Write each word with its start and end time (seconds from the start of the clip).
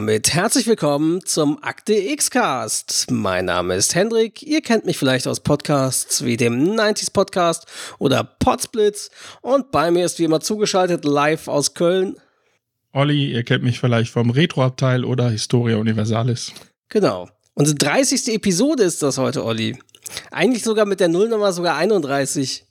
Damit 0.00 0.32
herzlich 0.32 0.66
willkommen 0.66 1.20
zum 1.26 1.62
Akte 1.62 1.92
X-Cast. 1.92 3.10
Mein 3.10 3.44
Name 3.44 3.74
ist 3.74 3.94
Hendrik. 3.94 4.42
Ihr 4.42 4.62
kennt 4.62 4.86
mich 4.86 4.96
vielleicht 4.96 5.26
aus 5.26 5.40
Podcasts 5.40 6.24
wie 6.24 6.38
dem 6.38 6.74
90s 6.74 7.12
Podcast 7.12 7.66
oder 7.98 8.24
Podsplitz. 8.24 9.10
Und 9.42 9.70
bei 9.70 9.90
mir 9.90 10.06
ist 10.06 10.18
wie 10.18 10.24
immer 10.24 10.40
zugeschaltet 10.40 11.04
live 11.04 11.48
aus 11.48 11.74
Köln. 11.74 12.16
Olli, 12.94 13.30
ihr 13.30 13.42
kennt 13.42 13.62
mich 13.62 13.78
vielleicht 13.78 14.10
vom 14.10 14.30
Retro-Abteil 14.30 15.04
oder 15.04 15.28
Historia 15.28 15.76
Universalis. 15.76 16.50
Genau. 16.88 17.28
Unsere 17.52 17.76
30. 17.76 18.28
Episode 18.28 18.84
ist 18.84 19.02
das 19.02 19.18
heute, 19.18 19.44
Olli. 19.44 19.76
Eigentlich 20.30 20.62
sogar 20.62 20.86
mit 20.86 21.00
der 21.00 21.08
Nullnummer 21.08 21.52
sogar 21.52 21.76
31. 21.76 22.64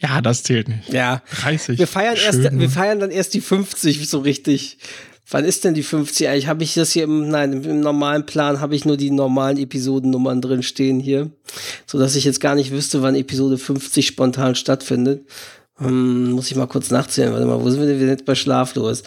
Ja, 0.00 0.20
das 0.20 0.44
zählt 0.44 0.68
nicht. 0.68 0.92
Ja. 0.92 1.20
30. 1.40 1.80
Wir 1.80 1.88
feiern, 1.88 2.16
erst, 2.16 2.42
wir 2.44 2.70
feiern 2.70 3.00
dann 3.00 3.10
erst 3.10 3.34
die 3.34 3.40
50 3.40 4.08
so 4.08 4.20
richtig. 4.20 4.78
Wann 5.30 5.44
ist 5.44 5.64
denn 5.64 5.74
die 5.74 5.82
50? 5.82 6.28
Eigentlich 6.28 6.46
habe 6.48 6.62
ich 6.62 6.74
das 6.74 6.92
hier 6.92 7.04
im, 7.04 7.28
nein, 7.28 7.64
im 7.64 7.80
normalen 7.80 8.26
Plan 8.26 8.60
habe 8.60 8.74
ich 8.74 8.84
nur 8.84 8.96
die 8.96 9.10
normalen 9.10 9.56
Episodennummern 9.56 10.42
drin 10.42 10.62
stehen 10.62 11.00
hier, 11.00 11.30
so 11.86 11.98
dass 11.98 12.14
ich 12.14 12.24
jetzt 12.24 12.40
gar 12.40 12.54
nicht 12.54 12.70
wüsste, 12.70 13.00
wann 13.02 13.14
Episode 13.14 13.56
50 13.56 14.06
spontan 14.06 14.54
stattfindet. 14.54 15.26
Hm, 15.76 16.32
muss 16.32 16.50
ich 16.50 16.56
mal 16.56 16.66
kurz 16.66 16.90
nachzählen. 16.90 17.32
Warte 17.32 17.46
mal, 17.46 17.60
wo 17.60 17.68
sind 17.70 17.80
wir 17.80 17.86
denn? 17.86 17.98
Wir 17.98 18.06
sind 18.06 18.18
jetzt 18.18 18.26
bei 18.26 18.34
Schlaflos. 18.34 19.02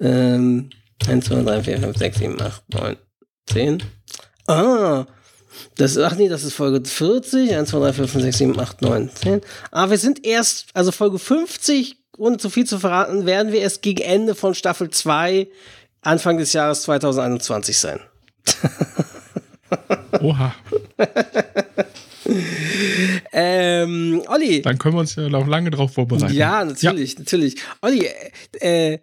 Ähm, 0.00 0.70
1, 1.06 1.26
2, 1.26 1.42
3, 1.42 1.62
4, 1.62 1.80
5, 1.80 1.96
6, 1.96 2.18
7, 2.18 2.40
8, 2.40 2.62
9, 2.74 2.96
10. 3.46 3.82
Ah, 4.46 5.06
das, 5.76 5.96
ach 5.98 6.16
nee, 6.16 6.28
das 6.28 6.44
ist 6.44 6.54
Folge 6.54 6.82
40. 6.84 7.54
1, 7.54 7.70
2, 7.70 7.78
3, 7.78 7.92
4, 7.92 8.08
5, 8.08 8.24
6, 8.24 8.38
7, 8.38 8.58
8, 8.58 8.82
9, 8.82 9.10
10. 9.14 9.40
Ah, 9.70 9.90
wir 9.90 9.98
sind 9.98 10.24
erst, 10.26 10.66
also 10.74 10.90
Folge 10.90 11.18
50, 11.18 11.97
ohne 12.18 12.36
zu 12.36 12.50
viel 12.50 12.66
zu 12.66 12.78
verraten, 12.78 13.26
werden 13.26 13.52
wir 13.52 13.60
erst 13.60 13.82
gegen 13.82 14.02
Ende 14.02 14.34
von 14.34 14.54
Staffel 14.54 14.90
2, 14.90 15.48
Anfang 16.02 16.38
des 16.38 16.52
Jahres 16.52 16.82
2021 16.82 17.78
sein. 17.78 18.00
Oha. 20.20 20.54
Ähm, 23.32 24.22
Olli. 24.26 24.62
Dann 24.62 24.78
können 24.78 24.94
wir 24.94 25.00
uns 25.00 25.14
ja 25.14 25.28
noch 25.28 25.46
lange 25.46 25.70
drauf 25.70 25.94
vorbereiten. 25.94 26.34
Ja, 26.34 26.64
natürlich, 26.64 27.18
natürlich. 27.18 27.56
Olli, 27.80 28.06
äh, 28.60 28.94
äh, 28.94 28.98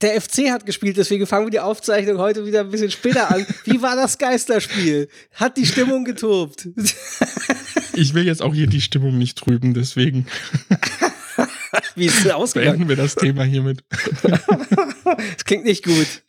der 0.00 0.20
FC 0.20 0.50
hat 0.50 0.64
gespielt, 0.64 0.96
deswegen 0.96 1.26
fangen 1.26 1.46
wir 1.46 1.50
die 1.50 1.60
Aufzeichnung 1.60 2.18
heute 2.18 2.46
wieder 2.46 2.60
ein 2.60 2.70
bisschen 2.70 2.90
später 2.90 3.30
an. 3.30 3.46
Wie 3.64 3.82
war 3.82 3.96
das 3.96 4.16
Geisterspiel? 4.16 5.08
Hat 5.34 5.58
die 5.58 5.66
Stimmung 5.66 6.04
getobt? 6.04 6.68
Ich 7.92 8.14
will 8.14 8.24
jetzt 8.24 8.40
auch 8.40 8.54
hier 8.54 8.66
die 8.66 8.80
Stimmung 8.80 9.18
nicht 9.18 9.36
trüben, 9.36 9.74
deswegen 9.74 10.26
Wie 11.94 12.06
ist 12.06 12.18
es 12.18 12.22
denn 12.24 12.32
ausgegangen? 12.32 12.72
beenden 12.72 12.88
wir 12.88 12.96
das 12.96 13.14
Thema 13.14 13.44
hiermit. 13.44 13.84
Das 15.04 15.44
klingt 15.44 15.64
nicht 15.64 15.84
gut. 15.84 16.22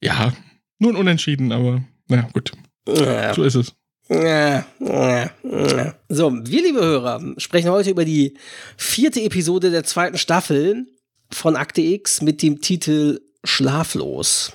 Ja, 0.00 0.32
nur 0.78 0.92
ein 0.92 0.96
Unentschieden, 0.96 1.50
aber 1.50 1.82
naja, 2.06 2.28
gut. 2.32 2.52
Ja. 2.86 3.34
So 3.34 3.42
ist 3.42 3.56
es. 3.56 3.74
Ja, 4.08 4.64
ja, 4.78 5.30
ja. 5.42 5.94
So, 6.08 6.32
wir, 6.32 6.62
liebe 6.62 6.80
Hörer, 6.80 7.34
sprechen 7.36 7.70
heute 7.70 7.90
über 7.90 8.04
die 8.04 8.34
vierte 8.76 9.20
Episode 9.22 9.70
der 9.70 9.84
zweiten 9.84 10.16
Staffel 10.16 10.86
von 11.30 11.56
Akte 11.56 11.82
X 11.82 12.22
mit 12.22 12.42
dem 12.42 12.60
Titel 12.60 13.20
Schlaflos. 13.44 14.52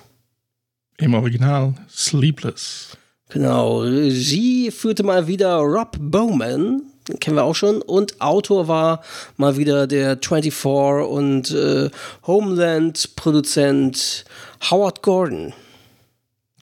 Im 0.98 1.14
Original 1.14 1.74
Sleepless. 1.88 2.96
Genau, 3.28 3.80
Regie 3.80 4.70
führte 4.70 5.02
mal 5.02 5.26
wieder 5.26 5.56
Rob 5.56 5.96
Bowman, 6.00 6.82
kennen 7.20 7.36
wir 7.36 7.44
auch 7.44 7.54
schon, 7.54 7.82
und 7.82 8.20
Autor 8.20 8.68
war 8.68 9.02
mal 9.36 9.56
wieder 9.56 9.86
der 9.86 10.18
24 10.22 10.64
und 11.08 11.50
äh, 11.50 11.90
Homeland-Produzent 12.26 14.24
Howard 14.70 15.02
Gordon. 15.02 15.52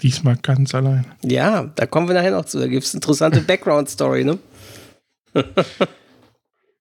Diesmal 0.02 0.36
ganz 0.36 0.75
allein. 0.75 1.06
Ja, 1.25 1.70
da 1.75 1.86
kommen 1.86 2.08
wir 2.08 2.14
nachher 2.14 2.32
noch 2.32 2.44
zu. 2.44 2.58
Da 2.58 2.66
gibt 2.66 2.84
es 2.84 2.94
interessante 2.94 3.41
Background-Story, 3.47 4.25
ne? 4.25 4.38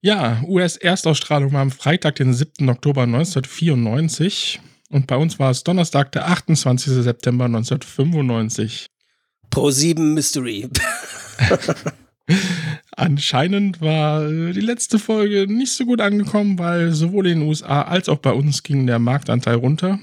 Ja, 0.04 0.42
US-Erstausstrahlung 0.48 1.52
war 1.52 1.60
am 1.60 1.70
Freitag, 1.70 2.16
den 2.16 2.34
7. 2.34 2.68
Oktober 2.68 3.02
1994. 3.02 4.60
Und 4.90 5.06
bei 5.06 5.16
uns 5.16 5.38
war 5.38 5.52
es 5.52 5.62
Donnerstag, 5.62 6.10
der 6.10 6.26
28. 6.26 7.04
September 7.04 7.44
1995. 7.44 8.88
Pro 9.48 9.70
7 9.70 10.12
Mystery. 10.12 10.68
Anscheinend 12.96 13.80
war 13.80 14.24
äh, 14.24 14.52
die 14.52 14.60
letzte 14.60 14.98
Folge 14.98 15.46
nicht 15.52 15.72
so 15.72 15.84
gut 15.84 16.00
angekommen, 16.00 16.58
weil 16.58 16.92
sowohl 16.92 17.26
in 17.26 17.40
den 17.40 17.48
USA 17.48 17.82
als 17.82 18.08
auch 18.08 18.18
bei 18.18 18.32
uns 18.32 18.62
ging 18.62 18.86
der 18.86 18.98
Marktanteil 18.98 19.56
runter. 19.56 19.98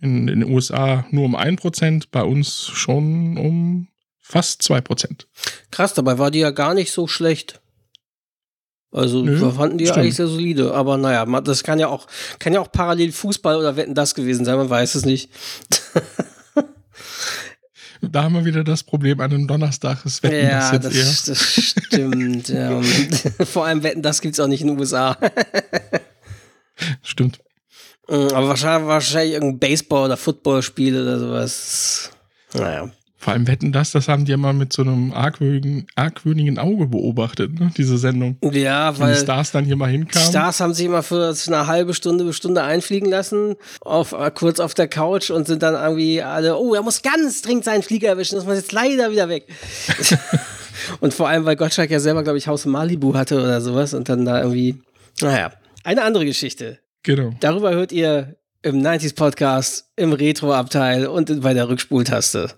In, 0.00 0.28
in 0.28 0.40
den 0.40 0.50
USA 0.50 1.06
nur 1.10 1.24
um 1.24 1.36
1%, 1.36 2.06
bei 2.10 2.22
uns 2.22 2.66
schon 2.66 3.38
um 3.38 3.88
fast 4.20 4.62
2%. 4.62 5.26
Krass, 5.70 5.94
dabei 5.94 6.18
war 6.18 6.30
die 6.30 6.40
ja 6.40 6.50
gar 6.50 6.74
nicht 6.74 6.92
so 6.92 7.06
schlecht. 7.06 7.60
Also 8.90 9.22
Nö, 9.22 9.50
fanden 9.50 9.78
die 9.78 9.84
ja 9.84 9.92
stimmt. 9.92 10.04
eigentlich 10.04 10.16
sehr 10.16 10.28
solide. 10.28 10.72
Aber 10.72 10.96
naja, 10.96 11.24
das 11.40 11.62
kann 11.64 11.78
ja 11.78 11.88
auch, 11.88 12.06
kann 12.38 12.52
ja 12.52 12.60
auch 12.60 12.70
parallel 12.70 13.12
Fußball 13.12 13.56
oder 13.56 13.76
Wetten 13.76 13.94
das 13.94 14.14
gewesen 14.14 14.44
sein, 14.44 14.56
man 14.56 14.70
weiß 14.70 14.94
es 14.94 15.04
nicht. 15.04 15.30
Da 18.10 18.24
haben 18.24 18.34
wir 18.34 18.44
wieder 18.44 18.64
das 18.64 18.82
Problem 18.82 19.20
an 19.20 19.32
einem 19.32 19.46
Donnerstag. 19.46 20.02
Das 20.04 20.22
Wetten 20.22 20.46
ja, 20.48 20.78
das 20.78 20.94
jetzt 20.94 21.28
das, 21.28 21.38
das 21.38 21.84
stimmt. 21.84 22.48
ja. 22.48 22.80
Vor 23.44 23.66
allem 23.66 23.82
Wetten, 23.82 24.02
das 24.02 24.20
gibt's 24.20 24.40
auch 24.40 24.46
nicht 24.46 24.60
in 24.62 24.68
den 24.68 24.78
USA. 24.78 25.16
eher. 25.20 26.00
Stimmt. 27.02 27.38
Mm, 28.08 28.12
Aber 28.34 28.48
wahrscheinlich, 28.48 28.88
wahrscheinlich 28.88 29.34
irgendein 29.34 29.58
Baseball- 29.58 30.06
oder 30.06 30.16
Footballspiel 30.16 31.00
oder 31.00 31.18
sowas. 31.18 32.10
Naja. 32.52 32.90
Vor 33.24 33.32
allem 33.32 33.46
Wetten 33.46 33.72
das, 33.72 33.90
das 33.90 34.08
haben 34.08 34.26
die 34.26 34.32
ja 34.32 34.36
mal 34.36 34.52
mit 34.52 34.74
so 34.74 34.82
einem 34.82 35.10
argwöhnigen, 35.14 35.86
argwöhnigen 35.96 36.58
Auge 36.58 36.88
beobachtet, 36.88 37.58
ne? 37.58 37.70
diese 37.74 37.96
Sendung. 37.96 38.36
Ja, 38.42 38.92
Wenn 38.92 39.00
weil 39.00 39.14
die 39.14 39.20
Stars 39.20 39.50
dann 39.50 39.64
hier 39.64 39.76
mal 39.76 39.86
die 39.86 39.96
hinkamen. 39.96 40.28
Stars 40.28 40.60
haben 40.60 40.74
sich 40.74 40.84
immer 40.84 41.02
für 41.02 41.34
eine 41.46 41.66
halbe 41.66 41.94
Stunde 41.94 42.24
bis 42.24 42.36
Stunde 42.36 42.62
einfliegen 42.62 43.08
lassen, 43.08 43.54
auf, 43.80 44.12
äh, 44.12 44.30
kurz 44.30 44.60
auf 44.60 44.74
der 44.74 44.88
Couch 44.88 45.30
und 45.30 45.46
sind 45.46 45.62
dann 45.62 45.72
irgendwie 45.72 46.20
alle, 46.20 46.58
oh, 46.58 46.74
er 46.74 46.82
muss 46.82 47.00
ganz 47.00 47.40
dringend 47.40 47.64
seinen 47.64 47.82
Flieger 47.82 48.08
erwischen, 48.08 48.34
das 48.34 48.44
muss 48.44 48.56
jetzt 48.56 48.72
leider 48.72 49.10
wieder 49.10 49.30
weg. 49.30 49.46
und 51.00 51.14
vor 51.14 51.26
allem, 51.26 51.46
weil 51.46 51.56
Gottschalk 51.56 51.90
ja 51.90 52.00
selber, 52.00 52.24
glaube 52.24 52.36
ich, 52.36 52.46
Haus 52.46 52.66
in 52.66 52.72
Malibu 52.72 53.14
hatte 53.14 53.40
oder 53.40 53.62
sowas 53.62 53.94
und 53.94 54.06
dann 54.10 54.26
da 54.26 54.42
irgendwie, 54.42 54.82
naja, 55.22 55.50
eine 55.82 56.02
andere 56.02 56.26
Geschichte. 56.26 56.78
Genau. 57.04 57.32
Darüber 57.40 57.72
hört 57.72 57.90
ihr 57.90 58.36
im 58.60 58.82
90s 58.82 59.14
Podcast, 59.14 59.86
im 59.96 60.12
Retro-Abteil 60.12 61.06
und 61.06 61.40
bei 61.40 61.54
der 61.54 61.70
Rückspultaste. 61.70 62.50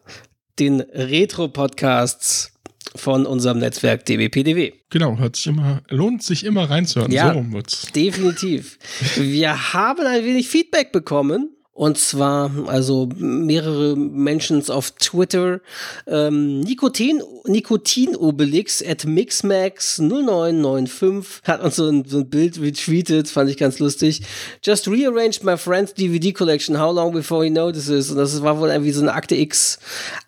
Den 0.58 0.80
Retro-Podcasts 0.80 2.52
von 2.94 3.26
unserem 3.26 3.58
Netzwerk 3.58 4.06
dbpdw. 4.06 4.72
Genau, 4.90 5.18
hört 5.18 5.36
sich 5.36 5.48
immer, 5.48 5.82
lohnt 5.88 6.22
sich 6.22 6.44
immer 6.44 6.70
reinzuhören. 6.70 7.12
Ja. 7.12 7.32
So 7.32 7.38
rum 7.38 7.52
wird's. 7.52 7.92
Definitiv. 7.92 8.78
Wir 9.16 9.74
haben 9.74 10.06
ein 10.06 10.24
wenig 10.24 10.48
Feedback 10.48 10.92
bekommen. 10.92 11.56
Und 11.76 11.96
zwar, 11.98 12.50
also 12.68 13.08
mehrere 13.18 13.96
Menschen 13.96 14.66
auf 14.70 14.92
Twitter. 14.92 15.60
Ähm, 16.06 16.60
Nikotin, 16.60 17.20
Nikotin-Obelix 17.44 18.82
at 18.82 19.04
Mixmax0995 19.04 21.42
hat 21.42 21.60
uns 21.60 21.76
so 21.76 21.90
ein, 21.90 22.06
so 22.06 22.20
ein 22.20 22.30
Bild 22.30 22.58
retweetet, 22.58 23.28
fand 23.28 23.50
ich 23.50 23.58
ganz 23.58 23.78
lustig. 23.78 24.22
Just 24.64 24.88
rearranged 24.88 25.44
my 25.44 25.58
friend's 25.58 25.92
DVD 25.92 26.32
collection. 26.32 26.80
How 26.80 26.94
long 26.94 27.12
before 27.12 27.44
he 27.44 27.50
notices? 27.50 28.10
Und 28.10 28.16
das 28.16 28.40
war 28.40 28.58
wohl 28.58 28.70
irgendwie 28.70 28.92
so 28.92 29.02
eine 29.02 29.12
Akte 29.12 29.36
X 29.36 29.78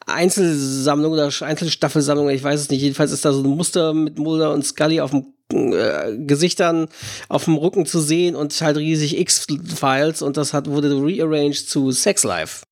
Einzelsammlung 0.09 1.13
oder 1.13 1.31
Einzelstaffelsammlung, 1.41 2.31
ich 2.31 2.43
weiß 2.43 2.61
es 2.61 2.71
nicht. 2.71 2.83
Jedenfalls 2.83 3.13
ist 3.13 3.25
da 3.25 3.33
so 3.33 3.43
ein 3.43 3.49
Muster 3.49 3.95
mit 3.95 4.19
Mulder 4.19 4.53
und 4.53 4.65
Scully 4.65 5.01
auf 5.01 5.11
dem 5.11 5.27
äh, 5.53 6.17
Gesichtern 6.19 6.89
auf 7.29 7.45
dem 7.45 7.57
Rücken 7.57 7.87
zu 7.87 8.01
sehen 8.01 8.37
und 8.37 8.59
halt 8.61 8.77
riesig 8.77 9.19
X-Files 9.19 10.23
und 10.23 10.37
das 10.37 10.53
hat, 10.53 10.69
wurde 10.69 10.91
rearranged 10.91 11.69
zu 11.69 11.91
Sex 11.91 12.25
Life. 12.25 12.65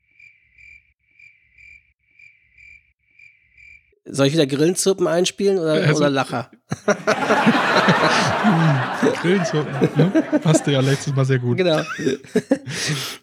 Soll 4.09 4.29
ich 4.29 4.35
wieder 4.35 4.47
Grillenzirpen 4.47 5.09
einspielen 5.09 5.59
oder, 5.59 5.73
also, 5.73 5.97
oder 5.97 6.11
Lacher? 6.11 6.49
Grillenzirpen, 9.21 9.73
ne? 9.97 10.25
Passte 10.41 10.71
ja 10.71 10.81
letztes 10.81 11.13
Mal 11.15 11.25
sehr 11.25 11.41
gut. 11.41 11.57
Genau. 11.57 11.81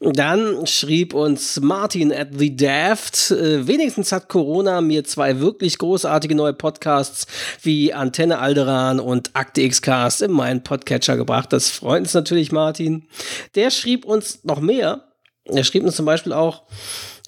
Dann 0.01 0.67
schrieb 0.67 1.13
uns 1.13 1.61
Martin 1.61 2.11
at 2.11 2.29
the 2.37 2.53
Daft, 2.53 3.31
äh, 3.31 3.65
wenigstens 3.65 4.11
hat 4.11 4.27
Corona 4.27 4.81
mir 4.81 5.05
zwei 5.05 5.39
wirklich 5.39 5.77
großartige 5.77 6.35
neue 6.35 6.53
Podcasts 6.53 7.27
wie 7.61 7.93
Antenne 7.93 8.39
Alderan 8.39 8.99
und 8.99 9.31
Akte 9.33 9.61
X-Cast 9.61 10.21
in 10.21 10.31
meinen 10.31 10.63
Podcatcher 10.63 11.15
gebracht. 11.15 11.53
Das 11.53 11.69
freut 11.69 12.01
uns 12.01 12.13
natürlich, 12.13 12.51
Martin. 12.51 13.07
Der 13.55 13.71
schrieb 13.71 14.03
uns 14.03 14.43
noch 14.43 14.59
mehr. 14.59 15.05
Er 15.45 15.63
schrieb 15.63 15.83
uns 15.83 15.95
zum 15.95 16.05
Beispiel 16.05 16.33
auch, 16.33 16.63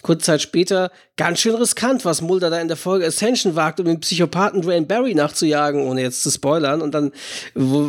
Kurze 0.06 0.22
Zeit 0.22 0.42
später, 0.44 0.92
ganz 1.18 1.40
schön 1.40 1.56
riskant, 1.56 2.06
was 2.06 2.22
Mulder 2.22 2.52
da 2.52 2.62
in 2.62 2.68
der 2.68 2.78
Folge 2.78 3.08
Ascension 3.08 3.56
wagt, 3.56 3.80
um 3.80 3.88
den 3.88 4.02
Psychopathen 4.02 4.62
Dwayne 4.62 4.86
Barry 4.86 5.16
nachzujagen, 5.16 5.82
ohne 5.82 6.04
jetzt 6.04 6.22
zu 6.22 6.30
spoilern. 6.30 6.84
Und 6.84 6.94
dann 6.94 7.12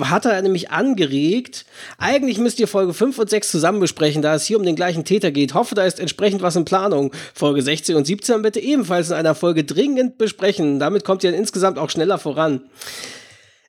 hat 0.01 0.25
er 0.25 0.41
nämlich 0.41 0.71
angeregt, 0.71 1.67
eigentlich 1.99 2.39
müsst 2.39 2.59
ihr 2.59 2.69
Folge 2.69 2.95
5 2.95 3.19
und 3.19 3.29
6 3.29 3.51
zusammen 3.51 3.81
besprechen, 3.81 4.23
da 4.23 4.35
es 4.35 4.47
hier 4.47 4.59
um 4.59 4.65
den 4.65 4.77
gleichen 4.77 5.05
Täter 5.05 5.31
geht. 5.31 5.53
Hoffe, 5.53 5.75
da 5.75 5.85
ist 5.85 6.01
entsprechend 6.01 6.41
was 6.41 6.57
in 6.57 6.65
Planung. 6.65 7.13
Folge 7.35 7.61
16 7.61 7.97
und 7.97 8.07
17 8.07 8.41
bitte 8.41 8.61
ebenfalls 8.61 9.11
in 9.11 9.15
einer 9.15 9.35
Folge 9.35 9.65
dringend 9.65 10.17
besprechen. 10.17 10.79
Damit 10.79 11.05
kommt 11.05 11.23
ihr 11.23 11.33
dann 11.33 11.39
insgesamt 11.39 11.79
auch 11.79 11.91
schneller 11.91 12.17
voran. 12.17 12.62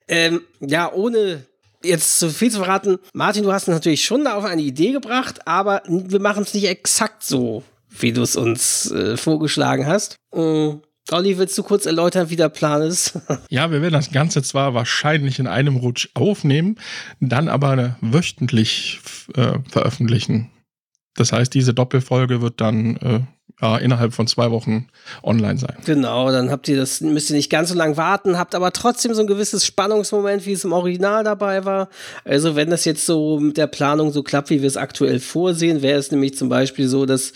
Ähm, 0.07 0.43
ja, 0.61 0.89
ohne 0.93 1.45
jetzt 1.83 2.17
zu 2.17 2.29
viel 2.29 2.49
zu 2.49 2.59
verraten, 2.59 2.99
Martin, 3.11 3.43
du 3.43 3.51
hast 3.51 3.67
natürlich 3.67 4.05
schon 4.05 4.25
auf 4.25 4.45
eine 4.45 4.61
Idee 4.61 4.93
gebracht, 4.93 5.45
aber 5.45 5.83
wir 5.85 6.21
machen 6.21 6.43
es 6.43 6.53
nicht 6.53 6.69
exakt 6.69 7.25
so 7.25 7.63
wie 7.99 8.13
du 8.13 8.21
es 8.21 8.35
uns 8.35 8.91
äh, 8.91 9.17
vorgeschlagen 9.17 9.85
hast. 9.85 10.17
Mhm. 10.33 10.81
Olli, 11.09 11.37
willst 11.37 11.57
du 11.57 11.63
kurz 11.63 11.85
erläutern, 11.85 12.29
wie 12.29 12.35
der 12.35 12.49
Plan 12.49 12.81
ist? 12.81 13.17
ja, 13.49 13.71
wir 13.71 13.81
werden 13.81 13.93
das 13.93 14.11
Ganze 14.11 14.41
zwar 14.43 14.73
wahrscheinlich 14.73 15.39
in 15.39 15.47
einem 15.47 15.77
Rutsch 15.77 16.09
aufnehmen, 16.13 16.75
dann 17.21 17.47
aber 17.47 17.95
wöchentlich 18.01 18.99
äh, 19.35 19.59
veröffentlichen. 19.69 20.49
Das 21.15 21.31
heißt, 21.31 21.53
diese 21.53 21.73
Doppelfolge 21.73 22.41
wird 22.41 22.59
dann 22.59 22.97
äh, 22.97 23.19
ja, 23.61 23.77
innerhalb 23.77 24.13
von 24.13 24.27
zwei 24.27 24.51
Wochen 24.51 24.87
online 25.23 25.57
sein. 25.57 25.75
Genau, 25.85 26.31
dann 26.31 26.51
habt 26.51 26.67
ihr 26.67 26.77
das, 26.77 27.01
müsst 27.01 27.31
ihr 27.31 27.35
nicht 27.35 27.49
ganz 27.49 27.69
so 27.69 27.75
lange 27.75 27.97
warten, 27.97 28.37
habt 28.37 28.53
aber 28.53 28.71
trotzdem 28.71 29.15
so 29.15 29.21
ein 29.21 29.27
gewisses 29.27 29.65
Spannungsmoment, 29.65 30.45
wie 30.45 30.51
es 30.51 30.63
im 30.63 30.73
Original 30.73 31.23
dabei 31.23 31.65
war. 31.65 31.89
Also 32.23 32.55
wenn 32.55 32.69
das 32.69 32.85
jetzt 32.85 33.05
so 33.05 33.39
mit 33.39 33.57
der 33.57 33.67
Planung 33.67 34.11
so 34.11 34.21
klappt, 34.21 34.51
wie 34.51 34.61
wir 34.61 34.67
es 34.67 34.77
aktuell 34.77 35.19
vorsehen, 35.19 35.81
wäre 35.81 35.97
es 35.97 36.11
nämlich 36.11 36.37
zum 36.37 36.49
Beispiel 36.49 36.87
so, 36.87 37.07
dass 37.07 37.33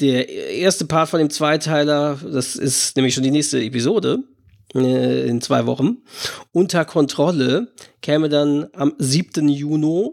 der 0.00 0.28
erste 0.28 0.86
Part 0.86 1.08
von 1.08 1.18
dem 1.18 1.30
Zweiteiler, 1.30 2.18
das 2.22 2.56
ist 2.56 2.96
nämlich 2.96 3.14
schon 3.14 3.24
die 3.24 3.30
nächste 3.30 3.62
Episode, 3.62 4.24
äh, 4.74 5.26
in 5.28 5.40
zwei 5.40 5.66
Wochen, 5.66 5.98
unter 6.52 6.84
Kontrolle, 6.84 7.72
käme 8.00 8.28
dann 8.28 8.68
am 8.72 8.94
7. 8.98 9.48
Juni 9.48 10.10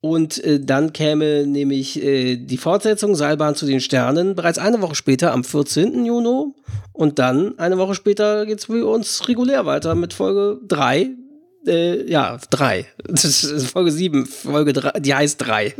und 0.00 0.42
äh, 0.44 0.60
dann 0.60 0.92
käme 0.92 1.46
nämlich 1.46 2.00
äh, 2.02 2.36
die 2.36 2.56
Fortsetzung 2.56 3.16
Seilbahn 3.16 3.56
zu 3.56 3.66
den 3.66 3.80
Sternen 3.80 4.36
bereits 4.36 4.58
eine 4.58 4.80
Woche 4.80 4.94
später 4.94 5.32
am 5.32 5.42
14. 5.42 6.04
Juni. 6.04 6.52
Und 6.92 7.18
dann 7.18 7.58
eine 7.58 7.78
Woche 7.78 7.94
später 7.94 8.46
geht 8.46 8.58
es 8.58 8.64
für 8.66 8.86
uns 8.86 9.28
regulär 9.28 9.66
weiter 9.66 9.94
mit 9.94 10.12
Folge 10.12 10.60
3. 10.68 11.10
Äh, 11.66 12.10
ja, 12.10 12.38
3. 12.50 12.86
Das 13.08 13.24
ist 13.24 13.70
Folge 13.70 13.90
7, 13.90 14.26
Folge 14.26 14.72
3, 14.72 15.00
die 15.00 15.14
heißt 15.14 15.44
3. 15.44 15.74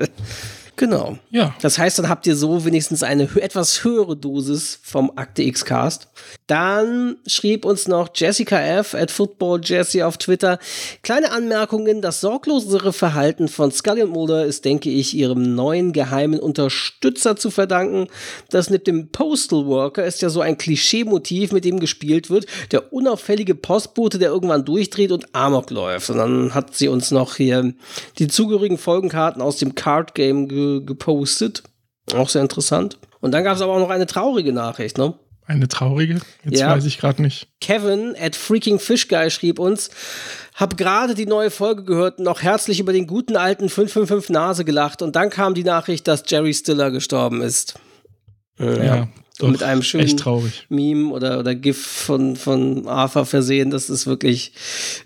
Genau. 0.79 1.19
Ja. 1.31 1.55
Das 1.61 1.77
heißt, 1.77 1.99
dann 1.99 2.09
habt 2.09 2.27
ihr 2.29 2.37
so 2.37 2.65
wenigstens 2.65 3.03
eine 3.03 3.29
etwas 3.41 3.83
höhere 3.83 4.17
Dosis 4.17 4.79
vom 4.81 5.11
Akte 5.17 5.43
X 5.43 5.65
Cast. 5.65 6.07
Dann 6.47 7.17
schrieb 7.27 7.65
uns 7.65 7.89
noch 7.89 8.11
Jessica 8.15 8.61
F. 8.61 8.95
at 8.95 9.11
Football 9.11 9.61
Jessie 9.65 10.05
auf 10.05 10.19
Twitter. 10.19 10.61
Kleine 11.03 11.33
Anmerkungen. 11.33 12.01
Das 12.01 12.21
sorglosere 12.21 12.93
Verhalten 12.93 13.49
von 13.49 13.73
Scully 13.73 14.05
und 14.05 14.13
Mulder 14.13 14.47
ist, 14.47 14.65
denke 14.65 14.89
ich, 14.89 15.15
ihrem 15.15 15.57
neuen 15.57 15.93
geheimen 15.93 16.39
Unterstützer 16.39 17.35
zu 17.35 17.51
verdanken. 17.51 18.07
Das 18.51 18.71
mit 18.71 18.87
dem 18.87 19.09
Postal 19.09 19.67
Worker 19.67 20.05
ist 20.05 20.23
ja 20.23 20.31
so 20.31 20.41
ein 20.43 20.59
Klischee-Motiv, 20.59 21.51
mit 21.51 21.65
dem 21.65 21.81
gespielt 21.81 22.31
wird. 22.31 22.47
Der 22.71 22.93
unauffällige 22.93 23.57
Postbote, 23.57 24.21
der 24.21 24.31
irgendwann 24.31 24.65
durchdreht 24.65 25.11
und 25.11 25.35
Amok 25.35 25.71
läuft. 25.71 26.09
Und 26.11 26.19
dann 26.19 26.55
hat 26.55 26.77
sie 26.77 26.87
uns 26.87 27.11
noch 27.11 27.35
hier 27.35 27.75
die 28.21 28.29
zugehörigen 28.29 28.79
Folgenkarten 28.79 29.43
aus 29.43 29.57
dem 29.57 29.75
Card 29.75 30.15
Game 30.15 30.47
ge 30.47 30.68
gepostet. 30.85 31.63
Auch 32.15 32.29
sehr 32.29 32.43
interessant. 32.43 32.99
Und 33.21 33.33
dann 33.33 33.45
gab 33.45 33.57
es 33.57 33.63
aber 33.63 33.75
auch 33.75 33.81
noch 33.81 33.91
eine 33.91 34.07
traurige 34.07 34.53
Nachricht, 34.53 34.99
ne? 34.99 35.15
Eine 35.47 35.67
traurige? 35.67 36.21
Jetzt 36.45 36.61
ja. 36.61 36.71
weiß 36.71 36.85
ich 36.85 36.99
gerade 36.99 37.23
nicht. 37.23 37.49
Kevin 37.61 38.15
at 38.21 38.37
Freaking 38.37 38.79
Fish 38.79 39.09
Guy 39.09 39.31
schrieb 39.31 39.59
uns, 39.59 39.91
hab 40.55 40.77
gerade 40.77 41.15
die 41.15 41.25
neue 41.25 41.51
Folge 41.51 41.85
gehört 41.85 42.19
und 42.19 42.25
noch 42.25 42.43
herzlich 42.43 42.81
über 42.81 42.93
den 42.93 43.07
guten 43.07 43.37
alten 43.37 43.71
555 43.71 44.31
Nase 44.31 44.65
gelacht 44.67 45.01
und 45.01 45.17
dann 45.17 45.31
kam 45.31 45.55
die 45.55 45.65
Nachricht, 45.65 46.07
dass 46.07 46.25
Jerry 46.27 46.53
Stiller 46.53 46.91
gestorben 46.91 47.41
ist. 47.41 47.81
Ja, 48.59 48.85
ja 48.85 49.09
doch, 49.39 49.49
mit 49.49 49.63
einem 49.63 49.83
schönen 49.83 50.21
Meme 50.69 51.11
oder, 51.13 51.39
oder 51.39 51.55
GIF 51.55 51.87
von, 51.87 52.37
von 52.37 52.89
Arthur 52.89 53.25
versehen. 53.25 53.71
Das 53.71 53.89
ist 53.89 54.07
wirklich 54.07 54.53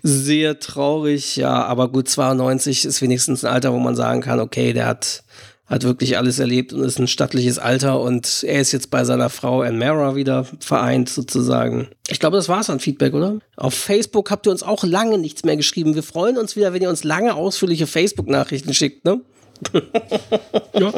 sehr 0.01 0.59
traurig. 0.59 1.35
Ja, 1.35 1.63
aber 1.65 1.89
gut, 1.89 2.09
92 2.09 2.85
ist 2.85 3.01
wenigstens 3.01 3.45
ein 3.45 3.53
Alter, 3.53 3.73
wo 3.73 3.79
man 3.79 3.95
sagen 3.95 4.21
kann, 4.21 4.39
okay, 4.39 4.73
der 4.73 4.87
hat 4.87 5.22
hat 5.73 5.83
wirklich 5.83 6.17
alles 6.17 6.39
erlebt 6.39 6.71
und 6.71 6.83
ist 6.83 6.99
ein 6.99 7.07
stattliches 7.07 7.57
Alter 7.57 7.99
und 7.99 8.43
er 8.47 8.61
ist 8.61 8.71
jetzt 8.71 8.91
bei 8.91 9.03
seiner 9.03 9.29
Frau 9.29 9.61
Anmara 9.61 10.15
wieder 10.15 10.45
vereint 10.59 11.09
sozusagen. 11.09 11.87
Ich 12.07 12.19
glaube, 12.19 12.37
das 12.37 12.47
war's 12.47 12.69
an 12.69 12.79
Feedback, 12.79 13.13
oder? 13.13 13.39
Auf 13.55 13.73
Facebook 13.73 14.29
habt 14.29 14.45
ihr 14.45 14.51
uns 14.51 14.61
auch 14.63 14.83
lange 14.83 15.17
nichts 15.17 15.43
mehr 15.43 15.57
geschrieben. 15.57 15.95
Wir 15.95 16.03
freuen 16.03 16.37
uns 16.37 16.55
wieder, 16.55 16.73
wenn 16.73 16.81
ihr 16.81 16.89
uns 16.89 17.03
lange 17.03 17.33
ausführliche 17.33 17.87
Facebook-Nachrichten 17.87 18.73
schickt, 18.73 19.03
ne? 19.05 19.21
ja, 20.73 20.93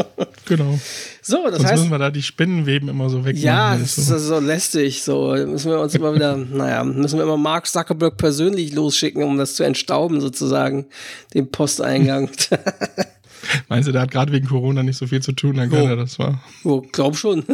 genau. 0.46 0.80
So, 1.22 1.44
das 1.46 1.58
Sonst 1.58 1.66
heißt. 1.66 1.74
müssen 1.76 1.92
wir 1.92 2.00
da 2.00 2.10
die 2.10 2.24
Spinnenweben 2.24 2.90
immer 2.90 3.10
so 3.10 3.24
wegmachen. 3.24 3.46
Ja, 3.46 3.78
das 3.78 3.98
ist 3.98 4.08
so. 4.08 4.18
so 4.18 4.40
lästig. 4.40 5.04
So 5.04 5.36
müssen 5.36 5.70
wir 5.70 5.80
uns 5.80 5.94
immer 5.94 6.16
wieder, 6.16 6.36
naja, 6.52 6.84
müssen 6.84 7.18
wir 7.18 7.24
immer 7.24 7.38
Mark 7.38 7.68
Zuckerberg 7.68 8.18
persönlich 8.18 8.74
losschicken, 8.74 9.24
um 9.24 9.38
das 9.38 9.56
zu 9.56 9.64
entstauben, 9.64 10.20
sozusagen, 10.20 10.88
den 11.34 11.50
Posteingang. 11.52 12.30
Meinst 13.70 13.88
du, 13.88 13.92
der 13.92 14.02
hat 14.02 14.12
gerade 14.12 14.32
wegen 14.32 14.48
Corona 14.48 14.84
nicht 14.84 14.98
so 14.98 15.08
viel 15.08 15.22
zu 15.22 15.32
tun, 15.32 15.56
dann 15.56 15.70
kann 15.70 15.82
oh. 15.82 15.88
er 15.88 15.96
das 15.96 16.20
war. 16.20 16.42
Oh, 16.64 16.82
glaub 16.92 17.18
schon. 17.18 17.42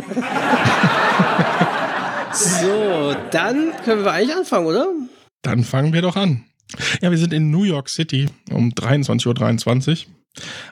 so, 2.34 3.16
dann 3.32 3.72
können 3.84 4.04
wir 4.04 4.12
eigentlich 4.12 4.36
anfangen, 4.36 4.68
oder? 4.68 4.88
Dann 5.42 5.64
fangen 5.64 5.94
wir 5.94 6.02
doch 6.02 6.16
an. 6.16 6.44
Ja, 7.02 7.12
wir 7.12 7.18
sind 7.18 7.34
in 7.34 7.52
New 7.52 7.64
York 7.64 7.90
City 7.90 8.28
um 8.52 8.70
23.23 8.70 10.08
Uhr. 10.08 10.14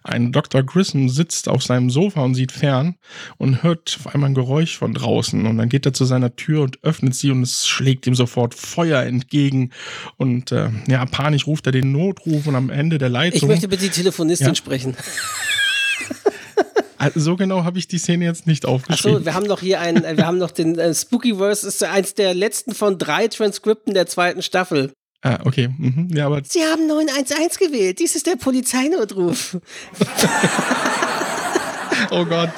Ein 0.03 0.31
Dr. 0.31 0.63
Grissom 0.63 1.09
sitzt 1.09 1.49
auf 1.49 1.63
seinem 1.63 1.89
Sofa 1.89 2.21
und 2.21 2.35
sieht 2.35 2.51
fern 2.51 2.95
und 3.37 3.63
hört 3.63 3.97
auf 3.99 4.13
einmal 4.13 4.29
ein 4.29 4.35
Geräusch 4.35 4.77
von 4.77 4.93
draußen. 4.93 5.45
Und 5.45 5.57
dann 5.57 5.69
geht 5.69 5.85
er 5.85 5.93
zu 5.93 6.05
seiner 6.05 6.35
Tür 6.35 6.61
und 6.61 6.83
öffnet 6.83 7.15
sie 7.15 7.31
und 7.31 7.43
es 7.43 7.67
schlägt 7.67 8.07
ihm 8.07 8.15
sofort 8.15 8.55
Feuer 8.55 9.03
entgegen. 9.03 9.71
Und 10.17 10.51
äh, 10.51 10.69
ja, 10.87 11.05
panisch 11.05 11.47
ruft 11.47 11.65
er 11.65 11.71
den 11.71 11.91
Notruf 11.91 12.47
und 12.47 12.55
am 12.55 12.69
Ende 12.69 12.97
der 12.97 13.09
Leitung. 13.09 13.37
Ich 13.37 13.47
möchte 13.47 13.67
bitte 13.67 13.83
die 13.83 13.89
Telefonistin 13.89 14.47
ja. 14.47 14.55
sprechen. 14.55 14.95
Also 17.01 17.21
so 17.21 17.35
genau 17.37 17.63
habe 17.63 17.79
ich 17.79 17.87
die 17.87 17.97
Szene 17.97 18.25
jetzt 18.25 18.45
nicht 18.45 18.65
aufgeschrieben. 18.65 19.15
Achso, 19.15 19.25
wir 19.25 19.33
haben 19.33 19.47
noch 19.47 19.61
hier 19.61 19.79
einen, 19.79 20.03
wir 20.17 20.27
haben 20.27 20.37
noch 20.37 20.51
den 20.51 20.77
äh, 20.77 20.93
Spookyverse, 20.93 21.65
ist 21.65 21.81
eins 21.81 22.13
der 22.13 22.33
letzten 22.33 22.75
von 22.75 22.97
drei 22.97 23.29
Transkripten 23.29 23.93
der 23.93 24.05
zweiten 24.05 24.41
Staffel. 24.41 24.91
Ah, 25.21 25.39
okay. 25.43 25.67
Mhm. 25.77 26.07
Ja, 26.13 26.27
aber 26.27 26.41
Sie 26.45 26.63
haben 26.63 26.87
911 26.87 27.59
gewählt. 27.59 27.99
Dies 27.99 28.15
ist 28.15 28.25
der 28.25 28.37
Polizeinotruf. 28.37 29.57
oh 32.11 32.23
Gott. 32.25 32.51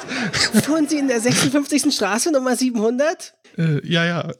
Wohnen 0.68 0.88
Sie 0.88 0.98
in 0.98 1.08
der 1.08 1.20
56. 1.20 1.92
Straße 1.92 2.30
Nummer 2.30 2.54
700? 2.54 3.34
Äh, 3.58 3.84
ja, 3.86 4.04
ja. 4.04 4.32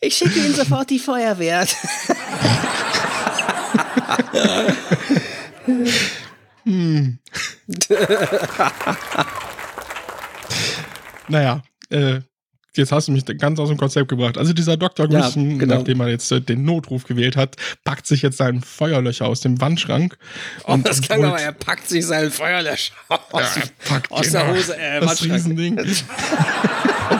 Ich 0.00 0.16
schicke 0.16 0.38
Ihnen 0.38 0.54
sofort 0.54 0.90
die 0.90 1.00
Feuerwehr. 1.00 1.66
hm. 6.64 7.18
naja, 11.28 11.62
äh, 11.90 12.20
jetzt 12.76 12.92
hast 12.92 13.08
du 13.08 13.12
mich 13.12 13.24
ganz 13.38 13.58
aus 13.58 13.68
dem 13.68 13.78
Konzept 13.78 14.08
gebracht. 14.08 14.38
Also 14.38 14.52
dieser 14.52 14.76
Dr. 14.76 15.08
Grissom, 15.08 15.52
ja, 15.52 15.58
genau. 15.58 15.76
nachdem 15.76 16.00
er 16.00 16.08
jetzt 16.08 16.30
äh, 16.32 16.40
den 16.40 16.64
Notruf 16.64 17.04
gewählt 17.04 17.36
hat, 17.36 17.56
packt 17.84 18.06
sich 18.06 18.22
jetzt 18.22 18.38
seinen 18.38 18.62
Feuerlöcher 18.62 19.26
aus 19.26 19.40
dem 19.40 19.60
Wandschrank. 19.60 20.16
Oh, 20.64 20.72
und 20.72 20.86
das 20.86 21.02
kann 21.02 21.24
aber, 21.24 21.40
er 21.40 21.52
packt 21.52 21.88
sich 21.88 22.06
seinen 22.06 22.30
Feuerlöcher 22.30 22.94
aus, 23.08 23.56
ja, 23.56 24.00
aus 24.10 24.30
der 24.30 24.48
Hose, 24.48 24.76
äh, 24.76 25.00
das 25.00 25.22
Riesending. 25.24 25.78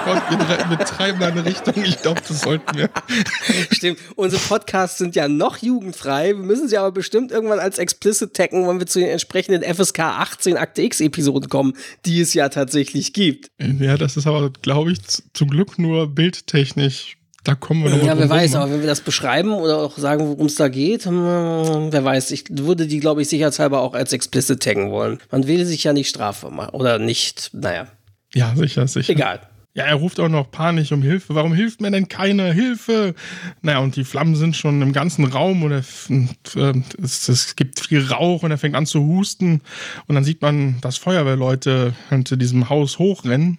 wir, 0.07 0.71
wir 0.71 0.78
treiben 0.85 1.23
eine 1.23 1.45
Richtung. 1.45 1.75
Ich 1.85 2.00
glaube, 2.02 2.21
das 2.26 2.40
sollten 2.40 2.76
wir. 2.76 2.90
Stimmt. 3.71 3.99
Unsere 4.16 4.42
Podcasts 4.42 4.99
sind 4.99 5.16
ja 5.16 5.28
noch 5.28 5.59
jugendfrei. 5.59 6.28
Wir 6.28 6.42
müssen 6.42 6.69
sie 6.69 6.78
aber 6.78 6.92
bestimmt 6.92 7.30
irgendwann 7.30 7.59
als 7.59 7.78
explicit 7.78 8.35
taggen, 8.35 8.69
wenn 8.69 8.78
wir 8.78 8.87
zu 8.87 8.99
den 9.00 9.09
entsprechenden 9.09 9.62
FSK 9.62 10.00
18 10.00 10.57
Akte 10.57 10.83
X 10.83 11.00
Episoden 11.00 11.49
kommen, 11.49 11.75
die 12.07 12.21
es 12.21 12.35
ja 12.35 12.49
tatsächlich 12.49 13.12
gibt. 13.12 13.50
Ja, 13.59 13.97
das 13.97 14.16
ist 14.16 14.26
aber, 14.26 14.50
glaube 14.50 14.92
ich, 14.92 15.00
zum 15.33 15.49
Glück 15.49 15.78
nur 15.78 16.09
bildtechnisch 16.09 17.16
da 17.45 17.54
kommen 17.54 17.85
wir 17.85 17.90
noch 17.90 18.04
Ja, 18.04 18.19
wer 18.19 18.28
weiß, 18.28 18.54
aber 18.57 18.71
wenn 18.71 18.80
wir 18.80 18.87
das 18.87 19.00
beschreiben 19.00 19.52
oder 19.52 19.78
auch 19.78 19.97
sagen, 19.97 20.28
worum 20.28 20.47
es 20.47 20.57
da 20.57 20.69
geht, 20.69 21.07
hm, 21.07 21.88
wer 21.90 22.04
weiß. 22.04 22.33
Ich 22.33 22.45
würde 22.50 22.87
die, 22.87 23.00
glaube 23.00 23.23
ich, 23.23 23.28
sicherheitshalber 23.28 23.80
auch 23.80 23.95
als 23.95 24.12
explicit 24.12 24.62
taggen 24.62 24.90
wollen. 24.90 25.19
Man 25.30 25.47
will 25.47 25.64
sich 25.64 25.85
ja 25.85 25.92
nicht 25.92 26.11
strafbar 26.11 26.50
machen 26.50 26.75
oder 26.75 26.99
nicht, 26.99 27.50
naja. 27.54 27.87
Ja, 28.35 28.54
sicher, 28.54 28.87
sicher. 28.87 29.12
Egal. 29.12 29.40
Ja, 29.72 29.84
er 29.84 29.94
ruft 29.94 30.18
auch 30.18 30.28
noch 30.28 30.50
panisch 30.50 30.90
um 30.90 31.00
Hilfe. 31.00 31.36
Warum 31.36 31.54
hilft 31.54 31.80
mir 31.80 31.92
denn 31.92 32.08
keine 32.08 32.52
Hilfe? 32.52 33.14
Naja, 33.62 33.78
und 33.78 33.94
die 33.94 34.04
Flammen 34.04 34.34
sind 34.34 34.56
schon 34.56 34.82
im 34.82 34.92
ganzen 34.92 35.24
Raum 35.24 35.62
und 35.62 35.72
äh, 35.72 36.72
es, 37.00 37.28
es, 37.28 37.54
gibt 37.54 37.78
viel 37.78 38.04
Rauch 38.04 38.42
und 38.42 38.50
er 38.50 38.58
fängt 38.58 38.74
an 38.74 38.86
zu 38.86 39.00
husten. 39.00 39.60
Und 40.08 40.16
dann 40.16 40.24
sieht 40.24 40.42
man, 40.42 40.80
dass 40.80 40.98
Feuerwehrleute 40.98 41.94
hinter 42.08 42.36
diesem 42.36 42.68
Haus 42.68 42.98
hochrennen. 42.98 43.58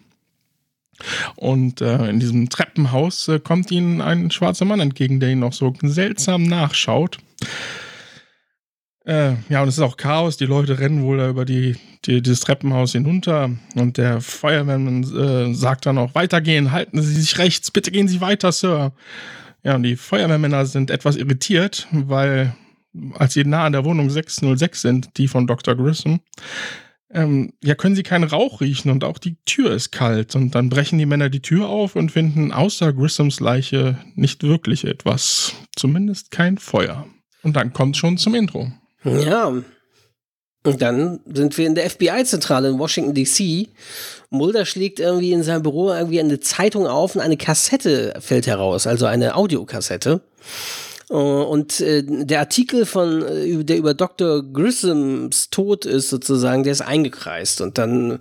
Und 1.37 1.79
äh, 1.79 2.09
in 2.09 2.19
diesem 2.19 2.49
Treppenhaus 2.49 3.29
äh, 3.29 3.39
kommt 3.39 3.71
ihnen 3.71 4.01
ein 4.01 4.31
schwarzer 4.31 4.65
Mann 4.65 4.81
entgegen, 4.81 5.21
der 5.21 5.29
ihnen 5.29 5.39
noch 5.39 5.53
so 5.53 5.73
seltsam 5.81 6.43
nachschaut. 6.43 7.19
Äh, 9.05 9.33
ja, 9.49 9.61
und 9.61 9.67
es 9.67 9.77
ist 9.77 9.83
auch 9.83 9.97
Chaos. 9.97 10.37
Die 10.37 10.45
Leute 10.45 10.79
rennen 10.79 11.03
wohl 11.03 11.17
da 11.17 11.29
über 11.29 11.45
die, 11.45 11.75
die, 12.05 12.21
dieses 12.21 12.41
Treppenhaus 12.41 12.91
hinunter. 12.91 13.49
Und 13.75 13.97
der 13.97 14.21
Feuerwehrmann 14.21 15.03
äh, 15.03 15.53
sagt 15.53 15.85
dann 15.85 15.97
auch: 15.97 16.13
Weitergehen, 16.13 16.71
halten 16.71 17.01
Sie 17.01 17.19
sich 17.19 17.37
rechts, 17.37 17.71
bitte 17.71 17.91
gehen 17.91 18.07
Sie 18.07 18.21
weiter, 18.21 18.51
Sir. 18.51 18.93
Ja, 19.63 19.75
und 19.75 19.83
die 19.83 19.95
Feuerwehrmänner 19.95 20.65
sind 20.65 20.89
etwas 20.89 21.15
irritiert, 21.15 21.87
weil, 21.91 22.55
als 23.13 23.33
sie 23.33 23.43
nah 23.43 23.65
an 23.65 23.73
der 23.73 23.85
Wohnung 23.85 24.09
606 24.09 24.81
sind, 24.81 25.17
die 25.17 25.27
von 25.27 25.45
Dr. 25.45 25.75
Grissom, 25.75 26.21
ähm, 27.13 27.53
ja, 27.63 27.75
können 27.75 27.95
sie 27.95 28.03
keinen 28.03 28.23
Rauch 28.23 28.61
riechen 28.61 28.89
und 28.89 29.03
auch 29.03 29.17
die 29.17 29.37
Tür 29.45 29.71
ist 29.71 29.91
kalt. 29.91 30.35
Und 30.35 30.55
dann 30.55 30.69
brechen 30.69 30.97
die 30.97 31.05
Männer 31.05 31.29
die 31.29 31.41
Tür 31.41 31.67
auf 31.67 31.95
und 31.95 32.11
finden 32.11 32.51
außer 32.51 32.93
Grissoms 32.93 33.39
Leiche 33.39 33.99
nicht 34.15 34.43
wirklich 34.43 34.85
etwas. 34.85 35.53
Zumindest 35.75 36.31
kein 36.31 36.57
Feuer. 36.57 37.05
Und 37.43 37.55
dann 37.55 37.73
kommt 37.73 37.97
schon 37.97 38.17
zum 38.17 38.33
Intro. 38.33 38.71
Ja. 39.03 39.47
Und 40.63 40.81
dann 40.81 41.21
sind 41.25 41.57
wir 41.57 41.65
in 41.65 41.73
der 41.73 41.89
FBI-Zentrale 41.89 42.69
in 42.69 42.77
Washington, 42.77 43.15
D.C. 43.15 43.69
Mulder 44.29 44.65
schlägt 44.65 44.99
irgendwie 44.99 45.31
in 45.31 45.41
seinem 45.41 45.63
Büro 45.63 45.89
irgendwie 45.89 46.19
eine 46.19 46.39
Zeitung 46.39 46.85
auf 46.85 47.15
und 47.15 47.21
eine 47.21 47.37
Kassette 47.37 48.13
fällt 48.19 48.45
heraus, 48.45 48.85
also 48.85 49.07
eine 49.07 49.35
Audiokassette. 49.35 50.21
Äh, 51.11 51.15
und 51.15 51.81
äh, 51.81 52.03
der 52.05 52.39
Artikel 52.39 52.85
von, 52.85 53.21
äh, 53.23 53.63
der 53.63 53.77
über 53.77 53.93
Dr. 53.93 54.41
Grissams 54.41 55.49
Tod 55.49 55.85
ist 55.85 56.09
sozusagen, 56.09 56.63
der 56.63 56.71
ist 56.71 56.81
eingekreist. 56.81 57.61
Und 57.61 57.77
dann 57.77 58.19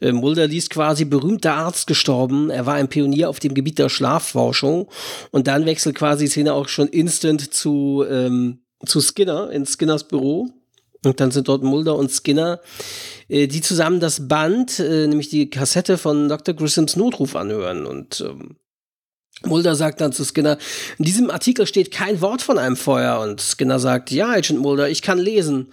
Mulder 0.00 0.46
liest 0.46 0.70
quasi 0.70 1.04
berühmter 1.04 1.54
Arzt 1.54 1.86
gestorben. 1.86 2.50
Er 2.50 2.66
war 2.66 2.74
ein 2.74 2.88
Pionier 2.88 3.30
auf 3.30 3.40
dem 3.40 3.54
Gebiet 3.54 3.78
der 3.78 3.88
Schlafforschung. 3.88 4.88
Und 5.30 5.46
dann 5.46 5.64
wechselt 5.64 5.96
quasi 5.96 6.26
die 6.26 6.30
Szene 6.30 6.52
auch 6.52 6.68
schon 6.68 6.88
instant 6.88 7.54
zu, 7.54 8.04
ähm, 8.08 8.58
zu 8.84 9.00
Skinner, 9.00 9.50
in 9.50 9.66
Skinners 9.66 10.08
Büro. 10.08 10.50
Und 11.04 11.20
dann 11.20 11.30
sind 11.30 11.48
dort 11.48 11.62
Mulder 11.62 11.96
und 11.96 12.10
Skinner, 12.10 12.60
äh, 13.28 13.46
die 13.46 13.60
zusammen 13.60 14.00
das 14.00 14.28
Band, 14.28 14.78
äh, 14.80 15.06
nämlich 15.06 15.28
die 15.28 15.50
Kassette 15.50 15.98
von 15.98 16.28
Dr. 16.28 16.54
Grissams 16.54 16.96
Notruf 16.96 17.36
anhören. 17.36 17.86
Und 17.86 18.20
ähm, 18.26 18.56
Mulder 19.44 19.76
sagt 19.76 20.00
dann 20.00 20.12
zu 20.12 20.24
Skinner, 20.24 20.58
in 20.98 21.04
diesem 21.04 21.30
Artikel 21.30 21.66
steht 21.66 21.90
kein 21.90 22.20
Wort 22.20 22.42
von 22.42 22.58
einem 22.58 22.76
Feuer 22.76 23.20
und 23.20 23.40
Skinner 23.40 23.78
sagt, 23.78 24.10
ja, 24.10 24.30
Agent 24.30 24.60
Mulder, 24.60 24.88
ich 24.88 25.02
kann 25.02 25.18
lesen. 25.18 25.68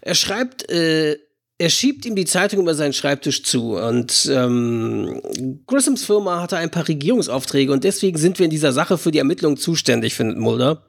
Er 0.00 0.14
schreibt, 0.14 0.68
äh, 0.70 1.18
er 1.62 1.70
schiebt 1.70 2.04
ihm 2.06 2.16
die 2.16 2.24
Zeitung 2.24 2.62
über 2.62 2.74
seinen 2.74 2.92
Schreibtisch 2.92 3.44
zu 3.44 3.76
und 3.76 4.28
ähm, 4.32 5.22
Grissoms 5.68 6.04
Firma 6.04 6.42
hatte 6.42 6.56
ein 6.56 6.72
paar 6.72 6.88
Regierungsaufträge 6.88 7.72
und 7.72 7.84
deswegen 7.84 8.18
sind 8.18 8.40
wir 8.40 8.46
in 8.46 8.50
dieser 8.50 8.72
Sache 8.72 8.98
für 8.98 9.12
die 9.12 9.18
Ermittlungen 9.18 9.56
zuständig, 9.56 10.14
findet 10.14 10.38
Mulder. 10.38 10.82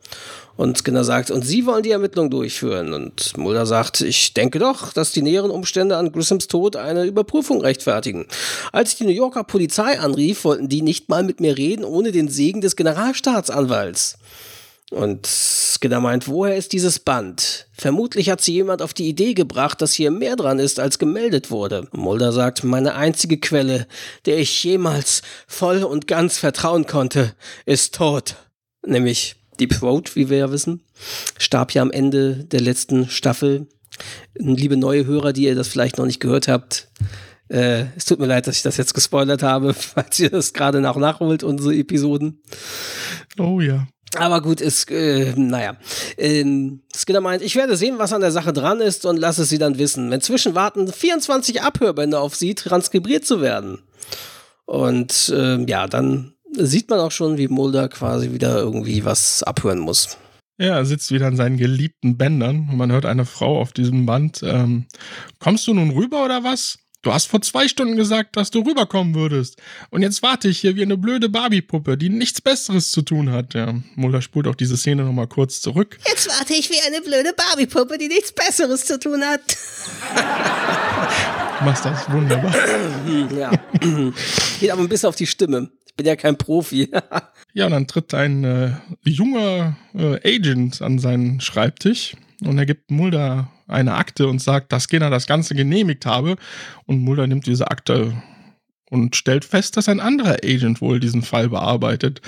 Und 0.55 0.79
Skinner 0.79 1.03
sagt, 1.03 1.29
und 1.29 1.43
Sie 1.43 1.67
wollen 1.67 1.83
die 1.83 1.91
Ermittlung 1.91 2.29
durchführen. 2.29 2.93
Und 2.93 3.37
Mulder 3.37 3.65
sagt, 3.65 4.01
ich 4.01 4.35
denke 4.35 4.59
doch, 4.59 4.93
dass 4.93 5.11
die 5.11 5.23
näheren 5.23 5.49
Umstände 5.49 5.97
an 5.97 6.11
Grissoms 6.11 6.47
Tod 6.47 6.75
eine 6.75 7.05
Überprüfung 7.05 7.61
rechtfertigen. 7.61 8.27
Als 8.71 8.91
ich 8.91 8.97
die 8.97 9.05
New 9.05 9.11
Yorker 9.11 9.43
Polizei 9.43 9.99
anrief, 9.99 10.43
wollten 10.43 10.69
die 10.69 10.83
nicht 10.83 11.09
mal 11.09 11.23
mit 11.23 11.39
mir 11.39 11.57
reden, 11.57 11.83
ohne 11.83 12.11
den 12.11 12.29
Segen 12.29 12.61
des 12.61 12.75
Generalstaatsanwalts. 12.75 14.17
Und 14.91 15.25
Skinner 15.27 16.01
meint, 16.01 16.27
woher 16.27 16.55
ist 16.55 16.71
dieses 16.71 16.99
Band? 16.99 17.67
Vermutlich 17.73 18.29
hat 18.29 18.41
sie 18.41 18.53
jemand 18.53 18.81
auf 18.81 18.93
die 18.93 19.07
Idee 19.07 19.33
gebracht, 19.33 19.81
dass 19.81 19.93
hier 19.93 20.11
mehr 20.11 20.35
dran 20.35 20.59
ist, 20.59 20.79
als 20.79 20.99
gemeldet 20.99 21.49
wurde. 21.49 21.87
Mulder 21.91 22.31
sagt, 22.31 22.63
meine 22.63 22.93
einzige 22.93 23.39
Quelle, 23.39 23.87
der 24.25 24.37
ich 24.37 24.63
jemals 24.63 25.23
voll 25.47 25.83
und 25.83 26.07
ganz 26.07 26.37
vertrauen 26.37 26.85
konnte, 26.85 27.33
ist 27.65 27.95
tot. 27.95 28.35
Nämlich 28.85 29.35
Deep 29.59 29.71
Throat, 29.71 30.15
wie 30.15 30.29
wir 30.29 30.37
ja 30.37 30.51
wissen, 30.51 30.83
starb 31.37 31.73
ja 31.73 31.81
am 31.81 31.91
Ende 31.91 32.43
der 32.45 32.61
letzten 32.61 33.09
Staffel. 33.09 33.67
Liebe 34.35 34.77
neue 34.77 35.05
Hörer, 35.05 35.33
die 35.33 35.43
ihr 35.43 35.55
das 35.55 35.67
vielleicht 35.67 35.97
noch 35.97 36.05
nicht 36.05 36.19
gehört 36.19 36.47
habt, 36.47 36.87
äh, 37.49 37.85
es 37.95 38.05
tut 38.05 38.19
mir 38.19 38.25
leid, 38.25 38.47
dass 38.47 38.57
ich 38.57 38.63
das 38.63 38.77
jetzt 38.77 38.93
gespoilert 38.93 39.43
habe, 39.43 39.73
falls 39.73 40.19
ihr 40.19 40.29
das 40.29 40.53
gerade 40.53 40.81
nach 40.81 40.95
nachholt, 40.95 41.43
unsere 41.43 41.75
Episoden. 41.75 42.41
Oh 43.37 43.59
ja. 43.59 43.87
Aber 44.17 44.41
gut, 44.41 44.61
ist, 44.61 44.89
äh, 44.91 45.33
naja. 45.35 45.77
Ähm, 46.17 46.81
Skinner 46.95 47.21
meint, 47.21 47.41
ich 47.41 47.55
werde 47.55 47.75
sehen, 47.75 47.95
was 47.97 48.13
an 48.13 48.21
der 48.21 48.31
Sache 48.31 48.53
dran 48.53 48.81
ist 48.81 49.05
und 49.05 49.17
lasse 49.17 49.45
sie 49.45 49.57
dann 49.57 49.77
wissen. 49.77 50.11
Inzwischen 50.11 50.55
warten 50.55 50.91
24 50.91 51.61
Abhörbände 51.61 52.19
auf 52.19 52.35
sie, 52.35 52.55
transkribiert 52.55 53.25
zu 53.25 53.41
werden. 53.41 53.79
Und 54.65 55.33
äh, 55.35 55.63
ja, 55.65 55.87
dann 55.87 56.33
sieht 56.51 56.89
man 56.89 56.99
auch 56.99 57.11
schon, 57.11 57.37
wie 57.37 57.47
Mulder 57.47 57.89
quasi 57.89 58.31
wieder 58.31 58.57
irgendwie 58.57 59.05
was 59.05 59.43
abhören 59.43 59.79
muss. 59.79 60.17
Ja, 60.59 60.77
er 60.77 60.85
sitzt 60.85 61.11
wieder 61.11 61.25
an 61.27 61.35
seinen 61.35 61.57
geliebten 61.57 62.17
Bändern 62.17 62.69
und 62.69 62.77
man 62.77 62.91
hört 62.91 63.05
eine 63.05 63.25
Frau 63.25 63.59
auf 63.59 63.73
diesem 63.73 64.05
Band. 64.05 64.41
Ähm, 64.43 64.85
kommst 65.39 65.65
du 65.67 65.73
nun 65.73 65.91
rüber 65.91 66.23
oder 66.23 66.43
was? 66.43 66.77
Du 67.03 67.13
hast 67.13 67.27
vor 67.27 67.41
zwei 67.41 67.67
Stunden 67.67 67.97
gesagt, 67.97 68.37
dass 68.37 68.49
du 68.49 68.61
rüberkommen 68.61 69.13
würdest. 69.13 69.61
Und 69.89 70.03
jetzt 70.03 70.23
warte 70.23 70.47
ich 70.47 70.59
hier 70.59 70.77
wie 70.77 70.83
eine 70.83 70.97
blöde 70.97 71.27
Barbie-Puppe, 71.27 71.97
die 71.97 72.07
nichts 72.07 72.39
Besseres 72.39 72.91
zu 72.91 73.01
tun 73.01 73.29
hat. 73.29 73.53
Ja, 73.53 73.75
Mulder 73.95 74.21
spult 74.21 74.47
auch 74.47 74.55
diese 74.55 74.77
Szene 74.77 75.03
nochmal 75.03 75.27
kurz 75.27 75.59
zurück. 75.59 75.97
Jetzt 76.07 76.29
warte 76.29 76.53
ich 76.53 76.69
wie 76.69 76.79
eine 76.87 77.01
blöde 77.01 77.33
Barbie-Puppe, 77.35 77.97
die 77.97 78.07
nichts 78.07 78.31
Besseres 78.31 78.85
zu 78.85 78.97
tun 78.97 79.21
hat. 79.21 79.57
du 81.59 81.65
machst 81.65 81.83
das 81.83 82.09
wunderbar. 82.09 82.55
ja. 83.37 83.51
Geht 84.61 84.71
aber 84.71 84.81
ein 84.81 84.87
bisschen 84.87 85.09
auf 85.09 85.17
die 85.17 85.27
Stimme 85.27 85.69
bin 85.95 86.07
ja 86.07 86.15
kein 86.15 86.37
Profi. 86.39 86.89
ja, 87.53 87.65
und 87.65 87.71
dann 87.71 87.85
tritt 87.85 88.15
ein 88.15 88.43
äh, 88.43 88.71
junger 89.03 89.77
äh, 89.93 90.35
Agent 90.35 90.81
an 90.81 90.97
seinen 90.97 91.39
Schreibtisch 91.39 92.15
und 92.43 92.57
er 92.57 92.65
gibt 92.65 92.89
Mulder 92.89 93.51
eine 93.73 93.95
Akte 93.95 94.27
und 94.27 94.39
sagt, 94.39 94.71
dass 94.71 94.85
Skinner 94.85 95.09
das 95.09 95.27
Ganze 95.27 95.55
genehmigt 95.55 96.05
habe. 96.05 96.35
Und 96.85 97.01
Mulder 97.01 97.27
nimmt 97.27 97.47
diese 97.47 97.69
Akte 97.69 98.13
und 98.93 99.15
stellt 99.15 99.43
fest, 99.43 99.75
dass 99.75 99.89
ein 99.89 99.99
anderer 99.99 100.37
Agent 100.43 100.79
wohl 100.79 100.99
diesen 100.99 101.23
Fall 101.23 101.49
bearbeitet 101.49 102.21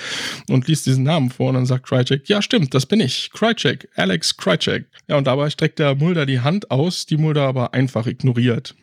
und 0.49 0.67
liest 0.67 0.87
diesen 0.87 1.03
Namen 1.03 1.29
vor 1.29 1.49
und 1.49 1.55
dann 1.55 1.67
sagt 1.67 1.85
Krycek, 1.85 2.27
ja 2.27 2.41
stimmt, 2.41 2.73
das 2.73 2.87
bin 2.87 2.99
ich, 2.99 3.29
Krycek, 3.31 3.87
Alex 3.95 4.35
Krycek. 4.35 4.87
Ja, 5.07 5.17
und 5.17 5.27
dabei 5.27 5.51
streckt 5.51 5.77
der 5.77 5.93
Mulder 5.93 6.25
die 6.25 6.39
Hand 6.39 6.71
aus, 6.71 7.05
die 7.05 7.17
Mulder 7.17 7.43
aber 7.43 7.75
einfach 7.75 8.07
ignoriert. 8.07 8.73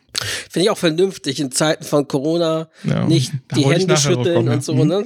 Finde 0.49 0.65
ich 0.65 0.69
auch 0.69 0.77
vernünftig 0.77 1.41
in 1.41 1.51
Zeiten 1.51 1.83
von 1.83 2.07
Corona 2.07 2.69
ja, 2.85 3.05
nicht 3.05 3.33
die 3.53 3.65
Hände 3.65 3.97
schütteln 3.97 4.47
und 4.47 4.63
so. 4.63 4.81
Ne? 4.85 5.05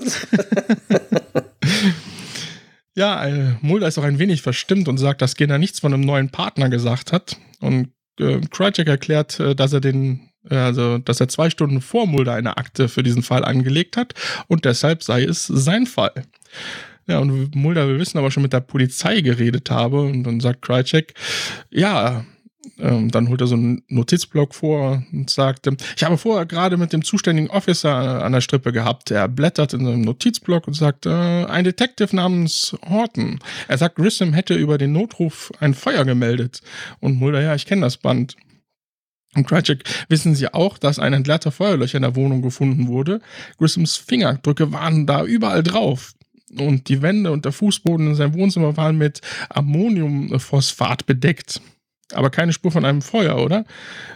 ja, 2.97 3.23
äh, 3.27 3.53
Mulder 3.61 3.87
ist 3.87 3.99
auch 3.99 4.03
ein 4.03 4.17
wenig 4.17 4.41
verstimmt 4.41 4.87
und 4.87 4.97
sagt, 4.97 5.21
dass 5.21 5.33
Skinner 5.33 5.59
nichts 5.59 5.79
von 5.79 5.93
einem 5.93 6.01
neuen 6.01 6.29
Partner 6.29 6.67
gesagt 6.67 7.13
hat. 7.13 7.37
Und 7.59 7.91
äh, 8.19 8.41
Krycek 8.49 8.87
erklärt, 8.87 9.39
äh, 9.39 9.53
dass 9.53 9.71
er 9.71 9.81
den 9.81 10.31
äh, 10.49 10.55
also 10.55 10.97
dass 10.97 11.19
er 11.19 11.27
zwei 11.27 11.51
Stunden 11.51 11.81
vor 11.81 12.07
Mulder 12.07 12.33
eine 12.33 12.57
Akte 12.57 12.89
für 12.89 13.03
diesen 13.03 13.21
Fall 13.21 13.45
angelegt 13.45 13.97
hat 13.97 14.15
und 14.47 14.65
deshalb 14.65 15.03
sei 15.03 15.23
es 15.23 15.45
sein 15.45 15.85
Fall. 15.85 16.25
Ja, 17.05 17.19
und 17.19 17.55
Mulder 17.55 17.87
will 17.87 17.99
wissen, 17.99 18.17
aber 18.17 18.31
schon 18.31 18.43
mit 18.43 18.53
der 18.53 18.61
Polizei 18.61 19.21
geredet 19.21 19.69
habe 19.69 20.01
und 20.01 20.23
dann 20.23 20.39
sagt 20.39 20.63
Krycek, 20.63 21.13
ja, 21.69 22.25
ähm, 22.79 23.11
dann 23.11 23.29
holt 23.29 23.41
er 23.41 23.47
so 23.47 23.55
einen 23.55 23.83
Notizblock 23.87 24.53
vor 24.53 25.03
und 25.11 25.29
sagt, 25.29 25.67
ich 25.95 26.03
habe 26.03 26.17
vorher 26.17 26.45
gerade 26.45 26.77
mit 26.77 26.93
dem 26.93 27.03
zuständigen 27.03 27.49
Officer 27.49 28.23
an 28.23 28.31
der 28.31 28.41
Strippe 28.41 28.71
gehabt. 28.71 29.11
Er 29.11 29.27
blättert 29.27 29.73
in 29.73 29.85
seinem 29.85 30.01
Notizblock 30.01 30.67
und 30.67 30.73
sagt, 30.73 31.05
äh, 31.05 31.09
ein 31.09 31.63
Detective 31.63 32.15
namens 32.15 32.75
Horton. 32.87 33.39
Er 33.67 33.77
sagt, 33.77 33.95
Grissom 33.95 34.33
hätte 34.33 34.55
über 34.55 34.77
den 34.77 34.91
Notruf 34.91 35.51
ein 35.59 35.73
Feuer 35.73 36.05
gemeldet. 36.05 36.61
Und 36.99 37.17
Mulder, 37.17 37.41
ja, 37.41 37.55
ich 37.55 37.65
kenne 37.65 37.81
das 37.81 37.97
Band. 37.97 38.35
Und 39.35 39.47
Krycek 39.47 39.83
wissen 40.09 40.35
sie 40.35 40.53
auch, 40.53 40.77
dass 40.77 40.99
ein 40.99 41.13
entleerter 41.13 41.51
Feuerlöcher 41.51 41.97
in 41.97 42.01
der 42.01 42.15
Wohnung 42.15 42.41
gefunden 42.41 42.87
wurde. 42.87 43.21
Grissoms 43.57 43.95
Fingerabdrücke 43.97 44.71
waren 44.71 45.05
da 45.05 45.23
überall 45.23 45.63
drauf. 45.63 46.13
Und 46.57 46.87
die 46.87 47.01
Wände 47.01 47.31
und 47.31 47.45
der 47.45 47.51
Fußboden 47.51 48.07
in 48.07 48.15
seinem 48.15 48.33
Wohnzimmer 48.33 48.77
waren 48.77 48.97
mit 48.97 49.21
Ammoniumphosphat 49.49 51.05
bedeckt. 51.05 51.61
Aber 52.13 52.29
keine 52.29 52.53
Spur 52.53 52.71
von 52.71 52.85
einem 52.85 53.01
Feuer, 53.01 53.37
oder? 53.37 53.65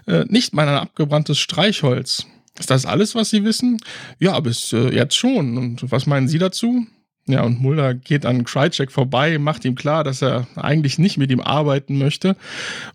Äh, 0.07 0.25
nicht 0.27 0.53
mal 0.53 0.67
ein 0.67 0.75
abgebranntes 0.75 1.39
Streichholz. 1.39 2.25
Ist 2.59 2.69
das 2.69 2.85
alles, 2.85 3.15
was 3.15 3.29
Sie 3.29 3.43
wissen? 3.43 3.79
Ja, 4.19 4.39
bis 4.39 4.73
äh, 4.73 4.93
jetzt 4.93 5.15
schon. 5.15 5.57
Und 5.57 5.91
was 5.91 6.05
meinen 6.05 6.27
Sie 6.27 6.37
dazu? 6.37 6.85
Ja, 7.27 7.43
und 7.43 7.61
Mulder 7.61 7.93
geht 7.93 8.25
an 8.25 8.43
Krycek 8.43 8.91
vorbei, 8.91 9.37
macht 9.37 9.63
ihm 9.63 9.75
klar, 9.75 10.03
dass 10.03 10.21
er 10.23 10.47
eigentlich 10.55 10.97
nicht 10.97 11.17
mit 11.17 11.31
ihm 11.31 11.39
arbeiten 11.39 11.97
möchte 11.97 12.35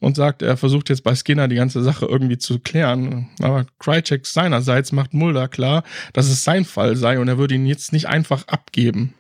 und 0.00 0.16
sagt, 0.16 0.42
er 0.42 0.56
versucht 0.56 0.88
jetzt 0.88 1.04
bei 1.04 1.14
Skinner 1.14 1.46
die 1.46 1.56
ganze 1.56 1.82
Sache 1.82 2.06
irgendwie 2.06 2.36
zu 2.36 2.58
klären. 2.58 3.28
Aber 3.40 3.66
Krycek 3.78 4.26
seinerseits 4.26 4.90
macht 4.90 5.14
Mulder 5.14 5.46
klar, 5.46 5.84
dass 6.12 6.26
es 6.26 6.42
sein 6.42 6.64
Fall 6.64 6.96
sei 6.96 7.20
und 7.20 7.28
er 7.28 7.38
würde 7.38 7.54
ihn 7.54 7.66
jetzt 7.66 7.92
nicht 7.92 8.08
einfach 8.08 8.46
abgeben. 8.48 9.14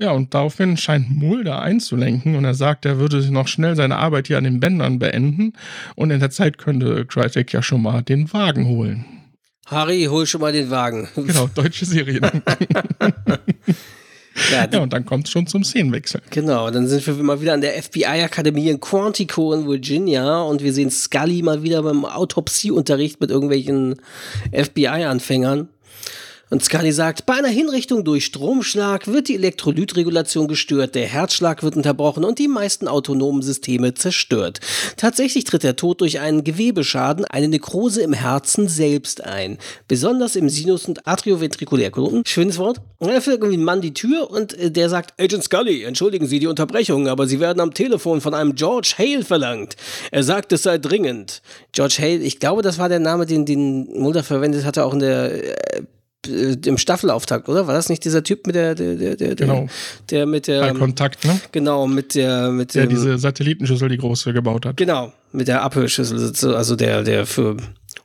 Ja, 0.00 0.12
und 0.12 0.32
daraufhin 0.32 0.76
scheint 0.76 1.10
Mulder 1.10 1.60
einzulenken 1.60 2.36
und 2.36 2.44
er 2.44 2.54
sagt, 2.54 2.86
er 2.86 2.98
würde 2.98 3.32
noch 3.32 3.48
schnell 3.48 3.74
seine 3.74 3.96
Arbeit 3.96 4.28
hier 4.28 4.38
an 4.38 4.44
den 4.44 4.60
Bändern 4.60 5.00
beenden 5.00 5.54
und 5.96 6.10
in 6.12 6.20
der 6.20 6.30
Zeit 6.30 6.56
könnte 6.56 7.04
Krycek 7.04 7.52
ja 7.52 7.62
schon 7.62 7.82
mal 7.82 8.02
den 8.02 8.32
Wagen 8.32 8.66
holen. 8.66 9.04
Harry, 9.66 10.04
hol 10.04 10.24
schon 10.24 10.40
mal 10.40 10.52
den 10.52 10.70
Wagen. 10.70 11.08
Genau, 11.16 11.48
deutsche 11.54 11.84
Serie. 11.84 12.20
Ja, 14.52 14.68
ja, 14.72 14.80
und 14.80 14.92
dann 14.92 15.04
kommt 15.04 15.26
es 15.26 15.32
schon 15.32 15.46
zum 15.46 15.64
Szenenwechsel. 15.64 16.22
Genau, 16.30 16.70
dann 16.70 16.86
sind 16.86 17.04
wir 17.06 17.14
mal 17.14 17.40
wieder 17.40 17.54
an 17.54 17.60
der 17.60 17.82
FBI-Akademie 17.82 18.68
in 18.68 18.80
Quantico 18.80 19.52
in 19.52 19.66
Virginia 19.66 20.42
und 20.42 20.62
wir 20.62 20.72
sehen 20.72 20.90
Scully 20.90 21.42
mal 21.42 21.62
wieder 21.62 21.82
beim 21.82 22.04
Autopsieunterricht 22.04 23.20
mit 23.20 23.30
irgendwelchen 23.30 23.96
FBI-Anfängern. 24.52 25.68
Und 26.50 26.64
Scully 26.64 26.92
sagt, 26.92 27.26
bei 27.26 27.34
einer 27.34 27.48
Hinrichtung 27.48 28.04
durch 28.04 28.24
Stromschlag 28.24 29.06
wird 29.06 29.28
die 29.28 29.34
Elektrolytregulation 29.34 30.48
gestört, 30.48 30.94
der 30.94 31.06
Herzschlag 31.06 31.62
wird 31.62 31.76
unterbrochen 31.76 32.24
und 32.24 32.38
die 32.38 32.48
meisten 32.48 32.88
autonomen 32.88 33.42
Systeme 33.42 33.94
zerstört. 33.94 34.60
Tatsächlich 34.96 35.44
tritt 35.44 35.62
der 35.62 35.76
Tod 35.76 36.00
durch 36.00 36.20
einen 36.20 36.44
Gewebeschaden, 36.44 37.24
eine 37.26 37.48
Nekrose 37.48 38.02
im 38.02 38.14
Herzen 38.14 38.68
selbst 38.68 39.24
ein. 39.24 39.58
Besonders 39.88 40.36
im 40.36 40.48
Sinus- 40.48 40.86
und 40.86 41.06
Atrioventrikulärknoten. 41.06 42.22
Schönes 42.26 42.58
Wort. 42.58 42.80
Dann 43.00 43.10
öffnet 43.10 43.36
irgendwie 43.36 43.58
ein 43.58 43.64
Mann 43.64 43.80
die 43.80 43.94
Tür 43.94 44.30
und 44.30 44.54
äh, 44.54 44.70
der 44.70 44.88
sagt, 44.88 45.20
Agent 45.20 45.44
Scully, 45.44 45.84
entschuldigen 45.84 46.26
Sie 46.26 46.38
die 46.38 46.46
Unterbrechung, 46.46 47.08
aber 47.08 47.26
Sie 47.26 47.40
werden 47.40 47.60
am 47.60 47.74
Telefon 47.74 48.20
von 48.20 48.34
einem 48.34 48.54
George 48.54 48.94
Hale 48.98 49.24
verlangt. 49.24 49.76
Er 50.10 50.22
sagt, 50.22 50.52
es 50.52 50.62
sei 50.62 50.78
dringend. 50.78 51.42
George 51.72 51.96
Hale, 52.00 52.18
ich 52.18 52.40
glaube, 52.40 52.62
das 52.62 52.78
war 52.78 52.88
der 52.88 52.98
Name, 53.00 53.26
den, 53.26 53.44
den 53.44 53.88
Mulder 53.98 54.24
verwendet 54.24 54.64
hatte, 54.64 54.84
auch 54.84 54.94
in 54.94 55.00
der 55.00 55.76
äh, 55.76 55.82
äh, 56.28 56.56
im 56.66 56.78
Staffelauftakt, 56.78 57.48
oder? 57.48 57.66
War 57.66 57.74
das 57.74 57.88
nicht 57.88 58.04
dieser 58.04 58.22
Typ 58.22 58.46
mit 58.46 58.56
der, 58.56 58.74
der, 58.74 58.94
der, 58.94 59.16
der, 59.16 59.34
genau. 59.34 59.68
der 60.10 60.26
mit 60.26 60.46
der. 60.46 60.60
Bei 60.60 60.72
Kontakt, 60.72 61.24
ne? 61.24 61.40
Genau, 61.52 61.86
mit 61.86 62.14
der, 62.14 62.50
mit 62.50 62.74
der. 62.74 62.86
Der 62.86 62.90
diese 62.90 63.18
Satellitenschüssel, 63.18 63.88
die 63.88 63.98
große 63.98 64.32
gebaut 64.32 64.66
hat. 64.66 64.76
Genau, 64.76 65.12
mit 65.32 65.48
der 65.48 65.62
Abhörschüssel, 65.62 66.54
also 66.54 66.76
der, 66.76 67.02
der 67.02 67.26
für, 67.26 67.56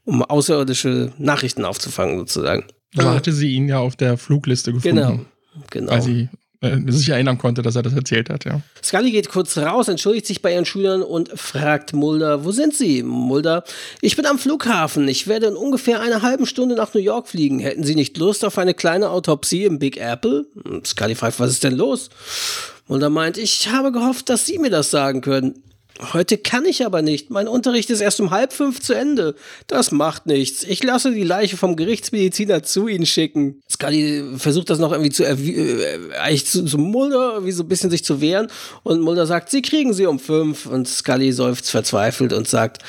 um 0.06 0.24
außerirdische 0.24 1.12
Nachrichten 1.18 1.66
aufzufangen, 1.66 2.18
sozusagen. 2.20 2.66
Da 2.96 3.14
hatte 3.16 3.32
sie 3.32 3.54
ihn 3.54 3.68
ja 3.68 3.80
auf 3.80 3.96
der 3.96 4.18
Flugliste 4.18 4.72
gefunden. 4.72 4.98
Genau, 4.98 5.20
genau. 5.70 5.92
Weil 5.92 6.02
sie 6.02 6.30
sich 6.88 7.10
erinnern 7.10 7.38
konnte, 7.38 7.62
dass 7.62 7.76
er 7.76 7.82
das 7.82 7.94
erzählt 7.94 8.30
hat, 8.30 8.46
ja. 8.46 8.62
Scully 8.84 9.12
geht 9.12 9.30
kurz 9.30 9.58
raus, 9.58 9.88
entschuldigt 9.88 10.26
sich 10.26 10.42
bei 10.42 10.54
ihren 10.54 10.66
Schülern 10.66 11.02
und 11.02 11.30
fragt 11.36 11.94
Mulder, 11.94 12.46
wo 12.46 12.52
sind 12.52 12.74
sie? 12.74 13.04
Mulder, 13.04 13.64
ich 14.02 14.16
bin 14.16 14.26
am 14.26 14.40
Flughafen. 14.40 15.08
Ich 15.08 15.28
werde 15.28 15.48
in 15.48 15.56
ungefähr 15.56 16.02
einer 16.02 16.22
halben 16.22 16.46
Stunde 16.46 16.76
nach 16.76 16.94
New 16.94 17.02
York 17.02 17.28
fliegen. 17.28 17.60
Hätten 17.60 17.84
Sie 17.84 17.96
nicht 17.96 18.18
Lust 18.18 18.46
auf 18.46 18.58
eine 18.58 18.74
kleine 18.74 19.10
Autopsie 19.10 19.66
im 19.66 19.80
Big 19.80 19.98
Apple? 19.98 20.46
Scully 20.86 21.16
fragt, 21.16 21.40
was 21.40 21.52
ist 21.52 21.64
denn 21.64 21.76
los? 21.76 22.10
Mulder 22.88 23.10
meint, 23.10 23.38
ich 23.38 23.70
habe 23.70 23.92
gehofft, 23.92 24.30
dass 24.30 24.46
Sie 24.46 24.60
mir 24.60 24.70
das 24.70 24.92
sagen 24.92 25.22
können. 25.22 25.62
Heute 26.12 26.38
kann 26.40 26.66
ich 26.66 26.86
aber 26.86 27.04
nicht. 27.04 27.30
Mein 27.30 27.48
Unterricht 27.48 27.90
ist 27.92 28.02
erst 28.02 28.20
um 28.20 28.32
halb 28.32 28.52
fünf 28.52 28.82
zu 28.82 28.94
Ende. 28.94 29.36
Das 29.68 29.92
macht 29.92 30.26
nichts. 30.26 30.64
Ich 30.64 30.84
lasse 30.84 31.12
die 31.12 31.24
Leiche 31.24 31.56
vom 31.56 31.76
Gerichtsmediziner 31.76 32.64
zu 32.64 32.88
Ihnen 32.88 33.06
schicken. 33.06 33.62
Scully 33.70 34.24
versucht 34.38 34.72
das 34.72 34.80
noch 34.80 34.92
irgendwie 34.92 35.12
zu, 35.12 35.24
äh, 35.24 35.98
eigentlich 36.20 36.48
zu, 36.48 36.66
zu 36.66 36.80
Mulder, 36.80 37.46
wie 37.46 37.52
so 37.52 37.64
ein 37.64 37.70
bisschen 37.70 37.92
sich 37.92 38.04
zu 38.04 38.22
wehren. 38.22 38.48
Und 38.82 39.02
Mulder 39.02 39.28
sagt, 39.28 39.52
Sie 39.52 39.62
kriegen 39.62 39.94
sie 39.94 40.08
um 40.08 40.20
fünf. 40.20 40.66
Und 40.66 40.88
Scully 40.88 41.32
seufzt 41.32 41.70
verzweifelt 41.70 42.34
und 42.34 42.48
sagt, 42.48 42.82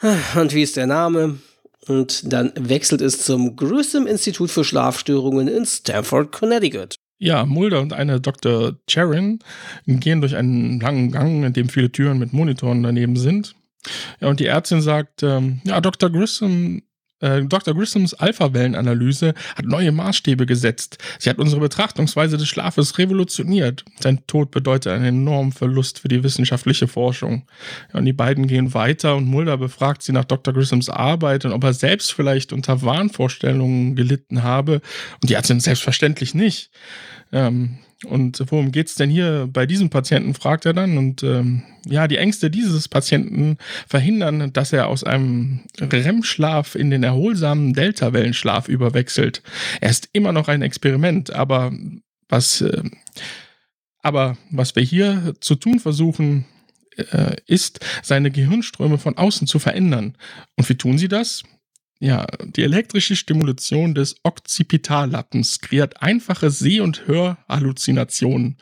ah, 0.00 0.40
und 0.40 0.52
wie 0.52 0.62
ist 0.62 0.76
der 0.76 0.86
Name? 0.86 1.38
Und 1.86 2.32
dann 2.32 2.52
wechselt 2.56 3.00
es 3.00 3.24
zum 3.24 3.56
Grissom 3.56 4.06
Institut 4.06 4.50
für 4.50 4.64
Schlafstörungen 4.64 5.48
in 5.48 5.64
Stamford, 5.64 6.32
Connecticut. 6.32 6.96
Ja, 7.22 7.44
Mulder 7.44 7.82
und 7.82 7.92
eine 7.92 8.18
Dr. 8.18 8.76
Charin 8.88 9.40
gehen 9.86 10.22
durch 10.22 10.36
einen 10.36 10.80
langen 10.80 11.12
Gang, 11.12 11.44
in 11.44 11.52
dem 11.52 11.68
viele 11.68 11.92
Türen 11.92 12.18
mit 12.18 12.32
Monitoren 12.32 12.82
daneben 12.82 13.16
sind. 13.16 13.54
Ja, 14.20 14.28
und 14.28 14.40
die 14.40 14.46
Ärztin 14.46 14.80
sagt, 14.80 15.22
ähm, 15.22 15.60
ja, 15.64 15.82
Dr. 15.82 16.08
Grissom 16.08 16.80
äh, 17.20 17.42
Dr. 17.42 17.74
Grissoms 17.74 18.14
Alpha-Wellenanalyse 18.14 19.34
hat 19.54 19.66
neue 19.66 19.92
Maßstäbe 19.92 20.46
gesetzt. 20.46 20.98
Sie 21.18 21.28
hat 21.28 21.38
unsere 21.38 21.60
Betrachtungsweise 21.60 22.38
des 22.38 22.48
Schlafes 22.48 22.98
revolutioniert. 22.98 23.84
Sein 24.00 24.26
Tod 24.26 24.50
bedeutet 24.50 24.92
einen 24.92 25.04
enormen 25.04 25.52
Verlust 25.52 26.00
für 26.00 26.08
die 26.08 26.22
wissenschaftliche 26.22 26.88
Forschung. 26.88 27.46
Ja, 27.92 27.98
und 27.98 28.06
die 28.06 28.12
beiden 28.12 28.46
gehen 28.46 28.74
weiter 28.74 29.16
und 29.16 29.26
Mulder 29.26 29.58
befragt 29.58 30.02
sie 30.02 30.12
nach 30.12 30.24
Dr. 30.24 30.54
Grissoms 30.54 30.88
Arbeit 30.88 31.44
und 31.44 31.52
ob 31.52 31.62
er 31.64 31.74
selbst 31.74 32.12
vielleicht 32.12 32.52
unter 32.52 32.82
Wahnvorstellungen 32.82 33.96
gelitten 33.96 34.42
habe. 34.42 34.80
Und 35.20 35.28
die 35.28 35.34
Ärztin 35.34 35.60
selbstverständlich 35.60 36.34
nicht. 36.34 36.70
Ähm, 37.32 37.78
und 38.06 38.42
worum 38.46 38.72
geht 38.72 38.88
es 38.88 38.94
denn 38.94 39.10
hier 39.10 39.48
bei 39.52 39.66
diesem 39.66 39.90
Patienten, 39.90 40.34
fragt 40.34 40.64
er 40.64 40.72
dann. 40.72 40.96
Und 40.96 41.22
ähm, 41.22 41.62
ja, 41.86 42.08
die 42.08 42.16
Ängste 42.16 42.50
dieses 42.50 42.88
Patienten 42.88 43.58
verhindern, 43.86 44.52
dass 44.52 44.72
er 44.72 44.88
aus 44.88 45.04
einem 45.04 45.60
REM-Schlaf 45.78 46.74
in 46.74 46.90
den 46.90 47.02
erholsamen 47.02 47.74
Delta-Wellenschlaf 47.74 48.68
überwechselt. 48.68 49.42
Er 49.80 49.90
ist 49.90 50.08
immer 50.12 50.32
noch 50.32 50.48
ein 50.48 50.62
Experiment, 50.62 51.32
aber 51.32 51.72
was, 52.28 52.62
äh, 52.62 52.82
aber 54.02 54.38
was 54.50 54.76
wir 54.76 54.82
hier 54.82 55.34
zu 55.40 55.54
tun 55.56 55.78
versuchen, 55.78 56.46
äh, 56.96 57.36
ist, 57.46 57.80
seine 58.02 58.30
Gehirnströme 58.30 58.96
von 58.96 59.18
außen 59.18 59.46
zu 59.46 59.58
verändern. 59.58 60.16
Und 60.56 60.68
wie 60.68 60.76
tun 60.76 60.96
sie 60.96 61.08
das? 61.08 61.42
Ja, 62.02 62.26
die 62.42 62.62
elektrische 62.62 63.14
Stimulation 63.14 63.94
des 63.94 64.16
Occipitallappens 64.22 65.60
kreiert 65.60 66.02
einfache 66.02 66.50
Seh- 66.50 66.80
und 66.80 67.06
Hörhalluzinationen. 67.06 68.56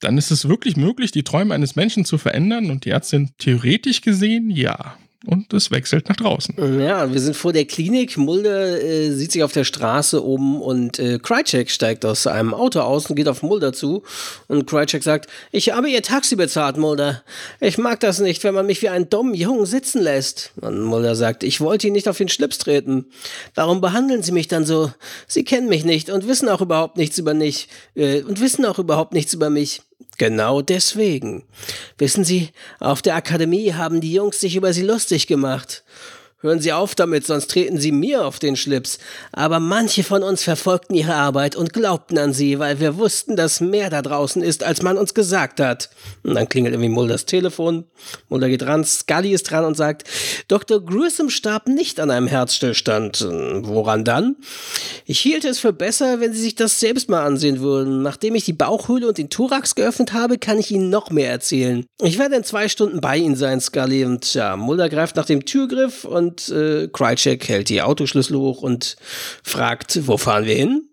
Dann 0.00 0.16
ist 0.16 0.30
es 0.30 0.48
wirklich 0.48 0.76
möglich, 0.76 1.10
die 1.10 1.24
Träume 1.24 1.54
eines 1.54 1.76
Menschen 1.76 2.06
zu 2.06 2.16
verändern 2.16 2.70
und 2.70 2.86
die 2.86 2.90
Ärztin 2.90 3.32
theoretisch 3.36 4.00
gesehen 4.00 4.48
ja 4.48 4.96
und 5.26 5.52
es 5.52 5.72
wechselt 5.72 6.08
nach 6.08 6.16
draußen. 6.16 6.80
Ja, 6.80 7.12
wir 7.12 7.20
sind 7.20 7.36
vor 7.36 7.52
der 7.52 7.64
Klinik. 7.64 8.16
Mulder 8.16 8.80
äh, 8.80 9.10
sieht 9.10 9.32
sich 9.32 9.42
auf 9.42 9.50
der 9.50 9.64
Straße 9.64 10.20
um 10.20 10.62
und 10.62 11.00
äh, 11.00 11.18
Krycek 11.18 11.72
steigt 11.72 12.04
aus 12.04 12.28
einem 12.28 12.54
Auto 12.54 12.80
aus 12.80 13.06
und 13.06 13.16
geht 13.16 13.26
auf 13.26 13.42
Mulder 13.42 13.72
zu. 13.72 14.04
Und 14.46 14.66
Krycek 14.66 15.02
sagt, 15.02 15.28
ich 15.50 15.72
habe 15.72 15.90
ihr 15.90 16.02
Taxi 16.02 16.36
bezahlt, 16.36 16.76
Mulder. 16.76 17.24
Ich 17.58 17.78
mag 17.78 17.98
das 17.98 18.20
nicht, 18.20 18.44
wenn 18.44 18.54
man 18.54 18.66
mich 18.66 18.80
wie 18.80 18.90
einen 18.90 19.10
dummen 19.10 19.34
Jungen 19.34 19.66
sitzen 19.66 20.00
lässt. 20.00 20.52
Und 20.60 20.82
Mulder 20.82 21.16
sagt, 21.16 21.42
ich 21.42 21.60
wollte 21.60 21.88
ihn 21.88 21.94
nicht 21.94 22.08
auf 22.08 22.18
den 22.18 22.28
Schlips 22.28 22.58
treten. 22.58 23.06
Warum 23.56 23.80
behandeln 23.80 24.22
Sie 24.22 24.32
mich 24.32 24.46
dann 24.46 24.64
so? 24.64 24.92
Sie 25.26 25.42
kennen 25.42 25.68
mich 25.68 25.84
nicht 25.84 26.10
und 26.10 26.28
wissen 26.28 26.48
auch 26.48 26.60
überhaupt 26.60 26.96
nichts 26.96 27.18
über 27.18 27.34
mich. 27.34 27.68
Äh, 27.96 28.22
und 28.22 28.40
wissen 28.40 28.64
auch 28.64 28.78
überhaupt 28.78 29.14
nichts 29.14 29.34
über 29.34 29.50
mich. 29.50 29.82
Genau 30.18 30.62
deswegen. 30.62 31.44
Wissen 31.96 32.24
Sie, 32.24 32.50
auf 32.80 33.02
der 33.02 33.14
Akademie 33.14 33.74
haben 33.74 34.00
die 34.00 34.12
Jungs 34.12 34.40
sich 34.40 34.56
über 34.56 34.72
Sie 34.72 34.82
lustig 34.82 35.26
gemacht. 35.26 35.84
Hören 36.40 36.60
Sie 36.60 36.72
auf 36.72 36.94
damit, 36.94 37.26
sonst 37.26 37.50
treten 37.50 37.78
Sie 37.78 37.90
mir 37.90 38.24
auf 38.24 38.38
den 38.38 38.54
Schlips. 38.54 39.00
Aber 39.32 39.58
manche 39.58 40.04
von 40.04 40.22
uns 40.22 40.44
verfolgten 40.44 40.94
Ihre 40.94 41.14
Arbeit 41.14 41.56
und 41.56 41.72
glaubten 41.72 42.16
an 42.16 42.32
Sie, 42.32 42.60
weil 42.60 42.78
wir 42.78 42.96
wussten, 42.96 43.34
dass 43.34 43.60
mehr 43.60 43.90
da 43.90 44.02
draußen 44.02 44.40
ist, 44.40 44.62
als 44.62 44.80
man 44.80 44.98
uns 44.98 45.14
gesagt 45.14 45.58
hat. 45.58 45.90
Und 46.22 46.36
dann 46.36 46.48
klingelt 46.48 46.74
irgendwie 46.74 46.90
Mulders 46.90 47.26
Telefon. 47.26 47.86
Mulder 48.28 48.48
geht 48.48 48.64
ran, 48.64 48.84
Scully 48.84 49.32
ist 49.32 49.50
dran 49.50 49.64
und 49.64 49.76
sagt, 49.76 50.08
Dr. 50.46 50.80
Grissom 50.80 51.28
starb 51.28 51.66
nicht 51.66 51.98
an 51.98 52.12
einem 52.12 52.28
Herzstillstand. 52.28 53.26
Woran 53.64 54.04
dann? 54.04 54.36
Ich 55.06 55.18
hielt 55.18 55.44
es 55.44 55.58
für 55.58 55.72
besser, 55.72 56.20
wenn 56.20 56.32
Sie 56.32 56.40
sich 56.40 56.54
das 56.54 56.78
selbst 56.78 57.08
mal 57.08 57.24
ansehen 57.24 57.58
würden. 57.58 58.02
Nachdem 58.02 58.36
ich 58.36 58.44
die 58.44 58.52
Bauchhöhle 58.52 59.08
und 59.08 59.18
den 59.18 59.28
Thorax 59.28 59.74
geöffnet 59.74 60.12
habe, 60.12 60.38
kann 60.38 60.60
ich 60.60 60.70
Ihnen 60.70 60.88
noch 60.88 61.10
mehr 61.10 61.32
erzählen. 61.32 61.84
Ich 62.00 62.16
werde 62.16 62.36
in 62.36 62.44
zwei 62.44 62.68
Stunden 62.68 63.00
bei 63.00 63.16
Ihnen 63.16 63.34
sein, 63.34 63.60
Scully. 63.60 64.04
Und 64.04 64.34
ja, 64.34 64.56
Mulder 64.56 64.88
greift 64.88 65.16
nach 65.16 65.26
dem 65.26 65.44
Türgriff 65.44 66.04
und 66.04 66.27
und 66.28 66.48
äh, 66.50 66.88
Krycek 66.88 67.48
hält 67.48 67.68
die 67.68 67.82
Autoschlüssel 67.82 68.36
hoch 68.36 68.62
und 68.62 68.96
fragt, 69.42 70.06
wo 70.06 70.16
fahren 70.16 70.44
wir 70.44 70.54
hin? 70.54 70.84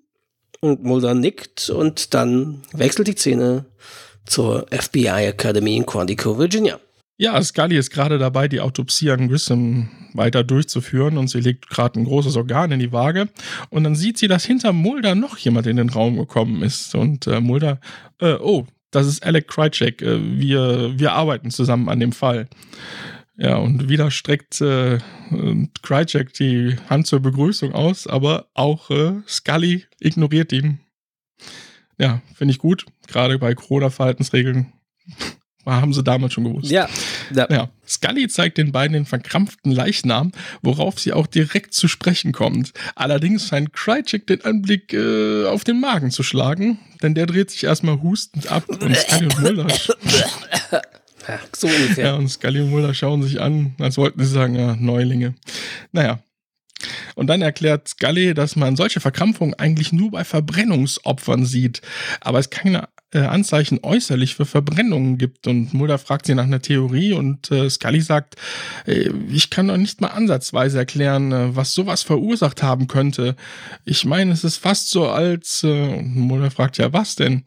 Und 0.61 0.83
Mulder 0.83 1.13
nickt 1.13 1.69
und 1.69 2.13
dann 2.13 2.63
wechselt 2.73 3.07
die 3.07 3.15
Szene 3.15 3.65
zur 4.25 4.65
FBI 4.71 5.27
Academy 5.27 5.75
in 5.75 5.85
Quantico, 5.85 6.39
Virginia. 6.39 6.79
Ja, 7.17 7.41
Scully 7.41 7.77
ist 7.77 7.91
gerade 7.91 8.17
dabei, 8.17 8.47
die 8.47 8.59
Autopsie 8.59 9.11
an 9.11 9.29
Grissom 9.29 9.89
weiter 10.13 10.43
durchzuführen 10.43 11.17
und 11.17 11.29
sie 11.29 11.39
legt 11.39 11.69
gerade 11.69 11.99
ein 11.99 12.05
großes 12.05 12.35
Organ 12.35 12.71
in 12.71 12.79
die 12.79 12.91
Waage 12.91 13.29
und 13.69 13.83
dann 13.83 13.95
sieht 13.95 14.17
sie, 14.17 14.27
dass 14.27 14.45
hinter 14.45 14.73
Mulder 14.73 15.15
noch 15.15 15.37
jemand 15.37 15.67
in 15.67 15.77
den 15.77 15.89
Raum 15.89 16.17
gekommen 16.17 16.61
ist 16.61 16.95
und 16.95 17.27
äh, 17.27 17.39
Mulder, 17.39 17.79
äh, 18.19 18.33
oh, 18.33 18.65
das 18.91 19.07
ist 19.07 19.25
Alec 19.25 19.47
Krycek, 19.47 20.01
äh, 20.01 20.19
wir, 20.39 20.97
wir 20.97 21.13
arbeiten 21.13 21.51
zusammen 21.51 21.89
an 21.89 21.99
dem 21.99 22.11
Fall. 22.11 22.47
Ja, 23.37 23.57
und 23.57 23.89
wieder 23.89 24.11
streckt 24.11 24.61
äh, 24.61 24.99
Krycek 25.81 26.33
die 26.33 26.77
Hand 26.89 27.07
zur 27.07 27.19
Begrüßung 27.19 27.73
aus, 27.73 28.07
aber 28.07 28.47
auch 28.53 28.89
äh, 28.89 29.13
Scully 29.27 29.85
ignoriert 29.99 30.53
ihn. 30.53 30.79
Ja, 31.97 32.21
finde 32.33 32.53
ich 32.53 32.59
gut, 32.59 32.85
gerade 33.07 33.37
bei 33.37 33.53
Corona-Verhaltensregeln 33.53 34.71
haben 35.65 35.93
sie 35.93 36.03
damals 36.03 36.33
schon 36.33 36.45
gewusst. 36.45 36.71
Ja, 36.71 36.87
ja. 37.33 37.47
ja. 37.49 37.69
Scully 37.85 38.29
zeigt 38.29 38.57
den 38.57 38.71
beiden 38.71 38.93
den 38.93 39.05
verkrampften 39.05 39.71
Leichnam, 39.71 40.31
worauf 40.61 40.99
sie 40.99 41.11
auch 41.11 41.27
direkt 41.27 41.73
zu 41.73 41.89
sprechen 41.89 42.31
kommt. 42.31 42.71
Allerdings 42.95 43.47
scheint 43.47 43.73
Krycek 43.73 44.27
den 44.27 44.45
Anblick 44.45 44.93
äh, 44.93 45.45
auf 45.45 45.65
den 45.65 45.81
Magen 45.81 46.09
zu 46.11 46.23
schlagen, 46.23 46.79
denn 47.01 47.15
der 47.15 47.25
dreht 47.25 47.51
sich 47.51 47.65
erstmal 47.65 48.01
hustend 48.01 48.47
ab 48.47 48.69
und 48.69 48.95
Scully 48.95 49.25
und 49.25 49.41
Mulder. 49.41 49.67
so 51.55 51.67
ungefähr. 51.67 52.05
Ja, 52.05 52.13
und 52.15 52.29
Scully 52.29 52.61
und 52.61 52.69
Mulder 52.69 52.93
schauen 52.93 53.23
sich 53.23 53.41
an, 53.41 53.75
als 53.79 53.97
wollten 53.97 54.23
sie 54.23 54.31
sagen, 54.31 54.55
ja, 54.55 54.75
Neulinge. 54.75 55.35
Naja, 55.91 56.19
und 57.15 57.27
dann 57.27 57.41
erklärt 57.41 57.87
Scully, 57.87 58.33
dass 58.33 58.55
man 58.55 58.75
solche 58.75 58.99
Verkrampfungen 58.99 59.53
eigentlich 59.55 59.93
nur 59.93 60.11
bei 60.11 60.23
Verbrennungsopfern 60.23 61.45
sieht, 61.45 61.81
aber 62.19 62.39
es 62.39 62.49
keine 62.49 62.89
äh, 63.11 63.19
Anzeichen 63.19 63.79
äußerlich 63.81 64.35
für 64.35 64.45
Verbrennungen 64.45 65.17
gibt. 65.17 65.47
Und 65.47 65.73
Mulder 65.73 65.97
fragt 65.97 66.25
sie 66.25 66.35
nach 66.35 66.43
einer 66.43 66.61
Theorie 66.61 67.13
und 67.13 67.49
äh, 67.51 67.69
Scully 67.69 68.01
sagt, 68.01 68.35
äh, 68.85 69.09
ich 69.29 69.49
kann 69.49 69.67
noch 69.67 69.77
nicht 69.77 70.01
mal 70.01 70.09
ansatzweise 70.09 70.77
erklären, 70.77 71.55
was 71.55 71.73
sowas 71.73 72.03
verursacht 72.03 72.61
haben 72.61 72.87
könnte. 72.87 73.35
Ich 73.85 74.03
meine, 74.05 74.33
es 74.33 74.43
ist 74.43 74.57
fast 74.57 74.89
so 74.89 75.07
als, 75.07 75.63
äh, 75.63 76.01
Mulder 76.01 76.51
fragt 76.51 76.77
ja, 76.77 76.91
was 76.91 77.15
denn? 77.15 77.43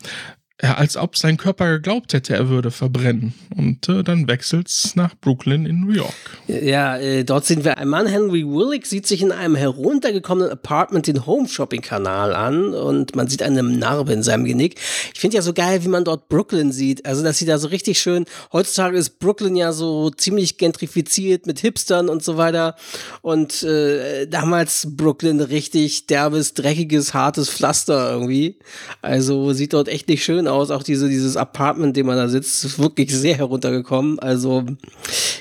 Ja, 0.60 0.74
als 0.74 0.96
ob 0.96 1.16
sein 1.16 1.36
Körper 1.36 1.70
geglaubt 1.74 2.12
hätte, 2.12 2.34
er 2.34 2.48
würde 2.48 2.72
verbrennen. 2.72 3.32
Und 3.56 3.88
äh, 3.88 4.02
dann 4.02 4.26
wechselt's 4.26 4.96
nach 4.96 5.14
Brooklyn 5.20 5.66
in 5.66 5.82
New 5.82 5.92
York. 5.92 6.12
Ja, 6.48 6.96
äh, 6.96 7.22
dort 7.22 7.46
sehen 7.46 7.64
wir 7.64 7.78
ein 7.78 7.86
Mann, 7.86 8.08
Henry 8.08 8.44
Willick, 8.44 8.84
sieht 8.84 9.06
sich 9.06 9.22
in 9.22 9.30
einem 9.30 9.54
heruntergekommenen 9.54 10.50
Apartment 10.50 11.06
den 11.06 11.26
Home-Shopping-Kanal 11.26 12.34
an 12.34 12.74
und 12.74 13.14
man 13.14 13.28
sieht 13.28 13.42
eine 13.42 13.62
Narbe 13.62 14.12
in 14.12 14.24
seinem 14.24 14.44
Genick. 14.44 14.80
Ich 15.14 15.20
finde 15.20 15.36
ja 15.36 15.42
so 15.42 15.52
geil, 15.52 15.84
wie 15.84 15.88
man 15.88 16.04
dort 16.04 16.28
Brooklyn 16.28 16.72
sieht. 16.72 17.06
Also, 17.06 17.22
das 17.22 17.38
sieht 17.38 17.48
da 17.48 17.58
so 17.58 17.68
richtig 17.68 18.00
schön. 18.00 18.24
Heutzutage 18.52 18.98
ist 18.98 19.20
Brooklyn 19.20 19.54
ja 19.54 19.72
so 19.72 20.10
ziemlich 20.10 20.58
gentrifiziert 20.58 21.46
mit 21.46 21.60
Hipstern 21.60 22.08
und 22.08 22.24
so 22.24 22.36
weiter. 22.36 22.74
Und 23.22 23.62
äh, 23.62 24.26
damals 24.26 24.88
Brooklyn 24.96 25.40
richtig 25.40 26.08
derbes, 26.08 26.54
dreckiges, 26.54 27.14
hartes 27.14 27.48
Pflaster 27.48 28.10
irgendwie. 28.10 28.58
Also 29.02 29.52
sieht 29.52 29.72
dort 29.72 29.86
echt 29.86 30.08
nicht 30.08 30.24
schön 30.24 30.47
aus. 30.48 30.70
Auch 30.70 30.82
diese, 30.82 31.08
dieses 31.08 31.36
Apartment, 31.36 31.88
in 31.88 31.94
dem 31.94 32.06
man 32.06 32.16
da 32.16 32.28
sitzt, 32.28 32.64
ist 32.64 32.78
wirklich 32.78 33.14
sehr 33.14 33.36
heruntergekommen. 33.36 34.18
Also, 34.18 34.64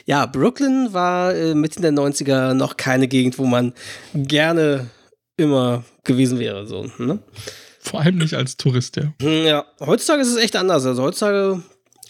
ja, 0.05 0.25
Brooklyn 0.25 0.93
war 0.93 1.33
äh, 1.33 1.55
Mitte 1.55 1.81
der 1.81 1.93
90er 1.93 2.53
noch 2.53 2.77
keine 2.77 3.07
Gegend, 3.07 3.37
wo 3.39 3.45
man 3.45 3.73
gerne 4.13 4.87
immer 5.37 5.83
gewesen 6.03 6.39
wäre. 6.39 6.65
So, 6.67 6.85
ne? 6.97 7.19
Vor 7.79 8.01
allem 8.01 8.17
nicht 8.17 8.33
als 8.33 8.57
Tourist, 8.57 8.97
ja. 8.97 9.13
Hm, 9.21 9.45
ja, 9.45 9.65
heutzutage 9.79 10.21
ist 10.21 10.29
es 10.29 10.37
echt 10.37 10.55
anders. 10.55 10.85
Also 10.85 11.03
heutzutage 11.03 11.61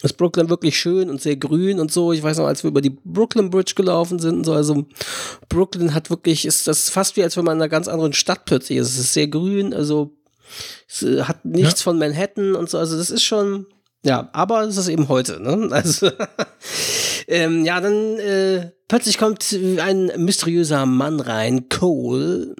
ist 0.02 0.16
Brooklyn 0.16 0.48
wirklich 0.48 0.78
schön 0.78 1.10
und 1.10 1.20
sehr 1.20 1.36
grün 1.36 1.80
und 1.80 1.92
so. 1.92 2.12
Ich 2.12 2.22
weiß 2.22 2.38
noch, 2.38 2.46
als 2.46 2.62
wir 2.62 2.68
über 2.68 2.80
die 2.80 2.96
Brooklyn 3.04 3.50
Bridge 3.50 3.72
gelaufen 3.74 4.18
sind 4.18 4.38
und 4.38 4.44
so. 4.44 4.52
Also 4.52 4.86
Brooklyn 5.48 5.94
hat 5.94 6.10
wirklich, 6.10 6.44
ist 6.46 6.66
das 6.68 6.90
fast 6.90 7.16
wie 7.16 7.22
als 7.22 7.36
wenn 7.36 7.44
man 7.44 7.56
in 7.56 7.62
einer 7.62 7.68
ganz 7.68 7.88
anderen 7.88 8.12
Stadt 8.12 8.44
plötzlich 8.44 8.78
ist. 8.78 8.90
Es 8.90 8.98
ist 8.98 9.12
sehr 9.12 9.28
grün, 9.28 9.74
also 9.74 10.17
es 10.88 11.02
äh, 11.02 11.22
hat 11.22 11.44
nichts 11.44 11.80
ja. 11.80 11.84
von 11.84 11.98
Manhattan 11.98 12.54
und 12.54 12.68
so. 12.68 12.78
Also 12.78 12.96
das 12.96 13.10
ist 13.10 13.22
schon, 13.22 13.66
ja, 14.04 14.28
aber 14.32 14.62
es 14.62 14.76
ist 14.76 14.88
eben 14.88 15.08
heute. 15.08 15.40
Ne? 15.40 15.68
Also 15.78 16.10
ähm, 17.28 17.64
ja, 17.64 17.80
dann 17.80 18.18
äh, 18.18 18.70
plötzlich 18.88 19.18
kommt 19.18 19.54
ein 19.80 20.10
mysteriöser 20.16 20.86
Mann 20.86 21.20
rein, 21.20 21.68
Cole. 21.68 22.54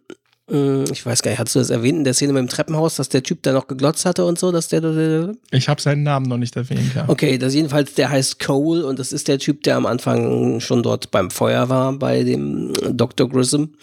Hm, 0.49 0.85
ich 0.91 1.05
weiß 1.05 1.23
gar 1.23 1.31
nicht, 1.31 1.41
hast 1.41 1.55
du 1.55 1.59
das 1.59 1.71
erwähnt 1.71 1.99
in 1.99 2.05
der 2.05 2.15
Szene 2.15 2.33
mit 2.33 2.41
dem 2.41 2.49
Treppenhaus, 2.49 2.97
dass 2.97 3.09
der 3.09 3.23
Typ 3.23 3.43
da 3.43 3.53
noch 3.53 3.67
geglotzt 3.67 4.05
hatte 4.05 4.25
und 4.25 4.39
so, 4.39 4.51
dass 4.51 4.69
der. 4.69 5.35
Ich 5.51 5.69
habe 5.69 5.81
seinen 5.81 6.03
Namen 6.03 6.27
noch 6.27 6.39
nicht 6.39 6.57
erwähnt, 6.57 6.95
ja. 6.95 7.05
Okay, 7.09 7.39
das 7.39 7.55
jedenfalls, 7.55 7.95
der 7.95 8.11
heißt 8.11 8.41
Cole 8.41 8.87
und 8.87 8.99
das 8.99 9.13
ist 9.13 9.29
der 9.29 9.39
Typ, 9.39 9.63
der 9.63 9.77
am 9.77 9.87
Anfang 9.87 10.61
schon 10.61 10.83
dort 10.83 11.11
beim 11.11 11.31
Feuer 11.31 11.69
war, 11.69 11.93
bei 11.93 12.25
dem 12.25 12.73
Dr. 12.93 13.29
Grissom. 13.29 13.75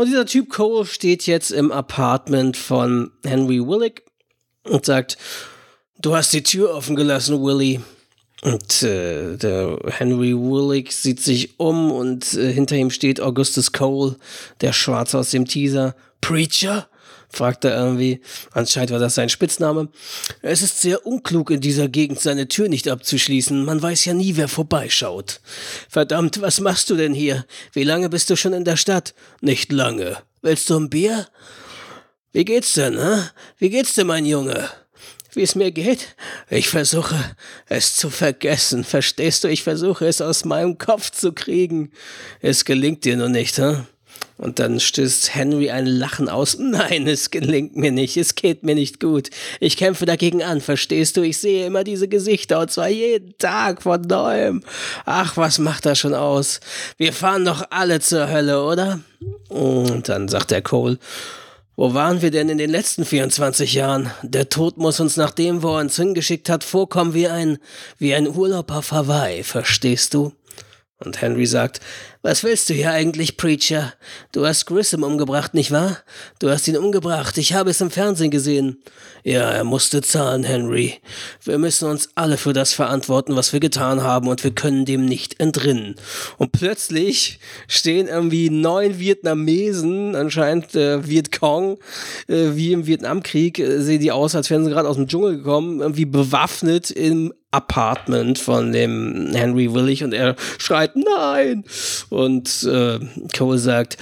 Und 0.00 0.06
dieser 0.06 0.24
Typ 0.24 0.48
Cole 0.48 0.86
steht 0.86 1.26
jetzt 1.26 1.50
im 1.50 1.70
Apartment 1.70 2.56
von 2.56 3.10
Henry 3.22 3.60
Willick 3.60 4.02
und 4.64 4.86
sagt, 4.86 5.18
du 6.00 6.16
hast 6.16 6.32
die 6.32 6.42
Tür 6.42 6.74
offen 6.74 6.96
gelassen, 6.96 7.44
Willy. 7.44 7.80
Und 8.40 8.82
äh, 8.82 9.36
der 9.36 9.78
Henry 9.88 10.32
Willick 10.32 10.90
sieht 10.90 11.20
sich 11.20 11.60
um 11.60 11.92
und 11.92 12.32
äh, 12.32 12.50
hinter 12.50 12.76
ihm 12.76 12.88
steht 12.88 13.20
Augustus 13.20 13.72
Cole, 13.72 14.16
der 14.62 14.72
Schwarze 14.72 15.18
aus 15.18 15.32
dem 15.32 15.44
Teaser. 15.44 15.94
Preacher? 16.22 16.88
Fragt 17.30 17.64
er 17.64 17.76
irgendwie. 17.76 18.20
Anscheinend 18.52 18.90
war 18.90 18.98
das 18.98 19.14
sein 19.14 19.28
Spitzname. 19.28 19.88
Es 20.42 20.62
ist 20.62 20.80
sehr 20.80 21.06
unklug, 21.06 21.50
in 21.50 21.60
dieser 21.60 21.88
Gegend 21.88 22.20
seine 22.20 22.48
Tür 22.48 22.68
nicht 22.68 22.88
abzuschließen. 22.88 23.64
Man 23.64 23.80
weiß 23.80 24.04
ja 24.04 24.14
nie, 24.14 24.36
wer 24.36 24.48
vorbeischaut. 24.48 25.40
Verdammt, 25.88 26.40
was 26.40 26.60
machst 26.60 26.90
du 26.90 26.96
denn 26.96 27.14
hier? 27.14 27.46
Wie 27.72 27.84
lange 27.84 28.08
bist 28.08 28.30
du 28.30 28.36
schon 28.36 28.52
in 28.52 28.64
der 28.64 28.76
Stadt? 28.76 29.14
Nicht 29.40 29.72
lange. 29.72 30.18
Willst 30.42 30.68
du 30.70 30.78
ein 30.78 30.90
Bier? 30.90 31.26
Wie 32.32 32.44
geht's 32.44 32.74
denn, 32.74 32.98
hä? 32.98 33.28
Wie 33.58 33.70
geht's 33.70 33.94
denn, 33.94 34.06
mein 34.06 34.24
Junge? 34.24 34.68
Wie 35.32 35.42
es 35.42 35.54
mir 35.54 35.70
geht? 35.70 36.16
Ich 36.48 36.68
versuche, 36.68 37.16
es 37.66 37.94
zu 37.94 38.10
vergessen. 38.10 38.82
Verstehst 38.82 39.44
du? 39.44 39.48
Ich 39.48 39.62
versuche, 39.62 40.06
es 40.06 40.20
aus 40.20 40.44
meinem 40.44 40.76
Kopf 40.76 41.10
zu 41.10 41.32
kriegen. 41.32 41.92
Es 42.40 42.64
gelingt 42.64 43.04
dir 43.04 43.16
nur 43.16 43.28
nicht, 43.28 43.58
hä? 43.58 43.84
Und 44.40 44.58
dann 44.58 44.80
stößt 44.80 45.34
Henry 45.34 45.70
ein 45.70 45.84
Lachen 45.84 46.30
aus. 46.30 46.56
Nein, 46.58 47.06
es 47.06 47.30
gelingt 47.30 47.76
mir 47.76 47.92
nicht, 47.92 48.16
es 48.16 48.34
geht 48.34 48.62
mir 48.62 48.74
nicht 48.74 48.98
gut. 48.98 49.28
Ich 49.60 49.76
kämpfe 49.76 50.06
dagegen 50.06 50.42
an, 50.42 50.62
verstehst 50.62 51.18
du? 51.18 51.22
Ich 51.22 51.36
sehe 51.36 51.66
immer 51.66 51.84
diese 51.84 52.08
Gesichter 52.08 52.60
und 52.60 52.70
zwar 52.70 52.88
jeden 52.88 53.36
Tag 53.36 53.82
von 53.82 54.00
neuem. 54.00 54.62
Ach, 55.04 55.36
was 55.36 55.58
macht 55.58 55.84
das 55.84 55.98
schon 55.98 56.14
aus? 56.14 56.60
Wir 56.96 57.12
fahren 57.12 57.44
doch 57.44 57.66
alle 57.68 58.00
zur 58.00 58.30
Hölle, 58.30 58.64
oder? 58.64 59.00
Und 59.50 60.08
dann 60.08 60.26
sagt 60.26 60.52
der 60.52 60.62
Cole, 60.62 60.98
wo 61.76 61.92
waren 61.92 62.22
wir 62.22 62.30
denn 62.30 62.48
in 62.48 62.56
den 62.56 62.70
letzten 62.70 63.04
24 63.04 63.74
Jahren? 63.74 64.10
Der 64.22 64.48
Tod 64.48 64.78
muss 64.78 65.00
uns 65.00 65.18
nach 65.18 65.32
dem, 65.32 65.62
wo 65.62 65.76
er 65.76 65.80
uns 65.82 65.96
hingeschickt 65.96 66.48
hat, 66.48 66.64
vorkommen 66.64 67.12
wie 67.12 67.28
ein, 67.28 67.58
wie 67.98 68.14
ein 68.14 68.26
Urlaub 68.26 68.72
auf 68.72 68.92
Hawaii, 68.92 69.42
verstehst 69.42 70.14
du? 70.14 70.32
Und 71.02 71.22
Henry 71.22 71.46
sagt, 71.46 71.80
was 72.22 72.44
willst 72.44 72.68
du 72.68 72.74
hier 72.74 72.90
eigentlich, 72.90 73.38
Preacher? 73.38 73.94
Du 74.32 74.44
hast 74.46 74.66
Grissom 74.66 75.04
umgebracht, 75.04 75.54
nicht 75.54 75.70
wahr? 75.70 75.98
Du 76.38 76.50
hast 76.50 76.68
ihn 76.68 76.76
umgebracht, 76.76 77.38
ich 77.38 77.54
habe 77.54 77.70
es 77.70 77.80
im 77.80 77.90
Fernsehen 77.90 78.30
gesehen. 78.30 78.82
Ja, 79.24 79.50
er 79.50 79.64
musste 79.64 80.02
zahlen, 80.02 80.44
Henry. 80.44 80.94
Wir 81.44 81.56
müssen 81.56 81.88
uns 81.88 82.10
alle 82.16 82.36
für 82.36 82.52
das 82.52 82.74
verantworten, 82.74 83.36
was 83.36 83.54
wir 83.54 83.60
getan 83.60 84.02
haben, 84.02 84.28
und 84.28 84.44
wir 84.44 84.50
können 84.50 84.84
dem 84.84 85.06
nicht 85.06 85.40
entrinnen. 85.40 85.94
Und 86.36 86.52
plötzlich 86.52 87.40
stehen 87.68 88.06
irgendwie 88.06 88.50
neun 88.50 88.98
Vietnamesen, 88.98 90.14
anscheinend 90.14 90.74
äh, 90.74 91.06
Vietcong, 91.06 91.78
äh, 92.28 92.50
wie 92.52 92.72
im 92.72 92.86
Vietnamkrieg, 92.86 93.58
äh, 93.58 93.80
sehen 93.80 94.00
die 94.00 94.12
aus, 94.12 94.34
als 94.34 94.50
wären 94.50 94.64
sie 94.64 94.70
gerade 94.70 94.88
aus 94.88 94.96
dem 94.96 95.08
Dschungel 95.08 95.38
gekommen, 95.38 95.80
irgendwie 95.80 96.04
bewaffnet 96.04 96.90
im 96.90 97.32
Apartment 97.52 98.38
von 98.38 98.70
dem 98.72 99.32
Henry 99.34 99.74
Willig 99.74 100.04
und 100.04 100.12
er 100.12 100.36
schreit 100.58 100.94
Nein 100.94 101.64
und 102.10 102.64
äh, 102.64 103.00
Cole 103.36 103.58
sagt 103.58 103.96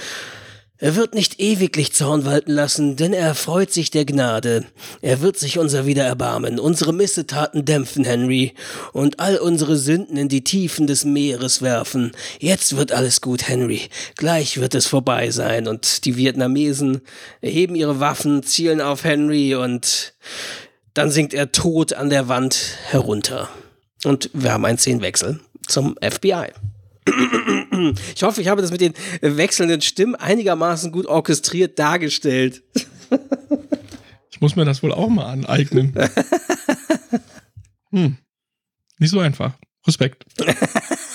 er 0.81 0.95
wird 0.95 1.13
nicht 1.13 1.41
ewiglich 1.41 1.91
Zorn 1.91 2.23
walten 2.23 2.53
lassen, 2.53 2.95
denn 2.95 3.11
er 3.11 3.27
erfreut 3.27 3.69
sich 3.69 3.91
der 3.91 4.05
Gnade. 4.05 4.63
Er 5.01 5.19
wird 5.19 5.37
sich 5.37 5.59
unser 5.59 5.85
wieder 5.85 6.05
erbarmen, 6.05 6.57
unsere 6.57 6.93
Missetaten 6.93 7.65
dämpfen, 7.65 8.05
Henry, 8.05 8.53
und 8.93 9.19
all 9.19 9.35
unsere 9.39 9.75
Sünden 9.75 10.15
in 10.15 10.29
die 10.29 10.45
Tiefen 10.45 10.87
des 10.87 11.03
Meeres 11.03 11.61
werfen. 11.61 12.13
Jetzt 12.39 12.77
wird 12.77 12.93
alles 12.93 13.19
gut, 13.19 13.49
Henry. 13.49 13.89
Gleich 14.15 14.61
wird 14.61 14.73
es 14.73 14.87
vorbei 14.87 15.31
sein. 15.31 15.67
Und 15.67 16.05
die 16.05 16.15
Vietnamesen 16.15 17.01
erheben 17.41 17.75
ihre 17.75 17.99
Waffen, 17.99 18.43
zielen 18.43 18.79
auf 18.79 19.03
Henry 19.03 19.55
und 19.55 20.13
dann 20.93 21.11
sinkt 21.11 21.33
er 21.33 21.51
tot 21.51 21.91
an 21.91 22.09
der 22.09 22.29
Wand 22.29 22.77
herunter. 22.85 23.49
Und 24.05 24.29
wir 24.31 24.53
haben 24.53 24.63
einen 24.63 24.77
Szenenwechsel 24.77 25.41
zum 25.67 25.97
FBI. 26.01 26.53
Ich 28.15 28.23
hoffe, 28.23 28.41
ich 28.41 28.47
habe 28.47 28.61
das 28.61 28.71
mit 28.71 28.81
den 28.81 28.93
wechselnden 29.21 29.81
Stimmen 29.81 30.15
einigermaßen 30.15 30.91
gut 30.91 31.05
orchestriert 31.05 31.79
dargestellt. 31.79 32.63
Ich 34.31 34.41
muss 34.41 34.55
mir 34.55 34.63
das 34.63 34.81
wohl 34.81 34.93
auch 34.93 35.09
mal 35.09 35.25
aneignen. 35.25 35.93
Hm. 37.91 38.17
Nicht 38.99 39.09
so 39.09 39.19
einfach. 39.19 39.53
Respekt. 39.85 40.25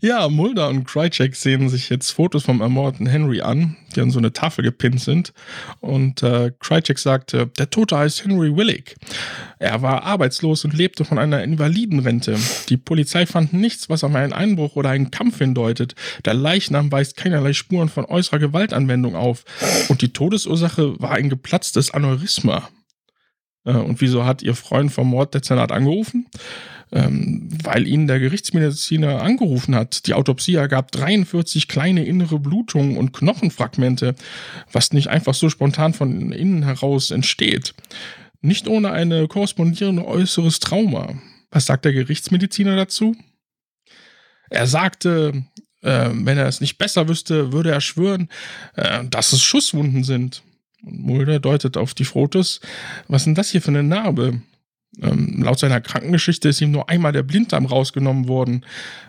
ja, 0.00 0.28
Mulder 0.28 0.68
und 0.68 0.84
Krycek 0.84 1.34
sehen 1.34 1.68
sich 1.68 1.88
jetzt 1.88 2.10
Fotos 2.10 2.44
vom 2.44 2.60
ermordeten 2.60 3.06
Henry 3.06 3.40
an, 3.40 3.76
die 3.94 4.00
an 4.00 4.10
so 4.10 4.18
eine 4.18 4.32
Tafel 4.32 4.64
gepinnt 4.64 5.00
sind. 5.00 5.32
Und 5.80 6.22
äh, 6.22 6.52
Krycek 6.58 6.98
sagte, 6.98 7.46
der 7.58 7.70
Tote 7.70 7.96
heißt 7.96 8.24
Henry 8.24 8.56
Willig. 8.56 8.96
Er 9.58 9.82
war 9.82 10.04
arbeitslos 10.04 10.64
und 10.64 10.74
lebte 10.74 11.04
von 11.04 11.18
einer 11.18 11.42
Invalidenrente. 11.42 12.36
Die 12.68 12.76
Polizei 12.76 13.26
fand 13.26 13.52
nichts, 13.52 13.88
was 13.88 14.04
auf 14.04 14.14
einen 14.14 14.32
Einbruch 14.32 14.76
oder 14.76 14.90
einen 14.90 15.10
Kampf 15.10 15.38
hindeutet. 15.38 15.94
Der 16.24 16.34
Leichnam 16.34 16.90
weist 16.92 17.16
keinerlei 17.16 17.52
Spuren 17.52 17.88
von 17.88 18.04
äußerer 18.04 18.38
Gewaltanwendung 18.38 19.16
auf. 19.16 19.44
Und 19.88 20.02
die 20.02 20.12
Todesursache 20.12 21.00
war 21.00 21.12
ein 21.12 21.28
geplatztes 21.28 21.90
Aneurysma. 21.90 22.68
Äh, 23.64 23.72
und 23.72 24.00
wieso 24.00 24.24
hat 24.24 24.42
Ihr 24.42 24.54
Freund 24.54 24.92
vom 24.92 25.08
Morddezernat 25.08 25.72
angerufen? 25.72 26.26
Ähm, 26.92 27.48
weil 27.62 27.86
ihn 27.86 28.08
der 28.08 28.18
Gerichtsmediziner 28.18 29.22
angerufen 29.22 29.76
hat. 29.76 30.08
Die 30.08 30.14
Autopsie 30.14 30.56
ergab 30.56 30.90
43 30.90 31.68
kleine 31.68 32.04
innere 32.04 32.40
Blutungen 32.40 32.96
und 32.96 33.12
Knochenfragmente, 33.12 34.16
was 34.72 34.92
nicht 34.92 35.06
einfach 35.06 35.34
so 35.34 35.48
spontan 35.50 35.94
von 35.94 36.32
innen 36.32 36.64
heraus 36.64 37.12
entsteht. 37.12 37.74
Nicht 38.40 38.66
ohne 38.66 38.90
eine 38.90 39.28
korrespondierende 39.28 40.04
äußeres 40.04 40.58
Trauma. 40.58 41.14
Was 41.50 41.66
sagt 41.66 41.84
der 41.84 41.92
Gerichtsmediziner 41.92 42.74
dazu? 42.74 43.14
Er 44.48 44.66
sagte, 44.66 45.44
äh, 45.82 46.10
wenn 46.12 46.38
er 46.38 46.48
es 46.48 46.60
nicht 46.60 46.78
besser 46.78 47.08
wüsste, 47.08 47.52
würde 47.52 47.70
er 47.70 47.80
schwören, 47.80 48.28
äh, 48.74 49.04
dass 49.04 49.32
es 49.32 49.42
Schusswunden 49.42 50.04
sind. 50.04 50.42
Mulder 50.82 51.38
deutet 51.38 51.76
auf 51.76 51.94
die 51.94 52.04
Fotos. 52.04 52.60
Was 53.08 53.22
ist 53.22 53.26
denn 53.26 53.34
das 53.34 53.50
hier 53.50 53.62
für 53.62 53.68
eine 53.68 53.82
Narbe? 53.82 54.40
Ähm, 54.98 55.42
laut 55.42 55.58
seiner 55.58 55.80
Krankengeschichte 55.80 56.48
ist 56.48 56.60
ihm 56.60 56.72
nur 56.72 56.88
einmal 56.88 57.12
der 57.12 57.22
Blinddarm 57.22 57.66
rausgenommen 57.66 58.28
worden. 58.28 58.64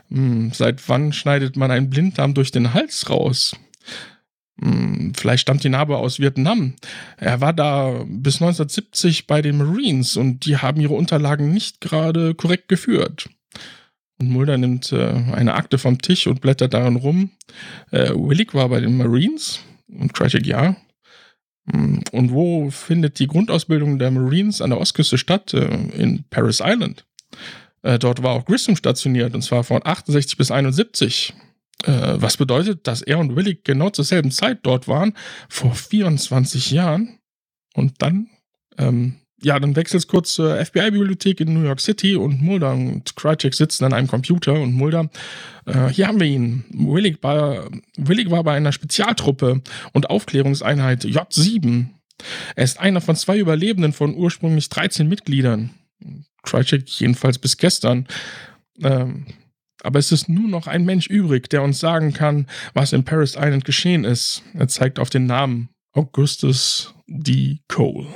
Hm, 0.09 0.51
seit 0.53 0.87
wann 0.89 1.13
schneidet 1.13 1.55
man 1.55 1.71
einen 1.71 1.89
Blinddarm 1.89 2.33
durch 2.33 2.51
den 2.51 2.73
Hals 2.73 3.09
raus? 3.09 3.55
Hm, 4.61 5.13
vielleicht 5.15 5.41
stammt 5.41 5.63
die 5.63 5.69
Narbe 5.69 5.97
aus 5.97 6.19
Vietnam. 6.19 6.75
Er 7.17 7.41
war 7.41 7.53
da 7.53 8.03
bis 8.07 8.35
1970 8.35 9.27
bei 9.27 9.41
den 9.41 9.57
Marines 9.57 10.17
und 10.17 10.45
die 10.45 10.57
haben 10.57 10.79
ihre 10.79 10.93
Unterlagen 10.93 11.51
nicht 11.51 11.81
gerade 11.81 12.35
korrekt 12.35 12.67
geführt. 12.67 13.29
Und 14.19 14.29
Mulder 14.29 14.57
nimmt 14.57 14.91
äh, 14.91 15.13
eine 15.33 15.55
Akte 15.55 15.79
vom 15.79 15.99
Tisch 15.99 16.27
und 16.27 16.41
blättert 16.41 16.75
darin 16.75 16.95
rum. 16.95 17.31
Äh, 17.89 18.11
Willig 18.13 18.53
war 18.53 18.69
bei 18.69 18.79
den 18.79 18.97
Marines 18.97 19.61
und 19.87 20.13
Cratchit 20.13 20.45
ja. 20.45 20.75
Hm, 21.69 22.03
und 22.11 22.31
wo 22.31 22.69
findet 22.71 23.19
die 23.19 23.27
Grundausbildung 23.27 23.99
der 23.99 24.11
Marines 24.11 24.61
an 24.61 24.71
der 24.71 24.79
Ostküste 24.79 25.17
statt? 25.17 25.53
Äh, 25.53 25.67
in 25.97 26.23
Paris 26.29 26.61
Island. 26.63 27.05
Äh, 27.83 27.99
dort 27.99 28.23
war 28.23 28.33
auch 28.33 28.45
Grissom 28.45 28.75
stationiert, 28.75 29.33
und 29.33 29.41
zwar 29.41 29.63
von 29.63 29.81
68 29.83 30.37
bis 30.37 30.51
71. 30.51 31.33
Äh, 31.83 32.13
was 32.15 32.37
bedeutet, 32.37 32.87
dass 32.87 33.01
er 33.01 33.19
und 33.19 33.35
Willig 33.35 33.63
genau 33.63 33.89
zur 33.89 34.05
selben 34.05 34.31
Zeit 34.31 34.59
dort 34.63 34.87
waren, 34.87 35.13
vor 35.49 35.73
24 35.73 36.71
Jahren. 36.71 37.19
Und 37.73 38.01
dann 38.01 38.29
ähm, 38.77 39.20
ja, 39.41 39.59
dann 39.59 39.75
wechselt 39.75 40.03
es 40.03 40.07
kurz 40.07 40.33
zur 40.33 40.63
FBI-Bibliothek 40.63 41.39
in 41.39 41.53
New 41.53 41.63
York 41.63 41.79
City 41.79 42.15
und 42.15 42.41
Mulder 42.41 42.73
und 42.73 43.15
Krycek 43.15 43.53
sitzen 43.53 43.85
an 43.85 43.93
einem 43.93 44.07
Computer 44.07 44.53
und 44.53 44.73
Mulder, 44.73 45.09
äh, 45.65 45.87
hier 45.87 46.07
haben 46.07 46.19
wir 46.19 46.27
ihn. 46.27 46.63
Willig 46.69 47.21
war, 47.21 47.69
Willig 47.97 48.29
war 48.29 48.43
bei 48.43 48.53
einer 48.53 48.71
Spezialtruppe 48.71 49.61
und 49.93 50.09
Aufklärungseinheit 50.09 51.05
J7. 51.05 51.87
Er 52.55 52.63
ist 52.63 52.79
einer 52.79 53.01
von 53.01 53.15
zwei 53.15 53.37
Überlebenden 53.37 53.93
von 53.93 54.15
ursprünglich 54.15 54.69
13 54.69 55.07
Mitgliedern. 55.07 55.71
Krycek 56.43 56.87
jedenfalls 56.87 57.39
bis 57.39 57.57
gestern. 57.57 58.07
Ähm, 58.81 59.25
aber 59.83 59.99
es 59.99 60.11
ist 60.11 60.29
nur 60.29 60.47
noch 60.47 60.67
ein 60.67 60.85
Mensch 60.85 61.07
übrig, 61.07 61.49
der 61.49 61.63
uns 61.63 61.79
sagen 61.79 62.13
kann, 62.13 62.47
was 62.73 62.93
in 62.93 63.03
Paris 63.03 63.35
Island 63.35 63.65
geschehen 63.65 64.03
ist. 64.03 64.43
Er 64.53 64.67
zeigt 64.67 64.99
auf 64.99 65.09
den 65.09 65.25
Namen 65.25 65.69
Augustus 65.93 66.93
D. 67.07 67.59
Cole. 67.67 68.07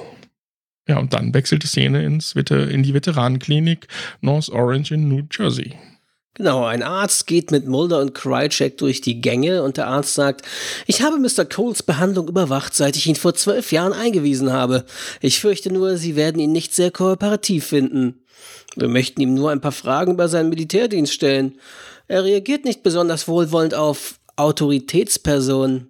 Ja, 0.88 1.00
und 1.00 1.14
dann 1.14 1.34
wechselt 1.34 1.64
die 1.64 1.68
Szene 1.68 2.04
ins, 2.04 2.34
in 2.34 2.84
die 2.84 2.94
Veteranenklinik 2.94 3.88
North 4.22 4.50
Orange 4.50 4.94
in 4.94 5.08
New 5.08 5.24
Jersey. 5.32 5.74
Genau, 6.36 6.66
ein 6.66 6.84
Arzt 6.84 7.28
geht 7.28 7.52
mit 7.52 7.66
Mulder 7.66 8.02
und 8.02 8.14
Krycek 8.14 8.78
durch 8.78 9.00
die 9.00 9.22
Gänge 9.22 9.64
und 9.64 9.78
der 9.78 9.88
Arzt 9.88 10.16
sagt, 10.16 10.42
ich 10.86 11.02
habe 11.02 11.18
Mr. 11.18 11.46
Coles 11.46 11.82
Behandlung 11.82 12.28
überwacht, 12.28 12.76
seit 12.76 12.98
ich 12.98 13.08
ihn 13.08 13.16
vor 13.16 13.34
zwölf 13.36 13.72
Jahren 13.72 13.94
eingewiesen 13.94 14.52
habe. 14.52 14.84
Ich 15.22 15.40
fürchte 15.40 15.72
nur, 15.72 15.96
Sie 15.96 16.18
werden 16.18 16.42
ihn 16.42 16.52
nicht 16.52 16.76
sehr 16.76 16.92
kooperativ 16.92 17.68
finden. 17.68 18.20
Wir 18.76 18.90
möchten 18.90 19.22
ihm 19.22 19.34
nur 19.34 19.52
ein 19.52 19.62
paar 19.62 19.72
Fragen 19.72 20.12
über 20.12 20.28
seinen 20.28 20.50
Militärdienst 20.50 21.14
stellen. 21.14 21.58
Er 22.10 22.26
reagiert 22.26 22.66
nicht 22.66 22.84
besonders 22.84 23.30
wohlwollend 23.30 23.74
auf 23.74 24.20
Autoritätspersonen. 24.36 25.90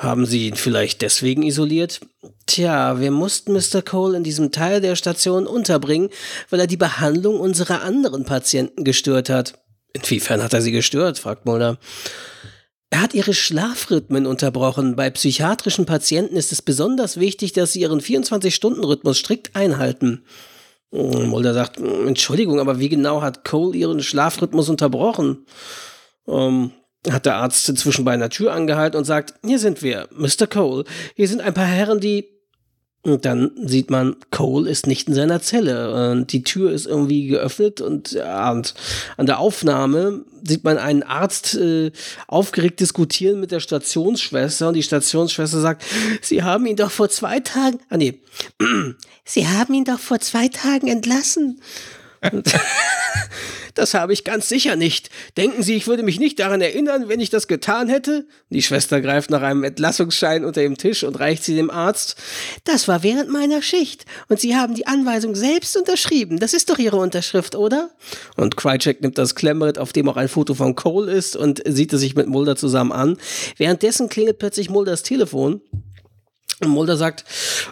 Haben 0.00 0.24
Sie 0.24 0.46
ihn 0.48 0.54
vielleicht 0.56 1.02
deswegen 1.02 1.42
isoliert? 1.42 2.00
Tja, 2.46 3.00
wir 3.00 3.10
mussten 3.10 3.52
Mr. 3.52 3.82
Cole 3.82 4.16
in 4.16 4.24
diesem 4.24 4.50
Teil 4.50 4.80
der 4.80 4.96
Station 4.96 5.46
unterbringen, 5.46 6.08
weil 6.48 6.58
er 6.58 6.66
die 6.66 6.78
Behandlung 6.78 7.38
unserer 7.38 7.82
anderen 7.82 8.24
Patienten 8.24 8.84
gestört 8.84 9.28
hat. 9.28 9.58
Inwiefern 9.92 10.42
hat 10.42 10.54
er 10.54 10.62
sie 10.62 10.72
gestört? 10.72 11.18
fragt 11.18 11.44
Mulder. 11.44 11.76
Er 12.88 13.02
hat 13.02 13.12
ihre 13.12 13.34
Schlafrhythmen 13.34 14.24
unterbrochen. 14.24 14.96
Bei 14.96 15.10
psychiatrischen 15.10 15.84
Patienten 15.84 16.36
ist 16.36 16.50
es 16.50 16.62
besonders 16.62 17.20
wichtig, 17.20 17.52
dass 17.52 17.74
sie 17.74 17.82
ihren 17.82 18.00
24-Stunden-Rhythmus 18.00 19.18
strikt 19.18 19.54
einhalten. 19.54 20.24
Mulder 20.92 21.52
sagt, 21.52 21.78
Entschuldigung, 21.78 22.58
aber 22.58 22.80
wie 22.80 22.88
genau 22.88 23.20
hat 23.20 23.44
Cole 23.44 23.76
ihren 23.76 24.02
Schlafrhythmus 24.02 24.70
unterbrochen? 24.70 25.44
Ähm, 26.26 26.72
hat 27.08 27.26
der 27.26 27.36
Arzt 27.36 27.68
inzwischen 27.68 28.04
bei 28.04 28.12
einer 28.12 28.30
Tür 28.30 28.52
angehalten 28.52 28.98
und 28.98 29.04
sagt, 29.04 29.34
hier 29.44 29.58
sind 29.58 29.82
wir, 29.82 30.08
Mr. 30.12 30.46
Cole. 30.46 30.84
Hier 31.14 31.28
sind 31.28 31.40
ein 31.40 31.54
paar 31.54 31.66
Herren, 31.66 32.00
die... 32.00 32.28
Und 33.02 33.24
dann 33.24 33.52
sieht 33.64 33.88
man, 33.88 34.16
Cole 34.30 34.68
ist 34.68 34.86
nicht 34.86 35.08
in 35.08 35.14
seiner 35.14 35.40
Zelle. 35.40 36.10
Und 36.12 36.32
die 36.32 36.42
Tür 36.42 36.70
ist 36.70 36.86
irgendwie 36.86 37.28
geöffnet 37.28 37.80
und, 37.80 38.12
ja, 38.12 38.50
und 38.50 38.74
an 39.16 39.24
der 39.24 39.38
Aufnahme 39.38 40.26
sieht 40.46 40.64
man 40.64 40.76
einen 40.76 41.02
Arzt 41.02 41.54
äh, 41.54 41.92
aufgeregt 42.26 42.78
diskutieren 42.80 43.40
mit 43.40 43.52
der 43.52 43.60
Stationsschwester 43.60 44.68
und 44.68 44.74
die 44.74 44.82
Stationsschwester 44.82 45.62
sagt, 45.62 45.82
Sie 46.20 46.42
haben 46.42 46.66
ihn 46.66 46.76
doch 46.76 46.90
vor 46.90 47.08
zwei 47.08 47.40
Tagen, 47.40 47.78
ah 47.88 47.96
nee, 47.96 48.20
Sie 49.24 49.48
haben 49.48 49.72
ihn 49.72 49.84
doch 49.84 49.98
vor 49.98 50.20
zwei 50.20 50.48
Tagen 50.48 50.86
entlassen. 50.86 51.62
Das 53.74 53.94
habe 53.94 54.12
ich 54.12 54.24
ganz 54.24 54.48
sicher 54.48 54.76
nicht. 54.76 55.10
Denken 55.36 55.62
Sie, 55.62 55.74
ich 55.74 55.86
würde 55.86 56.02
mich 56.02 56.18
nicht 56.18 56.38
daran 56.38 56.60
erinnern, 56.60 57.08
wenn 57.08 57.20
ich 57.20 57.30
das 57.30 57.48
getan 57.48 57.88
hätte? 57.88 58.26
Die 58.50 58.62
Schwester 58.62 59.00
greift 59.00 59.30
nach 59.30 59.42
einem 59.42 59.64
Entlassungsschein 59.64 60.44
unter 60.44 60.60
dem 60.60 60.76
Tisch 60.76 61.04
und 61.04 61.18
reicht 61.18 61.44
sie 61.44 61.54
dem 61.54 61.70
Arzt. 61.70 62.16
Das 62.64 62.88
war 62.88 63.02
während 63.02 63.30
meiner 63.30 63.62
Schicht. 63.62 64.04
Und 64.28 64.40
Sie 64.40 64.56
haben 64.56 64.74
die 64.74 64.86
Anweisung 64.86 65.34
selbst 65.34 65.76
unterschrieben. 65.76 66.38
Das 66.38 66.52
ist 66.52 66.70
doch 66.70 66.78
Ihre 66.78 66.96
Unterschrift, 66.96 67.54
oder? 67.54 67.90
Und 68.36 68.56
Krycek 68.56 69.00
nimmt 69.02 69.18
das 69.18 69.34
Klemmbrett, 69.34 69.78
auf 69.78 69.92
dem 69.92 70.08
auch 70.08 70.16
ein 70.16 70.28
Foto 70.28 70.54
von 70.54 70.74
Cole 70.74 71.10
ist, 71.10 71.36
und 71.36 71.62
sieht 71.66 71.92
es 71.92 72.00
sich 72.00 72.14
mit 72.14 72.26
Mulder 72.26 72.56
zusammen 72.56 72.92
an. 72.92 73.16
Währenddessen 73.56 74.08
klingelt 74.08 74.38
plötzlich 74.38 74.70
Mulders 74.70 75.02
Telefon. 75.02 75.60
Und 76.62 76.68
Mulder 76.68 76.96
sagt, 76.96 77.24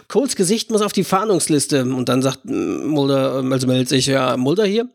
Coles 0.07 0.35
Gesicht 0.35 0.71
muss 0.71 0.81
auf 0.81 0.93
die 0.93 1.03
Fahndungsliste. 1.03 1.83
Und 1.83 2.09
dann 2.09 2.21
sagt 2.21 2.45
Mulder, 2.45 3.43
also 3.49 3.67
meldet 3.67 3.89
sich, 3.89 4.07
ja, 4.07 4.35
Mulder 4.37 4.65
hier. 4.65 4.89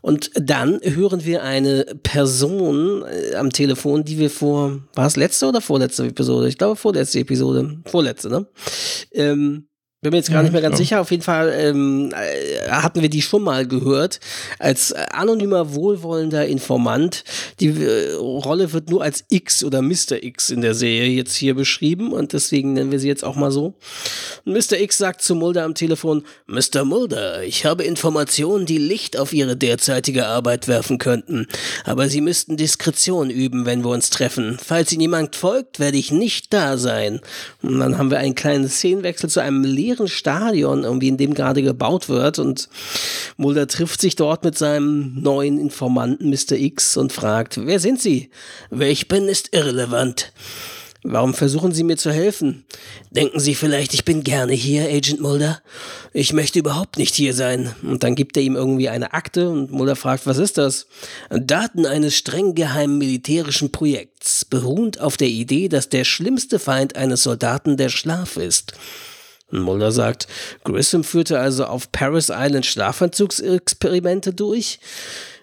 Und 0.00 0.30
dann 0.34 0.80
hören 0.82 1.24
wir 1.24 1.42
eine 1.42 1.84
Person 2.02 3.04
äh, 3.04 3.36
am 3.36 3.50
Telefon, 3.50 4.04
die 4.04 4.18
wir 4.18 4.30
vor, 4.30 4.80
war 4.94 5.06
es 5.06 5.16
letzte 5.16 5.46
oder 5.46 5.60
vorletzte 5.60 6.06
Episode? 6.06 6.48
Ich 6.48 6.58
glaube 6.58 6.76
vorletzte 6.76 7.20
Episode. 7.20 7.78
Vorletzte, 7.86 8.28
ne? 8.28 8.46
Ähm, 9.12 9.68
bin 10.02 10.10
mir 10.10 10.16
jetzt 10.16 10.30
gar 10.30 10.38
ja, 10.38 10.42
nicht 10.42 10.52
mehr 10.52 10.62
ganz 10.62 10.78
sicher. 10.78 11.00
Auf 11.00 11.12
jeden 11.12 11.22
Fall 11.22 11.54
ähm, 11.56 12.12
äh, 12.12 12.68
hatten 12.68 13.02
wir 13.02 13.08
die 13.08 13.22
schon 13.22 13.42
mal 13.42 13.68
gehört. 13.68 14.18
Als 14.58 14.92
anonymer, 14.92 15.74
wohlwollender 15.74 16.44
Informant. 16.44 17.22
Die 17.60 17.68
äh, 17.68 18.14
Rolle 18.14 18.72
wird 18.72 18.90
nur 18.90 19.04
als 19.04 19.24
X 19.28 19.62
oder 19.62 19.80
Mr. 19.80 20.20
X 20.20 20.50
in 20.50 20.60
der 20.60 20.74
Serie 20.74 21.12
jetzt 21.12 21.36
hier 21.36 21.54
beschrieben 21.54 22.12
und 22.12 22.32
deswegen 22.32 22.72
nennen 22.72 22.90
wir 22.90 22.98
sie 22.98 23.06
jetzt 23.06 23.22
auch 23.22 23.36
mal 23.36 23.52
so. 23.52 23.74
Und 24.44 24.54
Mr. 24.54 24.80
X 24.80 24.98
sagt 24.98 25.22
zu 25.22 25.36
Mulder 25.36 25.62
am 25.62 25.76
Telefon, 25.76 26.24
Mr. 26.48 26.84
Mulder, 26.84 27.44
ich 27.44 27.64
habe 27.64 27.84
Informationen, 27.84 28.66
die 28.66 28.78
Licht 28.78 29.16
auf 29.16 29.32
Ihre 29.32 29.56
derzeitige 29.56 30.26
Arbeit 30.26 30.66
werfen 30.66 30.98
könnten. 30.98 31.46
Aber 31.84 32.08
Sie 32.08 32.20
müssten 32.20 32.56
Diskretion 32.56 33.30
üben, 33.30 33.66
wenn 33.66 33.84
wir 33.84 33.90
uns 33.90 34.10
treffen. 34.10 34.58
Falls 34.60 34.90
Ihnen 34.90 35.02
jemand 35.02 35.36
folgt, 35.36 35.78
werde 35.78 35.96
ich 35.96 36.10
nicht 36.10 36.52
da 36.52 36.76
sein. 36.76 37.20
Und 37.62 37.78
dann 37.78 37.98
haben 37.98 38.10
wir 38.10 38.18
einen 38.18 38.34
kleinen 38.34 38.68
Szenenwechsel 38.68 39.30
zu 39.30 39.38
einem 39.38 39.62
Lehrer 39.62 39.91
leeren 39.92 40.08
Stadion, 40.08 40.84
irgendwie 40.84 41.08
in 41.08 41.16
dem 41.16 41.34
gerade 41.34 41.62
gebaut 41.62 42.08
wird. 42.08 42.38
Und 42.38 42.68
Mulder 43.36 43.66
trifft 43.66 44.00
sich 44.00 44.16
dort 44.16 44.44
mit 44.44 44.56
seinem 44.56 45.20
neuen 45.20 45.58
Informanten 45.58 46.30
Mr. 46.30 46.52
X 46.52 46.96
und 46.96 47.12
fragt, 47.12 47.64
wer 47.66 47.78
sind 47.78 48.00
Sie? 48.00 48.30
Wer 48.70 48.90
ich 48.90 49.08
bin, 49.08 49.28
ist 49.28 49.54
irrelevant. 49.54 50.32
Warum 51.04 51.34
versuchen 51.34 51.72
Sie 51.72 51.82
mir 51.82 51.96
zu 51.96 52.12
helfen? 52.12 52.64
Denken 53.10 53.40
Sie 53.40 53.56
vielleicht, 53.56 53.92
ich 53.92 54.04
bin 54.04 54.22
gerne 54.22 54.52
hier, 54.52 54.84
Agent 54.84 55.20
Mulder? 55.20 55.60
Ich 56.12 56.32
möchte 56.32 56.60
überhaupt 56.60 56.96
nicht 56.96 57.16
hier 57.16 57.34
sein. 57.34 57.74
Und 57.82 58.04
dann 58.04 58.14
gibt 58.14 58.36
er 58.36 58.44
ihm 58.44 58.54
irgendwie 58.54 58.88
eine 58.88 59.12
Akte 59.12 59.50
und 59.50 59.72
Mulder 59.72 59.96
fragt, 59.96 60.26
was 60.26 60.38
ist 60.38 60.58
das? 60.58 60.86
Daten 61.28 61.86
eines 61.86 62.14
streng 62.14 62.54
geheimen 62.54 62.98
militärischen 62.98 63.72
Projekts, 63.72 64.44
beruhend 64.44 65.00
auf 65.00 65.16
der 65.16 65.26
Idee, 65.26 65.68
dass 65.68 65.88
der 65.88 66.04
schlimmste 66.04 66.60
Feind 66.60 66.94
eines 66.94 67.24
Soldaten 67.24 67.76
der 67.76 67.88
Schlaf 67.88 68.36
ist. 68.36 68.74
Mulder 69.60 69.92
sagt, 69.92 70.26
Grissom 70.64 71.04
führte 71.04 71.38
also 71.38 71.66
auf 71.66 71.92
Paris 71.92 72.30
Island 72.32 72.66
Schlafanzugsexperimente 72.66 74.32
durch. 74.32 74.78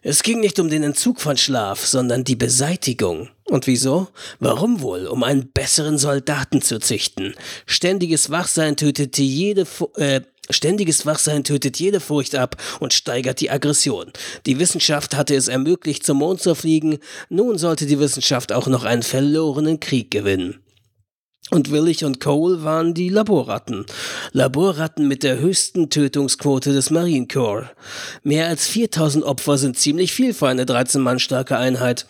Es 0.02 0.24
ging 0.24 0.40
nicht 0.40 0.60
um 0.60 0.70
den 0.70 0.84
Entzug 0.84 1.20
von 1.20 1.38
Schlaf, 1.38 1.86
sondern 1.86 2.24
die 2.24 2.36
Beseitigung. 2.36 3.30
Und 3.46 3.68
wieso? 3.68 4.08
Warum 4.40 4.82
wohl? 4.82 5.08
Um 5.08 5.24
einen 5.24 5.52
besseren 5.52 5.98
Soldaten 5.98 6.62
zu 6.62 6.80
züchten. 6.80 7.36
Ständiges 7.66 8.30
Wachsein 8.30 8.78
tötete 8.78 9.22
jede, 9.22 9.68
äh, 9.98 10.22
Ständiges 10.50 11.06
Wachsein 11.06 11.44
tötet 11.44 11.80
jede 11.80 12.00
Furcht 12.00 12.34
ab 12.34 12.56
und 12.80 12.94
steigert 12.94 13.40
die 13.40 13.52
Aggression. 13.52 14.12
Die 14.48 14.58
Wissenschaft 14.58 15.16
hatte 15.16 15.36
es 15.36 15.48
ermöglicht, 15.48 16.04
zum 16.04 16.18
Mond 16.18 16.42
zu 16.42 16.56
fliegen, 16.56 16.98
nun 17.30 17.60
sollte 17.60 17.86
die 17.86 18.00
Wissenschaft 18.00 18.52
auch 18.52 18.66
noch 18.66 18.84
einen 18.84 19.04
verlorenen 19.04 19.80
Krieg 19.80 20.10
gewinnen. 20.10 20.60
Und 21.52 21.72
Willich 21.72 22.06
und 22.06 22.20
Cole 22.20 22.64
waren 22.64 22.94
die 22.94 23.10
Laborratten. 23.10 23.86
Laborratten 24.34 25.08
mit 25.08 25.24
der 25.24 25.40
höchsten 25.40 25.90
Tötungsquote 25.90 26.74
des 26.74 26.92
Marine 26.92 27.28
Corps. 27.28 27.72
Mehr 28.22 28.48
als 28.48 28.68
4000 28.68 29.24
Opfer 29.24 29.58
sind 29.58 29.78
ziemlich 29.78 30.14
viel 30.14 30.36
für 30.36 30.48
eine 30.48 30.68
13 30.68 31.02
Mann 31.02 31.18
starke 31.18 31.58
Einheit. 31.58 32.06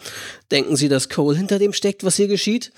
Denken 0.52 0.76
Sie, 0.76 0.90
dass 0.90 1.10
Cole 1.10 1.38
hinter 1.38 1.60
dem 1.60 1.74
steckt, 1.74 2.04
was 2.04 2.16
hier 2.16 2.28
geschieht? 2.28 2.72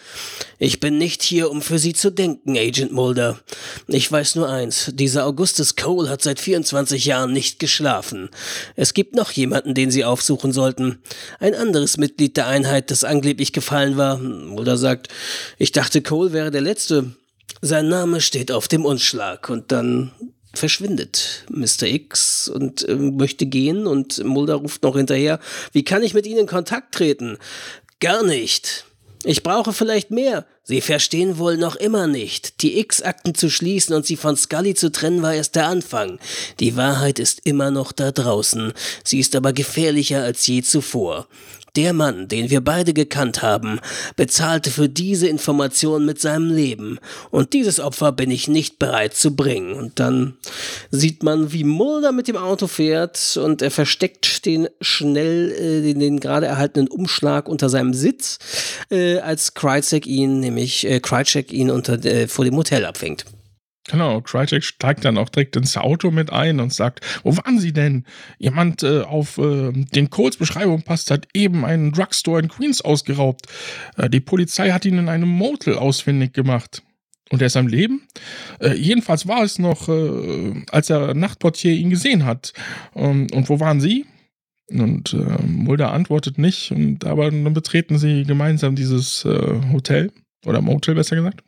Ich 0.59 0.81
bin 0.81 0.97
nicht 0.97 1.23
hier, 1.23 1.49
um 1.49 1.61
für 1.61 1.79
Sie 1.79 1.93
zu 1.93 2.11
denken, 2.11 2.57
Agent 2.57 2.91
Mulder. 2.91 3.39
Ich 3.87 4.11
weiß 4.11 4.35
nur 4.35 4.49
eins, 4.49 4.91
dieser 4.93 5.25
Augustus 5.25 5.77
Cole 5.77 6.09
hat 6.09 6.21
seit 6.21 6.41
24 6.41 7.05
Jahren 7.05 7.31
nicht 7.31 7.59
geschlafen. 7.59 8.29
Es 8.75 8.93
gibt 8.93 9.15
noch 9.15 9.31
jemanden, 9.31 9.73
den 9.73 9.89
Sie 9.89 10.03
aufsuchen 10.03 10.51
sollten. 10.51 11.01
Ein 11.39 11.55
anderes 11.55 11.95
Mitglied 11.95 12.35
der 12.35 12.47
Einheit, 12.47 12.91
das 12.91 13.05
angeblich 13.05 13.53
gefallen 13.53 13.95
war. 13.95 14.17
Mulder 14.17 14.75
sagt, 14.75 15.07
ich 15.57 15.71
dachte, 15.71 16.01
Cole 16.01 16.33
wäre 16.33 16.51
der 16.51 16.61
Letzte. 16.61 17.15
Sein 17.61 17.87
Name 17.87 18.19
steht 18.19 18.51
auf 18.51 18.67
dem 18.67 18.83
Unschlag 18.83 19.49
und 19.49 19.71
dann 19.71 20.11
verschwindet 20.53 21.45
Mr. 21.49 21.83
X 21.83 22.47
und 22.47 22.87
äh, 22.87 22.95
möchte 22.95 23.45
gehen 23.45 23.87
und 23.87 24.23
Mulder 24.23 24.55
ruft 24.55 24.83
noch 24.83 24.95
hinterher, 24.95 25.39
wie 25.71 25.83
kann 25.83 26.03
ich 26.03 26.13
mit 26.13 26.25
Ihnen 26.25 26.41
in 26.41 26.47
Kontakt 26.47 26.93
treten? 26.93 27.37
Gar 27.99 28.23
nicht. 28.23 28.85
Ich 29.23 29.43
brauche 29.43 29.71
vielleicht 29.71 30.09
mehr. 30.09 30.45
Sie 30.63 30.81
verstehen 30.81 31.37
wohl 31.37 31.57
noch 31.57 31.75
immer 31.75 32.07
nicht. 32.07 32.63
Die 32.63 32.79
X-Akten 32.79 33.35
zu 33.35 33.49
schließen 33.51 33.95
und 33.95 34.05
sie 34.05 34.15
von 34.15 34.35
Scully 34.35 34.73
zu 34.73 34.91
trennen 34.91 35.21
war 35.21 35.33
erst 35.33 35.55
der 35.55 35.67
Anfang. 35.67 36.17
Die 36.59 36.75
Wahrheit 36.75 37.19
ist 37.19 37.41
immer 37.43 37.69
noch 37.69 37.91
da 37.91 38.11
draußen. 38.11 38.73
Sie 39.03 39.19
ist 39.19 39.35
aber 39.35 39.53
gefährlicher 39.53 40.23
als 40.23 40.47
je 40.47 40.63
zuvor. 40.63 41.27
Der 41.77 41.93
Mann, 41.93 42.27
den 42.27 42.49
wir 42.49 42.59
beide 42.59 42.93
gekannt 42.93 43.41
haben, 43.41 43.79
bezahlte 44.17 44.71
für 44.71 44.89
diese 44.89 45.29
Information 45.29 46.05
mit 46.05 46.19
seinem 46.19 46.53
Leben. 46.53 46.99
Und 47.29 47.53
dieses 47.53 47.79
Opfer 47.79 48.11
bin 48.11 48.29
ich 48.29 48.49
nicht 48.49 48.77
bereit 48.77 49.13
zu 49.13 49.37
bringen. 49.37 49.73
Und 49.73 49.97
dann 49.97 50.33
sieht 50.89 51.23
man, 51.23 51.53
wie 51.53 51.63
Mulder 51.63 52.11
mit 52.11 52.27
dem 52.27 52.35
Auto 52.35 52.67
fährt 52.67 53.37
und 53.37 53.61
er 53.61 53.71
versteckt 53.71 54.45
den 54.45 54.67
schnell, 54.81 55.51
äh, 55.51 55.81
den, 55.81 55.99
den 55.99 56.19
gerade 56.19 56.47
erhaltenen 56.47 56.89
Umschlag 56.89 57.47
unter 57.47 57.69
seinem 57.69 57.93
Sitz, 57.93 58.39
äh, 58.89 59.19
als 59.19 59.53
Krycek 59.53 60.05
ihn, 60.05 60.41
nämlich 60.41 60.85
äh, 60.85 60.99
Krycek 60.99 61.53
ihn 61.53 61.71
unter, 61.71 62.03
äh, 62.03 62.27
vor 62.27 62.43
dem 62.43 62.57
Hotel 62.57 62.85
abfängt. 62.85 63.23
Genau, 63.91 64.21
Krycek 64.21 64.63
steigt 64.63 65.03
dann 65.03 65.17
auch 65.17 65.27
direkt 65.27 65.57
ins 65.57 65.75
Auto 65.75 66.11
mit 66.11 66.31
ein 66.31 66.61
und 66.61 66.73
sagt, 66.73 67.01
wo 67.23 67.35
waren 67.35 67.59
Sie 67.59 67.73
denn? 67.73 68.05
Jemand 68.37 68.83
äh, 68.83 69.01
auf 69.01 69.37
äh, 69.37 69.73
den 69.73 70.09
Coles 70.09 70.37
Beschreibung 70.37 70.83
passt, 70.83 71.11
hat 71.11 71.27
eben 71.33 71.65
einen 71.65 71.91
Drugstore 71.91 72.39
in 72.39 72.47
Queens 72.47 72.81
ausgeraubt. 72.81 73.47
Äh, 73.97 74.09
die 74.09 74.21
Polizei 74.21 74.71
hat 74.71 74.85
ihn 74.85 74.97
in 74.97 75.09
einem 75.09 75.27
Motel 75.27 75.75
ausfindig 75.75 76.31
gemacht. 76.31 76.83
Und 77.31 77.41
er 77.41 77.47
ist 77.47 77.57
am 77.57 77.67
Leben? 77.67 78.07
Äh, 78.59 78.75
jedenfalls 78.75 79.27
war 79.27 79.43
es 79.43 79.59
noch, 79.59 79.89
äh, 79.89 80.63
als 80.71 80.87
der 80.87 81.13
Nachtportier 81.13 81.73
ihn 81.73 81.89
gesehen 81.89 82.23
hat. 82.23 82.53
Ähm, 82.95 83.27
und 83.33 83.49
wo 83.49 83.59
waren 83.59 83.81
Sie? 83.81 84.05
Und 84.69 85.13
äh, 85.13 85.45
Mulder 85.45 85.91
antwortet 85.91 86.37
nicht, 86.37 86.71
und, 86.71 87.03
aber 87.03 87.29
dann 87.29 87.53
betreten 87.53 87.97
sie 87.97 88.23
gemeinsam 88.23 88.75
dieses 88.75 89.25
Hotel 89.25 90.13
oder 90.45 90.61
Motel 90.61 90.95
besser 90.95 91.17
gesagt. 91.17 91.43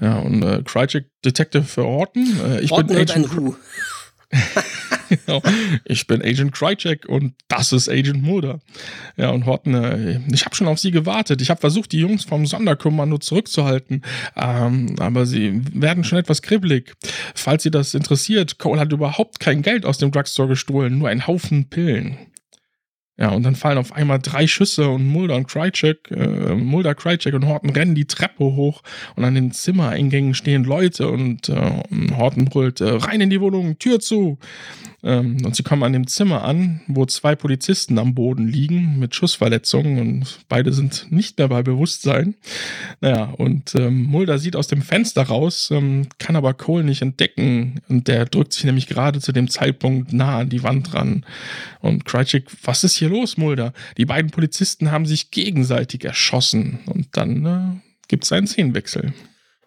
Ja, 0.00 0.18
und 0.18 0.42
äh, 0.42 0.62
Krychek 0.64 1.06
Detective 1.24 1.82
Horton. 1.82 2.40
Äh, 2.44 2.60
ich 2.60 2.70
Horton 2.70 2.88
bin 2.88 2.96
Agent 2.98 3.36
Who. 3.36 3.56
genau. 5.08 5.42
Ich 5.84 6.06
bin 6.06 6.22
Agent 6.22 6.52
Krychek 6.52 7.08
und 7.08 7.34
das 7.48 7.72
ist 7.72 7.88
Agent 7.88 8.22
Mulder. 8.22 8.60
Ja, 9.16 9.30
und 9.30 9.46
Horton, 9.46 9.74
äh, 9.74 10.20
ich 10.32 10.44
habe 10.44 10.54
schon 10.54 10.66
auf 10.66 10.78
sie 10.78 10.90
gewartet. 10.90 11.40
Ich 11.40 11.50
habe 11.50 11.60
versucht, 11.60 11.92
die 11.92 12.00
Jungs 12.00 12.24
vom 12.24 12.46
Sonderkommando 12.46 13.18
zurückzuhalten, 13.18 14.02
ähm, 14.36 14.96
aber 14.98 15.26
sie 15.26 15.60
werden 15.72 16.04
schon 16.04 16.18
etwas 16.18 16.42
kribbelig. 16.42 16.94
Falls 17.34 17.62
Sie 17.62 17.70
das 17.70 17.94
interessiert, 17.94 18.58
Cole 18.58 18.80
hat 18.80 18.92
überhaupt 18.92 19.40
kein 19.40 19.62
Geld 19.62 19.86
aus 19.86 19.98
dem 19.98 20.10
Drugstore 20.10 20.48
gestohlen, 20.48 20.98
nur 20.98 21.08
einen 21.08 21.26
Haufen 21.26 21.70
Pillen. 21.70 22.18
Ja, 23.18 23.30
und 23.30 23.44
dann 23.44 23.54
fallen 23.54 23.78
auf 23.78 23.92
einmal 23.92 24.18
drei 24.18 24.46
Schüsse 24.46 24.90
und 24.90 25.06
Mulder 25.06 25.36
und 25.36 25.48
Krycek, 25.48 26.10
äh, 26.10 26.54
Mulder, 26.54 26.94
Krycek 26.94 27.32
und 27.32 27.46
Horton 27.46 27.70
rennen 27.70 27.94
die 27.94 28.04
Treppe 28.04 28.44
hoch 28.44 28.82
und 29.14 29.24
an 29.24 29.34
den 29.34 29.52
Zimmereingängen 29.52 30.34
stehen 30.34 30.64
Leute 30.64 31.08
und 31.08 31.48
äh, 31.48 31.82
Horton 32.14 32.44
brüllt, 32.44 32.82
äh, 32.82 32.90
rein 32.90 33.22
in 33.22 33.30
die 33.30 33.40
Wohnung, 33.40 33.78
Tür 33.78 34.00
zu. 34.00 34.38
Ähm, 35.06 35.38
und 35.44 35.54
sie 35.54 35.62
kommen 35.62 35.84
an 35.84 35.92
dem 35.92 36.08
Zimmer 36.08 36.42
an, 36.42 36.80
wo 36.88 37.06
zwei 37.06 37.36
Polizisten 37.36 37.96
am 37.98 38.14
Boden 38.14 38.48
liegen 38.48 38.98
mit 38.98 39.14
Schussverletzungen 39.14 39.98
und 40.00 40.40
beide 40.48 40.72
sind 40.72 41.06
nicht 41.10 41.38
mehr 41.38 41.46
bei 41.46 41.62
Bewusstsein. 41.62 42.34
Naja, 43.00 43.26
und 43.38 43.76
ähm, 43.76 44.02
Mulder 44.02 44.40
sieht 44.40 44.56
aus 44.56 44.66
dem 44.66 44.82
Fenster 44.82 45.22
raus, 45.22 45.70
ähm, 45.70 46.08
kann 46.18 46.34
aber 46.34 46.54
Cole 46.54 46.82
nicht 46.82 47.02
entdecken 47.02 47.80
und 47.88 48.08
der 48.08 48.24
drückt 48.24 48.52
sich 48.52 48.64
nämlich 48.64 48.88
gerade 48.88 49.20
zu 49.20 49.30
dem 49.30 49.48
Zeitpunkt 49.48 50.12
nah 50.12 50.40
an 50.40 50.48
die 50.48 50.64
Wand 50.64 50.92
ran. 50.92 51.24
Und 51.80 52.04
Krycek, 52.04 52.48
was 52.64 52.82
ist 52.82 52.96
hier 52.96 53.08
los, 53.08 53.36
Mulder? 53.36 53.72
Die 53.98 54.06
beiden 54.06 54.32
Polizisten 54.32 54.90
haben 54.90 55.06
sich 55.06 55.30
gegenseitig 55.30 56.04
erschossen 56.04 56.80
und 56.86 57.16
dann 57.16 57.46
äh, 57.46 57.80
gibt 58.08 58.24
es 58.24 58.32
einen 58.32 58.48
Szenenwechsel. 58.48 59.12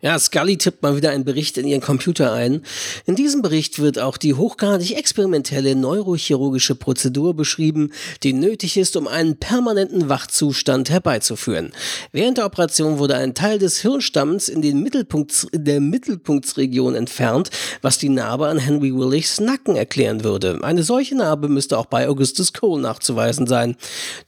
Ja, 0.02 0.18
Scully 0.18 0.58
tippt 0.58 0.82
mal 0.82 0.96
wieder 0.96 1.10
einen 1.10 1.26
Bericht 1.26 1.58
in 1.58 1.68
ihren 1.68 1.82
Computer 1.82 2.32
ein. 2.32 2.62
In 3.06 3.16
diesem 3.16 3.42
Bericht 3.42 3.80
wird 3.80 4.00
auch 4.00 4.16
die 4.16 4.34
hochgradig 4.34 4.96
experimentelle 4.96 5.76
neurochirurgische 5.76 6.76
Prozedur 6.76 7.34
beschrieben, 7.34 7.92
die 8.24 8.32
nötig 8.32 8.78
ist, 8.78 8.96
um 8.96 9.10
einen 9.10 9.36
permanenten 9.36 10.08
Wachzustand 10.08 10.90
herbeizuführen. 10.90 11.74
Während 12.14 12.38
der 12.38 12.46
Operation 12.46 12.98
wurde 12.98 13.18
ein 13.18 13.34
Teil 13.34 13.60
des 13.60 13.82
Hirnstamms 13.82 14.48
in, 14.48 14.62
den 14.62 14.82
Mittelpunkt, 14.82 15.48
in 15.52 15.66
der 15.66 15.82
Mittelpunktsregion 15.82 16.96
entfernt, 16.96 17.50
was 17.82 17.98
die 17.98 18.08
Narbe 18.08 18.48
an 18.48 18.58
Henry 18.58 18.96
Willichs 18.96 19.42
Nacken 19.42 19.76
erklären 19.76 20.24
würde. 20.24 20.60
Eine 20.62 20.84
solche 20.84 21.16
Narbe 21.18 21.50
müsste 21.50 21.78
auch 21.78 21.88
bei 21.88 22.08
Augustus 22.08 22.54
Cole 22.54 22.82
nachzuweisen 22.82 23.48
sein. 23.48 23.76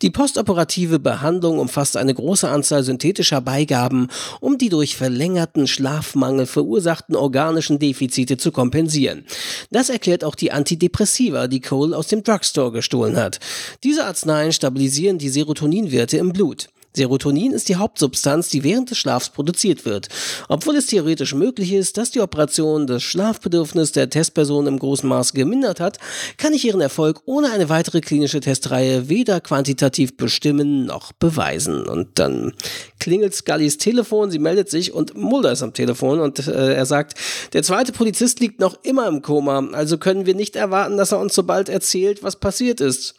Die 0.02 0.10
postoperative 0.10 1.00
Behandlung 1.00 1.60
umfasst 1.60 1.96
eine 1.96 2.14
große 2.14 2.50
Anzahl 2.50 2.84
synthetischer 2.84 3.40
Beigaben, 3.40 4.10
um 4.42 4.58
die 4.58 4.68
durch 4.68 4.98
verlängerten 4.98 5.61
akuten 5.62 5.68
Schlafmangel 5.68 6.46
verursachten 6.46 7.16
organischen 7.16 7.80
Defizite 7.80 8.38
zu 8.38 8.52
kompensieren. 8.52 9.26
Das 9.70 9.90
erklärt 9.90 10.24
auch 10.24 10.36
die 10.36 10.52
Antidepressiva, 10.52 11.48
die 11.48 11.62
Cole 11.62 11.96
aus 11.96 12.08
dem 12.08 12.24
Drugstore 12.24 12.72
gestohlen 12.72 13.18
hat. 13.18 13.40
Diese 13.84 14.06
Arzneien 14.06 14.52
stabilisieren 14.52 15.18
die 15.18 15.30
Serotoninwerte 15.30 16.18
im 16.18 16.34
Blut. 16.34 16.70
Serotonin 16.96 17.52
ist 17.54 17.70
die 17.70 17.78
Hauptsubstanz, 17.78 18.50
die 18.50 18.64
während 18.64 18.92
des 18.92 18.98
Schlafs 18.98 19.30
produziert 19.30 19.86
wird. 19.86 20.10
Obwohl 20.50 20.76
es 20.76 20.88
theoretisch 20.88 21.34
möglich 21.34 21.74
ist, 21.74 21.98
dass 21.98 22.12
die 22.12 22.20
Operation 22.20 22.88
das 22.88 23.04
Schlafbedürfnis 23.04 23.92
der 23.94 24.10
Testperson 24.10 24.68
im 24.68 24.78
großen 24.78 25.08
Maße 25.08 25.34
gemindert 25.34 25.80
hat, 25.80 26.00
kann 26.38 26.54
ich 26.54 26.66
ihren 26.66 26.82
Erfolg 26.82 27.22
ohne 27.26 27.52
eine 27.52 27.70
weitere 27.70 28.02
klinische 28.02 28.42
Testreihe 28.42 29.08
weder 29.08 29.40
quantitativ 29.40 30.18
bestimmen 30.18 30.86
noch 30.86 31.14
beweisen. 31.14 31.88
Und 31.88 32.20
dann 32.20 32.54
klingelt 33.00 33.34
Scullys 33.34 33.78
Telefon, 33.78 34.32
sie 34.32 34.40
meldet 34.40 34.70
sich 34.70 34.94
und 34.94 35.16
Mulder 35.16 35.52
ist 35.52 35.64
am 35.64 35.74
Telefon 35.74 36.20
und 36.20 36.48
äh, 36.48 36.74
er 36.74 36.86
sagt, 36.86 37.16
der 37.54 37.64
zweite 37.64 37.92
Polizist 37.92 38.40
liegt 38.40 38.60
noch 38.60 38.78
immer 38.84 39.08
im 39.08 39.22
Koma, 39.22 39.68
also 39.72 39.98
können 39.98 40.26
wir 40.26 40.36
nicht 40.36 40.56
erwarten, 40.56 40.98
dass 40.98 41.12
er 41.12 41.20
uns 41.20 41.34
so 41.34 41.44
bald 41.44 41.70
erzählt, 41.70 42.24
was 42.24 42.36
passiert 42.36 42.82
ist. 42.82 43.16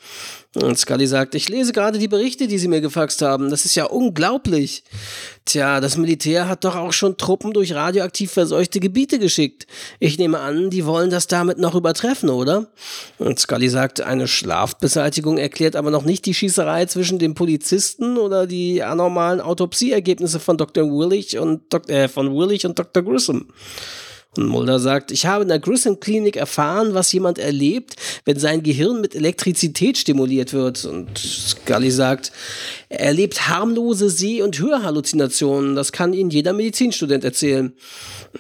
Und 0.55 0.78
Scully 0.78 1.07
sagt, 1.07 1.34
ich 1.34 1.48
lese 1.48 1.72
gerade 1.72 1.98
die 1.98 2.09
Berichte, 2.09 2.46
die 2.46 2.59
Sie 2.59 2.68
mir 2.68 2.82
gefaxt 2.82 3.22
haben. 3.22 3.48
Das 3.48 3.64
ist 3.64 3.74
ja 3.74 3.86
unglaublich. 3.86 4.84
Tja, 5.46 5.80
das 5.80 5.96
Militär 5.96 6.46
hat 6.46 6.64
doch 6.64 6.76
auch 6.76 6.92
schon 6.92 7.16
Truppen 7.16 7.55
durch 7.55 7.74
radioaktiv 7.74 8.30
verseuchte 8.30 8.78
Gebiete 8.78 9.18
geschickt. 9.18 9.66
Ich 9.98 10.18
nehme 10.18 10.40
an, 10.40 10.68
die 10.68 10.84
wollen 10.84 11.09
das 11.09 11.26
damit 11.26 11.57
noch 11.57 11.74
übertreffen, 11.74 12.28
oder? 12.28 12.66
Und 13.16 13.40
Scully 13.40 13.70
sagt, 13.70 14.03
eine 14.03 14.28
Schlafbeseitigung 14.28 15.38
erklärt 15.38 15.74
aber 15.74 15.90
noch 15.90 16.05
nicht 16.05 16.26
die 16.26 16.34
Schießerei 16.34 16.84
zwischen 16.84 17.18
den 17.18 17.34
Polizisten 17.34 18.18
oder 18.18 18.46
die 18.46 18.82
anormalen 18.82 19.40
Autopsieergebnisse 19.40 20.38
von 20.38 20.59
Dr. 20.59 20.84
Willich 20.84 21.38
und, 21.38 21.72
Dok 21.72 21.88
äh, 21.88 22.09
von 22.09 22.36
Willich 22.36 22.66
und 22.66 22.78
Dr. 22.78 23.03
Grissom. 23.03 23.46
Und 24.34 24.46
Mulder 24.46 24.78
sagt, 24.78 25.12
ich 25.12 25.26
habe 25.26 25.42
in 25.42 25.48
der 25.48 25.58
Grissom-Klinik 25.58 26.36
erfahren, 26.36 26.94
was 26.94 27.12
jemand 27.12 27.38
erlebt, 27.38 27.96
wenn 28.24 28.38
sein 28.38 28.62
Gehirn 28.62 29.02
mit 29.02 29.14
Elektrizität 29.14 29.98
stimuliert 29.98 30.54
wird. 30.54 30.86
Und 30.86 31.18
Scully 31.18 31.90
sagt, 31.90 32.32
er 32.88 33.00
erlebt 33.00 33.48
harmlose 33.48 34.08
Seh- 34.08 34.40
und 34.40 34.58
Hörhalluzinationen. 34.58 35.76
Das 35.76 35.92
kann 35.92 36.14
Ihnen 36.14 36.30
jeder 36.30 36.54
Medizinstudent 36.54 37.24
erzählen. 37.24 37.74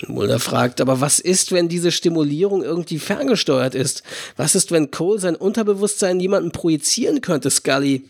Mulder 0.06 0.40
fragt, 0.40 0.80
aber 0.80 1.02
was 1.02 1.20
ist, 1.20 1.52
wenn 1.52 1.68
diese 1.68 1.92
Stimulierung 1.92 2.62
irgendwie 2.62 2.98
ferngesteuert 2.98 3.74
ist? 3.74 4.02
Was 4.38 4.54
ist, 4.54 4.70
wenn 4.70 4.90
Cole 4.90 5.20
sein 5.20 5.36
Unterbewusstsein 5.36 6.20
jemanden 6.20 6.52
projizieren 6.52 7.20
könnte, 7.20 7.50
Scully? 7.50 8.08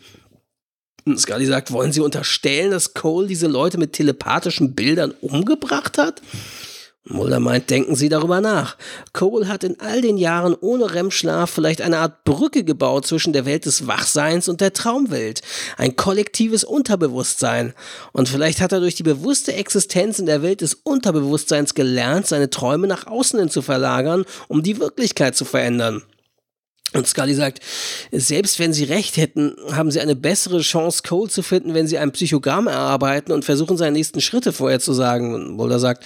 Und 1.05 1.19
Scully 1.19 1.47
sagt, 1.47 1.73
wollen 1.73 1.91
Sie 1.91 2.01
unterstellen, 2.01 2.71
dass 2.71 2.95
Cole 2.95 3.27
diese 3.27 3.49
Leute 3.49 3.77
mit 3.77 3.93
telepathischen 3.93 4.77
Bildern 4.77 5.13
umgebracht 5.21 5.99
hat? 5.99 6.23
Mulder 7.05 7.41
meint, 7.41 7.69
denken 7.69 7.97
Sie 7.97 8.09
darüber 8.09 8.41
nach. 8.41 8.77
Cole 9.13 9.49
hat 9.49 9.65
in 9.65 9.81
all 9.81 10.01
den 10.01 10.19
Jahren 10.19 10.55
ohne 10.61 10.95
REM-Schlaf 10.95 11.51
vielleicht 11.51 11.83
eine 11.83 11.99
Art 11.99 12.23
Brücke 12.23 12.63
gebaut 12.63 13.07
zwischen 13.07 13.33
der 13.33 13.45
Welt 13.45 13.67
des 13.67 13.89
Wachseins 13.89 14.49
und 14.49 14.61
der 14.61 14.73
Traumwelt. 14.73 15.43
Ein 15.77 15.97
kollektives 15.97 16.63
Unterbewusstsein. 16.63 17.75
Und 18.13 18.29
vielleicht 18.29 18.61
hat 18.61 18.71
er 18.71 18.79
durch 18.79 18.95
die 18.95 19.03
bewusste 19.03 19.53
Existenz 19.53 20.21
in 20.21 20.27
der 20.27 20.43
Welt 20.43 20.61
des 20.61 20.75
Unterbewusstseins 20.75 21.75
gelernt, 21.75 22.29
seine 22.29 22.51
Träume 22.51 22.87
nach 22.87 23.09
außen 23.09 23.39
hin 23.39 23.51
zu 23.51 23.63
verlagern, 23.63 24.25
um 24.47 24.63
die 24.63 24.79
Wirklichkeit 24.79 25.35
zu 25.35 25.45
verändern. 25.45 26.03
Und 26.95 27.07
Scully 27.07 27.35
sagt, 27.35 27.61
selbst 28.11 28.59
wenn 28.59 28.73
sie 28.73 28.85
recht 28.85 29.17
hätten, 29.17 29.57
haben 29.73 29.91
sie 29.91 30.01
eine 30.01 30.17
bessere 30.17 30.61
Chance, 30.61 31.03
Cole 31.07 31.31
zu 31.31 31.43
finden, 31.43 31.75
wenn 31.75 31.87
sie 31.87 31.99
ein 31.99 32.13
Psychogramm 32.13 32.67
erarbeiten 32.67 33.33
und 33.33 33.45
versuchen, 33.45 33.77
seine 33.77 33.93
nächsten 33.93 34.21
Schritte 34.21 34.53
vorherzusagen. 34.53 35.35
Und 35.35 35.53
Mulder 35.53 35.79
sagt, 35.79 36.05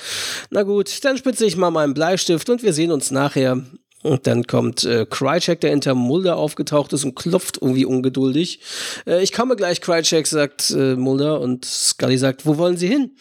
na 0.50 0.62
gut, 0.62 1.04
dann 1.04 1.16
spitze 1.16 1.44
ich 1.44 1.56
mal 1.56 1.70
meinen 1.70 1.94
Bleistift 1.94 2.48
und 2.50 2.62
wir 2.62 2.72
sehen 2.72 2.92
uns 2.92 3.10
nachher. 3.10 3.62
Und 4.06 4.26
dann 4.26 4.46
kommt 4.46 4.84
äh, 4.84 5.04
Krychek, 5.04 5.60
der 5.60 5.70
hinter 5.70 5.94
Mulder 5.94 6.36
aufgetaucht 6.36 6.92
ist 6.92 7.04
und 7.04 7.16
klopft 7.16 7.58
irgendwie 7.60 7.84
ungeduldig. 7.84 8.60
Äh, 9.06 9.22
ich 9.22 9.32
komme 9.32 9.56
gleich, 9.56 9.80
Krychek, 9.80 10.26
sagt 10.26 10.70
äh, 10.70 10.94
Mulder. 10.94 11.40
Und 11.40 11.64
Scully 11.64 12.16
sagt, 12.16 12.46
wo 12.46 12.56
wollen 12.56 12.76
Sie 12.76 12.86
hin? 12.86 13.16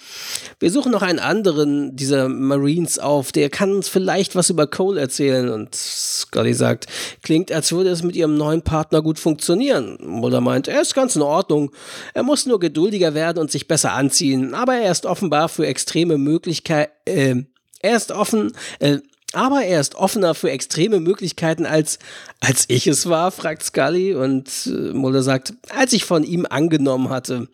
Wir 0.60 0.72
suchen 0.72 0.92
noch 0.92 1.02
einen 1.02 1.20
anderen 1.20 1.96
dieser 1.96 2.30
Marines 2.30 3.00
auf. 3.00 3.32
Der 3.32 3.50
kann 3.50 3.74
uns 3.74 3.90
vielleicht 3.90 4.36
was 4.36 4.50
über 4.50 4.68
Cole 4.68 5.02
erzählen. 5.02 5.50
Und 5.50 5.74
Scully 5.74 6.54
sagt, 6.54 6.86
klingt, 7.24 7.52
als 7.52 7.72
würde 7.72 7.90
es 7.90 8.04
mit 8.04 8.16
Ihrem 8.16 8.38
neuen 8.38 8.62
Partner 8.62 9.02
gut 9.02 9.18
funktionieren. 9.18 9.98
Mulder 10.02 10.42
meint, 10.42 10.68
er 10.68 10.82
ist 10.82 10.94
ganz 10.94 11.16
in 11.16 11.24
Ordnung. 11.24 11.72
Er 12.14 12.24
muss 12.24 12.46
nur 12.46 12.60
geduldiger 12.60 13.16
werden 13.16 13.40
und 13.40 13.50
sich 13.50 13.68
besser 13.68 13.94
anziehen. 13.94 14.54
Aber 14.54 14.76
er 14.76 14.92
ist 14.92 15.06
offenbar 15.06 15.50
für 15.50 15.66
extreme 15.66 16.18
Möglichkeiten, 16.18 16.92
äh, 17.06 17.36
er 17.82 17.98
ist 17.98 18.12
offen, 18.12 18.52
äh, 18.80 18.98
aber 19.36 19.64
er 19.64 19.82
ist 19.82 19.96
offener 19.96 20.34
für 20.34 20.50
extreme 20.50 21.00
Möglichkeiten 21.00 21.66
als, 21.66 22.00
als 22.40 22.66
ich 22.70 22.88
es 22.88 23.10
war, 23.10 23.32
fragt 23.32 23.64
Scully. 23.64 24.16
Und 24.16 24.50
äh, 24.68 24.94
Mulder 24.94 25.22
sagt, 25.22 25.54
als 25.70 25.94
ich 25.94 26.06
von 26.06 26.24
ihm 26.24 26.46
angenommen 26.50 27.10
hatte. 27.10 27.48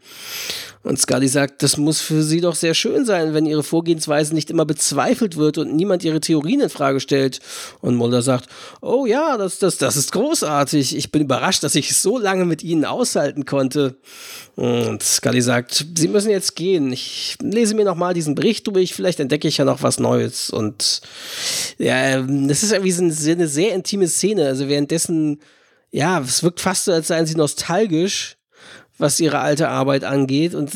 Und 0.84 1.00
Scully 1.00 1.28
sagt, 1.28 1.62
das 1.62 1.78
muss 1.78 2.02
für 2.02 2.24
sie 2.24 2.42
doch 2.42 2.56
sehr 2.56 2.74
schön 2.74 3.06
sein, 3.06 3.36
wenn 3.36 3.46
ihre 3.46 3.62
Vorgehensweise 3.62 4.34
nicht 4.34 4.50
immer 4.50 4.66
bezweifelt 4.66 5.38
wird 5.38 5.60
und 5.60 5.76
niemand 5.76 6.04
ihre 6.04 6.20
Theorien 6.20 6.60
in 6.60 6.70
Frage 6.70 7.00
stellt. 7.00 7.40
Und 7.82 7.96
Mulder 7.96 8.24
sagt, 8.24 8.50
oh 8.82 9.06
ja, 9.06 9.38
das, 9.38 9.60
das, 9.60 9.78
das 9.78 9.96
ist 9.96 10.12
großartig. 10.12 10.98
Ich 10.98 11.12
bin 11.12 11.22
überrascht, 11.22 11.64
dass 11.64 11.76
ich 11.76 11.96
so 11.96 12.18
lange 12.18 12.46
mit 12.46 12.64
ihnen 12.64 12.86
aushalten 12.86 13.46
konnte. 13.46 13.98
Und 14.56 15.04
Scully 15.04 15.42
sagt, 15.42 15.86
sie 15.96 16.08
müssen 16.08 16.32
jetzt 16.32 16.56
gehen. 16.56 16.92
Ich 16.92 17.38
lese 17.42 17.76
mir 17.76 17.86
nochmal 17.86 18.16
diesen 18.16 18.34
Bericht 18.34 18.66
durch. 18.66 18.96
Vielleicht 18.96 19.20
entdecke 19.20 19.48
ich 19.48 19.58
ja 19.58 19.66
noch 19.66 19.84
was 19.84 20.00
Neues. 20.00 20.50
Und 20.50 21.02
ja, 21.78 22.22
das 22.22 22.64
ist 22.64 22.72
irgendwie 22.72 23.32
eine 23.32 23.48
sehr 23.48 23.76
intime 23.76 24.08
Szene. 24.08 24.48
Also 24.48 24.68
währenddessen, 24.68 25.42
ja, 25.92 26.20
es 26.22 26.42
wirkt 26.42 26.60
fast 26.60 26.86
so, 26.86 26.92
als 26.92 27.08
seien 27.08 27.28
sie 27.28 27.36
nostalgisch 27.36 28.38
was 29.02 29.20
ihre 29.20 29.40
alte 29.40 29.68
Arbeit 29.68 30.04
angeht. 30.04 30.54
Und 30.54 30.72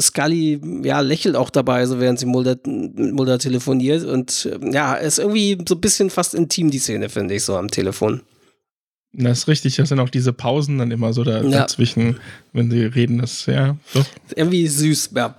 Scully, 0.00 0.60
ja, 0.84 1.00
lächelt 1.00 1.34
auch 1.34 1.50
dabei, 1.50 1.84
so 1.86 1.98
während 1.98 2.20
sie 2.20 2.26
Mulder, 2.26 2.56
Mulder 2.64 3.38
telefoniert. 3.38 4.04
Und 4.04 4.48
ja, 4.62 4.94
ist 4.94 5.18
irgendwie 5.18 5.58
so 5.68 5.74
ein 5.74 5.80
bisschen 5.80 6.08
fast 6.08 6.34
intim, 6.34 6.70
die 6.70 6.78
Szene, 6.78 7.08
finde 7.08 7.34
ich, 7.34 7.42
so 7.42 7.56
am 7.56 7.68
Telefon. 7.68 8.22
Das 9.12 9.38
ist 9.38 9.48
richtig, 9.48 9.76
das 9.76 9.88
sind 9.88 9.98
auch 9.98 10.10
diese 10.10 10.32
Pausen 10.32 10.78
dann 10.78 10.90
immer 10.90 11.12
so 11.12 11.24
da, 11.24 11.42
ja. 11.42 11.48
dazwischen, 11.50 12.20
wenn 12.52 12.70
sie 12.70 12.84
reden, 12.84 13.18
das, 13.18 13.46
ja, 13.46 13.76
doch. 13.94 14.06
Irgendwie 14.36 14.68
süß, 14.68 15.10
ja. 15.16 15.34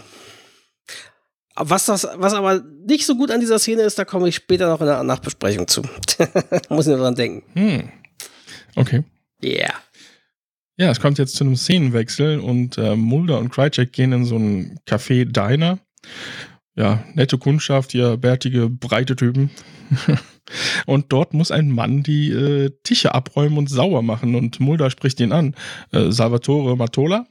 Was, 1.55 1.86
das, 1.86 2.07
was 2.15 2.34
aber 2.34 2.63
nicht 2.86 3.05
so 3.05 3.15
gut 3.15 3.32
an 3.32 3.39
dieser 3.39 3.59
Szene 3.59 3.84
ist, 3.84 3.99
da 3.99 4.05
komme 4.05 4.28
ich 4.28 4.36
später 4.36 4.67
noch 4.70 4.82
in 4.82 4.88
der 4.88 5.03
Nachbesprechung 5.03 5.67
zu. 5.67 5.84
Muss 6.70 6.88
ich 6.88 6.91
nur 6.91 6.99
dran 6.99 7.15
denken. 7.15 7.43
Hm. 7.53 7.89
Okay. 8.76 9.03
Yeah. 9.43 9.74
Ja, 10.80 10.90
es 10.92 11.02
kommt 11.02 11.18
jetzt 11.18 11.36
zu 11.36 11.44
einem 11.44 11.58
Szenenwechsel 11.58 12.40
und 12.40 12.78
äh, 12.78 12.96
Mulder 12.96 13.38
und 13.38 13.50
Krycek 13.50 13.92
gehen 13.92 14.14
in 14.14 14.24
so 14.24 14.38
ein 14.38 14.80
Café-Diner. 14.88 15.80
Ja, 16.78 17.04
nette 17.16 17.38
Kundschaft, 17.38 17.92
hier 17.92 18.16
bärtige, 18.16 18.70
breite 18.70 19.18
Typen. 19.18 19.50
und 20.86 21.12
dort 21.12 21.34
muss 21.34 21.52
ein 21.52 21.70
Mann 21.70 22.02
die 22.02 22.32
äh, 22.32 22.72
Tische 22.84 23.14
abräumen 23.14 23.58
und 23.58 23.70
sauer 23.70 24.04
machen. 24.04 24.36
Und 24.36 24.62
Mulder 24.62 24.90
spricht 24.90 25.20
ihn 25.20 25.34
an. 25.34 25.54
Äh, 25.92 26.12
Salvatore 26.12 26.78
Matola. 26.78 27.28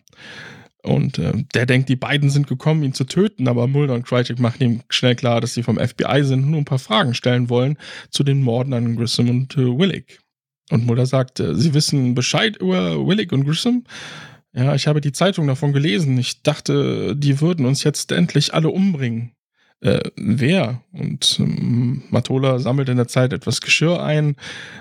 Und 0.82 1.18
äh, 1.18 1.32
der 1.54 1.64
denkt, 1.64 1.88
die 1.88 1.96
beiden 1.96 2.28
sind 2.28 2.48
gekommen, 2.48 2.82
ihn 2.82 2.92
zu 2.92 3.04
töten, 3.04 3.48
aber 3.48 3.66
Mulder 3.66 3.94
und 3.94 4.06
Krycek 4.06 4.38
machen 4.38 4.62
ihm 4.62 4.82
schnell 4.90 5.16
klar, 5.16 5.40
dass 5.40 5.54
sie 5.54 5.62
vom 5.62 5.78
FBI 5.78 6.22
sind 6.22 6.44
und 6.44 6.50
nur 6.50 6.60
ein 6.60 6.66
paar 6.66 6.78
Fragen 6.78 7.14
stellen 7.14 7.48
wollen 7.48 7.78
zu 8.10 8.24
den 8.24 8.42
Morden 8.42 8.74
an 8.74 8.94
Grissom 8.94 9.30
und 9.30 9.56
äh, 9.56 9.78
Willick. 9.78 10.20
Und 10.70 10.86
Mulder 10.86 11.06
sagt, 11.06 11.40
äh, 11.40 11.54
Sie 11.54 11.74
wissen 11.74 12.14
Bescheid 12.14 12.56
über 12.56 13.06
Willick 13.06 13.32
und 13.32 13.44
Grissom? 13.44 13.84
Ja, 14.52 14.74
ich 14.74 14.86
habe 14.86 15.00
die 15.00 15.12
Zeitung 15.12 15.46
davon 15.46 15.72
gelesen. 15.72 16.18
Ich 16.18 16.42
dachte, 16.42 17.14
die 17.16 17.40
würden 17.40 17.66
uns 17.66 17.84
jetzt 17.84 18.12
endlich 18.12 18.54
alle 18.54 18.70
umbringen. 18.70 19.32
Äh, 19.80 20.10
wer? 20.16 20.82
Und 20.92 21.36
ähm, 21.38 22.02
Matola 22.10 22.58
sammelt 22.58 22.88
in 22.88 22.96
der 22.96 23.06
Zeit 23.06 23.32
etwas 23.32 23.60
Geschirr 23.60 24.02
ein 24.02 24.36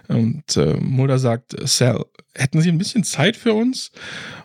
und 0.07 0.57
äh, 0.57 0.77
Mulder 0.79 1.19
sagt, 1.19 1.55
Sal, 1.67 2.05
hätten 2.37 2.61
Sie 2.61 2.69
ein 2.69 2.77
bisschen 2.77 3.03
Zeit 3.03 3.35
für 3.35 3.53
uns? 3.53 3.91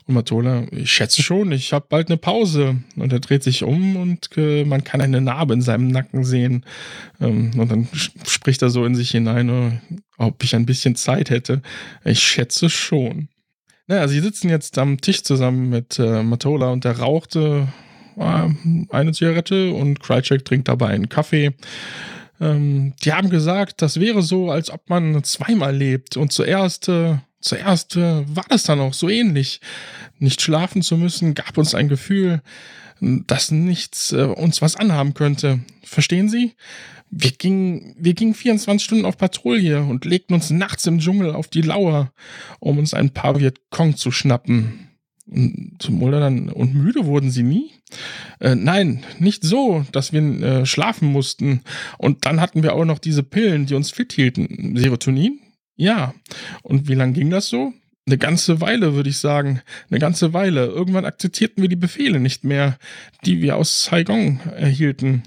Und 0.07 0.15
Matola, 0.15 0.65
ich 0.71 0.91
schätze 0.91 1.23
schon, 1.23 1.53
ich 1.53 1.73
habe 1.73 1.87
bald 1.89 2.09
eine 2.09 2.17
Pause. 2.17 2.77
Und 2.97 3.13
er 3.13 3.21
dreht 3.21 3.43
sich 3.43 3.63
um 3.63 3.97
und 3.97 4.31
äh, 4.37 4.65
man 4.65 4.85
kann 4.85 5.01
eine 5.01 5.21
Narbe 5.21 5.55
in 5.55 5.63
seinem 5.63 5.89
Nacken 5.89 6.25
sehen. 6.25 6.65
Ähm, 7.21 7.53
und 7.57 7.71
dann 7.71 7.89
spricht 8.27 8.63
er 8.63 8.71
so 8.71 8.85
in 8.85 8.95
sich 8.95 9.11
hinein, 9.11 9.51
oh, 9.51 9.73
ob 10.19 10.43
ich 10.43 10.55
ein 10.55 10.67
bisschen 10.67 10.97
Zeit 10.97 11.31
hätte. 11.31 11.63
Ich 12.05 12.23
schätze 12.23 12.69
schon. 12.71 13.29
Naja, 13.87 14.09
sie 14.09 14.21
sitzen 14.21 14.49
jetzt 14.49 14.79
am 14.79 15.01
Tisch 15.01 15.23
zusammen 15.23 15.69
mit 15.69 15.99
äh, 15.99 16.23
Matola 16.23 16.71
und 16.71 16.85
der 16.85 16.99
rauchte 16.99 17.69
äh, 18.17 18.49
eine 18.91 19.13
Zigarette 19.13 19.73
und 19.73 20.01
Krycek 20.01 20.45
trinkt 20.45 20.69
dabei 20.69 20.89
einen 20.89 21.09
Kaffee. 21.09 21.53
Ähm, 22.41 22.95
die 23.05 23.13
haben 23.13 23.31
gesagt, 23.31 23.83
das 23.83 24.01
wäre 24.01 24.23
so, 24.23 24.51
als 24.51 24.71
ob 24.71 24.89
man 24.89 25.23
zweimal 25.25 25.75
lebt. 25.75 26.17
Und 26.17 26.33
zuerst, 26.33 26.89
äh, 26.89 27.17
zuerst 27.41 27.97
äh, 27.97 28.25
war 28.35 28.45
das 28.49 28.65
dann 28.65 28.81
auch 28.81 28.95
so 28.95 29.09
ähnlich. 29.09 29.61
Nicht 30.19 30.41
schlafen 30.41 30.83
zu 30.83 30.97
müssen, 30.97 31.35
gab 31.35 31.59
uns 31.59 31.75
ein 31.75 31.89
Gefühl, 31.89 32.43
dass 33.01 33.51
nichts 33.51 34.13
äh, 34.13 34.23
uns 34.23 34.63
was 34.63 34.77
anhaben 34.77 35.15
könnte. 35.15 35.61
Verstehen 35.85 36.29
Sie? 36.29 36.55
Wir 37.11 37.33
gingen, 37.33 37.95
wir 37.99 38.15
gingen 38.15 38.35
24 38.35 38.85
Stunden 38.85 39.05
auf 39.05 39.19
Patrouille 39.19 39.83
und 39.83 40.05
legten 40.05 40.35
uns 40.35 40.51
nachts 40.51 40.87
im 40.87 40.99
Dschungel 40.99 41.35
auf 41.35 41.49
die 41.49 41.61
Lauer, 41.61 42.13
um 42.59 42.79
uns 42.79 42.95
ein 42.95 43.11
paar 43.11 43.39
Vietcong 43.39 43.97
zu 43.97 44.11
schnappen. 44.11 44.92
Und 45.33 45.77
zum 45.79 45.95
Mulder 45.95 46.21
dann, 46.21 46.51
und 46.51 46.75
müde 46.75 47.07
wurden 47.07 47.31
sie 47.31 47.43
nie? 47.43 47.71
Äh, 48.41 48.55
nein, 48.55 49.03
nicht 49.19 49.45
so, 49.45 49.85
dass 49.91 50.13
wir 50.13 50.21
äh, 50.21 50.67
schlafen 50.67 51.09
mussten. 51.09 51.63
Und 51.97 52.27
dann 52.27 52.41
hatten 52.41 52.63
wir 52.63 52.75
auch 52.75 52.85
noch 52.85 52.99
diese 52.99 53.23
Pillen, 53.23 53.67
die 53.67 53.75
uns 53.75 53.91
fit 53.91 54.13
hielten. 54.13 54.77
Serotonin? 54.77 55.41
Ja. 55.77 56.15
Und 56.63 56.89
wie 56.89 56.95
lange 56.95 57.15
ging 57.15 57.31
das 57.31 57.49
so? 57.49 57.73
Eine 58.07 58.19
ganze 58.19 58.61
Weile, 58.61 58.95
würde 58.95 59.09
ich 59.09 59.19
sagen. 59.19 59.63
Eine 59.89 60.01
ganze 60.01 60.35
Weile. 60.35 60.67
Irgendwann 60.67 61.07
akzeptierten 61.07 61.63
wir 61.63 61.69
die 61.69 61.77
Befehle 61.77 62.21
nicht 62.21 62.45
mehr, 62.45 62.79
die 63.25 63.41
wir 63.41 63.57
aus 63.57 63.85
Saigon 63.85 64.41
erhielten. 64.57 65.23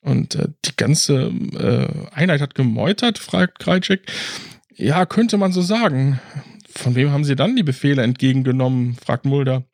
Und 0.00 0.34
äh, 0.34 0.48
die 0.64 0.76
ganze 0.76 1.32
äh, 1.54 2.14
Einheit 2.14 2.40
hat 2.40 2.54
gemeutert, 2.54 3.18
fragt 3.18 3.60
Krajcek. 3.60 4.02
Ja, 4.74 5.06
könnte 5.06 5.36
man 5.36 5.52
so 5.52 5.62
sagen. 5.62 6.20
Von 6.74 6.94
wem 6.94 7.10
haben 7.10 7.24
Sie 7.24 7.36
dann 7.36 7.56
die 7.56 7.62
Befehle 7.62 8.02
entgegengenommen? 8.02 8.96
fragt 8.96 9.24
Mulder. 9.24 9.64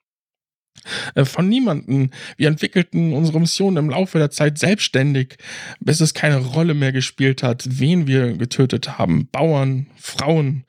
Äh, 1.15 1.25
von 1.25 1.49
niemanden. 1.49 2.11
Wir 2.37 2.49
entwickelten 2.49 3.13
unsere 3.13 3.41
Mission 3.41 3.77
im 3.77 3.91
Laufe 3.91 4.19
der 4.19 4.31
Zeit 4.31 4.59
selbstständig, 4.59 5.37
bis 5.81 6.01
es 6.01 6.15
keine 6.15 6.39
Rolle 6.39 6.75
mehr 6.75 6.93
gespielt 6.93 7.43
hat, 7.43 7.65
wen 7.69 8.07
wir 8.07 8.37
getötet 8.37 8.99
haben. 8.99 9.29
Bauern, 9.31 9.87
Frauen. 9.97 10.65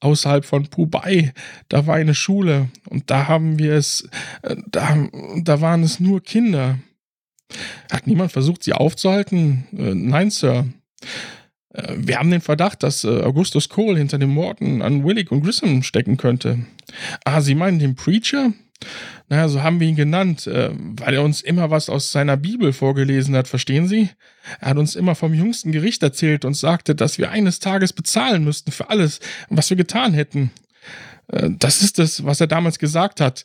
Außerhalb 0.00 0.46
von 0.46 0.68
Pubai, 0.68 1.34
da 1.68 1.86
war 1.86 1.96
eine 1.96 2.14
Schule 2.14 2.70
und 2.88 3.10
da 3.10 3.28
haben 3.28 3.58
wir 3.58 3.74
es, 3.74 4.08
äh, 4.42 4.56
da, 4.70 5.08
da 5.42 5.60
waren 5.60 5.82
es 5.82 6.00
nur 6.00 6.22
Kinder. 6.22 6.78
Hat 7.92 8.06
niemand 8.06 8.32
versucht, 8.32 8.62
sie 8.62 8.72
aufzuhalten? 8.72 9.66
Äh, 9.76 9.94
nein, 9.94 10.30
Sir. 10.30 10.66
Wir 11.72 12.18
haben 12.18 12.32
den 12.32 12.40
Verdacht, 12.40 12.82
dass 12.82 13.04
Augustus 13.04 13.68
Cole 13.68 13.98
hinter 13.98 14.18
den 14.18 14.30
Morden 14.30 14.82
an 14.82 15.04
Willig 15.04 15.30
und 15.30 15.42
Grissom 15.42 15.84
stecken 15.84 16.16
könnte. 16.16 16.66
Ah, 17.24 17.40
Sie 17.40 17.54
meinen 17.54 17.78
den 17.78 17.94
Preacher? 17.94 18.52
naja, 19.28 19.48
so 19.48 19.62
haben 19.62 19.80
wir 19.80 19.88
ihn 19.88 19.96
genannt, 19.96 20.46
äh, 20.46 20.70
weil 20.74 21.14
er 21.14 21.22
uns 21.22 21.40
immer 21.40 21.70
was 21.70 21.88
aus 21.88 22.12
seiner 22.12 22.36
Bibel 22.36 22.72
vorgelesen 22.72 23.36
hat, 23.36 23.46
verstehen 23.46 23.86
Sie? 23.86 24.10
Er 24.60 24.70
hat 24.70 24.78
uns 24.78 24.96
immer 24.96 25.14
vom 25.14 25.34
jüngsten 25.34 25.72
Gericht 25.72 26.02
erzählt 26.02 26.44
und 26.44 26.54
sagte, 26.54 26.94
dass 26.94 27.18
wir 27.18 27.30
eines 27.30 27.60
Tages 27.60 27.92
bezahlen 27.92 28.44
müssten 28.44 28.72
für 28.72 28.90
alles, 28.90 29.20
was 29.48 29.70
wir 29.70 29.76
getan 29.76 30.14
hätten. 30.14 30.50
Äh, 31.28 31.50
das 31.50 31.82
ist 31.82 31.98
es, 31.98 32.24
was 32.24 32.40
er 32.40 32.48
damals 32.48 32.78
gesagt 32.78 33.20
hat. 33.20 33.44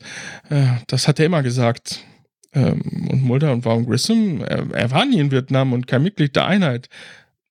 Äh, 0.49 0.65
das 0.87 1.07
hat 1.07 1.19
er 1.19 1.27
immer 1.27 1.43
gesagt. 1.43 1.99
Ähm, 2.53 3.07
und 3.11 3.21
Mulder 3.21 3.51
und 3.51 3.63
Vaughn 3.63 3.85
Grissom, 3.85 4.41
er 4.41 4.89
war 4.91 5.05
nie 5.05 5.19
in 5.19 5.31
Vietnam 5.31 5.73
und 5.73 5.87
kein 5.87 6.03
Mitglied 6.03 6.35
der 6.35 6.47
Einheit. 6.47 6.89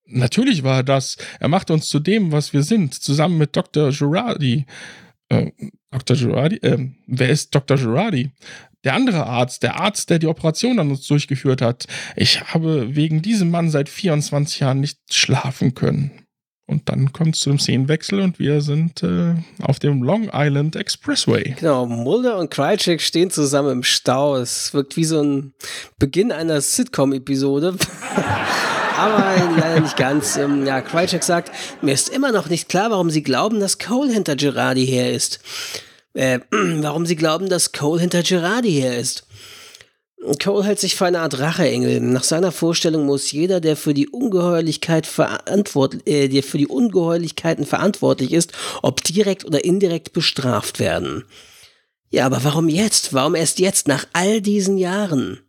Natürlich 0.07 0.63
war 0.63 0.79
er 0.79 0.83
das. 0.83 1.17
Er 1.41 1.49
machte 1.49 1.73
uns 1.73 1.89
zu 1.89 1.99
dem, 1.99 2.33
was 2.33 2.53
wir 2.53 2.63
sind, 2.63 2.95
zusammen 2.95 3.39
mit 3.39 3.57
Dr. 3.57 3.91
Girardi. 3.91 4.67
Äh, 5.29 5.51
Dr. 5.91 6.17
Girardi, 6.17 6.57
äh, 6.57 6.91
wer 7.07 7.31
ist 7.31 7.55
Dr. 7.55 7.77
Girardi? 7.77 8.31
Der 8.85 8.95
andere 8.95 9.25
Arzt, 9.25 9.63
der 9.63 9.81
Arzt, 9.81 10.11
der 10.11 10.19
die 10.19 10.27
Operation 10.27 10.79
an 10.79 10.91
uns 10.91 11.07
durchgeführt 11.07 11.63
hat. 11.63 11.87
Ich 12.17 12.43
habe 12.53 12.95
wegen 12.95 13.23
diesem 13.23 13.51
Mann 13.51 13.71
seit 13.71 13.89
24 13.89 14.61
Jahren 14.61 14.81
nicht 14.81 14.99
schlafen 15.11 15.75
können. 15.75 16.11
Und 16.67 16.89
dann 16.89 17.13
kommt 17.13 17.35
es 17.35 17.43
zu 17.43 17.51
dem 17.51 17.59
Szenenwechsel 17.59 18.21
und 18.21 18.39
wir 18.39 18.63
sind 18.63 19.03
äh, 19.03 19.35
auf 19.61 19.79
dem 19.79 20.03
Long 20.03 20.31
Island 20.33 20.77
Expressway. 20.77 21.55
Genau, 21.59 21.85
Mulder 21.85 22.39
und 22.39 22.51
Krycek 22.51 23.03
stehen 23.03 23.31
zusammen 23.31 23.71
im 23.71 23.83
Stau. 23.83 24.37
Es 24.37 24.73
wirkt 24.73 24.97
wie 24.97 25.05
so 25.05 25.23
ein 25.23 25.53
Beginn 25.99 26.33
einer 26.33 26.61
Sitcom-Episode. 26.61 27.77
aber 29.05 29.61
leider 29.61 29.81
nicht 29.81 29.97
ganz. 29.97 30.37
Ähm, 30.37 30.67
ja, 30.67 30.81
Krycek 30.81 31.23
sagt, 31.23 31.51
mir 31.83 31.93
ist 31.93 32.09
immer 32.09 32.33
noch 32.33 32.49
nicht 32.49 32.69
klar, 32.69 32.91
warum 32.91 33.11
Sie 33.11 33.23
glauben, 33.23 33.61
dass 33.61 33.79
Cole 33.79 34.13
hinter 34.13 34.37
Girardi 34.37 34.87
her 34.87 35.13
ist. 35.13 35.41
Äh, 36.15 36.41
warum 36.51 37.07
Sie 37.07 37.17
glauben, 37.17 37.49
dass 37.49 37.73
Cole 37.73 38.01
hinter 38.01 38.23
Girardi 38.23 38.73
her 38.73 38.99
ist. 38.99 39.27
Cole 40.43 40.65
hält 40.65 40.81
sich 40.81 40.97
für 40.97 41.05
eine 41.05 41.21
Art 41.21 41.39
Racheengel. 41.39 42.01
Nach 42.01 42.25
seiner 42.25 42.51
Vorstellung 42.51 43.05
muss 43.05 43.31
jeder, 43.31 43.61
der 43.61 43.77
für 43.77 43.93
die 43.93 44.09
Ungeheuerlichkeit 44.09 45.07
verantwortlich, 45.07 46.07
äh, 46.07 46.29
der 46.29 46.43
für 46.43 46.59
die 46.59 46.67
Ungeheuerlichkeiten 46.67 47.67
verantwortlich 47.67 48.33
ist, 48.33 48.53
ob 48.83 49.05
direkt 49.05 49.45
oder 49.45 49.65
indirekt 49.65 50.13
bestraft 50.15 50.79
werden. 50.79 51.25
Ja, 52.11 52.27
aber 52.27 52.45
warum 52.45 52.69
jetzt? 52.69 53.13
Warum 53.13 53.35
erst 53.35 53.59
jetzt, 53.59 53.87
nach 53.89 54.07
all 54.13 54.41
diesen 54.41 54.79
Jahren? 54.79 55.41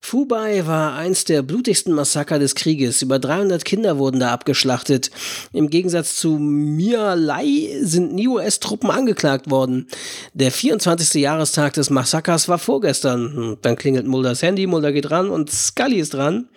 Fubai 0.00 0.66
war 0.66 0.94
eins 0.94 1.24
der 1.24 1.42
blutigsten 1.42 1.92
Massaker 1.92 2.38
des 2.38 2.54
Krieges. 2.54 3.02
Über 3.02 3.18
300 3.18 3.64
Kinder 3.64 3.98
wurden 3.98 4.20
da 4.20 4.32
abgeschlachtet. 4.32 5.10
Im 5.52 5.68
Gegensatz 5.68 6.16
zu 6.16 6.38
Mialai 6.38 7.78
sind 7.82 8.14
nie 8.14 8.28
US-Truppen 8.28 8.90
angeklagt 8.90 9.50
worden. 9.50 9.88
Der 10.32 10.50
24. 10.50 11.20
Jahrestag 11.20 11.74
des 11.74 11.90
Massakers 11.90 12.48
war 12.48 12.58
vorgestern. 12.58 13.58
Dann 13.60 13.76
klingelt 13.76 14.06
Mulders 14.06 14.42
Handy, 14.42 14.66
Mulder 14.66 14.92
geht 14.92 15.10
ran 15.10 15.30
und 15.30 15.50
Scully 15.50 15.98
ist 16.00 16.14
dran 16.14 16.48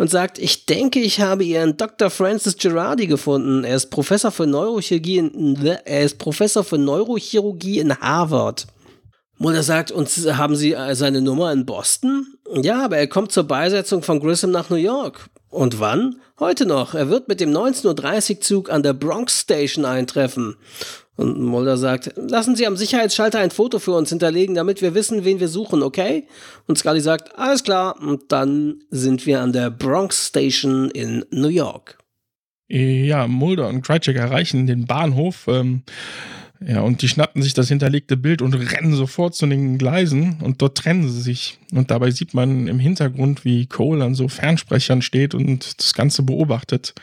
und 0.00 0.08
sagt, 0.08 0.38
ich 0.38 0.64
denke, 0.64 0.98
ich 1.00 1.20
habe 1.20 1.44
ihren 1.44 1.76
Dr. 1.76 2.08
Francis 2.08 2.56
Girardi 2.56 3.06
gefunden. 3.06 3.64
Er 3.64 3.76
ist 3.76 3.90
Professor 3.90 4.30
für 4.30 4.46
Neurochirurgie 4.46 5.18
in, 5.18 5.56
er 5.84 6.04
ist 6.04 6.16
Professor 6.16 6.64
für 6.64 6.78
Neurochirurgie 6.78 7.80
in 7.80 7.94
Harvard. 7.94 8.66
Mulder 9.40 9.62
sagt, 9.62 9.90
und 9.90 10.06
haben 10.36 10.54
Sie 10.54 10.74
äh, 10.74 10.94
seine 10.94 11.22
Nummer 11.22 11.50
in 11.50 11.64
Boston? 11.64 12.26
Ja, 12.56 12.84
aber 12.84 12.98
er 12.98 13.06
kommt 13.06 13.32
zur 13.32 13.44
Beisetzung 13.44 14.02
von 14.02 14.20
Grissom 14.20 14.50
nach 14.50 14.68
New 14.68 14.76
York. 14.76 15.30
Und 15.48 15.80
wann? 15.80 16.16
Heute 16.38 16.66
noch. 16.66 16.94
Er 16.94 17.08
wird 17.08 17.26
mit 17.26 17.40
dem 17.40 17.50
19.30 17.50 18.34
Uhr 18.34 18.40
Zug 18.42 18.70
an 18.70 18.82
der 18.82 18.92
Bronx 18.92 19.40
Station 19.40 19.86
eintreffen. 19.86 20.56
Und 21.16 21.40
Mulder 21.40 21.78
sagt, 21.78 22.12
lassen 22.16 22.54
Sie 22.54 22.66
am 22.66 22.76
Sicherheitsschalter 22.76 23.38
ein 23.38 23.50
Foto 23.50 23.78
für 23.78 23.92
uns 23.92 24.10
hinterlegen, 24.10 24.54
damit 24.54 24.82
wir 24.82 24.94
wissen, 24.94 25.24
wen 25.24 25.40
wir 25.40 25.48
suchen, 25.48 25.82
okay? 25.82 26.26
Und 26.66 26.76
Scully 26.76 27.00
sagt, 27.00 27.38
alles 27.38 27.64
klar. 27.64 27.96
Und 27.98 28.32
dann 28.32 28.82
sind 28.90 29.24
wir 29.24 29.40
an 29.40 29.54
der 29.54 29.70
Bronx 29.70 30.28
Station 30.28 30.90
in 30.90 31.24
New 31.30 31.48
York. 31.48 31.96
Ja, 32.68 33.26
Mulder 33.26 33.68
und 33.68 33.80
Krycek 33.80 34.16
erreichen 34.16 34.66
den 34.66 34.84
Bahnhof. 34.84 35.46
Ähm 35.48 35.82
ja, 36.62 36.82
und 36.82 37.00
die 37.00 37.08
schnappen 37.08 37.42
sich 37.42 37.54
das 37.54 37.68
hinterlegte 37.68 38.18
Bild 38.18 38.42
und 38.42 38.52
rennen 38.52 38.92
sofort 38.92 39.34
zu 39.34 39.46
den 39.46 39.78
Gleisen 39.78 40.36
und 40.42 40.60
dort 40.60 40.76
trennen 40.76 41.08
sie 41.08 41.22
sich. 41.22 41.58
Und 41.72 41.90
dabei 41.90 42.10
sieht 42.10 42.34
man 42.34 42.68
im 42.68 42.78
Hintergrund, 42.78 43.46
wie 43.46 43.66
Cole 43.66 44.04
an 44.04 44.14
so 44.14 44.28
Fernsprechern 44.28 45.00
steht 45.00 45.34
und 45.34 45.78
das 45.78 45.94
Ganze 45.94 46.22
beobachtet. 46.22 46.94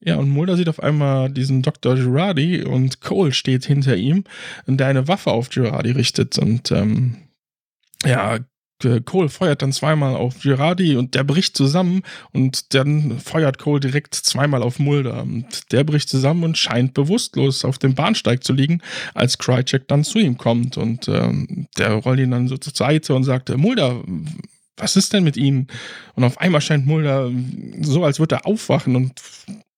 Ja, 0.00 0.16
und 0.16 0.30
Mulder 0.30 0.56
sieht 0.56 0.70
auf 0.70 0.82
einmal 0.82 1.30
diesen 1.30 1.62
Dr. 1.62 1.96
Girardi 1.96 2.62
und 2.62 3.00
Cole 3.02 3.32
steht 3.32 3.66
hinter 3.66 3.96
ihm, 3.96 4.24
der 4.66 4.86
eine 4.86 5.06
Waffe 5.06 5.32
auf 5.32 5.50
Girardi 5.50 5.90
richtet. 5.90 6.38
Und 6.38 6.70
ähm, 6.70 7.16
ja, 8.04 8.38
Cole 9.04 9.28
feuert 9.28 9.62
dann 9.62 9.72
zweimal 9.72 10.14
auf 10.14 10.40
Girardi 10.40 10.96
und 10.96 11.14
der 11.14 11.24
bricht 11.24 11.56
zusammen 11.56 12.02
und 12.32 12.74
dann 12.74 13.18
feuert 13.18 13.58
Cole 13.58 13.80
direkt 13.80 14.14
zweimal 14.14 14.62
auf 14.62 14.78
Mulder. 14.78 15.22
Und 15.22 15.72
der 15.72 15.82
bricht 15.84 16.08
zusammen 16.08 16.44
und 16.44 16.58
scheint 16.58 16.92
bewusstlos 16.92 17.64
auf 17.64 17.78
dem 17.78 17.94
Bahnsteig 17.94 18.44
zu 18.44 18.52
liegen, 18.52 18.82
als 19.14 19.38
Krycek 19.38 19.88
dann 19.88 20.04
zu 20.04 20.18
ihm 20.18 20.36
kommt. 20.36 20.76
Und 20.76 21.08
ähm, 21.08 21.68
der 21.78 21.92
rollt 21.92 22.20
ihn 22.20 22.32
dann 22.32 22.48
so 22.48 22.58
zur 22.58 22.74
Seite 22.74 23.14
und 23.14 23.24
sagt, 23.24 23.56
Mulder, 23.56 24.02
was 24.76 24.96
ist 24.96 25.14
denn 25.14 25.24
mit 25.24 25.38
Ihnen? 25.38 25.68
Und 26.14 26.24
auf 26.24 26.38
einmal 26.38 26.60
scheint 26.60 26.86
Mulder 26.86 27.30
so, 27.80 28.04
als 28.04 28.18
würde 28.18 28.36
er 28.36 28.46
aufwachen 28.46 28.94
und 28.94 29.22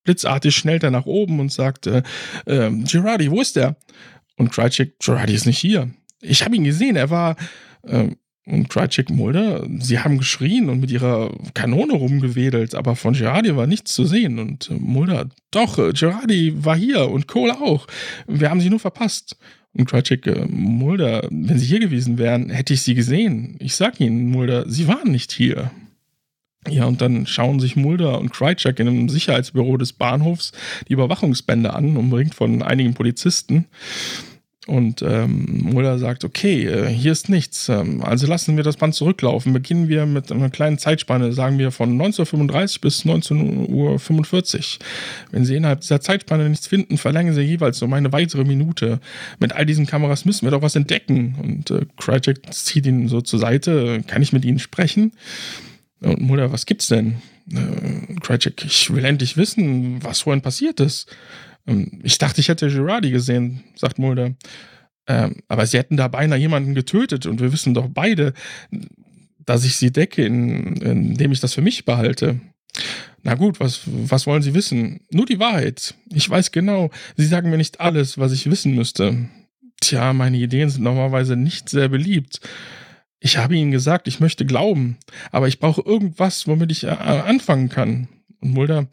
blitzartig 0.03 0.55
schnellt 0.55 0.83
er 0.83 0.91
nach 0.91 1.05
oben 1.05 1.39
und 1.39 1.53
sagt, 1.53 1.87
äh, 1.87 2.03
äh, 2.45 2.69
Girardi, 2.69 3.31
wo 3.31 3.39
ist 3.39 3.55
der? 3.55 3.77
Und 4.35 4.51
Krycek, 4.51 4.99
Girardi 4.99 5.33
ist 5.33 5.45
nicht 5.45 5.59
hier. 5.59 5.89
Ich 6.21 6.43
habe 6.43 6.55
ihn 6.55 6.65
gesehen, 6.65 6.97
er 6.97 7.09
war... 7.09 7.37
Äh, 7.83 8.09
und 8.45 8.69
Krycek 8.69 9.09
Mulder, 9.09 9.67
sie 9.79 9.99
haben 9.99 10.17
geschrien 10.17 10.69
und 10.69 10.79
mit 10.79 10.89
ihrer 10.91 11.31
Kanone 11.53 11.93
rumgewedelt, 11.93 12.73
aber 12.73 12.95
von 12.95 13.13
Girardi 13.13 13.55
war 13.55 13.67
nichts 13.67 13.93
zu 13.93 14.05
sehen. 14.05 14.39
Und 14.39 14.71
äh, 14.71 14.73
Mulder, 14.73 15.29
doch, 15.51 15.77
äh, 15.77 15.93
Girardi 15.93 16.53
war 16.63 16.75
hier 16.75 17.09
und 17.09 17.27
Cole 17.27 17.53
auch. 17.53 17.85
Wir 18.27 18.49
haben 18.49 18.61
sie 18.61 18.69
nur 18.69 18.79
verpasst. 18.79 19.37
Und 19.73 19.87
Krycek, 19.87 20.25
äh, 20.25 20.45
Mulder, 20.49 21.27
wenn 21.29 21.59
sie 21.59 21.67
hier 21.67 21.79
gewesen 21.79 22.17
wären, 22.17 22.49
hätte 22.49 22.73
ich 22.73 22.81
sie 22.81 22.95
gesehen. 22.95 23.55
Ich 23.59 23.75
sag 23.75 23.99
Ihnen, 23.99 24.31
Mulder, 24.31 24.67
sie 24.67 24.87
waren 24.87 25.11
nicht 25.11 25.31
hier. 25.31 25.69
Ja, 26.67 26.85
und 26.85 27.01
dann 27.01 27.25
schauen 27.25 27.59
sich 27.59 27.75
Mulder 27.75 28.19
und 28.19 28.33
Krycek 28.33 28.79
in 28.79 28.87
einem 28.87 29.09
Sicherheitsbüro 29.09 29.77
des 29.77 29.93
Bahnhofs 29.93 30.51
die 30.87 30.93
Überwachungsbänder 30.93 31.75
an, 31.75 31.95
umringt 31.95 32.35
von 32.35 32.61
einigen 32.61 32.95
Polizisten. 32.95 33.65
Und 34.69 35.01
ähm, 35.01 35.61
Mulder 35.63 35.97
sagt, 35.97 36.23
okay, 36.23 36.67
äh, 36.67 36.87
hier 36.87 37.11
ist 37.11 37.27
nichts. 37.27 37.69
Ähm, 37.69 38.03
also 38.03 38.27
lassen 38.27 38.55
wir 38.55 38.63
das 38.63 38.77
Band 38.77 38.93
zurücklaufen. 38.93 39.51
Beginnen 39.51 39.89
wir 39.89 40.05
mit 40.05 40.31
einer 40.31 40.51
kleinen 40.51 40.77
Zeitspanne, 40.77 41.33
sagen 41.33 41.57
wir 41.57 41.71
von 41.71 41.89
1935 41.93 42.79
bis 42.79 43.03
19.45 43.03 44.57
Uhr. 44.57 44.85
Wenn 45.31 45.43
Sie 45.43 45.55
innerhalb 45.55 45.81
dieser 45.81 46.01
Zeitspanne 46.01 46.47
nichts 46.47 46.67
finden, 46.67 46.99
verlängern 46.99 47.33
Sie 47.33 47.41
jeweils 47.41 47.81
um 47.81 47.91
eine 47.93 48.11
weitere 48.13 48.43
Minute. 48.43 48.99
Mit 49.39 49.53
all 49.53 49.65
diesen 49.65 49.87
Kameras 49.87 50.23
müssen 50.25 50.45
wir 50.45 50.51
doch 50.51 50.61
was 50.61 50.75
entdecken. 50.75 51.35
Und 51.41 51.71
äh, 51.71 51.87
zieht 52.51 52.85
ihn 52.85 53.07
so 53.07 53.21
zur 53.21 53.39
Seite. 53.39 54.03
Kann 54.05 54.21
ich 54.21 54.33
mit 54.33 54.45
Ihnen 54.45 54.59
sprechen? 54.59 55.13
Und 55.99 56.21
Mulder, 56.21 56.51
was 56.51 56.67
gibt's 56.67 56.89
denn? 56.89 57.15
Äh, 57.51 58.37
ich 58.65 58.93
will 58.93 59.03
endlich 59.03 59.35
wissen, 59.35 60.03
was 60.03 60.21
vorhin 60.21 60.43
passiert 60.43 60.79
ist. 60.79 61.09
Ich 62.03 62.17
dachte, 62.17 62.41
ich 62.41 62.47
hätte 62.47 62.69
Girardi 62.69 63.11
gesehen, 63.11 63.63
sagt 63.75 63.99
Mulder. 63.99 64.35
Ähm, 65.07 65.37
aber 65.47 65.65
sie 65.65 65.77
hätten 65.77 65.97
da 65.97 66.07
beinahe 66.07 66.39
jemanden 66.39 66.75
getötet 66.75 67.25
und 67.25 67.41
wir 67.41 67.51
wissen 67.51 67.73
doch 67.73 67.87
beide, 67.89 68.33
dass 69.39 69.65
ich 69.65 69.75
sie 69.75 69.91
decke, 69.91 70.23
indem 70.25 71.31
ich 71.31 71.39
das 71.39 71.55
für 71.55 71.61
mich 71.61 71.85
behalte. 71.85 72.39
Na 73.23 73.35
gut, 73.35 73.59
was, 73.59 73.81
was 73.85 74.27
wollen 74.27 74.43
Sie 74.43 74.53
wissen? 74.53 75.01
Nur 75.11 75.25
die 75.25 75.39
Wahrheit. 75.39 75.95
Ich 76.13 76.29
weiß 76.29 76.51
genau, 76.51 76.89
Sie 77.17 77.25
sagen 77.25 77.49
mir 77.49 77.57
nicht 77.57 77.79
alles, 77.81 78.17
was 78.17 78.31
ich 78.31 78.49
wissen 78.49 78.75
müsste. 78.75 79.27
Tja, 79.81 80.13
meine 80.13 80.37
Ideen 80.37 80.69
sind 80.69 80.83
normalerweise 80.83 81.35
nicht 81.35 81.69
sehr 81.69 81.89
beliebt. 81.89 82.39
Ich 83.19 83.37
habe 83.37 83.55
Ihnen 83.55 83.71
gesagt, 83.71 84.07
ich 84.07 84.19
möchte 84.19 84.45
glauben, 84.45 84.97
aber 85.31 85.47
ich 85.47 85.59
brauche 85.59 85.81
irgendwas, 85.81 86.47
womit 86.47 86.71
ich 86.71 86.85
äh, 86.85 86.89
anfangen 86.89 87.69
kann. 87.69 88.07
Und 88.39 88.51
Mulder, 88.53 88.87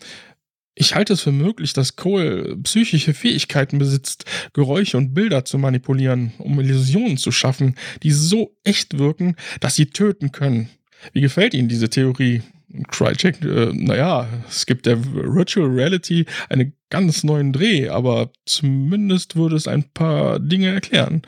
Ich 0.78 0.94
halte 0.94 1.14
es 1.14 1.22
für 1.22 1.32
möglich, 1.32 1.72
dass 1.72 1.96
Cole 1.96 2.54
psychische 2.62 3.14
Fähigkeiten 3.14 3.78
besitzt, 3.78 4.26
Geräusche 4.52 4.98
und 4.98 5.14
Bilder 5.14 5.46
zu 5.46 5.56
manipulieren, 5.56 6.34
um 6.36 6.60
Illusionen 6.60 7.16
zu 7.16 7.32
schaffen, 7.32 7.76
die 8.02 8.10
so 8.10 8.54
echt 8.62 8.98
wirken, 8.98 9.36
dass 9.60 9.74
sie 9.74 9.86
töten 9.86 10.32
können. 10.32 10.68
Wie 11.14 11.22
gefällt 11.22 11.54
Ihnen 11.54 11.68
diese 11.68 11.88
Theorie? 11.88 12.42
Crycheck, 12.88 13.42
äh, 13.42 13.70
naja, 13.72 14.28
es 14.48 14.66
gibt 14.66 14.84
der 14.84 15.02
Virtual 15.02 15.66
Reality 15.66 16.26
einen 16.50 16.74
ganz 16.90 17.24
neuen 17.24 17.54
Dreh, 17.54 17.88
aber 17.88 18.30
zumindest 18.44 19.34
würde 19.34 19.56
es 19.56 19.66
ein 19.66 19.84
paar 19.94 20.38
Dinge 20.40 20.74
erklären. 20.74 21.22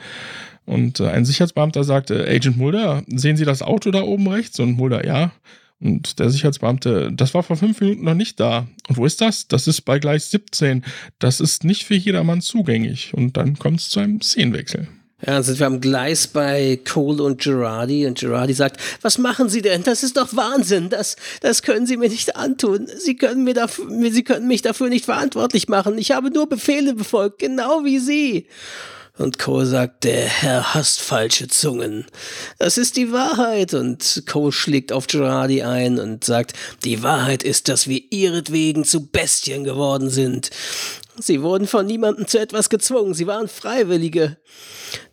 Und 0.65 0.99
äh, 0.99 1.07
ein 1.07 1.25
Sicherheitsbeamter 1.25 1.83
sagte, 1.83 2.27
Agent 2.27 2.57
Mulder, 2.57 3.03
sehen 3.07 3.37
Sie 3.37 3.45
das 3.45 3.63
Auto 3.63 3.89
da 3.89 4.03
oben 4.03 4.27
rechts? 4.27 4.59
Und 4.59 4.73
Mulder, 4.73 5.07
ja. 5.07 5.31
Und 5.81 6.19
der 6.19 6.29
Sicherheitsbeamte, 6.29 7.11
das 7.13 7.33
war 7.33 7.43
vor 7.43 7.55
fünf 7.55 7.79
Minuten 7.79 8.03
noch 8.03 8.13
nicht 8.13 8.39
da. 8.39 8.67
Und 8.89 8.97
wo 8.97 9.05
ist 9.05 9.21
das? 9.21 9.47
Das 9.47 9.67
ist 9.67 9.81
bei 9.81 9.99
Gleis 9.99 10.29
17. 10.29 10.83
Das 11.19 11.39
ist 11.39 11.63
nicht 11.63 11.85
für 11.85 11.95
jedermann 11.95 12.41
zugänglich. 12.41 13.13
Und 13.13 13.37
dann 13.37 13.57
kommt 13.57 13.79
es 13.79 13.89
zu 13.89 14.01
einem 14.01 14.21
Szenenwechsel. 14.21 14.87
Ja, 15.25 15.33
dann 15.33 15.43
sind 15.43 15.59
wir 15.59 15.67
am 15.67 15.81
Gleis 15.81 16.27
bei 16.27 16.79
Cole 16.85 17.23
und 17.23 17.41
Girardi 17.41 18.05
und 18.05 18.19
Girardi 18.19 18.53
sagt, 18.53 18.79
was 19.01 19.17
machen 19.17 19.49
Sie 19.49 19.61
denn? 19.61 19.83
Das 19.83 20.03
ist 20.03 20.15
doch 20.15 20.33
Wahnsinn. 20.35 20.89
Das, 20.89 21.17
das 21.41 21.61
können 21.61 21.85
Sie 21.85 21.97
mir 21.97 22.09
nicht 22.09 22.37
antun. 22.37 22.87
Sie 22.97 23.15
können 23.15 23.43
mir 23.43 23.53
dafür, 23.53 23.85
Sie 24.11 24.23
können 24.23 24.47
mich 24.47 24.61
dafür 24.61 24.87
nicht 24.87 25.05
verantwortlich 25.05 25.67
machen. 25.67 25.97
Ich 25.97 26.11
habe 26.11 26.29
nur 26.29 26.47
Befehle 26.47 26.93
befolgt, 26.93 27.39
genau 27.39 27.83
wie 27.83 27.99
Sie. 27.99 28.47
Und 29.19 29.37
Cole 29.37 29.65
sagt, 29.65 30.05
der 30.05 30.25
Herr 30.25 30.73
hasst 30.73 31.01
falsche 31.01 31.49
Zungen. 31.49 32.05
Das 32.57 32.77
ist 32.77 32.95
die 32.95 33.11
Wahrheit. 33.11 33.73
Und 33.73 34.23
Cole 34.25 34.53
schlägt 34.53 34.93
auf 34.93 35.07
Girardi 35.07 35.61
ein 35.61 35.99
und 35.99 36.23
sagt, 36.23 36.53
die 36.85 37.03
Wahrheit 37.03 37.43
ist, 37.43 37.67
dass 37.67 37.89
wir 37.89 38.01
ihretwegen 38.11 38.85
zu 38.85 39.07
Bestien 39.07 39.65
geworden 39.65 40.09
sind. 40.09 40.51
Sie 41.19 41.41
wurden 41.41 41.67
von 41.67 41.85
niemandem 41.85 42.27
zu 42.27 42.39
etwas 42.39 42.69
gezwungen. 42.69 43.13
Sie 43.13 43.27
waren 43.27 43.49
Freiwillige. 43.49 44.37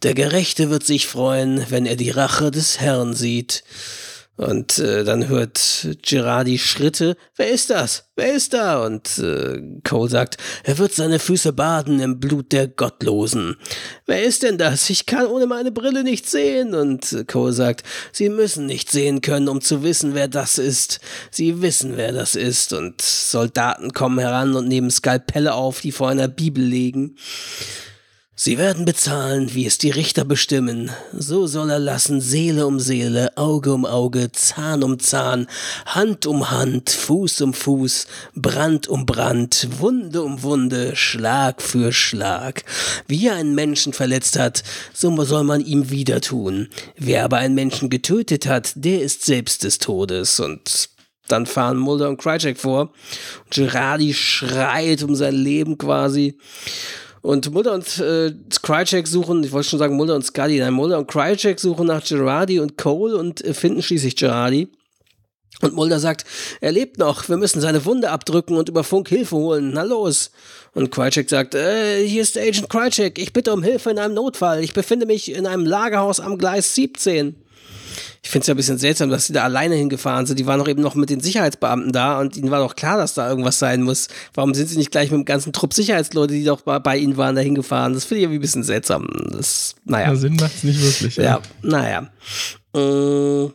Der 0.05 0.15
Gerechte 0.15 0.71
wird 0.71 0.87
sich 0.87 1.09
freuen, 1.09 1.67
wenn 1.69 1.85
er 1.85 1.97
die 1.97 2.11
Rache 2.11 2.53
des 2.53 2.79
Herrn 2.79 3.13
sieht. 3.13 3.65
Und 4.37 4.79
äh, 4.79 5.03
dann 5.05 5.29
hört 5.29 5.89
Girardi 6.03 6.59
Schritte. 6.59 7.17
Wer 7.37 7.51
ist 7.51 7.71
das? 7.71 8.11
Wer 8.17 8.35
ist 8.35 8.53
da? 8.53 8.85
Und 8.85 9.19
äh, 9.19 9.63
Cole 9.83 10.11
sagt, 10.11 10.37
er 10.63 10.77
wird 10.77 10.93
seine 10.93 11.19
Füße 11.19 11.55
baden 11.55 12.01
im 12.01 12.21
Blut 12.21 12.53
der 12.53 12.69
Gottlosen. 12.69 13.57
Wer 14.05 14.25
ist 14.25 14.43
denn 14.43 14.59
das? 14.59 14.91
Ich 14.91 15.07
kann 15.07 15.27
ohne 15.27 15.47
meine 15.47 15.73
Brille 15.73 16.05
nicht 16.05 16.29
sehen. 16.29 16.75
Und 16.75 17.13
äh, 17.13 17.25
Cole 17.25 17.55
sagt, 17.55 17.83
Sie 18.13 18.29
müssen 18.29 18.67
nicht 18.67 18.91
sehen 18.91 19.23
können, 19.23 19.49
um 19.49 19.63
zu 19.63 19.83
wissen, 19.83 20.15
wer 20.15 20.29
das 20.29 20.59
ist. 20.59 21.01
Sie 21.31 21.63
wissen, 21.63 21.97
wer 21.97 22.13
das 22.13 22.35
ist. 22.35 22.75
Und 22.75 23.01
Soldaten 23.01 23.93
kommen 23.93 24.19
heran 24.19 24.55
und 24.55 24.69
nehmen 24.69 24.91
Skalpelle 24.91 25.55
auf, 25.55 25.81
die 25.81 25.93
vor 25.93 26.11
einer 26.11 26.29
Bibel 26.29 26.63
legen. 26.63 27.17
Sie 28.39 28.59
werden 28.59 28.85
bezahlen, 28.85 29.55
wie 29.55 29.65
es 29.65 29.79
die 29.79 29.89
Richter 29.89 30.27
bestimmen. 30.27 30.91
So 31.15 31.47
soll 31.47 31.71
er 31.71 31.79
lassen 31.79 32.21
Seele 32.21 32.67
um 32.67 32.79
Seele, 32.79 33.35
Auge 33.39 33.73
um 33.73 33.87
Auge, 33.87 34.31
Zahn 34.31 34.83
um 34.83 34.99
Zahn, 34.99 35.47
Hand 35.87 36.27
um 36.27 36.51
Hand, 36.51 36.91
Fuß 36.91 37.41
um 37.41 37.55
Fuß, 37.55 38.07
Brand 38.35 38.89
um 38.89 39.07
Brand, 39.07 39.67
Wunde 39.79 40.23
um 40.23 40.43
Wunde, 40.43 40.95
Schlag 40.97 41.63
für 41.63 41.93
Schlag. 41.93 42.65
Wie 43.07 43.27
er 43.27 43.37
einen 43.37 43.55
Menschen 43.55 43.95
verletzt 43.95 44.39
hat, 44.39 44.63
so 44.93 45.25
soll 45.25 45.45
man 45.45 45.65
ihm 45.65 45.89
wieder 45.89 46.21
tun. 46.21 46.69
Wer 46.99 47.25
aber 47.25 47.39
einen 47.39 47.55
Menschen 47.55 47.89
getötet 47.89 48.47
hat, 48.47 48.73
der 48.75 49.01
ist 49.01 49.25
selbst 49.25 49.65
des 49.65 49.79
Todes. 49.79 50.41
Und 50.41 50.91
dann 51.29 51.47
fahren 51.47 51.79
Mulder 51.79 52.11
und 52.11 52.21
Krycek 52.21 52.59
vor. 52.59 52.93
Gerardi 53.49 54.13
schreit 54.13 55.03
um 55.03 55.15
sein 55.15 55.35
Leben 55.35 55.79
quasi. 55.79 56.37
Und 57.27 57.51
Mulder 57.51 57.75
und 57.75 57.99
äh, 57.99 58.33
Krycek 58.63 59.09
suchen, 59.09 59.43
ich 59.43 59.51
wollte 59.51 59.71
schon 59.71 59.81
sagen 59.81 59.97
Mulder 59.97 60.15
und 60.15 60.25
Scully, 60.25 60.61
nein, 60.61 60.73
Mulder 60.73 60.97
und 60.97 61.09
Krycek 61.09 61.59
suchen 61.59 61.89
nach 61.89 62.05
Girardi 62.05 62.61
und 62.61 62.79
Cole 62.79 63.17
und 63.17 63.45
äh, 63.45 63.53
finden 63.53 63.83
schließlich 63.83 64.15
Girardi. 64.15 64.69
Und 65.61 65.75
Mulder 65.75 65.99
sagt, 65.99 66.25
er 66.61 66.71
lebt 66.71 66.99
noch, 66.99 67.29
wir 67.29 67.37
müssen 67.37 67.61
seine 67.61 67.85
Wunde 67.85 68.11
abdrücken 68.11 68.57
und 68.57 68.69
über 68.69 68.85
Funk 68.85 69.09
Hilfe 69.09 69.35
holen, 69.35 69.73
na 69.75 69.83
los. 69.83 70.31
Und 70.73 70.93
Krycek 70.93 71.29
sagt, 71.29 71.57
äh, 71.57 72.07
hier 72.07 72.23
ist 72.23 72.39
Agent 72.39 72.71
Krycek, 72.71 73.19
ich 73.19 73.33
bitte 73.33 73.53
um 73.53 73.65
Hilfe 73.65 73.91
in 73.91 73.99
einem 73.99 74.15
Notfall, 74.15 74.63
ich 74.63 74.73
befinde 74.73 75.05
mich 75.05 75.33
in 75.33 75.49
einem 75.49 75.67
Lagerhaus 75.67 76.21
am 76.21 76.39
Gleis 76.39 76.77
17 76.77 77.35
ich 78.27 78.31
finde 78.31 78.43
es 78.43 78.47
ja 78.49 78.55
ein 78.55 78.57
bisschen 78.57 78.79
seltsam, 78.79 79.09
dass 79.09 79.27
sie 79.27 79.33
da 79.33 79.45
alleine 79.45 79.77
hingefahren 79.77 80.27
sind. 80.27 80.39
Die 80.41 80.47
waren 80.47 80.59
doch 80.59 80.67
eben 80.67 80.83
noch 80.83 80.97
mit 80.97 81.11
den 81.11 81.21
Sicherheitsbeamten 81.21 81.93
da 81.93 82.19
und 82.19 82.37
ihnen 82.37 82.51
war 82.51 82.59
doch 82.59 82.75
klar, 82.75 82.97
dass 82.97 83.15
da 83.15 83.29
irgendwas 83.29 83.61
sein 83.61 83.83
muss. 83.83 84.09
Warum 84.35 84.53
sind 84.53 84.69
sie 84.69 84.77
nicht 84.77 84.91
gleich 84.91 85.13
mit 85.13 85.21
dem 85.21 85.25
ganzen 85.25 85.53
Trupp 85.53 85.73
Sicherheitsleute, 85.73 86.35
die 86.35 86.43
doch 86.43 86.63
bei, 86.63 86.97
ihnen 86.99 87.17
waren, 87.17 87.37
da 87.37 87.41
hingefahren? 87.41 87.95
Das 87.95 88.05
finde 88.05 88.19
ich 88.19 88.23
irgendwie 88.25 88.39
ein 88.39 88.43
bisschen 88.43 88.65
seltsam. 88.65 89.07
Das, 89.31 89.77
naja. 89.85 90.09
Ja, 90.09 90.17
Sinn 90.17 90.35
macht 90.35 90.57
es 90.57 90.65
nicht 90.65 90.83
wirklich. 90.83 91.17
Ja, 91.17 91.23
ja 91.23 91.41
naja. 91.63 92.11
Äh, 92.75 93.51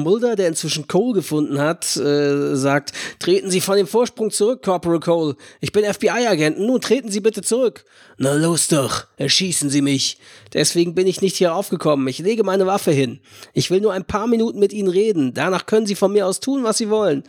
Mulder, 0.00 0.36
der 0.36 0.48
inzwischen 0.48 0.86
Cole 0.86 1.14
gefunden 1.14 1.58
hat, 1.58 1.96
äh, 1.96 2.54
sagt, 2.56 2.92
treten 3.18 3.50
Sie 3.50 3.60
von 3.60 3.76
dem 3.76 3.86
Vorsprung 3.86 4.30
zurück, 4.30 4.62
Corporal 4.62 5.00
Cole. 5.00 5.36
Ich 5.60 5.72
bin 5.72 5.84
FBI-Agent. 5.84 6.58
Nun 6.58 6.80
treten 6.80 7.10
Sie 7.10 7.20
bitte 7.20 7.42
zurück. 7.42 7.84
Na 8.18 8.34
los 8.34 8.68
doch, 8.68 9.06
erschießen 9.16 9.70
Sie 9.70 9.82
mich. 9.82 10.18
Deswegen 10.52 10.94
bin 10.94 11.06
ich 11.06 11.20
nicht 11.20 11.36
hier 11.36 11.54
aufgekommen. 11.54 12.06
Ich 12.08 12.18
lege 12.18 12.44
meine 12.44 12.66
Waffe 12.66 12.92
hin. 12.92 13.20
Ich 13.52 13.70
will 13.70 13.80
nur 13.80 13.92
ein 13.92 14.04
paar 14.04 14.26
Minuten 14.26 14.58
mit 14.58 14.72
Ihnen 14.72 14.88
reden. 14.88 15.34
Danach 15.34 15.66
können 15.66 15.86
Sie 15.86 15.94
von 15.94 16.12
mir 16.12 16.26
aus 16.26 16.40
tun, 16.40 16.64
was 16.64 16.78
Sie 16.78 16.90
wollen. 16.90 17.24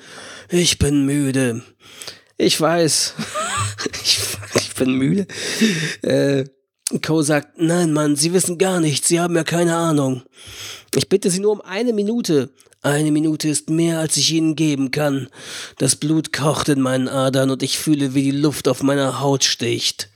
Ich 0.49 0.77
bin 0.77 1.05
müde. 1.05 1.61
Ich 2.37 2.59
weiß. 2.59 3.15
ich, 4.03 4.19
ich, 4.55 4.75
bin 4.75 4.93
müde. 4.93 5.27
Äh, 6.03 6.45
Cole 7.01 7.23
sagt, 7.23 7.59
nein, 7.59 7.91
Mann, 7.91 8.15
Sie 8.15 8.33
wissen 8.33 8.57
gar 8.57 8.79
nichts. 8.79 9.09
Sie 9.09 9.19
haben 9.19 9.35
ja 9.35 9.43
keine 9.43 9.75
Ahnung. 9.75 10.23
Ich 10.95 11.09
bitte 11.09 11.29
Sie 11.29 11.39
nur 11.39 11.51
um 11.51 11.61
eine 11.61 11.91
Minute. 11.91 12.49
Eine 12.81 13.11
Minute 13.11 13.49
ist 13.49 13.69
mehr, 13.69 13.99
als 13.99 14.15
ich 14.15 14.31
Ihnen 14.31 14.55
geben 14.55 14.91
kann. 14.91 15.27
Das 15.77 15.97
Blut 15.97 16.31
kocht 16.31 16.69
in 16.69 16.79
meinen 16.79 17.09
Adern 17.09 17.49
und 17.49 17.61
ich 17.61 17.77
fühle, 17.77 18.13
wie 18.13 18.23
die 18.23 18.31
Luft 18.31 18.69
auf 18.69 18.83
meiner 18.83 19.19
Haut 19.19 19.43
sticht. 19.43 20.09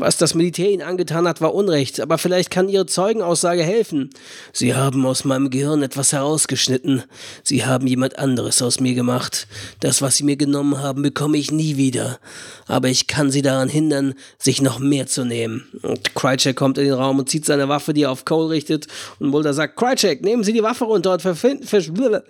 Was 0.00 0.16
das 0.16 0.34
Militär 0.34 0.70
ihnen 0.70 0.82
angetan 0.82 1.26
hat, 1.26 1.40
war 1.40 1.52
Unrecht, 1.52 2.00
aber 2.00 2.18
vielleicht 2.18 2.52
kann 2.52 2.68
ihre 2.68 2.86
Zeugenaussage 2.86 3.64
helfen. 3.64 4.10
Sie 4.52 4.76
haben 4.76 5.04
aus 5.04 5.24
meinem 5.24 5.50
Gehirn 5.50 5.82
etwas 5.82 6.12
herausgeschnitten. 6.12 7.02
Sie 7.42 7.66
haben 7.66 7.88
jemand 7.88 8.16
anderes 8.16 8.62
aus 8.62 8.78
mir 8.78 8.94
gemacht. 8.94 9.48
Das, 9.80 10.00
was 10.00 10.16
sie 10.16 10.22
mir 10.22 10.36
genommen 10.36 10.80
haben, 10.80 11.02
bekomme 11.02 11.36
ich 11.36 11.50
nie 11.50 11.76
wieder. 11.76 12.20
Aber 12.68 12.86
ich 12.86 13.08
kann 13.08 13.32
sie 13.32 13.42
daran 13.42 13.68
hindern, 13.68 14.14
sich 14.38 14.62
noch 14.62 14.78
mehr 14.78 15.08
zu 15.08 15.24
nehmen. 15.24 15.66
Und 15.82 16.14
Krycek 16.14 16.54
kommt 16.54 16.78
in 16.78 16.84
den 16.84 16.94
Raum 16.94 17.18
und 17.18 17.28
zieht 17.28 17.44
seine 17.44 17.68
Waffe, 17.68 17.92
die 17.92 18.02
er 18.04 18.12
auf 18.12 18.24
Cole 18.24 18.50
richtet. 18.50 18.86
Und 19.18 19.30
Mulder 19.30 19.52
sagt, 19.52 19.74
Krycek, 19.74 20.22
nehmen 20.22 20.44
Sie 20.44 20.52
die 20.52 20.62
Waffe 20.62 20.84
runter 20.84 21.14
und 21.14 21.22
verschwinden. 21.22 22.22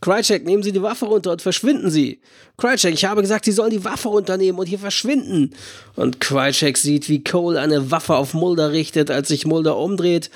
Krycek, 0.00 0.44
nehmen 0.44 0.64
Sie 0.64 0.72
die 0.72 0.82
Waffe 0.82 1.04
runter 1.04 1.30
und 1.30 1.42
verschwinden 1.42 1.88
Sie. 1.88 2.20
Krycek, 2.62 2.94
ich 2.94 3.04
habe 3.04 3.22
gesagt, 3.22 3.44
Sie 3.44 3.50
sollen 3.50 3.70
die 3.70 3.84
Waffe 3.84 4.08
runternehmen 4.08 4.56
und 4.60 4.66
hier 4.66 4.78
verschwinden. 4.78 5.50
Und 5.96 6.20
Krycek 6.20 6.78
sieht, 6.78 7.08
wie 7.08 7.24
Cole 7.24 7.60
eine 7.60 7.90
Waffe 7.90 8.14
auf 8.14 8.34
Mulder 8.34 8.70
richtet, 8.70 9.10
als 9.10 9.28
sich 9.28 9.44
Mulder 9.46 9.76
umdreht. 9.76 10.30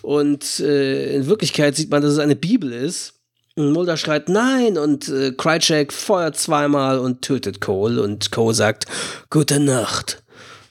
Und 0.00 0.60
äh, 0.60 1.16
in 1.16 1.26
Wirklichkeit 1.26 1.76
sieht 1.76 1.90
man, 1.90 2.00
dass 2.00 2.12
es 2.12 2.18
eine 2.18 2.34
Bibel 2.34 2.72
ist. 2.72 3.12
Und 3.56 3.72
Mulder 3.72 3.98
schreit 3.98 4.30
Nein 4.30 4.78
und 4.78 5.10
äh, 5.10 5.32
Krycek 5.32 5.92
feuert 5.92 6.38
zweimal 6.38 6.98
und 6.98 7.20
tötet 7.20 7.60
Cole. 7.60 8.00
Und 8.00 8.32
Cole 8.32 8.54
sagt 8.54 8.86
Gute 9.28 9.60
Nacht. 9.60 10.22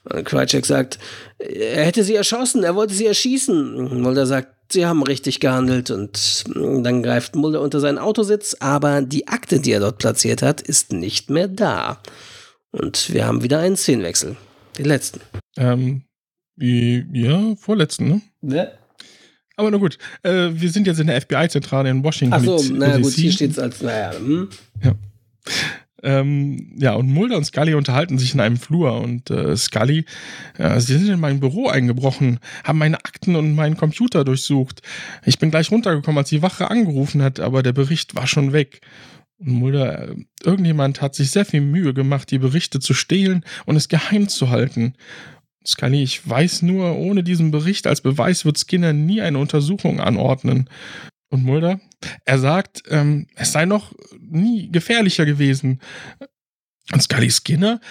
Und 0.05 0.25
Krycek 0.25 0.65
sagt, 0.65 0.97
er 1.37 1.85
hätte 1.85 2.03
sie 2.03 2.15
erschossen, 2.15 2.63
er 2.63 2.73
wollte 2.73 2.95
sie 2.95 3.05
erschießen. 3.05 4.01
Mulder 4.01 4.25
sagt, 4.25 4.54
sie 4.71 4.85
haben 4.85 5.03
richtig 5.03 5.39
gehandelt 5.39 5.91
und 5.91 6.43
dann 6.55 7.03
greift 7.03 7.35
Mulder 7.35 7.61
unter 7.61 7.79
seinen 7.79 7.97
Autositz, 7.97 8.55
aber 8.59 9.01
die 9.01 9.27
Akte, 9.27 9.59
die 9.59 9.71
er 9.71 9.79
dort 9.79 9.97
platziert 9.97 10.41
hat, 10.41 10.61
ist 10.61 10.93
nicht 10.93 11.29
mehr 11.29 11.47
da. 11.47 12.01
Und 12.71 13.13
wir 13.13 13.25
haben 13.25 13.43
wieder 13.43 13.59
einen 13.59 13.77
Szenenwechsel. 13.77 14.35
Den 14.77 14.85
letzten. 14.85 15.21
Ähm, 15.57 16.03
ja, 16.57 17.55
vorletzten, 17.55 18.07
ne? 18.07 18.21
Ne? 18.41 18.71
Aber 19.57 19.71
na 19.71 19.77
gut, 19.77 19.97
äh, 20.23 20.49
wir 20.51 20.69
sind 20.69 20.85
jetzt 20.87 20.99
in 20.99 21.07
der 21.07 21.21
FBI-Zentrale 21.21 21.89
in 21.89 22.03
Washington. 22.03 22.33
Achso, 22.33 22.73
naja 22.73 22.97
gut, 22.97 23.13
hier 23.13 23.31
steht 23.31 23.51
es 23.51 23.59
als, 23.59 23.81
naja. 23.81 24.11
Hm. 24.17 24.49
Ja. 24.83 24.95
Ähm, 26.03 26.73
ja, 26.77 26.93
und 26.93 27.07
Mulder 27.07 27.37
und 27.37 27.45
Scully 27.45 27.73
unterhalten 27.73 28.17
sich 28.17 28.33
in 28.33 28.39
einem 28.39 28.57
Flur 28.57 29.01
und 29.01 29.29
äh, 29.29 29.55
Scully, 29.55 30.05
äh, 30.57 30.79
sie 30.79 30.97
sind 30.97 31.09
in 31.09 31.19
mein 31.19 31.39
Büro 31.39 31.67
eingebrochen, 31.67 32.39
haben 32.63 32.79
meine 32.79 32.97
Akten 32.97 33.35
und 33.35 33.55
meinen 33.55 33.77
Computer 33.77 34.23
durchsucht. 34.25 34.81
Ich 35.25 35.39
bin 35.39 35.51
gleich 35.51 35.71
runtergekommen, 35.71 36.17
als 36.17 36.29
die 36.29 36.41
Wache 36.41 36.69
angerufen 36.69 37.21
hat, 37.23 37.39
aber 37.39 37.63
der 37.63 37.73
Bericht 37.73 38.15
war 38.15 38.27
schon 38.27 38.51
weg. 38.51 38.81
Und 39.37 39.53
Mulder, 39.53 40.09
äh, 40.09 40.15
irgendjemand 40.43 41.01
hat 41.01 41.15
sich 41.15 41.31
sehr 41.31 41.45
viel 41.45 41.61
Mühe 41.61 41.93
gemacht, 41.93 42.29
die 42.29 42.39
Berichte 42.39 42.79
zu 42.79 42.93
stehlen 42.93 43.45
und 43.65 43.75
es 43.75 43.87
geheim 43.87 44.27
zu 44.27 44.49
halten. 44.49 44.95
Scully, 45.65 46.03
ich 46.03 46.27
weiß 46.27 46.61
nur, 46.61 46.95
ohne 46.97 47.23
diesen 47.23 47.51
Bericht 47.51 47.87
als 47.87 48.01
Beweis 48.01 48.45
wird 48.45 48.59
Skinner 48.59 48.93
nie 48.93 49.21
eine 49.21 49.39
Untersuchung 49.39 49.99
anordnen. 49.99 50.69
Und 51.35 51.43
Mulder, 51.43 51.81
er 52.23 52.39
sagt, 52.39 52.83
ähm, 52.89 53.27
es 53.35 53.51
sei 53.51 53.65
noch 53.65 53.93
nie 54.19 54.71
gefährlicher 54.71 55.25
gewesen. 55.25 55.81
Und 56.93 57.03
Scully 57.03 57.29
Skinner, 57.29 57.81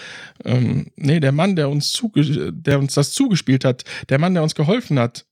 ähm, 0.47 0.87
nee, 0.97 1.21
der 1.21 1.33
Mann, 1.33 1.57
der 1.57 1.69
uns, 1.69 2.03
der 2.15 2.79
uns 2.79 2.95
das 2.95 3.13
zugespielt 3.13 3.67
hat, 3.67 3.85
der 4.09 4.19
Mann, 4.19 4.33
der 4.33 4.43
uns 4.43 4.55
geholfen 4.55 4.99
hat, 4.99 5.27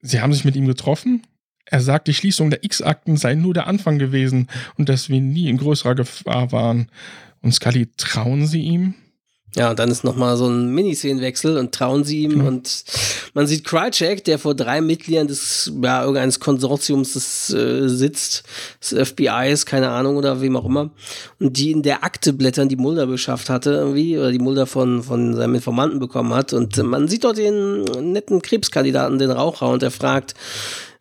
sie 0.00 0.20
haben 0.22 0.32
sich 0.32 0.46
mit 0.46 0.56
ihm 0.56 0.66
getroffen. 0.66 1.26
Er 1.66 1.82
sagt, 1.82 2.08
die 2.08 2.14
Schließung 2.14 2.48
der 2.48 2.64
X-Akten 2.64 3.18
sei 3.18 3.34
nur 3.34 3.52
der 3.52 3.66
Anfang 3.66 3.98
gewesen 3.98 4.48
und 4.76 4.88
dass 4.88 5.10
wir 5.10 5.20
nie 5.20 5.50
in 5.50 5.58
größerer 5.58 5.94
Gefahr 5.94 6.52
waren. 6.52 6.90
Und 7.42 7.52
Scully, 7.52 7.88
trauen 7.98 8.46
sie 8.46 8.62
ihm? 8.62 8.94
Ja, 9.58 9.70
und 9.70 9.78
dann 9.80 9.90
ist 9.90 10.04
nochmal 10.04 10.36
so 10.36 10.46
ein 10.46 10.72
Miniszenenwechsel 10.72 11.56
und 11.56 11.74
trauen 11.74 12.04
sie 12.04 12.22
ihm. 12.22 12.38
Mhm. 12.38 12.46
Und 12.46 12.84
man 13.34 13.48
sieht 13.48 13.64
Krycek, 13.64 14.22
der 14.22 14.38
vor 14.38 14.54
drei 14.54 14.80
Mitgliedern 14.80 15.26
des, 15.26 15.72
ja, 15.82 16.02
irgendeines 16.02 16.38
Konsortiums 16.38 17.14
des, 17.14 17.52
äh, 17.52 17.88
sitzt, 17.88 18.44
des 18.80 18.92
FBIs, 18.92 19.66
keine 19.66 19.90
Ahnung, 19.90 20.16
oder 20.16 20.40
wem 20.40 20.56
auch 20.56 20.64
immer. 20.64 20.90
Und 21.40 21.56
die 21.56 21.72
in 21.72 21.82
der 21.82 22.04
Akte 22.04 22.32
blättern, 22.32 22.68
die 22.68 22.76
Mulder 22.76 23.08
beschafft 23.08 23.50
hatte, 23.50 23.72
irgendwie, 23.72 24.16
oder 24.16 24.30
die 24.30 24.38
Mulder 24.38 24.66
von, 24.66 25.02
von 25.02 25.34
seinem 25.34 25.56
Informanten 25.56 25.98
bekommen 25.98 26.32
hat. 26.34 26.52
Und 26.52 26.76
man 26.76 27.08
sieht 27.08 27.24
dort 27.24 27.38
den 27.38 27.82
netten 27.82 28.40
Krebskandidaten, 28.40 29.18
den 29.18 29.32
Raucher, 29.32 29.70
und 29.70 29.82
er 29.82 29.90
fragt, 29.90 30.34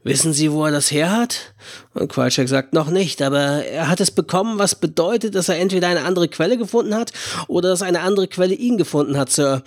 Wissen 0.08 0.32
Sie, 0.32 0.53
wo 0.53 0.64
er 0.64 0.72
das 0.72 0.89
her 0.89 1.12
hat? 1.12 1.53
Und 1.93 2.08
Qualczek 2.08 2.47
sagt 2.47 2.74
noch 2.74 2.89
nicht, 2.89 3.22
aber 3.22 3.66
er 3.66 3.89
hat 3.89 3.99
es 3.99 4.10
bekommen, 4.10 4.58
was 4.58 4.76
bedeutet, 4.76 5.36
dass 5.36 5.49
er 5.49 5.58
entweder 5.58 5.89
eine 5.89 6.05
andere 6.05 6.30
Quelle 6.30 6.58
gefunden 6.58 6.95
hat 6.95 7.12
oder 7.47 7.70
dass 7.70 7.82
eine 7.82 7.99
andere 7.99 8.30
Quelle 8.30 8.53
ihn 8.53 8.78
gefunden 8.78 9.18
hat, 9.18 9.30
Sir. 9.30 9.64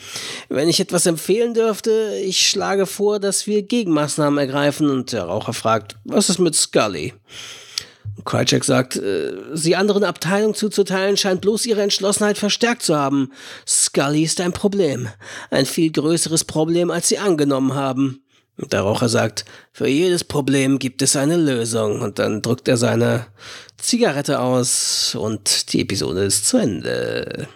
Wenn 0.49 0.71
ich 0.71 0.81
etwas 0.81 1.05
empfehlen 1.05 1.53
dürfte, 1.53 2.15
ich 2.25 2.49
schlage 2.49 2.87
vor, 2.87 3.21
dass 3.21 3.47
wir 3.47 3.63
Gegenmaßnahmen 3.63 4.39
ergreifen 4.39 4.89
und 4.89 5.13
der 5.13 5.25
Raucher 5.25 5.53
fragt, 5.53 5.97
was 6.05 6.31
ist 6.31 6.39
mit 6.39 6.55
Scully? 6.55 7.13
Krycek 8.25 8.65
sagt, 8.65 8.97
äh, 8.97 9.33
sie 9.53 9.77
anderen 9.77 10.05
Abteilungen 10.05 10.55
zuzuteilen, 10.55 11.19
scheint 11.19 11.43
bloß 11.43 11.67
ihre 11.67 11.83
Entschlossenheit 11.83 12.39
verstärkt 12.39 12.83
zu 12.83 12.97
haben. 12.97 13.31
Scully 13.67 14.23
ist 14.23 14.41
ein 14.41 14.53
Problem. 14.53 15.09
Ein 15.51 15.67
viel 15.67 15.93
größeres 15.93 16.45
Problem, 16.45 16.91
als 16.91 17.09
sie 17.09 17.19
angenommen 17.19 17.75
haben. 17.75 18.23
Und 18.61 18.73
der 18.73 18.83
Raucher 18.83 19.09
sagt, 19.09 19.45
für 19.73 19.89
jedes 19.89 20.25
Problem 20.25 20.79
gibt 20.79 21.03
es 21.03 21.17
eine 21.17 21.37
Lösung. 21.37 22.01
Und 22.01 22.19
dann 22.19 22.43
drückt 22.43 22.69
er 22.69 22.77
seine 22.77 23.27
Zigarette 23.79 24.41
aus 24.41 25.15
und 25.15 25.73
die 25.73 25.81
Episode 25.81 26.25
ist 26.25 26.47
zu 26.47 26.59
Ende. 26.59 27.49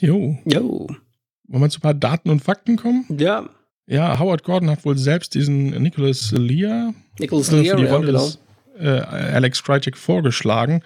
Jo. 0.00 0.38
Jo. 0.44 0.88
Wollen 1.48 1.62
wir 1.62 1.68
zu 1.68 1.78
ein 1.78 1.82
paar 1.82 1.94
Daten 1.94 2.30
und 2.30 2.42
Fakten 2.42 2.76
kommen? 2.76 3.04
Ja. 3.16 3.48
Ja, 3.86 4.18
Howard 4.18 4.44
Gordon 4.44 4.70
hat 4.70 4.84
wohl 4.84 4.96
selbst 4.96 5.34
diesen 5.34 5.70
Nicholas 5.82 6.30
Lear 6.30 6.94
Nicholas 7.18 7.50
Lear, 7.50 7.78
ja, 7.78 7.98
genau 7.98 8.30
äh, 8.82 9.00
Alex 9.00 9.62
Krycek 9.62 9.96
vorgeschlagen. 9.96 10.82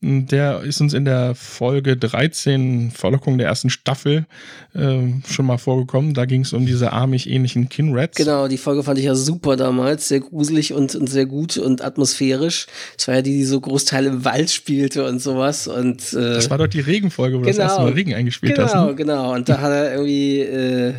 Der 0.00 0.62
ist 0.62 0.80
uns 0.80 0.94
in 0.94 1.04
der 1.04 1.34
Folge 1.34 1.96
13, 1.96 2.90
Verlockung 2.90 3.38
der 3.38 3.48
ersten 3.48 3.70
Staffel, 3.70 4.26
äh, 4.74 4.98
schon 5.28 5.46
mal 5.46 5.58
vorgekommen. 5.58 6.14
Da 6.14 6.24
ging 6.24 6.42
es 6.42 6.52
um 6.52 6.66
diese 6.66 6.92
armig-ähnlichen 6.92 7.68
Kinrats. 7.68 8.16
Genau, 8.16 8.48
die 8.48 8.58
Folge 8.58 8.82
fand 8.82 8.98
ich 8.98 9.06
ja 9.06 9.14
super 9.14 9.56
damals, 9.56 10.08
sehr 10.08 10.20
gruselig 10.20 10.72
und, 10.72 10.94
und 10.94 11.08
sehr 11.08 11.26
gut 11.26 11.58
und 11.58 11.82
atmosphärisch. 11.82 12.66
Es 12.96 13.08
war 13.08 13.16
ja 13.16 13.22
die, 13.22 13.32
die 13.32 13.44
so 13.44 13.60
Großteile 13.60 14.08
im 14.08 14.24
Wald 14.24 14.50
spielte 14.50 15.06
und 15.06 15.20
sowas. 15.20 15.66
Und, 15.66 16.12
äh, 16.12 16.34
das 16.34 16.50
war 16.50 16.58
doch 16.58 16.68
die 16.68 16.80
Regenfolge, 16.80 17.36
wo 17.36 17.40
genau, 17.40 17.50
das 17.50 17.58
erste 17.58 17.82
Mal 17.82 17.92
Regen 17.92 18.14
eingespielt 18.14 18.54
genau, 18.54 18.66
hast. 18.66 18.72
Genau, 18.72 18.86
ne? 18.86 18.94
genau. 18.94 19.34
Und 19.34 19.48
da 19.48 19.60
hat 19.60 19.72
er 19.72 19.92
irgendwie, 19.92 20.40
äh, 20.40 20.94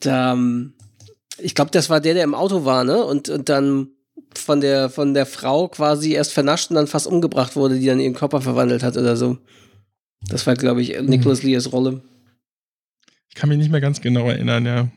da, 0.00 0.38
ich 1.38 1.54
glaube, 1.54 1.70
das 1.72 1.90
war 1.90 2.00
der, 2.00 2.14
der 2.14 2.24
im 2.24 2.34
Auto 2.34 2.64
war, 2.64 2.84
ne? 2.84 3.02
Und, 3.04 3.28
und 3.28 3.48
dann 3.48 3.88
von 4.34 4.60
der, 4.60 4.90
von 4.90 5.14
der 5.14 5.26
Frau 5.26 5.68
quasi 5.68 6.12
erst 6.12 6.32
vernascht 6.32 6.70
und 6.70 6.76
dann 6.76 6.86
fast 6.86 7.06
umgebracht 7.06 7.56
wurde, 7.56 7.78
die 7.78 7.86
dann 7.86 8.00
ihren 8.00 8.14
Körper 8.14 8.40
verwandelt 8.40 8.82
hat 8.82 8.96
oder 8.96 9.16
so. 9.16 9.38
Das 10.28 10.46
war, 10.46 10.54
glaube 10.54 10.82
ich, 10.82 11.00
Nicholas 11.00 11.42
hm. 11.42 11.48
Lears 11.48 11.72
Rolle. 11.72 12.02
Ich 13.28 13.34
kann 13.34 13.48
mich 13.48 13.58
nicht 13.58 13.70
mehr 13.70 13.80
ganz 13.80 14.00
genau 14.00 14.28
erinnern, 14.28 14.66
ja. 14.66 14.88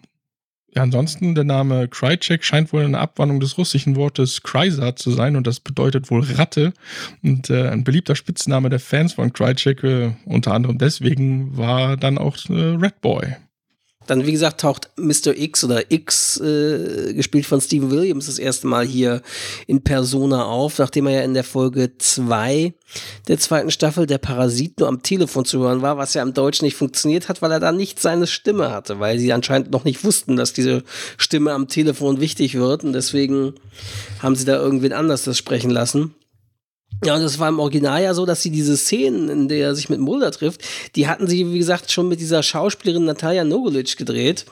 Ja, 0.76 0.84
ansonsten 0.84 1.34
der 1.34 1.46
Name 1.46 1.88
Krycek 1.88 2.44
scheint 2.44 2.72
wohl 2.72 2.86
eine 2.86 3.00
Abwandlung 3.00 3.40
des 3.40 3.58
russischen 3.58 3.96
Wortes 3.96 4.44
Krysa 4.44 4.96
zu 4.96 5.10
sein 5.12 5.36
und 5.36 5.48
das 5.48 5.60
bedeutet 5.60 6.12
wohl 6.12 6.22
Ratte. 6.22 6.74
Und 7.24 7.50
äh, 7.50 7.70
ein 7.70 7.84
beliebter 7.84 8.16
Spitzname 8.16 8.70
der 8.70 8.80
Fans 8.80 9.14
von 9.14 9.34
Krycek, 9.34 9.84
äh, 9.84 10.12
unter 10.26 10.54
anderem 10.54 10.78
deswegen, 10.78 11.58
war 11.58 11.98
dann 11.98 12.20
auch 12.20 12.38
äh, 12.50 12.54
Red 12.54 13.02
Boy. 13.02 13.36
Dann, 14.10 14.26
wie 14.26 14.32
gesagt, 14.32 14.62
taucht 14.62 14.90
Mr. 14.96 15.38
X 15.38 15.64
oder 15.64 15.92
X, 15.92 16.40
äh, 16.40 17.14
gespielt 17.14 17.46
von 17.46 17.62
Steven 17.62 17.92
Williams, 17.92 18.26
das 18.26 18.40
erste 18.40 18.66
Mal 18.66 18.84
hier 18.84 19.22
in 19.68 19.84
Persona 19.84 20.46
auf, 20.46 20.80
nachdem 20.80 21.06
er 21.06 21.14
ja 21.14 21.22
in 21.22 21.36
der 21.36 21.44
Folge 21.44 21.92
2 21.96 22.74
der 23.28 23.38
zweiten 23.38 23.70
Staffel 23.70 24.08
der 24.08 24.18
Parasit 24.18 24.80
nur 24.80 24.88
am 24.88 25.04
Telefon 25.04 25.46
zu 25.46 25.60
hören 25.60 25.84
war, 25.84 25.98
was 25.98 26.16
ja 26.16 26.24
im 26.24 26.34
Deutschen 26.34 26.66
nicht 26.66 26.76
funktioniert 26.76 27.30
hat, 27.30 27.44
weil 27.44 27.52
er 27.52 27.60
da 27.60 27.72
nicht 27.72 28.00
seine 28.00 28.26
Stimme 28.26 28.72
hatte, 28.72 29.00
weil 29.00 29.20
sie 29.20 29.32
anscheinend 29.32 29.70
noch 29.70 29.84
nicht 29.84 30.04
wussten, 30.04 30.36
dass 30.38 30.54
diese 30.54 30.84
Stimme 31.18 31.54
am 31.54 31.68
Telefon 31.68 32.20
wichtig 32.20 32.56
wird 32.56 32.84
und 32.84 32.94
deswegen 32.94 33.54
haben 34.24 34.36
sie 34.36 34.46
da 34.46 34.56
irgendwen 34.56 34.92
anders 34.92 35.24
das 35.24 35.38
sprechen 35.38 35.70
lassen. 35.70 36.16
Ja, 37.06 37.16
und 37.16 37.22
das 37.22 37.40
war 37.40 37.48
im 37.48 37.60
Original 37.60 38.04
ja 38.04 38.14
so, 38.14 38.26
dass 38.26 38.44
sie 38.44 38.52
diese 38.52 38.76
Szenen, 38.76 39.30
in 39.30 39.48
der 39.48 39.68
er 39.68 39.76
sich 39.76 39.90
mit 39.90 40.02
Mulder 40.02 40.32
trifft, 40.32 40.62
die 40.98 41.08
hatten 41.08 41.28
sie, 41.28 41.54
wie 41.54 41.58
gesagt, 41.58 41.92
schon 41.92 42.10
mit 42.10 42.20
dieser 42.20 42.44
Schauspielerin 42.44 43.06
Natalia 43.06 43.46
Nogolic 43.46 43.96
gedreht, 43.96 44.46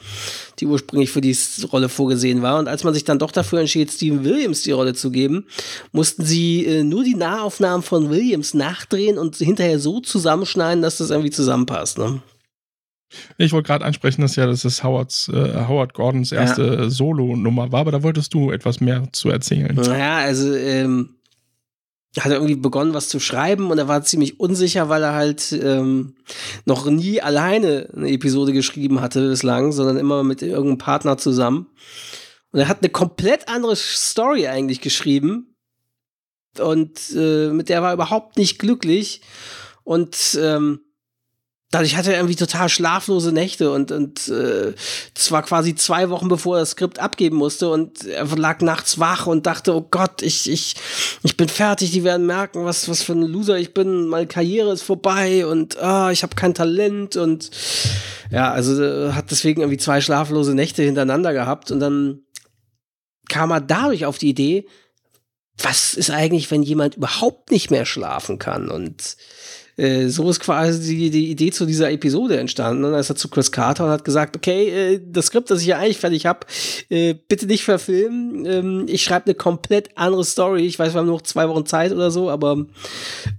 die 0.60 0.66
ursprünglich 0.66 1.12
für 1.12 1.20
die 1.20 1.36
Rolle 1.72 1.90
vorgesehen 1.90 2.42
war. 2.42 2.58
Und 2.58 2.70
als 2.70 2.86
man 2.86 2.94
sich 2.94 3.04
dann 3.04 3.20
doch 3.20 3.34
dafür 3.34 3.60
entschied, 3.60 3.92
Steven 3.92 4.24
Williams 4.24 4.62
die 4.62 4.72
Rolle 4.72 4.94
zu 4.94 5.12
geben, 5.12 5.46
mussten 5.92 6.24
sie 6.24 6.66
äh, 6.66 6.84
nur 6.84 7.04
die 7.04 7.16
Nahaufnahmen 7.16 7.84
von 7.84 8.10
Williams 8.10 8.54
nachdrehen 8.54 9.18
und 9.18 9.36
hinterher 9.36 9.80
so 9.80 10.00
zusammenschneiden, 10.00 10.82
dass 10.82 11.00
das 11.00 11.10
irgendwie 11.10 11.32
zusammenpasst. 11.32 11.98
Ne? 11.98 12.22
Ich 13.38 13.52
wollte 13.52 13.68
gerade 13.68 13.86
ansprechen, 13.86 14.22
dass 14.22 14.36
ja 14.36 14.46
das 14.46 14.66
ist 14.66 14.84
Howards, 14.84 15.30
äh, 15.30 15.66
Howard 15.68 15.94
Gordons 15.94 16.32
erste 16.32 16.64
ja. 16.64 16.90
Solo-Nummer 16.90 17.72
war, 17.72 17.82
aber 17.82 17.92
da 17.92 18.04
wolltest 18.04 18.34
du 18.34 18.52
etwas 18.52 18.80
mehr 18.80 19.04
zu 19.12 19.30
erzählen. 19.30 19.76
Naja, 19.76 20.18
also 20.18 20.54
ähm, 20.56 21.16
hat 22.20 22.32
irgendwie 22.32 22.55
begonnen, 22.55 22.93
was 22.93 23.10
zu 23.10 23.20
schreiben 23.20 23.70
und 23.70 23.78
er 23.78 23.88
war 23.88 24.03
ziemlich 24.03 24.39
unsicher, 24.39 24.89
weil 24.89 25.03
er 25.03 25.14
halt 25.14 25.51
ähm, 25.51 26.16
noch 26.66 26.89
nie 26.89 27.22
alleine 27.22 27.89
eine 27.95 28.10
Episode 28.10 28.53
geschrieben 28.53 29.01
hatte 29.01 29.30
bislang, 29.30 29.72
sondern 29.72 29.97
immer 29.97 30.24
mit 30.24 30.41
irgendeinem 30.41 30.80
Partner 30.80 31.18
zusammen. 31.18 31.68
Und 32.51 32.60
er 32.60 32.70
hat 32.70 32.82
eine 32.82 32.89
komplett 32.89 33.49
andere 33.49 33.76
Story 33.76 34.47
eigentlich 34.47 34.82
geschrieben 34.82 35.55
und 36.60 36.99
äh, 37.16 37.49
mit 37.49 37.70
der 37.70 37.82
war 37.82 37.89
er 37.91 37.95
überhaupt 37.95 38.38
nicht 38.38 38.58
glücklich 38.58 39.22
und 39.84 40.39
ähm, 40.41 40.82
dadurch 41.72 41.97
hatte 41.97 42.11
er 42.11 42.20
irgendwie 42.20 42.36
total 42.36 42.70
schlaflose 42.70 43.34
Nächte 43.34 43.72
und, 43.72 43.91
und 43.91 44.30
äh, 44.30 44.74
zwar 45.13 45.43
quasi 45.43 45.76
zwei 45.76 46.09
Wochen 46.09 46.30
bevor 46.30 46.57
er 46.57 46.59
das 46.61 46.72
Skript 46.72 46.99
abgeben 46.99 47.36
musste 47.36 47.70
und 47.70 48.05
er 48.05 48.26
lag 48.38 48.61
nachts 48.61 48.99
wach 48.99 49.28
und 49.28 49.45
dachte, 49.45 49.76
oh 49.76 49.82
Gott, 49.82 50.22
ich, 50.22 50.49
ich, 50.49 50.76
ich 51.24 51.36
bin 51.36 51.49
fertig, 51.49 51.91
die 51.91 52.05
werden 52.05 52.26
merken, 52.26 52.63
was, 52.63 52.88
was 52.88 53.03
für 53.03 53.13
ein 53.13 53.22
Loser 53.22 53.57
ich 53.57 53.74
bin, 53.74 54.07
meine 54.07 54.28
Karriere 54.28 54.72
ist 54.72 54.84
vorbei 54.84 55.45
und 55.45 55.78
ah, 55.80 56.11
ich 56.11 56.24
habe 56.24 56.36
kein 56.36 56.53
Talent 56.53 57.18
und 57.18 57.51
ja, 58.32 58.51
also 58.51 58.82
äh, 58.82 59.11
hat 59.11 59.32
deswegen 59.32 59.61
irgendwie 59.61 59.80
zwei 59.80 59.99
schlaflose 59.99 60.53
Nächte 60.53 60.84
hintereinander 60.84 61.34
gehabt 61.34 61.72
und 61.72 61.82
dann 61.82 62.22
kam 63.28 63.51
er 63.51 63.59
dadurch 63.59 64.05
auf 64.05 64.18
die 64.18 64.30
Idee, 64.30 64.68
was 65.57 65.95
ist 65.95 66.11
eigentlich, 66.11 66.49
wenn 66.51 66.63
jemand 66.63 66.95
überhaupt 66.95 67.51
nicht 67.51 67.72
mehr 67.72 67.86
schlafen 67.86 68.38
kann? 68.38 68.70
Und 68.70 69.18
äh, 69.78 70.08
so 70.08 70.30
ist 70.30 70.40
quasi 70.40 70.96
die, 70.96 71.10
die, 71.10 71.30
Idee 71.30 71.52
zu 71.52 71.66
dieser 71.66 71.92
Episode 71.92 72.40
entstanden. 72.40 72.84
Und 72.84 72.92
dann 72.92 73.00
ist 73.00 73.10
er 73.10 73.16
zu 73.16 73.30
Chris 73.30 73.52
Carter 73.52 73.86
und 73.86 73.92
hat 73.92 74.04
gesagt, 74.04 74.36
okay, 74.36 74.70
äh, 74.70 75.02
das 75.06 75.28
Skript, 75.28 75.52
das 75.52 75.62
ich 75.62 75.68
ja 75.68 75.78
eigentlich 75.78 76.00
fertig 76.00 76.26
habe, 76.26 76.40
äh, 76.90 77.14
bitte 77.14 77.46
nicht 77.46 77.64
verfilmen. 77.64 78.46
Ähm, 78.46 78.86
ich 78.88 79.04
schreibe 79.04 79.28
eine 79.28 79.36
komplett 79.36 79.90
andere 79.96 80.26
Story. 80.26 80.66
Ich 80.66 80.80
weiß, 80.80 80.94
wir 80.94 81.00
haben 81.00 81.08
noch 81.08 81.22
zwei 81.22 81.48
Wochen 81.48 81.66
Zeit 81.66 81.92
oder 81.92 82.12
so, 82.12 82.30
aber 82.30 82.66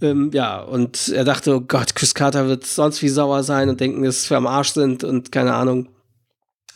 ähm, 0.00 0.30
ja, 0.32 0.60
und 0.60 1.08
er 1.08 1.24
dachte, 1.24 1.56
oh 1.56 1.60
Gott, 1.60 1.94
Chris 1.94 2.14
Carter 2.14 2.48
wird 2.48 2.64
sonst 2.64 3.02
wie 3.02 3.08
sauer 3.08 3.42
sein 3.42 3.68
und 3.68 3.80
denken, 3.80 4.04
dass 4.04 4.30
wir 4.30 4.36
am 4.36 4.46
Arsch 4.46 4.70
sind 4.70 5.04
und 5.04 5.32
keine 5.32 5.54
Ahnung. 5.54 5.88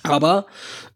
Aber 0.03 0.47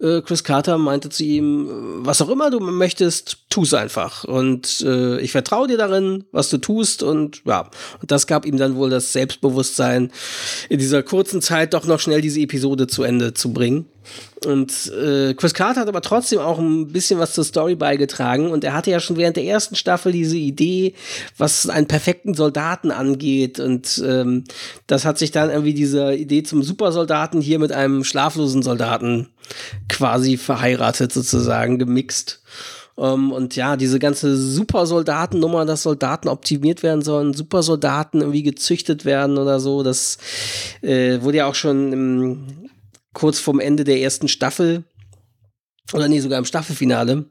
äh, 0.00 0.20
Chris 0.20 0.42
Carter 0.42 0.78
meinte 0.78 1.08
zu 1.08 1.22
ihm, 1.22 1.68
was 2.04 2.20
auch 2.20 2.28
immer 2.28 2.50
du 2.50 2.60
möchtest, 2.60 3.38
tu 3.50 3.62
es 3.62 3.72
einfach. 3.72 4.24
Und 4.24 4.80
äh, 4.80 5.20
ich 5.20 5.32
vertraue 5.32 5.68
dir 5.68 5.78
darin, 5.78 6.24
was 6.32 6.50
du 6.50 6.58
tust. 6.58 7.02
Und 7.02 7.42
ja, 7.44 7.70
und 8.00 8.10
das 8.10 8.26
gab 8.26 8.44
ihm 8.44 8.56
dann 8.56 8.76
wohl 8.76 8.90
das 8.90 9.12
Selbstbewusstsein, 9.12 10.12
in 10.68 10.78
dieser 10.78 11.02
kurzen 11.02 11.40
Zeit 11.40 11.74
doch 11.74 11.86
noch 11.86 12.00
schnell 12.00 12.20
diese 12.20 12.40
Episode 12.40 12.86
zu 12.86 13.02
Ende 13.04 13.34
zu 13.34 13.52
bringen. 13.52 13.86
Und 14.44 14.92
äh, 14.92 15.34
Chris 15.34 15.54
Carter 15.54 15.80
hat 15.80 15.88
aber 15.88 16.02
trotzdem 16.02 16.38
auch 16.38 16.58
ein 16.58 16.88
bisschen 16.88 17.18
was 17.18 17.32
zur 17.32 17.44
Story 17.44 17.74
beigetragen. 17.74 18.50
Und 18.50 18.64
er 18.64 18.74
hatte 18.74 18.90
ja 18.90 19.00
schon 19.00 19.16
während 19.16 19.36
der 19.36 19.44
ersten 19.44 19.74
Staffel 19.74 20.12
diese 20.12 20.36
Idee, 20.36 20.94
was 21.38 21.68
einen 21.68 21.88
perfekten 21.88 22.34
Soldaten 22.34 22.90
angeht. 22.90 23.58
Und 23.58 24.02
ähm, 24.06 24.44
das 24.86 25.04
hat 25.04 25.18
sich 25.18 25.30
dann 25.30 25.50
irgendwie 25.50 25.74
diese 25.74 26.14
Idee 26.14 26.42
zum 26.42 26.62
Supersoldaten 26.62 27.40
hier 27.40 27.58
mit 27.58 27.72
einem 27.72 28.04
schlaflosen 28.04 28.62
Soldaten 28.62 29.28
quasi 29.88 30.36
verheiratet, 30.36 31.12
sozusagen, 31.12 31.78
gemixt. 31.78 32.40
Ähm, 32.98 33.32
und 33.32 33.56
ja, 33.56 33.76
diese 33.76 33.98
ganze 33.98 34.36
Supersoldatennummer, 34.36 35.64
dass 35.64 35.82
Soldaten 35.82 36.28
optimiert 36.28 36.82
werden 36.82 37.02
sollen, 37.02 37.34
Supersoldaten 37.34 38.20
irgendwie 38.20 38.42
gezüchtet 38.42 39.04
werden 39.04 39.38
oder 39.38 39.60
so, 39.60 39.82
das 39.82 40.18
äh, 40.82 41.20
wurde 41.20 41.38
ja 41.38 41.46
auch 41.46 41.54
schon 41.54 41.92
im, 41.92 42.46
kurz 43.16 43.40
vorm 43.40 43.60
Ende 43.60 43.84
der 43.84 43.98
ersten 44.02 44.28
Staffel 44.28 44.84
oder 45.94 46.06
nee, 46.06 46.20
sogar 46.20 46.38
im 46.38 46.44
Staffelfinale 46.44 47.24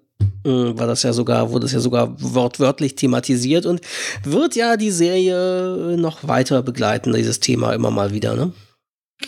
äh, 0.44 0.50
war 0.50 0.88
das 0.88 1.04
ja 1.04 1.14
sogar, 1.14 1.52
wurde 1.52 1.66
das 1.66 1.74
ja 1.74 1.80
sogar 1.80 2.20
wortwörtlich 2.20 2.96
thematisiert 2.96 3.68
und 3.68 3.82
wird 4.24 4.56
ja 4.56 4.78
die 4.78 4.90
Serie 4.90 5.96
noch 5.96 6.28
weiter 6.28 6.64
begleiten, 6.64 7.14
dieses 7.14 7.40
Thema 7.40 7.74
immer 7.74 7.92
mal 7.92 8.12
wieder, 8.12 8.36
ne? 8.36 8.52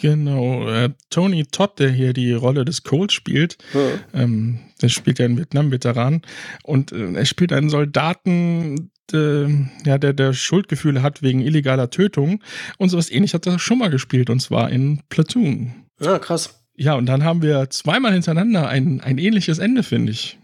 Genau, 0.01 0.67
äh, 0.67 0.89
Tony 1.11 1.45
Todd, 1.45 1.77
der 1.77 1.91
hier 1.91 2.13
die 2.13 2.33
Rolle 2.33 2.65
des 2.65 2.81
Colt 2.81 3.11
spielt, 3.11 3.59
ja. 3.75 4.21
ähm, 4.21 4.59
der 4.81 4.89
spielt 4.89 5.19
ja 5.19 5.25
einen 5.25 5.37
Vietnam-Veteran 5.37 6.23
und 6.63 6.91
äh, 6.91 7.13
er 7.13 7.25
spielt 7.25 7.53
einen 7.53 7.69
Soldaten, 7.69 8.89
äh, 9.13 9.47
ja, 9.85 9.99
der, 9.99 10.13
der 10.13 10.33
Schuldgefühle 10.33 11.03
hat 11.03 11.21
wegen 11.21 11.41
illegaler 11.41 11.91
Tötung 11.91 12.43
und 12.79 12.89
sowas 12.89 13.11
ähnlich 13.11 13.35
hat 13.35 13.45
er 13.45 13.59
schon 13.59 13.77
mal 13.77 13.91
gespielt 13.91 14.31
und 14.31 14.39
zwar 14.39 14.71
in 14.71 15.01
Platoon. 15.09 15.86
Ja, 15.99 16.19
krass. 16.19 16.61
Ja, 16.75 16.93
und 16.93 17.07
dann 17.07 17.23
haben 17.23 17.41
wir 17.41 17.69
zweimal 17.69 18.13
hintereinander 18.13 18.67
ein, 18.67 19.01
ein 19.01 19.17
ähnliches 19.17 19.57
Ende, 19.57 19.83
finde 19.83 20.11
ich. 20.11 20.37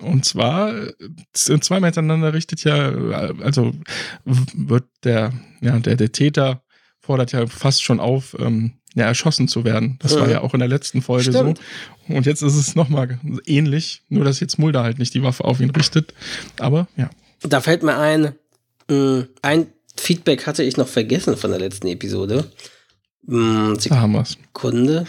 Und 0.00 0.24
zwar 0.24 0.74
äh, 0.74 0.92
zweimal 1.32 1.88
hintereinander 1.88 2.32
richtet 2.32 2.64
ja, 2.64 2.90
also 3.42 3.72
wird 4.24 4.84
der, 5.04 5.32
ja, 5.60 5.78
der, 5.78 5.96
der 5.96 6.12
Täter 6.12 6.62
fordert 7.00 7.32
ja 7.32 7.46
fast 7.46 7.82
schon 7.82 8.00
auf, 8.00 8.36
ähm, 8.38 8.74
ja, 8.94 9.06
erschossen 9.06 9.48
zu 9.48 9.64
werden. 9.64 9.98
Das 10.00 10.14
ja. 10.14 10.20
war 10.20 10.28
ja 10.28 10.40
auch 10.40 10.52
in 10.52 10.60
der 10.60 10.68
letzten 10.68 11.00
Folge 11.00 11.30
Stimmt. 11.30 11.58
so. 12.08 12.14
Und 12.14 12.26
jetzt 12.26 12.42
ist 12.42 12.56
es 12.56 12.74
nochmal 12.74 13.18
ähnlich, 13.46 14.02
nur 14.08 14.24
dass 14.24 14.40
jetzt 14.40 14.58
Mulder 14.58 14.82
halt 14.82 14.98
nicht 14.98 15.14
die 15.14 15.22
Waffe 15.22 15.44
auf 15.44 15.60
ihn 15.60 15.70
richtet. 15.70 16.12
Aber 16.58 16.88
ja. 16.96 17.10
Da 17.42 17.60
fällt 17.60 17.82
mir 17.82 17.96
ein, 17.96 18.34
äh, 18.90 19.24
ein 19.42 19.66
Feedback 19.96 20.46
hatte 20.46 20.62
ich 20.62 20.76
noch 20.76 20.88
vergessen 20.88 21.36
von 21.36 21.50
der 21.50 21.60
letzten 21.60 21.86
Episode. 21.88 22.50
Hm, 23.26 23.76
da 23.88 23.96
haben 23.96 24.12
wir's. 24.12 24.36
Kunde. 24.52 25.06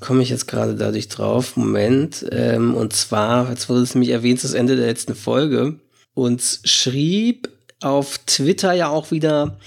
Komme 0.00 0.22
ich 0.22 0.30
jetzt 0.30 0.46
gerade 0.46 0.74
dadurch 0.74 1.08
drauf. 1.08 1.56
Moment. 1.56 2.24
Ähm, 2.30 2.74
und 2.74 2.92
zwar, 2.92 3.50
jetzt 3.50 3.68
wurde 3.68 3.82
es 3.82 3.94
nämlich 3.94 4.10
erwähnt, 4.10 4.42
das 4.42 4.54
Ende 4.54 4.76
der 4.76 4.86
letzten 4.86 5.14
Folge. 5.14 5.80
Uns 6.14 6.60
schrieb 6.64 7.48
auf 7.84 8.18
Twitter 8.26 8.72
ja 8.72 8.88
auch 8.88 9.10
wieder 9.10 9.58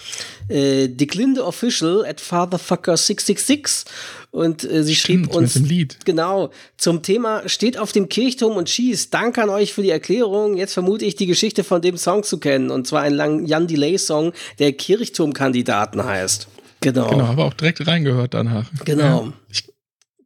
äh, 0.50 0.88
Dick 0.88 1.14
Linde 1.14 1.46
Official 1.46 2.04
at 2.06 2.20
Fatherfucker666 2.20 3.86
und 4.32 4.64
äh, 4.64 4.84
sie 4.84 4.96
schrieb 4.96 5.26
Stimmt, 5.26 5.36
uns 5.36 5.60
genau 6.04 6.52
zum 6.78 7.04
Thema 7.04 7.48
steht 7.48 7.78
auf 7.78 7.92
dem 7.92 8.10
Kirchturm 8.10 8.58
und 8.58 8.70
schießt. 8.70 9.14
Danke 9.14 9.44
an 9.44 9.50
euch 9.50 9.74
für 9.74 9.84
die 9.84 9.92
Erklärung. 9.92 10.58
Jetzt 10.58 10.74
vermute 10.74 11.06
ich 11.06 11.16
die 11.16 11.28
Geschichte 11.28 11.64
von 11.64 11.82
dem 11.82 11.98
Song 11.98 12.24
zu 12.24 12.40
kennen 12.40 12.72
und 12.72 12.88
zwar 12.88 13.02
ein 13.02 13.14
lang 13.14 13.46
Jan 13.46 13.68
Delay 13.68 13.98
Song, 13.98 14.34
der 14.58 14.74
Kirchturmkandidaten 14.74 16.04
heißt. 16.04 16.48
Genau. 16.82 17.10
Genau, 17.10 17.26
aber 17.26 17.46
auch 17.46 17.54
direkt 17.54 17.86
reingehört 17.88 18.34
danach. 18.34 18.70
Genau. 18.86 19.26
Ja. 19.26 19.34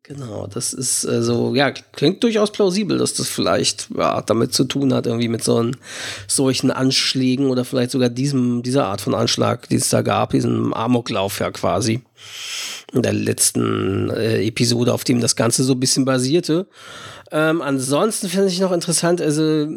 Genau, 0.03 0.45
das 0.47 0.73
ist 0.73 1.05
äh, 1.05 1.21
so, 1.21 1.55
ja, 1.55 1.71
klingt 1.71 2.21
durchaus 2.23 2.51
plausibel, 2.51 2.97
dass 2.97 3.13
das 3.13 3.29
vielleicht 3.29 3.87
ja, 3.95 4.21
damit 4.21 4.53
zu 4.53 4.65
tun 4.65 4.93
hat, 4.93 5.05
irgendwie 5.05 5.29
mit 5.29 5.41
so 5.41 5.57
einen, 5.57 5.77
solchen 6.27 6.69
Anschlägen 6.69 7.47
oder 7.47 7.63
vielleicht 7.63 7.91
sogar 7.91 8.09
diesem, 8.09 8.61
dieser 8.61 8.87
Art 8.87 8.99
von 8.99 9.15
Anschlag, 9.15 9.69
die 9.69 9.75
es 9.75 9.89
da 9.89 10.01
gab, 10.01 10.31
diesem 10.31 10.73
Amoklauf 10.73 11.39
ja 11.39 11.49
quasi. 11.51 12.01
In 12.93 13.01
der 13.01 13.13
letzten 13.13 14.09
äh, 14.09 14.45
Episode, 14.45 14.93
auf 14.93 15.03
dem 15.03 15.21
das 15.21 15.35
Ganze 15.35 15.63
so 15.63 15.73
ein 15.73 15.79
bisschen 15.79 16.05
basierte. 16.05 16.67
Ähm, 17.31 17.61
ansonsten 17.61 18.27
finde 18.27 18.47
ich 18.47 18.59
noch 18.59 18.73
interessant, 18.73 19.21
also 19.21 19.67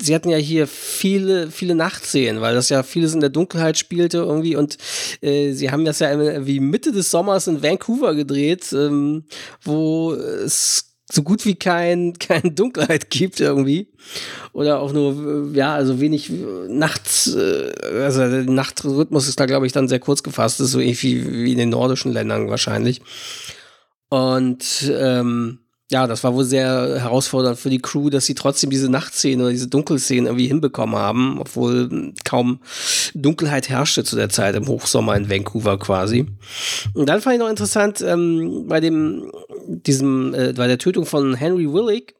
sie 0.00 0.14
hatten 0.14 0.30
ja 0.30 0.38
hier 0.38 0.66
viele, 0.66 1.50
viele 1.50 1.74
Nachtszenen, 1.74 2.40
weil 2.40 2.54
das 2.54 2.70
ja 2.70 2.82
vieles 2.82 3.12
in 3.12 3.20
der 3.20 3.28
Dunkelheit 3.28 3.76
spielte 3.76 4.18
irgendwie 4.18 4.56
und 4.56 4.78
äh, 5.20 5.52
sie 5.52 5.70
haben 5.70 5.84
das 5.84 5.98
ja 5.98 6.46
wie 6.46 6.58
Mitte 6.58 6.92
des 6.92 7.10
Sommers 7.10 7.48
in 7.48 7.62
Vancouver 7.62 8.14
gedreht, 8.14 8.72
ähm, 8.72 9.24
wo 9.62 10.14
es 10.14 10.95
so 11.10 11.22
gut 11.22 11.44
wie 11.44 11.54
kein, 11.54 12.12
keine 12.18 12.52
Dunkelheit 12.52 13.10
gibt 13.10 13.40
irgendwie. 13.40 13.88
Oder 14.52 14.80
auch 14.80 14.92
nur, 14.92 15.50
ja, 15.54 15.74
also 15.74 16.00
wenig 16.00 16.30
nachts, 16.68 17.34
äh, 17.34 17.72
also 18.02 18.20
der 18.20 18.44
Nachtrhythmus 18.44 19.28
ist 19.28 19.40
da, 19.40 19.46
glaube 19.46 19.66
ich, 19.66 19.72
dann 19.72 19.88
sehr 19.88 20.00
kurz 20.00 20.22
gefasst, 20.22 20.60
das 20.60 20.66
ist 20.66 20.72
so 20.72 20.80
irgendwie 20.80 21.44
wie 21.44 21.52
in 21.52 21.58
den 21.58 21.70
nordischen 21.70 22.12
Ländern 22.12 22.48
wahrscheinlich. 22.48 23.02
Und 24.08 24.90
ähm, 24.92 25.65
ja, 25.90 26.08
das 26.08 26.24
war 26.24 26.34
wohl 26.34 26.44
sehr 26.44 27.00
herausfordernd 27.00 27.58
für 27.58 27.70
die 27.70 27.78
Crew, 27.78 28.10
dass 28.10 28.26
sie 28.26 28.34
trotzdem 28.34 28.70
diese 28.70 28.90
Nachtszenen 28.90 29.42
oder 29.42 29.50
diese 29.50 29.68
Dunkelszenen 29.68 30.26
irgendwie 30.26 30.48
hinbekommen 30.48 30.96
haben, 30.96 31.38
obwohl 31.38 32.12
kaum 32.24 32.60
Dunkelheit 33.14 33.68
herrschte 33.68 34.02
zu 34.02 34.16
der 34.16 34.28
Zeit 34.28 34.56
im 34.56 34.66
Hochsommer 34.66 35.16
in 35.16 35.30
Vancouver 35.30 35.78
quasi. 35.78 36.26
Und 36.94 37.08
dann 37.08 37.20
fand 37.20 37.34
ich 37.34 37.40
noch 37.40 37.48
interessant, 37.48 38.00
ähm, 38.00 38.66
bei 38.66 38.80
dem, 38.80 39.30
diesem, 39.66 40.34
äh, 40.34 40.54
bei 40.56 40.66
der 40.66 40.78
Tötung 40.78 41.06
von 41.06 41.34
Henry 41.34 41.72
Willig, 41.72 42.14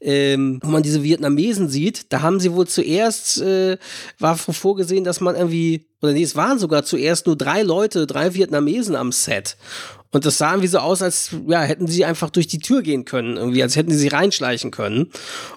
ähm, 0.00 0.60
wo 0.62 0.68
man 0.68 0.82
diese 0.82 1.02
Vietnamesen 1.02 1.68
sieht, 1.68 2.12
da 2.12 2.22
haben 2.22 2.40
sie 2.40 2.52
wohl 2.52 2.66
zuerst, 2.66 3.40
äh, 3.40 3.78
war 4.18 4.36
vorgesehen, 4.36 5.04
dass 5.04 5.20
man 5.20 5.36
irgendwie, 5.36 5.86
oder 6.02 6.12
nee, 6.12 6.22
es 6.22 6.36
waren 6.36 6.58
sogar 6.58 6.84
zuerst 6.84 7.26
nur 7.26 7.36
drei 7.36 7.62
Leute, 7.62 8.06
drei 8.06 8.34
Vietnamesen 8.34 8.94
am 8.94 9.12
Set. 9.12 9.56
Und 10.10 10.24
das 10.24 10.38
sah 10.38 10.52
irgendwie 10.52 10.68
so 10.68 10.78
aus, 10.78 11.02
als 11.02 11.30
ja, 11.46 11.62
hätten 11.62 11.86
sie 11.86 12.04
einfach 12.04 12.30
durch 12.30 12.46
die 12.46 12.60
Tür 12.60 12.82
gehen 12.82 13.04
können, 13.04 13.36
irgendwie, 13.36 13.62
als 13.62 13.76
hätten 13.76 13.90
sie 13.90 13.98
sich 13.98 14.12
reinschleichen 14.12 14.70
können. 14.70 15.10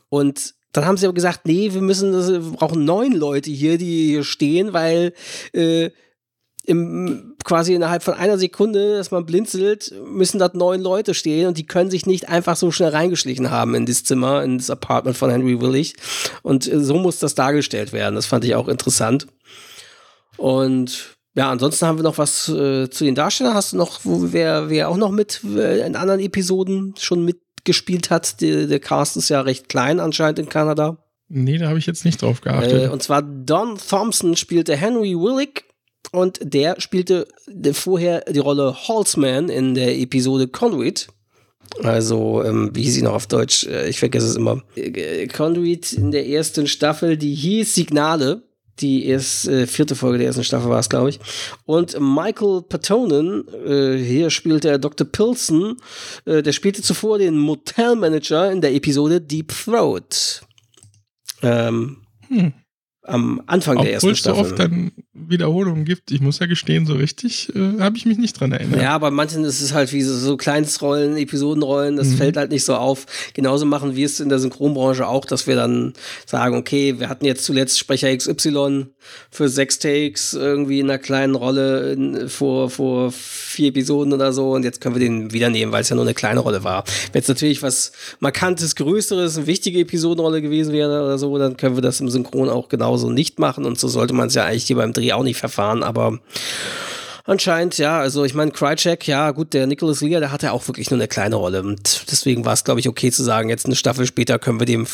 Und 0.10 0.56
dann 0.74 0.86
haben 0.86 0.98
sie 0.98 1.06
aber 1.06 1.14
gesagt, 1.14 1.42
nee, 1.46 1.74
wir 1.74 1.82
müssen, 1.82 2.12
wir 2.14 2.52
brauchen 2.52 2.86
neun 2.86 3.14
Leute 3.14 3.50
hier, 3.50 3.78
die 3.78 4.08
hier 4.08 4.24
stehen, 4.24 4.74
weil 4.74 5.14
äh, 5.54 5.92
im, 6.66 7.36
quasi 7.44 7.74
innerhalb 7.74 8.04
von 8.04 8.14
einer 8.14 8.38
Sekunde, 8.38 8.98
dass 8.98 9.12
man 9.12 9.26
blinzelt, 9.26 9.94
müssen 10.06 10.40
dort 10.40 10.56
neun 10.56 10.80
Leute 10.80 11.14
stehen 11.14 11.48
und 11.48 11.58
die 11.58 11.66
können 11.66 11.90
sich 11.90 12.06
nicht 12.06 12.30
einfach 12.30 12.56
so 12.56 12.72
schnell 12.72 12.90
reingeschlichen 12.90 13.50
haben 13.50 13.74
in 13.74 13.86
das 13.86 14.04
Zimmer, 14.04 14.44
in 14.44 14.58
das 14.58 14.70
Apartment 14.70 15.18
von 15.18 15.32
Henry 15.32 15.60
Willig. 15.60 15.96
Und 16.44 16.72
äh, 16.72 16.80
so 16.80 16.96
muss 16.96 17.20
das 17.20 17.36
dargestellt 17.36 17.94
werden. 17.94 18.16
Das 18.16 18.28
fand 18.28 18.46
ich 18.46 18.56
auch 18.56 18.68
interessant. 18.68 19.28
Und 20.38 21.18
ja, 21.34 21.50
ansonsten 21.50 21.86
haben 21.88 21.98
wir 21.98 22.04
noch 22.04 22.18
was 22.18 22.50
äh, 22.50 22.90
zu 22.90 23.06
den 23.06 23.16
Darstellern. 23.16 23.54
Hast 23.54 23.74
du 23.74 23.78
noch, 23.78 24.02
wo 24.04 24.34
wer, 24.34 24.70
wer 24.70 24.90
auch 24.90 24.98
noch 24.98 25.12
mit 25.12 25.42
äh, 25.46 25.86
in 25.86 25.96
anderen 25.96 26.20
Episoden 26.20 26.94
schon 27.00 27.24
mitgespielt 27.24 28.10
hat? 28.10 28.42
Die, 28.42 28.68
der 28.68 28.80
Cast 28.80 29.16
ist 29.16 29.30
ja 29.30 29.42
recht 29.42 29.70
klein 29.70 30.00
anscheinend 30.00 30.40
in 30.40 30.50
Kanada. 30.50 30.98
Nee, 31.30 31.58
da 31.58 31.70
habe 31.70 31.80
ich 31.80 31.86
jetzt 31.86 32.04
nicht 32.04 32.22
drauf 32.22 32.42
geachtet. 32.42 32.84
Äh, 32.84 32.88
und 32.90 33.02
zwar 33.02 33.22
Don 33.22 33.78
Thompson 33.78 34.36
spielte 34.36 34.76
Henry 34.76 35.16
Willick 35.16 35.64
und 36.12 36.40
der 36.44 36.82
spielte 36.82 37.28
vorher 37.72 38.26
die 38.30 38.40
Rolle 38.40 38.76
Halsman 38.88 39.48
in 39.48 39.74
der 39.74 39.98
Episode 39.98 40.50
Conduit. 40.50 41.08
Also, 41.82 42.44
ähm, 42.44 42.72
wie 42.74 42.84
hieß 42.84 42.96
sie 42.96 43.02
noch 43.02 43.14
auf 43.14 43.28
Deutsch? 43.28 43.66
Äh, 43.66 43.88
ich 43.88 44.00
vergesse 44.00 44.28
es 44.28 44.36
immer. 44.36 44.62
Äh, 44.76 45.28
Conduit 45.28 45.94
in 45.94 46.12
der 46.12 46.28
ersten 46.28 46.68
Staffel, 46.68 47.16
die 47.16 47.34
hieß 47.34 47.74
Signale 47.74 48.44
die 48.82 49.06
erst, 49.06 49.48
äh, 49.48 49.68
vierte 49.68 49.96
Folge 49.96 50.18
der 50.18 50.28
ersten 50.28 50.44
Staffel 50.44 50.70
war 50.70 50.80
es, 50.80 50.90
glaube 50.90 51.10
ich. 51.10 51.20
Und 51.66 52.00
Michael 52.00 52.64
Patonen, 52.68 53.46
äh, 53.66 53.98
hier 53.98 54.30
spielt 54.30 54.66
er 54.66 54.80
Dr. 54.80 55.08
Pilson, 55.08 55.78
äh, 56.26 56.42
der 56.42 56.52
spielte 56.52 56.82
zuvor 56.82 57.18
den 57.18 57.38
Motelmanager 57.38 58.52
in 58.52 58.62
der 58.62 58.74
Episode 58.74 59.22
Deep 59.22 59.54
Throat. 59.66 60.42
Ähm, 61.44 61.98
hm 62.28 62.54
am 63.04 63.42
Anfang 63.48 63.78
Obwohl 63.78 63.86
der 63.86 63.94
ersten 63.96 64.16
Staffel. 64.16 64.40
Obwohl 64.40 64.44
es 64.44 64.58
so 64.58 64.64
oft 64.64 64.72
dann 64.72 64.92
Wiederholungen 65.14 65.86
gibt. 65.86 66.12
Ich 66.12 66.22
muss 66.22 66.40
ja 66.40 66.46
gestehen, 66.46 66.86
so 66.86 66.94
richtig 66.94 67.54
äh, 67.56 67.80
habe 67.80 67.98
ich 67.98 68.06
mich 68.06 68.18
nicht 68.18 68.40
dran 68.40 68.52
erinnert. 68.52 68.82
Ja, 68.82 68.98
bei 68.98 69.12
manchen 69.12 69.44
ist 69.44 69.62
es 69.62 69.74
halt 69.74 69.92
wie 69.94 70.02
so, 70.02 70.16
so 70.16 70.38
Kleinstrollen, 70.38 71.18
Episodenrollen, 71.18 71.96
das 71.98 72.10
mhm. 72.10 72.18
fällt 72.18 72.38
halt 72.38 72.52
nicht 72.52 72.64
so 72.64 72.76
auf. 72.76 73.06
Genauso 73.34 73.66
machen 73.66 73.96
wir 73.96 74.06
es 74.06 74.20
in 74.20 74.30
der 74.30 74.40
Synchronbranche 74.40 75.08
auch, 75.08 75.26
dass 75.26 75.48
wir 75.48 75.56
dann 75.56 75.94
sagen, 76.26 76.56
okay, 76.56 77.00
wir 77.00 77.10
hatten 77.10 77.26
jetzt 77.26 77.44
zuletzt 77.44 77.80
Sprecher 77.80 78.16
XY 78.16 78.88
für 79.30 79.50
sechs 79.50 79.80
Takes 79.80 80.34
irgendwie 80.34 80.80
in 80.80 80.90
einer 80.90 81.00
kleinen 81.00 81.36
Rolle 81.36 81.94
in, 81.94 82.30
vor, 82.30 82.70
vor 82.70 83.12
vier 83.12 83.70
Episoden 83.70 84.14
oder 84.14 84.34
so 84.34 84.52
und 84.52 84.64
jetzt 84.64 84.82
können 84.82 84.96
wir 84.96 85.00
den 85.00 85.34
wieder 85.34 85.50
nehmen, 85.50 85.72
weil 85.72 85.82
es 85.82 85.90
ja 85.90 85.96
nur 85.96 86.06
eine 86.06 86.14
kleine 86.14 86.40
Rolle 86.40 86.64
war. 86.64 86.84
Wenn 87.12 87.22
es 87.22 87.28
natürlich 87.28 87.64
was 87.64 87.92
Markantes, 88.20 88.76
Größeres, 88.76 89.38
eine 89.38 89.48
wichtige 89.48 89.80
Episodenrolle 89.80 90.42
gewesen 90.42 90.74
wäre 90.74 91.04
oder 91.04 91.18
so, 91.18 91.38
dann 91.38 91.58
können 91.58 91.76
wir 91.76 91.82
das 91.82 92.00
im 92.00 92.10
Synchron 92.10 92.50
auch 92.50 92.70
genauso 92.92 93.10
nicht 93.10 93.40
machen 93.40 93.66
und 93.66 93.80
so 93.80 93.88
sollte 93.88 94.14
man 94.14 94.28
es 94.28 94.36
ja 94.36 94.46
eigentlich 94.46 94.66
hier 94.66 94.76
beim 94.76 94.94
Dreh 94.94 95.14
auch 95.14 95.24
nicht 95.24 95.38
verfahren, 95.38 95.84
aber 95.84 96.20
Anscheinend, 97.24 97.78
ja, 97.78 98.00
also 98.00 98.26
ich 98.26 98.34
meine, 98.34 98.50
Crycheck, 98.50 99.08
ja, 99.08 99.30
gut, 99.30 99.54
der 99.54 99.68
Nicholas 99.68 100.02
Lear, 100.02 100.20
der 100.20 100.32
hatte 100.32 100.52
auch 100.52 100.68
wirklich 100.68 100.90
nur 100.90 101.00
eine 101.00 101.08
kleine 101.08 101.36
Rolle. 101.36 101.62
Und 101.62 102.06
deswegen 102.12 102.46
war 102.46 102.54
es, 102.54 102.64
glaube 102.64 102.80
ich, 102.80 102.90
okay 102.90 103.12
zu 103.12 103.22
sagen, 103.22 103.48
jetzt 103.48 103.68
eine 103.68 103.76
Staffel 103.76 104.08
später 104.08 104.40
können 104.40 104.60
wir 104.60 104.66
dem 104.66 104.88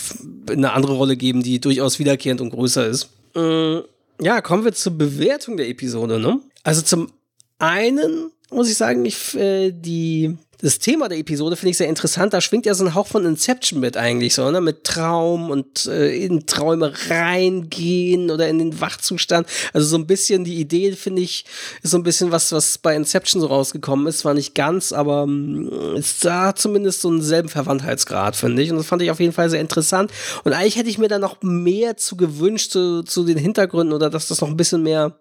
eine 0.51 0.73
andere 0.73 0.93
Rolle 0.93 1.15
geben, 1.15 1.41
die 1.41 1.61
durchaus 1.61 1.99
wiederkehrend 1.99 2.41
und 2.41 2.49
größer 2.49 2.85
ist. 2.85 3.09
Äh, 3.33 3.77
ja, 4.21 4.41
kommen 4.41 4.65
wir 4.65 4.73
zur 4.73 4.97
Bewertung 4.97 5.55
der 5.55 5.69
Episode, 5.69 6.19
ne? 6.19 6.41
Also 6.63 6.81
zum 6.81 7.13
einen 7.59 8.29
muss 8.51 8.69
ich 8.69 8.75
sagen, 8.75 9.05
ich, 9.05 9.33
äh, 9.33 9.71
die 9.71 10.37
das 10.59 10.79
Thema 10.79 11.07
der 11.07 11.19
Episode 11.19 11.55
finde 11.55 11.71
ich 11.71 11.77
sehr 11.77 11.87
interessant. 11.87 12.33
Da 12.33 12.41
schwingt 12.41 12.65
ja 12.65 12.73
so 12.73 12.83
ein 12.83 12.95
Hauch 12.95 13.05
von 13.05 13.25
Inception 13.25 13.79
mit 13.79 13.95
eigentlich 13.95 14.33
so, 14.33 14.49
ne? 14.49 14.59
Mit 14.59 14.83
Traum 14.83 15.51
und 15.51 15.85
äh, 15.85 16.15
in 16.15 16.47
Träume 16.47 16.93
reingehen 17.09 18.31
oder 18.31 18.47
in 18.47 18.57
den 18.57 18.81
Wachzustand. 18.81 19.47
Also 19.73 19.87
so 19.87 19.97
ein 19.97 20.07
bisschen 20.07 20.43
die 20.43 20.55
Idee, 20.55 20.93
finde 20.93 21.21
ich, 21.21 21.45
ist 21.83 21.91
so 21.91 21.97
ein 21.97 22.03
bisschen 22.03 22.31
was, 22.31 22.51
was 22.51 22.79
bei 22.79 22.95
Inception 22.95 23.39
so 23.39 23.47
rausgekommen 23.47 24.07
ist. 24.07 24.19
Zwar 24.19 24.33
nicht 24.33 24.55
ganz, 24.55 24.93
aber 24.93 25.23
ähm, 25.23 25.69
es 25.95 26.19
da 26.19 26.55
zumindest 26.55 27.01
so 27.01 27.09
einen 27.09 27.21
selben 27.21 27.49
Verwandtheitsgrad, 27.49 28.35
finde 28.35 28.63
ich. 28.63 28.71
Und 28.71 28.77
das 28.77 28.87
fand 28.87 29.03
ich 29.03 29.11
auf 29.11 29.19
jeden 29.19 29.33
Fall 29.33 29.51
sehr 29.51 29.61
interessant. 29.61 30.11
Und 30.43 30.53
eigentlich 30.53 30.77
hätte 30.77 30.89
ich 30.89 30.97
mir 30.97 31.07
da 31.07 31.19
noch 31.19 31.43
mehr 31.43 31.97
zu 31.97 32.17
gewünscht, 32.17 32.71
zu, 32.71 33.03
zu 33.03 33.23
den 33.25 33.37
Hintergründen 33.37 33.93
oder 33.93 34.09
dass 34.09 34.27
das 34.27 34.41
noch 34.41 34.47
ein 34.47 34.57
bisschen 34.57 34.81
mehr, 34.81 35.19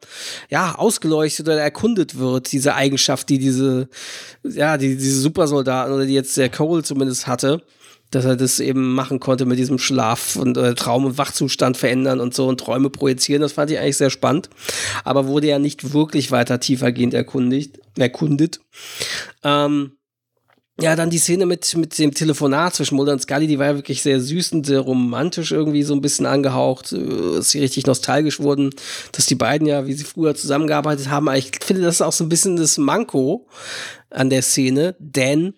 ja, 0.49 0.77
ausgeleuchtet 0.77 1.47
oder 1.47 1.61
erkundet 1.61 2.19
wird, 2.19 2.53
diese 2.53 2.75
Eigenschaft, 2.75 3.29
die 3.29 3.39
diese, 3.39 3.89
ja, 4.43 4.79
die, 4.79 4.97
diese 4.97 5.26
Supersoldaten 5.27 5.93
oder 5.93 6.07
die 6.07 6.15
jetzt 6.15 6.37
der 6.37 6.49
Cole 6.49 6.85
zumindest 6.85 7.27
hatte, 7.27 7.63
dass 8.13 8.25
er 8.25 8.37
das 8.37 8.61
eben 8.61 8.95
machen 8.95 9.19
konnte 9.19 9.45
mit 9.45 9.59
diesem 9.59 9.79
Schlaf 9.79 10.37
und 10.37 10.57
äh, 10.57 10.75
Traum- 10.77 11.05
und 11.05 11.19
Wachzustand 11.19 11.77
verändern 11.77 12.21
und 12.21 12.33
so 12.33 12.47
und 12.47 12.61
Träume 12.61 12.91
projizieren. 12.91 13.43
Das 13.43 13.53
fand 13.53 13.71
ich 13.73 13.79
eigentlich 13.79 13.97
sehr 13.97 14.11
spannend, 14.11 14.49
aber 15.03 15.27
wurde 15.27 15.49
ja 15.49 15.59
nicht 15.59 15.93
wirklich 15.93 16.31
weiter 16.31 16.61
tiefergehend 16.61 17.13
erkundigt, 17.13 17.81
erkundet. 17.99 18.61
Ähm, 19.43 19.96
ja, 20.79 20.95
dann 20.95 21.09
die 21.09 21.19
Szene 21.19 21.47
mit, 21.47 21.75
mit 21.75 21.99
dem 21.99 22.13
Telefonat 22.13 22.75
zwischen 22.75 22.97
Mulder 22.97 23.13
und 23.13 23.23
Scully, 23.23 23.47
die 23.47 23.59
war 23.59 23.67
ja 23.67 23.77
wirklich 23.77 24.03
sehr 24.03 24.21
süß 24.21 24.53
und 24.53 24.67
sehr 24.67 24.81
romantisch 24.81 25.53
irgendwie 25.53 25.83
so 25.83 25.95
ein 25.95 26.03
bisschen 26.03 26.27
angehaucht. 26.27 26.93
Äh, 26.93 27.39
ist 27.39 27.51
sie 27.51 27.61
richtig 27.61 27.87
nostalgisch 27.87 28.41
wurden, 28.41 28.71
dass 29.13 29.25
die 29.25 29.37
beiden 29.37 29.67
ja, 29.67 29.87
wie 29.87 29.95
sie 29.95 30.05
früher 30.05 30.35
zusammengearbeitet 30.35 31.09
haben. 31.09 31.29
Aber 31.29 31.39
ich 31.39 31.51
finde, 31.65 31.83
das 31.83 31.97
ist 31.97 32.03
auch 32.03 32.13
so 32.13 32.25
ein 32.25 32.29
bisschen 32.29 32.57
das 32.57 32.77
Manko 32.77 33.47
an 34.11 34.29
der 34.29 34.43
Szene, 34.43 34.95
denn 34.99 35.55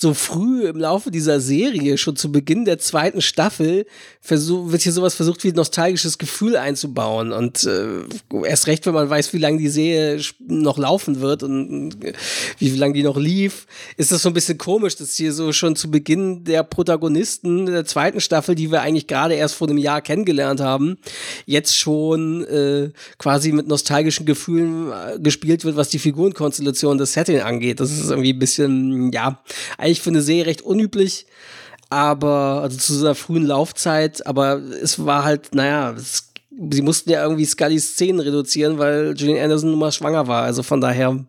so 0.00 0.14
früh 0.14 0.68
im 0.68 0.78
Laufe 0.78 1.10
dieser 1.10 1.40
Serie, 1.40 1.98
schon 1.98 2.14
zu 2.14 2.30
Beginn 2.30 2.64
der 2.64 2.78
zweiten 2.78 3.20
Staffel, 3.20 3.84
wird 4.22 4.82
hier 4.82 4.92
sowas 4.92 5.14
versucht, 5.14 5.42
wie 5.42 5.48
ein 5.48 5.56
nostalgisches 5.56 6.18
Gefühl 6.18 6.56
einzubauen. 6.56 7.32
Und 7.32 7.64
äh, 7.64 8.04
erst 8.44 8.68
recht, 8.68 8.86
wenn 8.86 8.94
man 8.94 9.10
weiß, 9.10 9.32
wie 9.32 9.38
lange 9.38 9.58
die 9.58 9.68
Serie 9.68 10.20
noch 10.46 10.78
laufen 10.78 11.20
wird 11.20 11.42
und 11.42 12.04
äh, 12.04 12.12
wie 12.58 12.70
lange 12.70 12.94
die 12.94 13.02
noch 13.02 13.16
lief, 13.16 13.66
ist 13.96 14.12
das 14.12 14.22
so 14.22 14.28
ein 14.30 14.34
bisschen 14.34 14.56
komisch, 14.56 14.94
dass 14.96 15.16
hier 15.16 15.32
so 15.32 15.52
schon 15.52 15.74
zu 15.74 15.90
Beginn 15.90 16.44
der 16.44 16.62
Protagonisten 16.62 17.66
der 17.66 17.84
zweiten 17.84 18.20
Staffel, 18.20 18.54
die 18.54 18.70
wir 18.70 18.82
eigentlich 18.82 19.08
gerade 19.08 19.34
erst 19.34 19.56
vor 19.56 19.68
einem 19.68 19.78
Jahr 19.78 20.00
kennengelernt 20.00 20.60
haben, 20.60 20.98
jetzt 21.46 21.76
schon 21.76 22.44
äh, 22.44 22.90
quasi 23.18 23.52
mit 23.52 23.68
nostalgischen 23.68 24.26
Gefühlen 24.26 24.90
äh, 24.92 25.18
gespielt 25.18 25.64
wird, 25.64 25.76
was 25.76 25.88
die 25.88 25.98
Figurenkonstellation 25.98 26.98
des 26.98 27.12
Setting 27.12 27.40
angeht. 27.40 27.80
Das 27.80 27.90
ist 27.90 28.10
irgendwie 28.10 28.32
ein 28.32 28.38
bisschen, 28.38 29.12
ja, 29.12 29.42
eigentlich 29.76 30.00
für 30.00 30.10
eine 30.10 30.22
Serie 30.22 30.46
recht 30.46 30.62
unüblich, 30.62 31.26
aber, 31.90 32.62
also 32.62 32.76
zu 32.76 32.92
dieser 32.92 33.14
frühen 33.14 33.46
Laufzeit, 33.46 34.26
aber 34.26 34.60
es 34.82 35.04
war 35.04 35.24
halt, 35.24 35.54
naja, 35.54 35.94
es, 35.96 36.28
sie 36.70 36.82
mussten 36.82 37.10
ja 37.10 37.22
irgendwie 37.22 37.44
Scullys 37.44 37.92
Szenen 37.92 38.20
reduzieren, 38.20 38.78
weil 38.78 39.14
Gillian 39.14 39.42
Anderson 39.42 39.70
nun 39.70 39.78
mal 39.78 39.92
schwanger 39.92 40.26
war. 40.26 40.42
Also 40.42 40.62
von 40.62 40.80
daher 40.80 41.24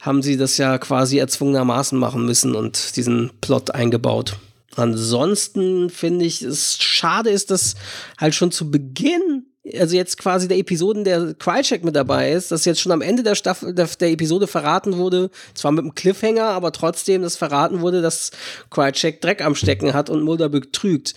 haben 0.00 0.22
sie 0.22 0.36
das 0.36 0.58
ja 0.58 0.78
quasi 0.78 1.18
erzwungenermaßen 1.18 1.98
machen 1.98 2.24
müssen 2.24 2.54
und 2.54 2.96
diesen 2.96 3.30
Plot 3.40 3.74
eingebaut. 3.74 4.36
Ansonsten 4.76 5.90
finde 5.90 6.24
ich 6.24 6.42
es 6.42 6.76
schade 6.82 7.30
ist, 7.30 7.50
dass 7.50 7.74
halt 8.18 8.34
schon 8.34 8.52
zu 8.52 8.70
Beginn 8.70 9.46
also 9.78 9.94
jetzt 9.94 10.16
quasi 10.16 10.48
der 10.48 10.56
Episoden 10.56 11.04
der 11.04 11.34
Crycheck 11.34 11.84
mit 11.84 11.94
dabei 11.94 12.32
ist, 12.32 12.50
dass 12.50 12.64
jetzt 12.64 12.80
schon 12.80 12.92
am 12.92 13.02
Ende 13.02 13.22
der 13.22 13.34
Staffel 13.34 13.74
der, 13.74 13.86
der, 13.86 14.10
Episode 14.10 14.46
verraten 14.46 14.96
wurde, 14.96 15.30
zwar 15.54 15.70
mit 15.72 15.84
einem 15.84 15.94
Cliffhanger, 15.94 16.44
aber 16.44 16.72
trotzdem, 16.72 17.20
dass 17.20 17.36
verraten 17.36 17.80
wurde, 17.82 18.00
dass 18.00 18.30
Crycheck 18.70 19.20
Dreck 19.20 19.44
am 19.44 19.54
Stecken 19.54 19.92
hat 19.92 20.08
und 20.08 20.22
Mulder 20.22 20.48
betrügt. 20.48 21.14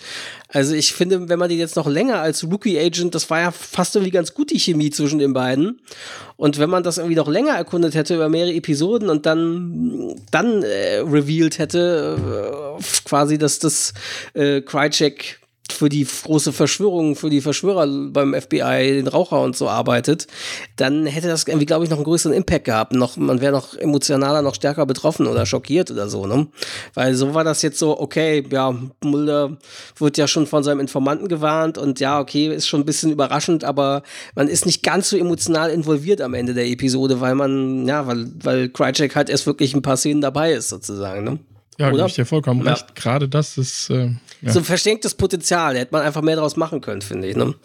Also 0.50 0.76
ich 0.76 0.94
finde, 0.94 1.30
wenn 1.30 1.40
man 1.40 1.50
die 1.50 1.58
jetzt 1.58 1.78
noch 1.78 1.88
länger 1.88 2.20
als 2.20 2.44
Rookie 2.44 2.78
Agent, 2.78 3.16
das 3.16 3.30
war 3.30 3.40
ja 3.40 3.52
fast 3.52 3.96
irgendwie 3.96 4.12
ganz 4.12 4.34
gut 4.34 4.52
die 4.52 4.60
Chemie 4.60 4.90
zwischen 4.90 5.20
den 5.20 5.34
beiden. 5.34 5.80
Und 6.36 6.60
wenn 6.60 6.70
man 6.70 6.84
das 6.84 6.98
irgendwie 6.98 7.16
noch 7.16 7.30
länger 7.30 7.54
erkundet 7.54 7.96
hätte 7.96 8.16
über 8.16 8.28
mehrere 8.28 8.54
Episoden 8.54 9.10
und 9.10 9.26
dann 9.26 10.16
dann 10.32 10.64
äh, 10.64 10.98
revealed 10.98 11.60
hätte, 11.60 12.18
äh, 12.78 12.84
quasi, 13.06 13.38
dass 13.38 13.60
das 13.60 13.94
äh, 14.34 14.62
Crycheck 14.62 15.40
für 15.72 15.88
die 15.88 16.06
große 16.06 16.52
Verschwörung, 16.52 17.16
für 17.16 17.30
die 17.30 17.40
Verschwörer 17.40 17.88
beim 18.10 18.34
FBI, 18.34 18.94
den 18.96 19.08
Raucher 19.08 19.42
und 19.42 19.56
so 19.56 19.70
arbeitet, 19.70 20.28
dann 20.76 21.06
hätte 21.06 21.28
das 21.28 21.48
irgendwie, 21.48 21.66
glaube 21.66 21.86
ich, 21.86 21.90
noch 21.90 21.98
einen 21.98 22.04
größeren 22.04 22.36
Impact 22.36 22.66
gehabt. 22.66 22.94
Noch, 22.94 23.16
man 23.16 23.40
wäre 23.40 23.54
noch 23.54 23.76
emotionaler, 23.76 24.42
noch 24.42 24.56
stärker 24.56 24.86
betroffen 24.86 25.26
oder 25.26 25.46
schockiert 25.46 25.90
oder 25.90 26.10
so, 26.10 26.28
ne? 26.28 26.48
Weil 26.94 27.16
so 27.16 27.34
war 27.34 27.46
das 27.46 27.62
jetzt 27.62 27.80
so, 27.80 27.98
okay, 28.00 28.46
ja, 28.52 28.76
Mulder 29.04 29.58
wird 29.98 30.18
ja 30.18 30.28
schon 30.28 30.48
von 30.48 30.64
seinem 30.64 30.82
Informanten 30.82 31.30
gewarnt 31.30 31.78
und 31.78 32.00
ja, 32.02 32.20
okay, 32.20 32.54
ist 32.54 32.68
schon 32.68 32.82
ein 32.82 32.86
bisschen 32.86 33.12
überraschend, 33.12 33.64
aber 33.64 34.04
man 34.36 34.50
ist 34.50 34.66
nicht 34.66 34.84
ganz 34.84 35.10
so 35.10 35.18
emotional 35.18 35.70
involviert 35.70 36.20
am 36.20 36.34
Ende 36.34 36.54
der 36.54 36.68
Episode, 36.68 37.22
weil 37.22 37.36
man, 37.36 37.88
ja, 37.88 38.06
weil, 38.06 38.28
weil 38.44 38.70
Krychek 38.70 39.16
halt 39.16 39.30
erst 39.30 39.46
wirklich 39.46 39.74
ein 39.74 39.82
paar 39.82 39.98
Szenen 39.98 40.22
dabei 40.22 40.52
ist, 40.54 40.70
sozusagen, 40.70 41.24
ne? 41.24 41.40
Ja, 41.84 41.92
gebe 41.92 42.08
ich 42.08 42.16
dir 42.16 42.26
vollkommen 42.26 42.66
ja. 42.66 42.74
recht. 42.74 42.96
Gerade 42.96 43.28
das 43.28 43.58
ist. 43.58 43.90
Äh, 43.90 44.12
ja. 44.42 44.52
So 44.52 44.60
ein 44.60 44.66
verstecktes 44.66 45.16
Potenzial. 45.16 45.74
Da 45.74 45.80
hätte 45.80 45.94
man 45.94 46.02
einfach 46.02 46.22
mehr 46.22 46.36
draus 46.36 46.56
machen 46.56 46.82
können, 46.82 47.02
finde 47.02 47.28
ich. 47.28 47.36
Ne? 47.36 47.56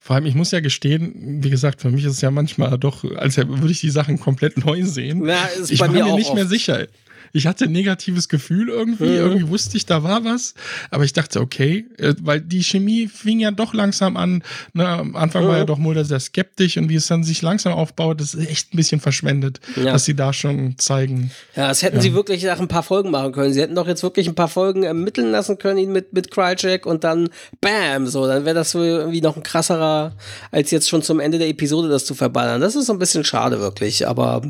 Vor 0.00 0.16
allem, 0.16 0.26
ich 0.26 0.34
muss 0.34 0.52
ja 0.52 0.60
gestehen, 0.60 1.42
wie 1.42 1.50
gesagt, 1.50 1.80
für 1.80 1.90
mich 1.90 2.04
ist 2.04 2.12
es 2.12 2.20
ja 2.20 2.30
manchmal 2.30 2.78
doch, 2.78 3.04
als 3.16 3.36
würde 3.36 3.70
ich 3.70 3.80
die 3.80 3.90
Sachen 3.90 4.20
komplett 4.20 4.64
neu 4.64 4.84
sehen. 4.84 5.26
Ja, 5.26 5.44
ist 5.44 5.70
ich 5.70 5.80
war 5.80 5.88
mir, 5.88 6.04
mir 6.04 6.14
nicht 6.14 6.28
oft. 6.28 6.34
mehr 6.36 6.46
sicher 6.46 6.86
ich 7.32 7.46
hatte 7.46 7.64
ein 7.64 7.72
negatives 7.72 8.28
Gefühl 8.28 8.68
irgendwie. 8.68 9.04
Mhm. 9.04 9.14
Irgendwie 9.14 9.48
wusste 9.48 9.76
ich, 9.76 9.86
da 9.86 10.02
war 10.02 10.24
was. 10.24 10.54
Aber 10.90 11.04
ich 11.04 11.12
dachte, 11.12 11.40
okay, 11.40 11.86
äh, 11.98 12.14
weil 12.20 12.40
die 12.40 12.62
Chemie 12.62 13.08
fing 13.08 13.40
ja 13.40 13.50
doch 13.50 13.74
langsam 13.74 14.16
an. 14.16 14.42
Ne? 14.72 14.86
Am 14.86 15.16
Anfang 15.16 15.44
mhm. 15.44 15.48
war 15.48 15.58
ja 15.58 15.64
doch 15.64 15.78
Mulder 15.78 16.04
sehr 16.04 16.20
skeptisch 16.20 16.76
und 16.76 16.88
wie 16.88 16.96
es 16.96 17.06
dann 17.06 17.24
sich 17.24 17.42
langsam 17.42 17.72
aufbaut, 17.72 18.20
das 18.20 18.34
ist 18.34 18.48
echt 18.48 18.74
ein 18.74 18.76
bisschen 18.76 19.00
verschwendet, 19.00 19.60
ja. 19.76 19.92
dass 19.92 20.04
sie 20.04 20.14
da 20.14 20.32
schon 20.32 20.76
zeigen. 20.78 21.30
Ja, 21.54 21.68
das 21.68 21.82
hätten 21.82 21.96
ja. 21.96 22.02
sie 22.02 22.14
wirklich 22.14 22.42
nach 22.44 22.60
ein 22.60 22.68
paar 22.68 22.82
Folgen 22.82 23.10
machen 23.10 23.32
können. 23.32 23.52
Sie 23.52 23.60
hätten 23.60 23.74
doch 23.74 23.86
jetzt 23.86 24.02
wirklich 24.02 24.28
ein 24.28 24.34
paar 24.34 24.48
Folgen 24.48 24.82
ermitteln 24.82 25.30
lassen 25.30 25.58
können, 25.58 25.78
ihn 25.78 25.92
mit, 25.92 26.12
mit 26.12 26.30
Crycheck 26.30 26.86
und 26.86 27.04
dann 27.04 27.28
Bam, 27.60 28.06
so. 28.06 28.26
Dann 28.26 28.44
wäre 28.44 28.54
das 28.54 28.70
so 28.70 28.82
irgendwie 28.82 29.20
noch 29.20 29.36
ein 29.36 29.42
krasserer, 29.42 30.16
als 30.50 30.70
jetzt 30.70 30.88
schon 30.88 31.02
zum 31.02 31.20
Ende 31.20 31.38
der 31.38 31.48
Episode 31.48 31.88
das 31.88 32.04
zu 32.04 32.14
verballern. 32.14 32.60
Das 32.60 32.76
ist 32.76 32.86
so 32.86 32.92
ein 32.92 32.98
bisschen 32.98 33.24
schade, 33.24 33.60
wirklich. 33.60 34.06
Aber 34.06 34.42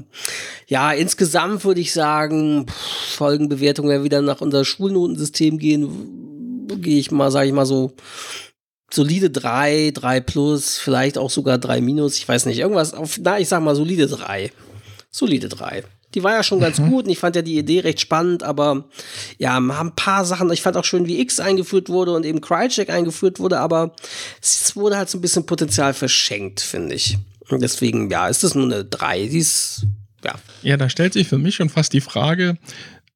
ja, 0.66 0.92
insgesamt 0.92 1.64
würde 1.64 1.80
ich 1.80 1.92
sagen, 1.92 2.66
Folgenbewertung, 2.68 3.88
wenn 3.88 4.00
wir 4.00 4.04
wieder 4.04 4.22
nach 4.22 4.40
unser 4.40 4.64
Schulnotensystem 4.64 5.58
gehen, 5.58 6.66
gehe 6.80 6.98
ich 6.98 7.10
mal, 7.10 7.30
sage 7.30 7.48
ich 7.48 7.52
mal 7.52 7.66
so, 7.66 7.92
solide 8.90 9.30
3, 9.30 9.92
3 9.92 10.20
plus, 10.20 10.78
vielleicht 10.78 11.18
auch 11.18 11.30
sogar 11.30 11.58
3 11.58 11.80
minus, 11.80 12.16
ich 12.16 12.28
weiß 12.28 12.46
nicht, 12.46 12.58
irgendwas 12.58 12.94
auf, 12.94 13.18
na, 13.22 13.38
ich 13.38 13.48
sag 13.48 13.62
mal 13.62 13.76
solide 13.76 14.06
3. 14.06 14.50
Solide 15.10 15.48
3. 15.48 15.84
Die 16.14 16.22
war 16.22 16.32
ja 16.32 16.42
schon 16.42 16.60
ganz 16.60 16.78
mhm. 16.78 16.90
gut 16.90 17.04
und 17.04 17.10
ich 17.10 17.18
fand 17.18 17.36
ja 17.36 17.42
die 17.42 17.58
Idee 17.58 17.80
recht 17.80 18.00
spannend, 18.00 18.42
aber 18.42 18.88
ja, 19.36 19.58
ein 19.58 19.94
paar 19.94 20.24
Sachen, 20.24 20.50
ich 20.50 20.62
fand 20.62 20.76
auch 20.76 20.84
schön, 20.84 21.06
wie 21.06 21.20
X 21.20 21.38
eingeführt 21.38 21.90
wurde 21.90 22.12
und 22.12 22.24
eben 22.24 22.40
Crycheck 22.40 22.88
eingeführt 22.88 23.40
wurde, 23.40 23.60
aber 23.60 23.94
es 24.40 24.74
wurde 24.74 24.96
halt 24.96 25.10
so 25.10 25.18
ein 25.18 25.20
bisschen 25.20 25.44
Potenzial 25.44 25.92
verschenkt, 25.92 26.60
finde 26.60 26.94
ich. 26.94 27.18
Und 27.50 27.62
deswegen, 27.62 28.10
ja, 28.10 28.28
ist 28.28 28.42
das 28.42 28.54
nur 28.54 28.64
eine 28.64 28.84
3. 28.84 29.26
Die 29.26 29.38
ist 29.38 29.86
ja. 30.24 30.34
Ja, 30.62 30.76
da 30.76 30.88
stellt 30.88 31.12
sich 31.12 31.28
für 31.28 31.38
mich 31.38 31.56
schon 31.56 31.68
fast 31.68 31.92
die 31.92 32.00
Frage, 32.00 32.56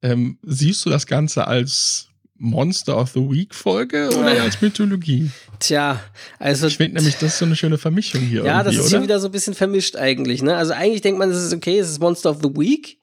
ähm, 0.02 0.38
siehst 0.42 0.84
du 0.84 0.90
das 0.90 1.06
Ganze 1.06 1.46
als 1.46 2.08
Monster 2.36 2.98
of 2.98 3.10
the 3.10 3.20
Week 3.20 3.54
Folge 3.54 4.08
oder 4.18 4.34
ja. 4.34 4.42
als 4.42 4.60
Mythologie? 4.60 5.30
Tja, 5.60 6.02
also. 6.40 6.66
Ich 6.66 6.76
finde 6.76 6.96
nämlich, 6.96 7.14
das 7.14 7.34
ist 7.34 7.38
so 7.38 7.44
eine 7.44 7.54
schöne 7.54 7.78
Vermischung 7.78 8.20
hier. 8.20 8.44
Ja, 8.44 8.64
das 8.64 8.74
ist 8.74 8.80
oder? 8.80 8.88
hier 8.88 9.02
wieder 9.02 9.20
so 9.20 9.28
ein 9.28 9.32
bisschen 9.32 9.54
vermischt 9.54 9.94
eigentlich. 9.94 10.42
Ne? 10.42 10.56
Also 10.56 10.72
eigentlich 10.72 11.02
denkt 11.02 11.20
man, 11.20 11.30
es 11.30 11.42
ist 11.42 11.54
okay, 11.54 11.78
es 11.78 11.88
ist 11.88 12.00
Monster 12.00 12.30
of 12.30 12.38
the 12.42 12.50
Week. 12.56 12.98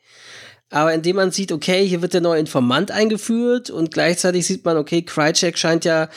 Aber 0.72 0.94
indem 0.94 1.16
man 1.16 1.32
sieht, 1.32 1.52
okay, 1.52 1.88
hier 1.88 2.02
wird 2.02 2.14
der 2.14 2.22
neue 2.22 2.40
Informant 2.40 2.92
eingeführt 2.92 3.70
und 3.70 3.92
gleichzeitig 3.92 4.46
sieht 4.46 4.66
man, 4.66 4.78
okay, 4.78 5.02
Krychek 5.02 5.58
scheint 5.58 5.84
ja 5.84 6.10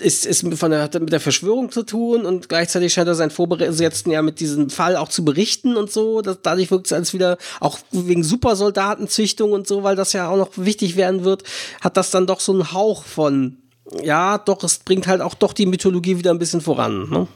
ist, 0.00 0.26
ist 0.26 0.46
von 0.56 0.70
der, 0.70 0.82
hat 0.82 0.94
mit 0.94 1.12
der 1.12 1.20
Verschwörung 1.20 1.70
zu 1.70 1.82
tun 1.82 2.24
und 2.24 2.48
gleichzeitig 2.48 2.92
scheint 2.92 3.08
er 3.08 3.14
sein 3.14 3.30
Vorgesetzten 3.30 4.10
ja 4.10 4.22
mit 4.22 4.40
diesem 4.40 4.70
Fall 4.70 4.96
auch 4.96 5.08
zu 5.08 5.24
berichten 5.24 5.76
und 5.76 5.90
so. 5.90 6.22
Das, 6.22 6.38
dadurch 6.42 6.70
wirkt 6.70 6.86
es 6.86 6.92
als 6.92 7.14
wieder, 7.14 7.38
auch 7.60 7.78
wegen 7.90 8.24
Supersoldatenzüchtung 8.24 9.52
und 9.52 9.66
so, 9.66 9.82
weil 9.82 9.96
das 9.96 10.12
ja 10.12 10.28
auch 10.28 10.36
noch 10.36 10.50
wichtig 10.56 10.96
werden 10.96 11.24
wird, 11.24 11.42
hat 11.80 11.96
das 11.96 12.10
dann 12.10 12.26
doch 12.26 12.40
so 12.40 12.52
einen 12.52 12.72
Hauch 12.72 13.04
von, 13.04 13.58
ja, 14.02 14.38
doch, 14.38 14.62
es 14.64 14.78
bringt 14.78 15.06
halt 15.06 15.20
auch 15.20 15.34
doch 15.34 15.52
die 15.52 15.66
Mythologie 15.66 16.18
wieder 16.18 16.30
ein 16.30 16.38
bisschen 16.38 16.60
voran, 16.60 17.08
ne? 17.10 17.26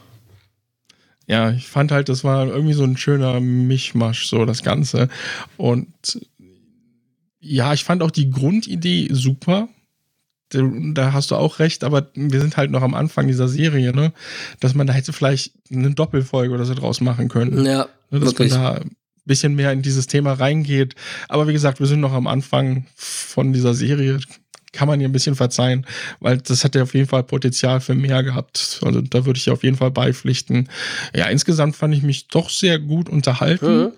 Ja, 1.26 1.52
ich 1.52 1.68
fand 1.68 1.92
halt, 1.92 2.08
das 2.08 2.24
war 2.24 2.46
irgendwie 2.48 2.74
so 2.74 2.82
ein 2.82 2.96
schöner 2.96 3.40
Mischmasch, 3.40 4.26
so 4.26 4.44
das 4.44 4.62
Ganze. 4.62 5.08
Und 5.56 6.20
ja, 7.40 7.72
ich 7.72 7.84
fand 7.84 8.02
auch 8.02 8.10
die 8.10 8.30
Grundidee 8.30 9.08
super 9.12 9.68
da 10.52 11.12
hast 11.12 11.30
du 11.30 11.36
auch 11.36 11.58
recht, 11.58 11.84
aber 11.84 12.08
wir 12.14 12.40
sind 12.40 12.56
halt 12.56 12.70
noch 12.70 12.82
am 12.82 12.94
Anfang 12.94 13.26
dieser 13.26 13.48
Serie, 13.48 13.92
ne? 13.94 14.12
Dass 14.60 14.74
man 14.74 14.86
da 14.86 14.92
hätte 14.92 15.12
vielleicht 15.12 15.52
eine 15.70 15.92
Doppelfolge 15.92 16.54
oder 16.54 16.64
so 16.64 16.74
draus 16.74 17.00
machen 17.00 17.28
können. 17.28 17.64
Ja. 17.64 17.86
Ne, 18.10 18.20
dass 18.20 18.30
wirklich. 18.30 18.52
man 18.52 18.60
da 18.60 18.80
bisschen 19.24 19.54
mehr 19.54 19.72
in 19.72 19.82
dieses 19.82 20.06
Thema 20.06 20.32
reingeht. 20.32 20.94
Aber 21.28 21.46
wie 21.48 21.52
gesagt, 21.52 21.80
wir 21.80 21.86
sind 21.86 22.00
noch 22.00 22.12
am 22.12 22.26
Anfang 22.26 22.86
von 22.96 23.52
dieser 23.52 23.74
Serie 23.74 24.18
kann 24.72 24.88
man 24.88 25.00
ihr 25.00 25.08
ein 25.08 25.12
bisschen 25.12 25.34
verzeihen, 25.34 25.86
weil 26.20 26.38
das 26.38 26.64
hat 26.64 26.74
ja 26.74 26.82
auf 26.82 26.94
jeden 26.94 27.06
Fall 27.06 27.22
Potenzial 27.22 27.80
für 27.80 27.94
mehr 27.94 28.22
gehabt. 28.22 28.80
Also 28.82 29.02
da 29.02 29.26
würde 29.26 29.38
ich 29.38 29.50
auf 29.50 29.62
jeden 29.62 29.76
Fall 29.76 29.90
beipflichten. 29.90 30.68
Ja, 31.14 31.26
insgesamt 31.26 31.76
fand 31.76 31.94
ich 31.94 32.02
mich 32.02 32.28
doch 32.28 32.48
sehr 32.48 32.78
gut 32.78 33.08
unterhalten. 33.08 33.78
Mhm. 33.78 33.92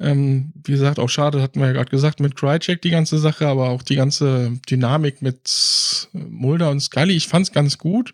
Ähm, 0.00 0.52
wie 0.64 0.72
gesagt, 0.72 0.98
auch 0.98 1.08
schade, 1.08 1.40
hatten 1.40 1.60
wir 1.60 1.68
ja 1.68 1.72
gerade 1.72 1.90
gesagt, 1.90 2.20
mit 2.20 2.36
Crycheck 2.36 2.82
die 2.82 2.90
ganze 2.90 3.18
Sache, 3.18 3.46
aber 3.46 3.70
auch 3.70 3.82
die 3.82 3.96
ganze 3.96 4.52
Dynamik 4.68 5.22
mit 5.22 6.08
Mulder 6.12 6.70
und 6.70 6.80
Scully. 6.80 7.14
Ich 7.14 7.28
fand 7.28 7.46
es 7.46 7.52
ganz 7.52 7.78
gut, 7.78 8.12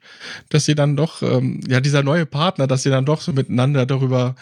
dass 0.51 0.67
sie 0.67 0.75
dann 0.75 0.97
doch, 0.97 1.23
ähm, 1.23 1.61
ja, 1.67 1.81
dieser 1.81 2.03
neue 2.03 2.27
Partner, 2.27 2.67
dass 2.67 2.83
sie 2.83 2.91
dann 2.91 3.07
doch 3.07 3.23
so 3.23 3.33
miteinander 3.33 3.87
darüber 3.87 4.35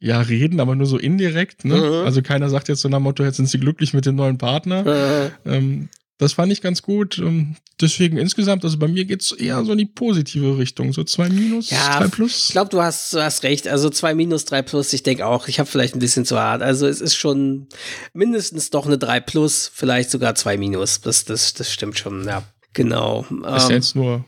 ja, 0.00 0.20
reden, 0.20 0.60
aber 0.60 0.74
nur 0.74 0.86
so 0.86 0.98
indirekt. 0.98 1.64
Ne? 1.64 1.76
Mhm. 1.76 2.04
Also 2.04 2.20
keiner 2.22 2.50
sagt 2.50 2.68
jetzt 2.68 2.80
so 2.80 2.88
nach 2.88 3.00
Motto, 3.00 3.22
jetzt 3.24 3.36
sind 3.36 3.48
sie 3.48 3.58
glücklich 3.58 3.94
mit 3.94 4.04
dem 4.04 4.16
neuen 4.16 4.36
Partner. 4.36 4.82
Mhm. 4.82 5.50
Ähm, 5.50 5.88
das 6.18 6.34
fand 6.34 6.52
ich 6.52 6.60
ganz 6.60 6.82
gut. 6.82 7.18
Ähm, 7.18 7.56
deswegen 7.80 8.16
insgesamt, 8.16 8.64
also 8.64 8.78
bei 8.78 8.86
mir 8.86 9.04
geht 9.04 9.22
es 9.22 9.32
eher 9.32 9.64
so 9.64 9.72
in 9.72 9.78
die 9.78 9.86
positive 9.86 10.58
Richtung. 10.58 10.92
So 10.92 11.02
zwei 11.04 11.28
Minus, 11.28 11.70
ja, 11.70 11.98
drei 11.98 12.08
Plus. 12.08 12.46
Ich 12.46 12.52
glaube, 12.52 12.70
du 12.70 12.80
hast, 12.80 13.12
du 13.12 13.20
hast 13.20 13.42
recht. 13.42 13.66
Also 13.66 13.90
zwei 13.90 14.14
Minus, 14.14 14.44
drei 14.44 14.62
Plus. 14.62 14.92
Ich 14.92 15.02
denke 15.02 15.26
auch, 15.26 15.48
ich 15.48 15.58
habe 15.58 15.68
vielleicht 15.68 15.94
ein 15.94 16.00
bisschen 16.00 16.24
zu 16.24 16.38
hart. 16.38 16.62
Also 16.62 16.86
es 16.86 17.00
ist 17.00 17.16
schon 17.16 17.68
mindestens 18.12 18.70
doch 18.70 18.86
eine 18.86 18.98
drei 18.98 19.20
Plus, 19.20 19.70
vielleicht 19.72 20.10
sogar 20.10 20.34
zwei 20.34 20.56
Minus. 20.56 21.00
Das, 21.00 21.24
das, 21.24 21.54
das 21.54 21.72
stimmt 21.72 21.98
schon, 21.98 22.24
ja. 22.24 22.44
Genau. 22.74 23.26
Ist 23.56 23.64
ähm, 23.66 23.70
jetzt 23.70 23.96
nur 23.96 24.24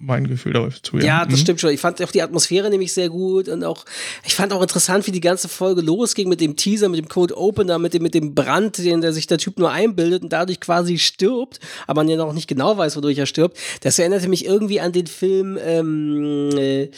mein 0.00 0.26
Gefühl 0.26 0.54
dazu. 0.54 0.98
Ja, 0.98 1.04
ja 1.04 1.24
das 1.24 1.34
mhm. 1.34 1.42
stimmt 1.42 1.60
schon. 1.60 1.70
Ich 1.70 1.80
fand 1.80 2.02
auch 2.02 2.10
die 2.10 2.22
Atmosphäre 2.22 2.70
nämlich 2.70 2.92
sehr 2.92 3.08
gut 3.08 3.48
und 3.48 3.64
auch, 3.64 3.84
ich 4.24 4.34
fand 4.34 4.52
auch 4.52 4.62
interessant, 4.62 5.06
wie 5.06 5.12
die 5.12 5.20
ganze 5.20 5.48
Folge 5.48 5.80
losging 5.80 6.28
mit 6.28 6.40
dem 6.40 6.56
Teaser, 6.56 6.88
mit 6.88 6.98
dem 6.98 7.08
Code 7.08 7.36
Opener, 7.36 7.78
mit 7.78 7.94
dem, 7.94 8.02
mit 8.02 8.14
dem 8.14 8.34
Brand, 8.34 8.78
den 8.78 9.00
der 9.00 9.12
sich 9.12 9.26
der 9.26 9.38
Typ 9.38 9.58
nur 9.58 9.70
einbildet 9.70 10.22
und 10.22 10.32
dadurch 10.32 10.60
quasi 10.60 10.98
stirbt, 10.98 11.60
aber 11.86 12.02
man 12.02 12.08
ja 12.08 12.16
noch 12.16 12.32
nicht 12.32 12.48
genau 12.48 12.76
weiß, 12.76 12.96
wodurch 12.96 13.18
er 13.18 13.26
stirbt. 13.26 13.56
Das 13.82 13.98
erinnerte 13.98 14.28
mich 14.28 14.44
irgendwie 14.44 14.80
an 14.80 14.92
den 14.92 15.06
Film 15.06 15.58
ähm, 15.62 16.50
äh, 16.56 16.90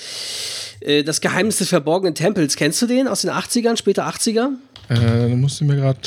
äh, 0.81 1.03
Das 1.03 1.20
Geheimnis 1.20 1.59
des 1.59 1.68
verborgenen 1.68 2.14
Tempels. 2.14 2.57
Kennst 2.57 2.81
du 2.83 2.87
den 2.87 3.09
aus 3.09 3.22
den 3.22 3.31
80ern, 3.31 3.76
später 3.76 4.07
80er? 4.07 4.49
Äh, 4.89 5.28
da 5.28 5.37
musst 5.37 5.61
du 5.61 5.64
mir 5.64 5.76
gerade. 5.76 6.01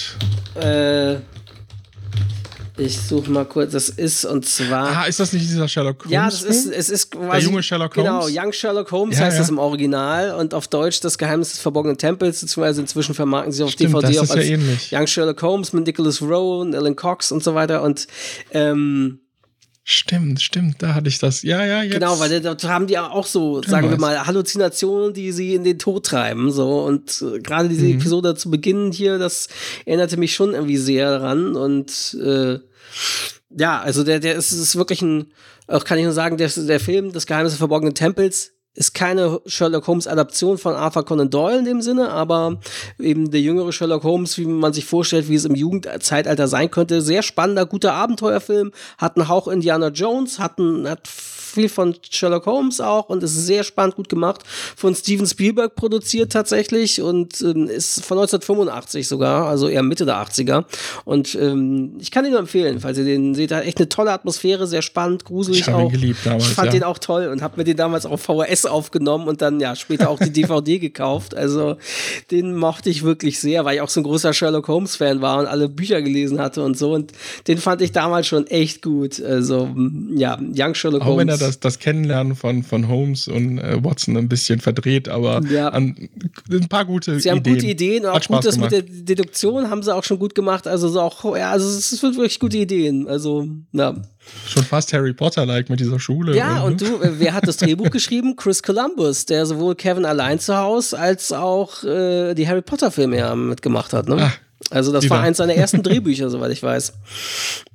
Äh, 0.56 1.22
ich 2.78 3.00
suche 3.00 3.30
mal 3.30 3.46
kurz, 3.46 3.72
das 3.74 3.90
ist 3.90 4.26
und 4.26 4.46
zwar. 4.46 4.98
Ah, 4.98 5.04
ist 5.04 5.20
das 5.20 5.32
nicht 5.32 5.46
dieser 5.48 5.68
Sherlock 5.68 6.06
Holmes? 6.06 6.12
Ja, 6.12 6.26
das 6.26 6.42
ist, 6.42 6.66
es 6.66 6.90
ist 6.90 7.12
quasi. 7.12 7.30
Der 7.30 7.40
junge 7.42 7.62
Sherlock 7.62 7.94
genau, 7.94 8.22
Holmes. 8.22 8.28
Genau, 8.28 8.44
Young 8.44 8.54
Sherlock 8.54 8.92
Holmes 8.92 9.20
ja, 9.20 9.26
heißt 9.26 9.36
ja. 9.36 9.42
das 9.42 9.50
im 9.50 9.60
Original 9.60 10.32
und 10.36 10.54
auf 10.56 10.68
Deutsch 10.68 11.00
das 11.02 11.18
Geheimnis 11.18 11.52
des 11.52 11.60
verborgenen 11.60 11.98
Tempels, 11.98 12.42
beziehungsweise 12.42 12.82
inzwischen 12.82 13.14
vermarkten 13.14 13.52
sie 13.52 13.64
auf 13.64 13.72
Stimmt, 13.72 13.94
DVD 13.94 14.20
auch 14.20 14.30
als 14.30 14.90
ja 14.90 15.00
Young 15.00 15.08
Sherlock 15.08 15.42
Holmes 15.42 15.74
mit 15.74 15.86
Nicholas 15.86 16.22
Rowe, 16.22 16.76
Alan 16.76 16.96
Cox 16.96 17.32
und 17.32 17.44
so 17.44 17.54
weiter 17.54 17.84
und 17.84 18.08
ähm, 18.52 19.20
Stimmt, 19.86 20.42
stimmt, 20.42 20.82
da 20.82 20.94
hatte 20.94 21.10
ich 21.10 21.20
das. 21.20 21.44
Ja, 21.44 21.66
ja, 21.66 21.84
jetzt. 21.84 21.94
Genau, 21.94 22.18
weil 22.18 22.40
da 22.40 22.56
haben 22.64 22.88
die 22.88 22.98
auch 22.98 23.26
so, 23.26 23.62
sagen 23.62 23.90
wir 23.90 23.98
mal, 23.98 24.26
Halluzinationen, 24.26 25.14
die 25.14 25.34
sie 25.34 25.56
in 25.56 25.66
den 25.66 25.78
Tod 25.78 26.06
treiben. 26.06 26.52
So. 26.52 26.86
Und 26.86 27.22
äh, 27.22 27.40
gerade 27.40 27.68
diese 27.68 27.86
mhm. 27.86 27.96
Episode 27.96 28.36
zu 28.36 28.50
Beginn 28.50 28.94
hier, 28.94 29.18
das 29.18 29.50
erinnerte 29.86 30.16
mich 30.16 30.36
schon 30.36 30.54
irgendwie 30.54 30.78
sehr 30.78 31.20
daran. 31.20 31.58
Und 31.58 32.18
äh, 32.24 32.60
ja, 33.50 33.82
also 33.82 34.06
der, 34.06 34.22
der 34.22 34.36
ist, 34.36 34.54
ist 34.54 34.78
wirklich 34.78 35.02
ein, 35.02 35.34
auch 35.68 35.84
kann 35.84 35.98
ich 35.98 36.06
nur 36.06 36.14
sagen, 36.14 36.38
der, 36.38 36.50
der 36.50 36.80
Film 36.80 37.12
Das 37.12 37.26
Geheimnis 37.26 37.52
des 37.52 37.60
verborgenen 37.60 37.94
Tempels 37.94 38.53
ist 38.76 38.94
keine 38.94 39.40
Sherlock 39.46 39.88
Holmes 39.88 40.08
Adaption 40.08 40.58
von 40.58 40.74
Arthur 40.74 41.06
Conan 41.06 41.30
Doyle 41.30 41.60
in 41.60 41.66
dem 41.66 41.82
Sinne, 41.82 42.10
aber 42.10 42.60
eben 43.00 43.30
der 43.30 43.42
jüngere 43.42 43.72
Sherlock 43.72 44.04
Holmes, 44.04 44.38
wie 44.38 44.46
man 44.46 44.74
sich 44.74 44.86
vorstellt, 44.86 45.30
wie 45.30 45.36
es 45.36 45.46
im 45.46 45.56
Jugendzeitalter 45.56 46.48
sein 46.48 46.72
könnte. 46.72 47.02
Sehr 47.02 47.22
spannender, 47.22 47.66
guter 47.66 47.94
Abenteuerfilm, 47.94 48.72
hat 48.98 49.16
einen 49.16 49.28
Hauch 49.28 49.48
Indiana 49.48 49.90
Jones, 49.90 50.40
hat, 50.40 50.58
einen, 50.58 50.90
hat 50.90 51.08
viel 51.54 51.70
von 51.70 51.96
Sherlock 52.10 52.46
Holmes 52.46 52.82
auch 52.82 53.10
und 53.10 53.24
ist 53.24 53.46
sehr 53.46 53.64
spannend 53.64 53.96
gut 53.96 54.10
gemacht. 54.10 54.42
Von 54.76 54.96
Steven 54.96 55.28
Spielberg 55.28 55.76
produziert 55.76 56.32
tatsächlich 56.32 57.02
und 57.02 57.42
ähm, 57.42 57.68
ist 57.68 58.04
von 58.04 58.18
1985 58.18 59.08
sogar, 59.08 59.48
also 59.48 59.68
eher 59.68 59.84
Mitte 59.84 60.06
der 60.06 60.16
80er. 60.16 60.66
Und 61.06 61.36
ähm, 61.36 61.98
ich 62.00 62.12
kann 62.12 62.26
ihn 62.26 62.32
nur 62.32 62.40
empfehlen, 62.40 62.80
falls 62.80 62.98
ihr 62.98 63.06
den 63.06 63.36
seht. 63.36 63.52
Hat 63.52 63.66
echt 63.66 63.78
eine 63.78 63.90
tolle 63.90 64.12
Atmosphäre, 64.12 64.68
sehr 64.68 64.82
spannend, 64.82 65.26
gruselig 65.26 65.62
ich 65.62 65.74
auch. 65.74 65.82
Ihn 65.82 65.90
geliebt 65.90 66.20
damals, 66.24 66.48
ich 66.48 66.54
fand 66.54 66.68
ja. 66.68 66.80
den 66.80 66.84
auch 66.84 66.98
toll 66.98 67.28
und 67.28 67.42
habe 67.42 67.58
mir 67.58 67.64
den 67.64 67.78
damals 67.78 68.06
auf 68.06 68.22
VHS 68.22 68.66
aufgenommen 68.66 69.28
und 69.28 69.42
dann 69.42 69.60
ja 69.60 69.76
später 69.76 70.10
auch 70.10 70.20
die 70.20 70.32
DVD 70.34 70.80
gekauft. 70.80 71.36
Also 71.36 71.78
den 72.32 72.56
mochte 72.56 72.90
ich 72.90 73.04
wirklich 73.04 73.40
sehr, 73.40 73.66
weil 73.66 73.76
ich 73.76 73.82
auch 73.82 73.90
so 73.90 74.00
ein 74.00 74.04
großer 74.04 74.34
Sherlock 74.34 74.68
Holmes 74.68 74.96
Fan 74.96 75.22
war 75.22 75.40
und 75.40 75.46
alle 75.46 75.70
Bücher 75.70 76.02
gelesen 76.02 76.40
hatte 76.40 76.64
und 76.64 76.78
so. 76.78 76.94
Und 76.94 77.12
den 77.48 77.58
fand 77.58 77.82
ich 77.82 77.92
damals 77.92 78.28
schon 78.28 78.48
echt 78.48 78.82
gut. 78.82 79.22
Also 79.22 79.70
ja, 80.16 80.40
Young 80.40 80.74
Sherlock 80.74 81.02
auch 81.02 81.06
Holmes. 81.06 81.43
Das, 81.44 81.60
das 81.60 81.80
Kennenlernen 81.80 82.36
von, 82.36 82.64
von 82.64 82.88
Holmes 82.88 83.28
und 83.28 83.60
äh, 83.60 83.84
Watson 83.84 84.18
ein 84.18 84.30
bisschen 84.30 84.60
verdreht, 84.60 85.10
aber 85.10 85.42
ja. 85.50 85.70
an, 85.70 86.10
ein 86.50 86.70
paar 86.70 86.86
gute 86.86 87.12
sie 87.20 87.30
Ideen. 87.30 87.44
Sie 87.44 87.50
haben 87.50 87.56
gute 87.56 87.68
Ideen 87.68 88.06
und 88.06 88.12
auch 88.12 88.22
gut, 88.22 88.46
das 88.46 88.58
mit 88.58 88.72
der 88.72 88.82
Deduktion 88.82 89.70
haben 89.70 89.84
sie 89.84 89.94
auch 89.94 90.04
schon 90.04 90.20
gut 90.20 90.36
gemacht. 90.36 90.68
Also 90.68 90.90
so 90.90 91.02
auch, 91.02 91.38
ja, 91.38 91.52
also 91.52 91.68
es 91.68 91.90
sind 91.90 92.16
wirklich 92.16 92.40
gute 92.40 92.58
Ideen. 92.58 93.08
Also, 93.08 93.48
ja. 93.72 93.96
Schon 94.48 94.64
fast 94.64 94.94
Harry 94.94 95.14
Potter-like 95.14 95.70
mit 95.70 95.80
dieser 95.80 96.00
Schule. 96.00 96.36
Ja, 96.36 96.62
und, 96.62 96.82
ne? 96.82 96.88
du, 96.88 97.02
äh, 97.02 97.20
wer 97.20 97.34
hat 97.34 97.48
das 97.48 97.58
Drehbuch 97.58 97.90
geschrieben? 97.92 98.36
Chris 98.36 98.64
Columbus, 98.64 99.26
der 99.26 99.46
sowohl 99.46 99.76
Kevin 99.76 100.06
allein 100.06 100.40
zu 100.40 100.58
Hause 100.58 100.98
als 100.98 101.32
auch 101.32 101.84
äh, 101.84 102.34
die 102.34 102.48
Harry 102.48 102.62
Potter-Filme 102.62 103.18
ja 103.18 103.36
mitgemacht 103.36 103.94
hat. 103.94 104.08
Ne? 104.08 104.18
Ach, 104.20 104.40
also 104.70 104.92
das 104.92 105.10
war 105.10 105.22
eins 105.22 105.38
seiner 105.38 105.56
ersten 105.56 105.84
Drehbücher, 105.84 106.30
soweit 106.32 106.52
ich 106.52 106.64
weiß. 106.64 106.94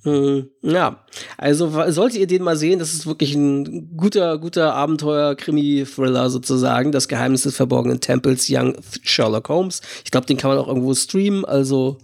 Hm, 0.05 0.49
ja, 0.63 1.05
also 1.37 1.71
solltet 1.91 2.21
ihr 2.21 2.27
den 2.27 2.43
mal 2.43 2.57
sehen, 2.57 2.79
das 2.79 2.93
ist 2.93 3.07
wirklich 3.07 3.35
ein 3.35 3.97
guter, 3.97 4.39
guter 4.39 4.75
Abenteuer-Krimi-Thriller 4.75 6.31
sozusagen. 6.31 6.93
Das 6.93 7.09
Geheimnis 7.09 7.43
des 7.43 7.57
verborgenen 7.57 8.01
Tempels, 8.01 8.47
Young 8.49 8.77
Sherlock 9.03 9.49
Holmes. 9.49 9.81
Ich 10.05 10.11
glaube, 10.11 10.27
den 10.27 10.37
kann 10.37 10.51
man 10.51 10.59
auch 10.59 10.69
irgendwo 10.69 10.95
streamen, 10.95 11.45
also 11.45 11.99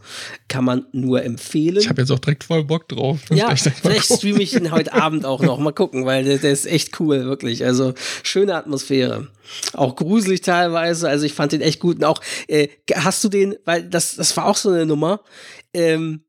kann 0.48 0.64
man 0.64 0.86
nur 0.92 1.22
empfehlen. 1.22 1.78
Ich 1.78 1.88
habe 1.88 2.02
jetzt 2.02 2.10
auch 2.10 2.18
direkt 2.18 2.44
voll 2.44 2.64
Bock 2.64 2.88
drauf. 2.88 3.20
Ja, 3.34 3.54
vielleicht 3.56 4.04
streame 4.04 4.42
ich 4.42 4.54
ihn 4.54 4.70
heute 4.70 4.92
Abend 4.92 5.26
auch 5.26 5.42
noch. 5.42 5.58
Mal 5.58 5.72
gucken, 5.72 6.06
weil 6.06 6.24
der, 6.24 6.38
der 6.38 6.52
ist 6.52 6.66
echt 6.66 7.00
cool, 7.00 7.24
wirklich. 7.24 7.64
Also 7.64 7.94
schöne 8.22 8.54
Atmosphäre. 8.54 9.28
Auch 9.72 9.96
gruselig 9.96 10.40
teilweise. 10.40 11.08
Also 11.08 11.26
ich 11.26 11.34
fand 11.34 11.52
den 11.52 11.60
echt 11.60 11.80
gut. 11.80 11.96
Und 11.96 12.04
auch, 12.04 12.20
äh, 12.46 12.68
hast 12.94 13.22
du 13.24 13.28
den, 13.28 13.56
weil 13.64 13.82
das, 13.82 14.16
das 14.16 14.36
war 14.36 14.46
auch 14.46 14.56
so 14.56 14.73
eine 14.74 14.86
Nummer. 14.86 15.20
Ähm, 15.72 16.24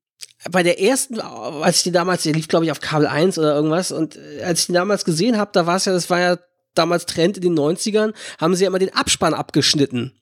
bei 0.49 0.63
der 0.63 0.79
ersten, 0.79 1.19
als 1.19 1.77
ich 1.77 1.83
die 1.83 1.91
damals, 1.91 2.23
der 2.23 2.33
lief 2.33 2.47
glaube 2.47 2.65
ich 2.65 2.71
auf 2.71 2.79
Kabel 2.79 3.07
1 3.07 3.37
oder 3.39 3.55
irgendwas 3.55 3.91
und 3.91 4.15
äh, 4.15 4.43
als 4.43 4.61
ich 4.61 4.65
die 4.67 4.73
damals 4.73 5.05
gesehen 5.05 5.37
habe, 5.37 5.51
da 5.53 5.65
war 5.65 5.77
es 5.77 5.85
ja, 5.85 5.93
das 5.93 6.09
war 6.09 6.19
ja 6.19 6.37
damals 6.75 7.05
Trend 7.05 7.37
in 7.37 7.43
den 7.43 7.57
90ern, 7.57 8.13
haben 8.39 8.55
sie 8.55 8.63
ja 8.63 8.69
immer 8.69 8.79
den 8.79 8.93
Abspann 8.93 9.33
abgeschnitten. 9.33 10.13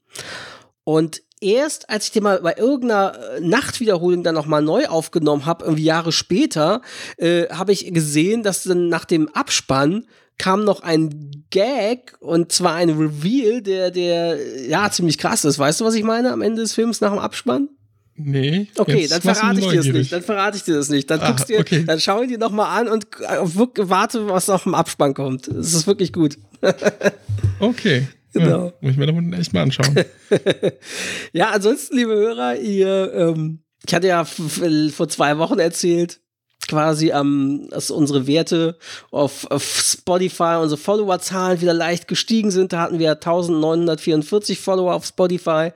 Und 0.84 1.22
erst 1.42 1.90
als 1.90 2.06
ich 2.06 2.12
den 2.12 2.24
mal 2.24 2.42
bei 2.42 2.56
irgendeiner 2.56 3.14
äh, 3.36 3.40
Nachtwiederholung 3.42 4.24
dann 4.24 4.36
nochmal 4.36 4.62
neu 4.62 4.86
aufgenommen 4.88 5.46
habe, 5.46 5.66
irgendwie 5.66 5.84
Jahre 5.84 6.12
später, 6.12 6.82
äh, 7.18 7.48
habe 7.50 7.74
ich 7.74 7.94
gesehen, 7.94 8.44
dass 8.44 8.64
dann 8.64 8.88
nach 8.88 9.06
dem 9.06 9.28
Abspann 9.30 10.06
kam 10.38 10.64
noch 10.64 10.82
ein 10.82 11.46
Gag 11.52 12.16
und 12.20 12.52
zwar 12.52 12.76
ein 12.76 12.90
Reveal, 12.90 13.62
der, 13.62 13.92
der, 13.92 14.68
ja, 14.68 14.90
ziemlich 14.90 15.18
krass 15.18 15.46
ist. 15.46 15.60
Weißt 15.60 15.82
du, 15.82 15.86
was 15.86 15.94
ich 15.94 16.04
meine 16.04 16.32
am 16.32 16.42
Ende 16.42 16.62
des 16.62 16.74
Films 16.74 17.02
nach 17.02 17.12
dem 17.12 17.20
Abspann? 17.20 17.70
Nee. 18.16 18.68
Okay, 18.78 19.08
dann 19.08 19.22
verrate 19.22 19.60
ich 19.60 19.68
dir 19.68 19.78
das 19.78 19.86
nicht. 19.88 20.12
Dann 20.12 20.22
verrate 20.22 20.58
ich 20.58 20.64
dir 20.64 20.76
das 20.76 20.90
nicht. 20.90 21.10
Dann 21.10 21.20
ah, 21.22 21.30
guckst 21.30 21.50
dir, 21.50 21.60
okay. 21.60 21.84
dann 21.84 22.00
schau 22.00 22.22
ich 22.22 22.30
dir 22.30 22.38
nochmal 22.38 22.80
an 22.80 22.88
und 22.88 23.08
warte, 23.10 24.28
was 24.30 24.50
auf 24.50 24.64
dem 24.64 24.76
Abspann 24.76 25.14
kommt. 25.14 25.48
Das 25.48 25.74
ist 25.74 25.88
wirklich 25.88 26.14
gut. 26.14 26.38
okay. 27.60 28.08
Genau. 28.34 28.66
Ja, 28.68 28.74
muss 28.82 28.92
ich 28.92 28.98
mir 28.98 29.06
da 29.06 29.38
echt 29.38 29.54
mal 29.54 29.62
anschauen. 29.62 29.96
ja, 31.34 31.52
ansonsten, 31.52 31.96
liebe 31.98 32.14
Hörer, 32.14 32.58
ihr, 32.58 33.14
ähm, 33.14 33.64
ich 33.86 33.94
hatte 33.94 34.08
ja 34.08 34.26
vor 34.26 35.10
zwei 35.10 35.38
Wochen 35.38 35.60
erzählt, 35.60 36.20
quasi 36.68 37.12
ähm, 37.12 37.68
dass 37.70 37.92
unsere 37.92 38.28
Werte 38.28 38.78
auf, 39.12 39.50
auf 39.50 39.64
Spotify, 39.64 40.58
unsere 40.62 40.80
Followerzahlen 40.80 41.62
wieder 41.62 41.74
leicht 41.74 42.08
gestiegen 42.08 42.52
sind. 42.52 42.74
Da 42.74 42.82
hatten 42.82 43.00
wir 43.00 43.12
1944 43.12 44.60
Follower 44.60 44.94
auf 44.94 45.06
Spotify 45.06 45.72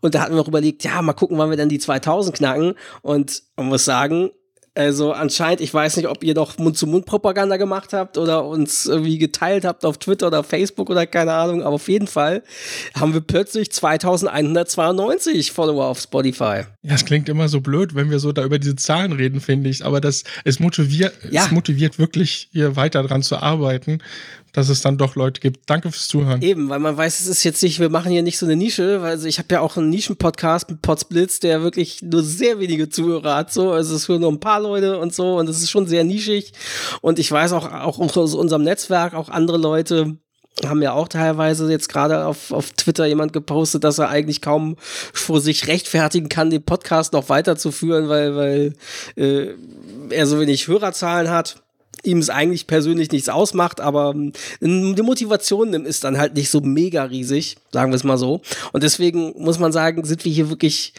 und 0.00 0.14
da 0.14 0.22
hatten 0.22 0.34
wir 0.34 0.40
auch 0.40 0.48
überlegt, 0.48 0.84
ja, 0.84 1.00
mal 1.02 1.12
gucken, 1.12 1.38
wann 1.38 1.50
wir 1.50 1.56
dann 1.56 1.68
die 1.68 1.78
2000 1.78 2.36
knacken 2.36 2.74
und 3.02 3.42
man 3.56 3.66
muss 3.66 3.84
sagen, 3.84 4.30
also 4.74 5.12
anscheinend, 5.12 5.60
ich 5.60 5.74
weiß 5.74 5.96
nicht, 5.96 6.06
ob 6.06 6.22
ihr 6.22 6.34
doch 6.34 6.56
Mund-zu-Mund-Propaganda 6.58 7.56
gemacht 7.56 7.92
habt 7.92 8.16
oder 8.16 8.44
uns 8.44 8.86
irgendwie 8.86 9.18
geteilt 9.18 9.64
habt 9.64 9.84
auf 9.84 9.98
Twitter 9.98 10.28
oder 10.28 10.44
Facebook 10.44 10.90
oder 10.90 11.06
keine 11.06 11.32
Ahnung, 11.32 11.62
aber 11.62 11.74
auf 11.74 11.88
jeden 11.88 12.06
Fall 12.06 12.42
haben 12.94 13.12
wir 13.12 13.20
plötzlich 13.20 13.72
2192 13.72 15.50
Follower 15.50 15.86
auf 15.86 16.00
Spotify. 16.00 16.62
Ja, 16.82 16.94
es 16.94 17.04
klingt 17.04 17.28
immer 17.28 17.48
so 17.48 17.60
blöd, 17.60 17.96
wenn 17.96 18.10
wir 18.10 18.20
so 18.20 18.30
da 18.30 18.44
über 18.44 18.60
diese 18.60 18.76
Zahlen 18.76 19.12
reden, 19.12 19.40
finde 19.40 19.70
ich, 19.70 19.84
aber 19.84 20.00
das, 20.00 20.22
es 20.44 20.60
motiviert, 20.60 21.14
ja. 21.30 21.44
es 21.44 21.50
motiviert 21.50 21.98
wirklich, 21.98 22.48
hier 22.52 22.76
weiter 22.76 23.02
dran 23.02 23.22
zu 23.22 23.38
arbeiten, 23.38 23.98
dass 24.52 24.68
es 24.68 24.80
dann 24.80 24.98
doch 24.98 25.14
Leute 25.14 25.40
gibt. 25.40 25.68
Danke 25.68 25.90
fürs 25.90 26.08
Zuhören. 26.08 26.42
Eben, 26.42 26.68
weil 26.68 26.78
man 26.78 26.96
weiß, 26.96 27.20
es 27.20 27.26
ist 27.26 27.44
jetzt 27.44 27.62
nicht, 27.62 27.80
wir 27.80 27.90
machen 27.90 28.12
hier 28.12 28.22
nicht 28.22 28.38
so 28.38 28.46
eine 28.46 28.56
Nische, 28.56 29.02
weil 29.02 29.10
also 29.10 29.26
ich 29.26 29.38
habe 29.38 29.48
ja 29.52 29.60
auch 29.60 29.76
einen 29.76 29.90
Nischen-Podcast 29.90 30.70
mit 30.70 30.82
Potsblitz, 30.82 31.40
der 31.40 31.62
wirklich 31.62 32.02
nur 32.02 32.22
sehr 32.22 32.58
wenige 32.60 32.88
Zuhörer 32.88 33.36
hat, 33.36 33.52
so, 33.52 33.72
also 33.72 33.94
es 33.94 34.08
hören 34.08 34.22
nur 34.22 34.32
ein 34.32 34.40
paar 34.40 34.60
Leute 34.60 34.98
und 34.98 35.14
so 35.14 35.36
und 35.36 35.48
es 35.48 35.62
ist 35.62 35.70
schon 35.70 35.86
sehr 35.86 36.04
nischig 36.04 36.52
und 37.00 37.18
ich 37.18 37.30
weiß 37.30 37.52
auch, 37.52 37.70
auch 37.72 37.98
aus 38.16 38.34
unserem 38.34 38.62
Netzwerk, 38.62 39.14
auch 39.14 39.28
andere 39.28 39.58
Leute, 39.58 40.16
haben 40.66 40.82
ja 40.82 40.92
auch 40.92 41.08
teilweise 41.08 41.70
jetzt 41.70 41.88
gerade 41.88 42.26
auf, 42.26 42.52
auf 42.52 42.70
Twitter 42.72 43.06
jemand 43.06 43.32
gepostet, 43.32 43.84
dass 43.84 43.98
er 43.98 44.10
eigentlich 44.10 44.42
kaum 44.42 44.76
vor 44.80 45.40
sich 45.40 45.68
rechtfertigen 45.68 46.28
kann, 46.28 46.50
den 46.50 46.62
Podcast 46.62 47.12
noch 47.12 47.28
weiterzuführen, 47.28 48.08
weil, 48.08 48.36
weil 48.36 48.74
äh, 49.16 49.54
er 50.10 50.26
so 50.26 50.40
wenig 50.40 50.68
Hörerzahlen 50.68 51.30
hat 51.30 51.62
ihm 52.02 52.18
es 52.18 52.30
eigentlich 52.30 52.66
persönlich 52.66 53.10
nichts 53.10 53.28
ausmacht, 53.28 53.80
aber 53.80 54.10
ähm, 54.10 54.32
die 54.60 55.02
Motivation 55.02 55.72
ist 55.84 56.04
dann 56.04 56.18
halt 56.18 56.34
nicht 56.34 56.50
so 56.50 56.60
mega 56.60 57.04
riesig, 57.04 57.56
sagen 57.72 57.92
wir 57.92 57.96
es 57.96 58.04
mal 58.04 58.18
so. 58.18 58.40
Und 58.72 58.82
deswegen 58.82 59.34
muss 59.38 59.58
man 59.58 59.72
sagen, 59.72 60.04
sind 60.04 60.24
wir 60.24 60.32
hier 60.32 60.50
wirklich 60.50 60.94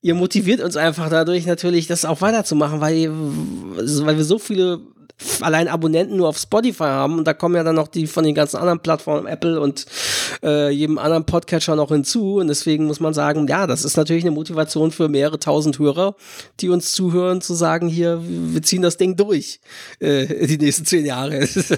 ihr 0.00 0.14
motiviert 0.14 0.60
uns 0.60 0.76
einfach 0.76 1.10
dadurch 1.10 1.46
natürlich, 1.46 1.86
das 1.86 2.04
auch 2.04 2.20
weiterzumachen, 2.20 2.80
weil, 2.80 3.10
weil 3.10 4.16
wir 4.16 4.24
so 4.24 4.38
viele 4.38 4.80
allein 5.40 5.68
Abonnenten 5.68 6.16
nur 6.16 6.28
auf 6.28 6.38
Spotify 6.38 6.84
haben. 6.84 7.18
Und 7.18 7.26
da 7.26 7.34
kommen 7.34 7.54
ja 7.54 7.64
dann 7.64 7.74
noch 7.74 7.88
die 7.88 8.06
von 8.06 8.24
den 8.24 8.34
ganzen 8.34 8.56
anderen 8.56 8.80
Plattformen, 8.80 9.26
Apple 9.26 9.60
und 9.60 9.86
äh, 10.42 10.70
jedem 10.70 10.98
anderen 10.98 11.24
Podcatcher 11.24 11.76
noch 11.76 11.88
hinzu. 11.88 12.36
Und 12.36 12.48
deswegen 12.48 12.86
muss 12.86 13.00
man 13.00 13.14
sagen, 13.14 13.46
ja, 13.48 13.66
das 13.66 13.84
ist 13.84 13.96
natürlich 13.96 14.24
eine 14.24 14.32
Motivation 14.32 14.90
für 14.90 15.08
mehrere 15.08 15.38
tausend 15.38 15.78
Hörer, 15.78 16.16
die 16.60 16.68
uns 16.68 16.92
zuhören, 16.92 17.40
zu 17.40 17.54
sagen, 17.54 17.88
hier, 17.88 18.22
wir 18.24 18.62
ziehen 18.62 18.82
das 18.82 18.96
Ding 18.96 19.16
durch 19.16 19.60
äh, 20.00 20.46
die 20.46 20.58
nächsten 20.58 20.84
zehn 20.84 21.04
Jahre. 21.04 21.38
genau, 21.38 21.70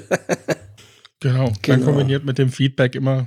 genau, 1.20 1.52
dann 1.62 1.84
kombiniert 1.84 2.24
mit 2.24 2.38
dem 2.38 2.50
Feedback 2.50 2.94
immer 2.94 3.26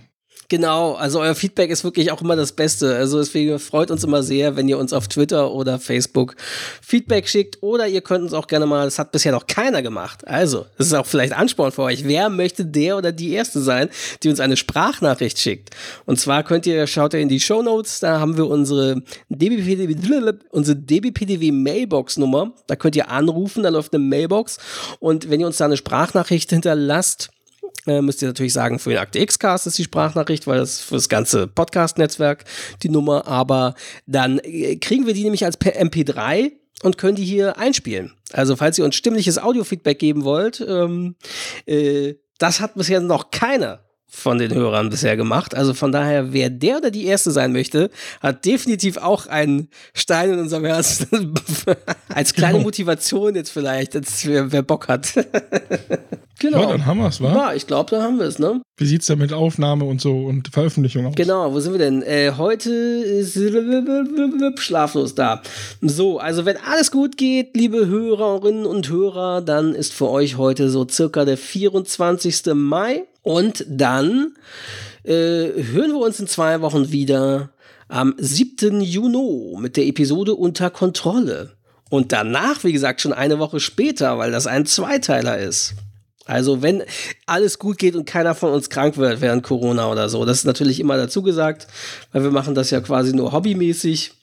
Genau, 0.49 0.93
also 0.93 1.19
euer 1.19 1.35
Feedback 1.35 1.69
ist 1.69 1.83
wirklich 1.83 2.11
auch 2.11 2.21
immer 2.21 2.35
das 2.35 2.51
Beste. 2.51 2.95
Also 2.95 3.19
deswegen 3.19 3.57
freut 3.59 3.91
uns 3.91 4.03
immer 4.03 4.23
sehr, 4.23 4.55
wenn 4.55 4.67
ihr 4.67 4.77
uns 4.77 4.93
auf 4.93 5.07
Twitter 5.07 5.51
oder 5.51 5.79
Facebook 5.79 6.35
Feedback 6.81 7.27
schickt 7.27 7.61
oder 7.61 7.87
ihr 7.87 8.01
könnt 8.01 8.23
uns 8.23 8.33
auch 8.33 8.47
gerne 8.47 8.65
mal, 8.65 8.85
das 8.85 8.99
hat 8.99 9.11
bisher 9.11 9.31
noch 9.31 9.47
keiner 9.47 9.81
gemacht. 9.81 10.27
Also, 10.27 10.65
das 10.77 10.87
ist 10.87 10.93
auch 10.93 11.05
vielleicht 11.05 11.33
Ansporn 11.33 11.71
für 11.71 11.83
euch. 11.83 12.03
Wer 12.05 12.29
möchte 12.29 12.65
der 12.65 12.97
oder 12.97 13.11
die 13.11 13.31
Erste 13.31 13.61
sein, 13.61 13.89
die 14.21 14.29
uns 14.29 14.39
eine 14.39 14.57
Sprachnachricht 14.57 15.39
schickt? 15.39 15.69
Und 16.05 16.19
zwar 16.19 16.43
könnt 16.43 16.65
ihr, 16.65 16.87
schaut 16.87 17.13
ihr 17.13 17.19
in 17.19 17.29
die 17.29 17.39
Show 17.39 17.61
Notes, 17.61 17.99
da 17.99 18.19
haben 18.19 18.37
wir 18.37 18.47
unsere 18.47 19.01
DBPDW, 19.29 20.33
unsere 20.51 20.77
DBPDW 20.77 21.51
Mailbox 21.51 22.17
Nummer. 22.17 22.53
Da 22.67 22.75
könnt 22.75 22.95
ihr 22.95 23.09
anrufen, 23.09 23.63
da 23.63 23.69
läuft 23.69 23.93
eine 23.93 24.03
Mailbox 24.03 24.57
und 24.99 25.29
wenn 25.29 25.39
ihr 25.39 25.47
uns 25.47 25.57
da 25.57 25.65
eine 25.65 25.77
Sprachnachricht 25.77 26.49
hinterlasst, 26.49 27.29
äh, 27.85 28.01
müsst 28.01 28.21
ihr 28.21 28.27
natürlich 28.27 28.53
sagen, 28.53 28.79
für 28.79 28.91
den 28.91 28.99
Akte 28.99 29.19
X-Cast 29.19 29.67
ist 29.67 29.77
die 29.77 29.83
Sprachnachricht, 29.83 30.47
weil 30.47 30.59
das 30.59 30.79
für 30.79 30.95
das 30.95 31.09
ganze 31.09 31.47
Podcast-Netzwerk 31.47 32.45
die 32.81 32.89
Nummer, 32.89 33.27
aber 33.27 33.75
dann 34.05 34.39
äh, 34.39 34.77
kriegen 34.77 35.05
wir 35.05 35.13
die 35.13 35.23
nämlich 35.23 35.45
als 35.45 35.59
MP3 35.59 36.51
und 36.83 36.97
können 36.97 37.15
die 37.15 37.25
hier 37.25 37.57
einspielen. 37.57 38.13
Also 38.31 38.55
falls 38.55 38.77
ihr 38.77 38.85
uns 38.85 38.95
stimmliches 38.95 39.37
Audio-Feedback 39.37 39.99
geben 39.99 40.23
wollt, 40.23 40.61
ähm, 40.61 41.15
äh, 41.65 42.15
das 42.39 42.59
hat 42.59 42.75
bisher 42.75 42.99
noch 42.99 43.31
keiner 43.31 43.79
von 44.15 44.37
den 44.37 44.53
Hörern 44.53 44.91
bisher 44.91 45.17
gemacht. 45.17 45.55
Also 45.55 45.73
von 45.73 45.91
daher, 45.91 46.33
wer 46.33 46.51
der 46.51 46.77
oder 46.77 46.91
die 46.91 47.05
Erste 47.05 47.31
sein 47.31 47.51
möchte, 47.51 47.89
hat 48.21 48.45
definitiv 48.45 48.97
auch 48.97 49.25
einen 49.25 49.69
Stein 49.95 50.33
in 50.33 50.39
unserem 50.39 50.65
Herzen. 50.65 51.33
Als 52.09 52.33
kleine 52.33 52.53
genau. 52.53 52.65
Motivation 52.65 53.35
jetzt 53.35 53.49
vielleicht, 53.49 53.95
als 53.95 54.25
wer, 54.27 54.51
wer 54.51 54.61
Bock 54.61 54.87
hat. 54.87 55.13
genau. 56.39 56.61
Ja, 56.61 56.67
dann 56.67 56.85
haben 56.85 56.99
wir 56.99 57.07
es, 57.07 57.21
wa? 57.21 57.33
Ja, 57.33 57.53
ich 57.53 57.65
glaube, 57.65 57.89
dann 57.89 58.03
haben 58.03 58.19
wir 58.19 58.27
es, 58.27 58.37
ne? 58.37 58.61
Wie 58.77 58.85
sieht 58.85 59.01
es 59.01 59.07
denn 59.07 59.17
mit 59.17 59.33
Aufnahme 59.33 59.85
und 59.85 59.99
so 59.99 60.11
und 60.11 60.49
Veröffentlichung 60.49 61.07
aus? 61.07 61.15
Genau, 61.15 61.51
wo 61.51 61.59
sind 61.59 61.71
wir 61.71 61.79
denn? 61.79 62.03
Äh, 62.03 62.33
heute 62.37 62.71
ist 62.71 63.33
schlaflos 64.59 65.15
da. 65.15 65.41
So, 65.81 66.19
also 66.19 66.45
wenn 66.45 66.57
alles 66.57 66.91
gut 66.91 67.17
geht, 67.17 67.57
liebe 67.57 67.87
Hörerinnen 67.87 68.67
und 68.67 68.89
Hörer, 68.89 69.41
dann 69.41 69.73
ist 69.73 69.91
für 69.91 70.09
euch 70.09 70.37
heute 70.37 70.69
so 70.69 70.87
circa 70.87 71.25
der 71.25 71.37
24. 71.37 72.53
Mai. 72.53 73.05
Und 73.23 73.65
dann 73.67 74.35
äh, 75.03 75.11
hören 75.11 75.91
wir 75.91 75.99
uns 75.99 76.19
in 76.19 76.27
zwei 76.27 76.61
Wochen 76.61 76.91
wieder 76.91 77.49
am 77.87 78.15
7. 78.17 78.81
Juni 78.81 79.57
mit 79.59 79.77
der 79.77 79.85
Episode 79.85 80.35
Unter 80.35 80.69
Kontrolle. 80.69 81.53
Und 81.89 82.11
danach, 82.11 82.63
wie 82.63 82.73
gesagt, 82.73 83.01
schon 83.01 83.13
eine 83.13 83.39
Woche 83.39 83.59
später, 83.59 84.17
weil 84.17 84.31
das 84.31 84.47
ein 84.47 84.65
Zweiteiler 84.65 85.37
ist. 85.37 85.75
Also 86.25 86.61
wenn 86.61 86.83
alles 87.25 87.59
gut 87.59 87.77
geht 87.77 87.95
und 87.95 88.05
keiner 88.05 88.33
von 88.33 88.51
uns 88.51 88.69
krank 88.69 88.97
wird 88.97 89.19
während 89.21 89.43
Corona 89.43 89.91
oder 89.91 90.07
so, 90.07 90.23
das 90.25 90.39
ist 90.39 90.45
natürlich 90.45 90.79
immer 90.79 90.95
dazu 90.95 91.21
gesagt, 91.21 91.67
weil 92.11 92.23
wir 92.23 92.31
machen 92.31 92.55
das 92.55 92.71
ja 92.71 92.79
quasi 92.79 93.13
nur 93.13 93.31
hobbymäßig. 93.33 94.13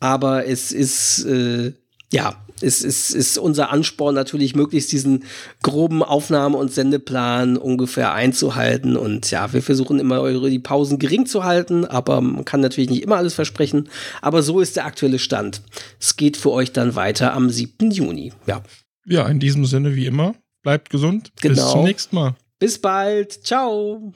Aber 0.00 0.46
es 0.46 0.72
ist 0.72 1.24
äh, 1.24 1.72
ja 2.12 2.36
ist, 2.60 2.84
ist, 2.84 3.10
ist 3.10 3.38
unser 3.38 3.70
Ansporn 3.70 4.14
natürlich, 4.14 4.54
möglichst 4.54 4.92
diesen 4.92 5.24
groben 5.62 6.02
Aufnahme- 6.02 6.56
und 6.56 6.72
Sendeplan 6.72 7.56
ungefähr 7.56 8.12
einzuhalten. 8.12 8.96
Und 8.96 9.30
ja, 9.30 9.52
wir 9.52 9.62
versuchen 9.62 9.98
immer 9.98 10.20
eure 10.20 10.50
die 10.50 10.58
Pausen 10.58 10.98
gering 10.98 11.26
zu 11.26 11.44
halten, 11.44 11.84
aber 11.84 12.20
man 12.20 12.44
kann 12.44 12.60
natürlich 12.60 12.90
nicht 12.90 13.02
immer 13.02 13.16
alles 13.16 13.34
versprechen. 13.34 13.88
Aber 14.22 14.42
so 14.42 14.60
ist 14.60 14.76
der 14.76 14.86
aktuelle 14.86 15.18
Stand. 15.18 15.62
Es 16.00 16.16
geht 16.16 16.36
für 16.36 16.50
euch 16.50 16.72
dann 16.72 16.94
weiter 16.94 17.34
am 17.34 17.50
7. 17.50 17.90
Juni. 17.90 18.32
Ja. 18.46 18.62
Ja, 19.04 19.28
in 19.28 19.38
diesem 19.38 19.66
Sinne 19.66 19.94
wie 19.94 20.06
immer. 20.06 20.34
Bleibt 20.62 20.90
gesund. 20.90 21.30
Genau. 21.40 21.54
Bis 21.54 21.70
zum 21.70 21.84
nächsten 21.84 22.16
Mal. 22.16 22.34
Bis 22.58 22.80
bald. 22.80 23.44
Ciao. 23.44 24.12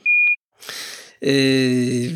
Äh, 1.22 2.08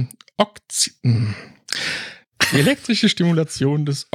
die 2.53 2.59
elektrische 2.59 3.09
Stimulation 3.09 3.85
des 3.85 4.07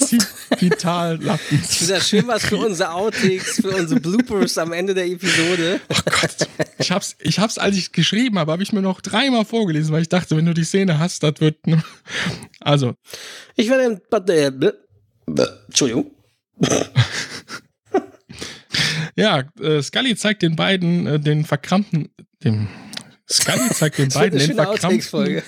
Occipitallappens. 0.00 1.68
Das 1.68 1.80
ist 1.82 1.90
ja 1.90 2.00
schön 2.00 2.26
was 2.26 2.46
für 2.46 2.56
unsere 2.56 2.92
Outtakes, 2.92 3.60
für 3.60 3.76
unsere 3.76 4.00
Bloopers 4.00 4.56
am 4.56 4.72
Ende 4.72 4.94
der 4.94 5.04
Episode. 5.06 5.80
Oh 5.90 5.96
Gott. 6.06 6.48
Ich 6.78 6.90
hab's, 6.90 7.14
ich 7.20 7.38
hab's, 7.38 7.58
als 7.58 7.76
ich 7.76 7.92
geschrieben 7.92 8.38
habe, 8.38 8.52
habe 8.52 8.62
ich 8.62 8.72
mir 8.72 8.80
noch 8.80 9.02
dreimal 9.02 9.44
vorgelesen, 9.44 9.92
weil 9.92 10.00
ich 10.02 10.08
dachte, 10.08 10.38
wenn 10.38 10.46
du 10.46 10.54
die 10.54 10.64
Szene 10.64 10.98
hast, 10.98 11.22
das 11.22 11.34
wird. 11.40 11.58
Also. 12.60 12.94
Ich 13.56 13.68
werde 13.68 14.00
Entschuldigung. 15.26 16.10
ja, 19.16 19.44
äh, 19.60 19.82
Scully 19.82 20.16
zeigt 20.16 20.42
den 20.42 20.56
beiden 20.56 21.06
äh, 21.06 21.20
den 21.20 21.44
verkrampten, 21.44 22.08
dem 22.44 22.68
Scully 23.30 23.70
zeigt 23.70 23.98
den 23.98 24.08
beiden 24.10 24.38
den 24.38 24.54
verkrampten. 24.54 25.42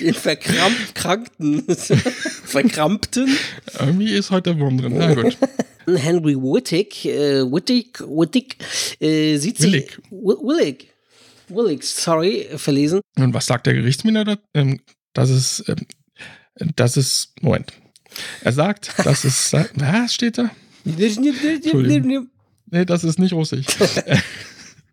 den 0.00 0.14
verkrampten. 0.14 1.64
verkrampten. 2.44 3.38
Irgendwie 3.78 4.12
ist 4.12 4.30
heute 4.30 4.54
der 4.54 4.60
Wurm 4.60 4.78
drin. 4.78 4.94
Na 4.96 5.14
gut. 5.14 5.36
Henry 5.86 6.34
Wittig, 6.34 7.04
äh, 7.06 7.42
Wittig, 7.44 8.00
Wittig, 8.00 8.56
äh, 9.00 9.36
sieht 9.36 9.60
Willig. 9.62 9.92
sich. 9.92 10.00
Willig. 10.10 10.88
Willig, 11.48 11.84
sorry, 11.84 12.48
verlesen. 12.56 13.00
Und 13.16 13.32
was 13.34 13.46
sagt 13.46 13.66
der 13.66 13.74
Gerichtsmieter 13.74 14.24
da? 14.24 14.36
Ähm, 14.54 14.80
das 15.12 15.30
ist, 15.30 15.64
ähm, 15.68 15.86
das 16.76 16.96
ist, 16.96 17.32
Moment. 17.40 17.72
Er 18.42 18.52
sagt, 18.52 18.92
das 19.04 19.24
ist, 19.24 19.52
was 19.74 20.14
steht 20.14 20.38
da? 20.38 20.50
nee, 22.70 22.84
das 22.84 23.04
ist 23.04 23.18
nicht 23.18 23.32
russisch. 23.32 23.66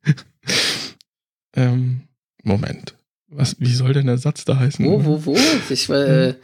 ähm, 1.56 2.02
Moment. 2.44 2.96
Was, 3.28 3.56
wie 3.60 3.74
soll 3.74 3.94
denn 3.94 4.08
der 4.08 4.18
Satz 4.18 4.46
da 4.46 4.58
heißen? 4.58 4.86
Wo, 4.86 5.04
wo, 5.04 5.26
wo? 5.26 5.38
Ich, 5.70 5.90
äh, 5.90 6.36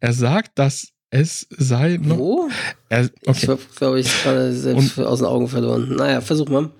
er 0.00 0.12
sagt, 0.12 0.58
dass 0.58 0.88
es 1.10 1.46
sei 1.50 1.98
noch. 2.02 2.18
Wo? 2.18 2.48
Er, 2.88 3.08
okay. 3.26 3.38
Ich 3.42 3.48
habe, 3.48 3.60
glaube 3.76 4.00
ich, 4.00 4.22
gerade 4.22 4.52
selbst 4.52 4.98
Und, 4.98 5.06
aus 5.06 5.20
den 5.20 5.28
Augen 5.28 5.48
verloren. 5.48 5.94
Naja, 5.96 6.20
versuch 6.20 6.48
mal. 6.48 6.70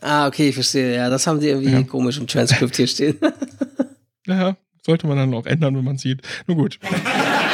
Ah, 0.00 0.26
okay, 0.26 0.50
ich 0.50 0.54
verstehe. 0.54 0.94
Ja, 0.94 1.08
das 1.08 1.26
haben 1.26 1.40
die 1.40 1.48
irgendwie 1.48 1.72
ja. 1.72 1.82
komisch 1.82 2.18
im 2.18 2.26
Transkript 2.26 2.76
hier 2.76 2.86
stehen. 2.86 3.16
ja, 4.26 4.56
sollte 4.86 5.06
man 5.06 5.18
dann 5.18 5.34
auch 5.34 5.46
ändern, 5.46 5.76
wenn 5.76 5.84
man 5.84 5.98
sieht. 5.98 6.22
Nur 6.46 6.56
gut. 6.56 6.78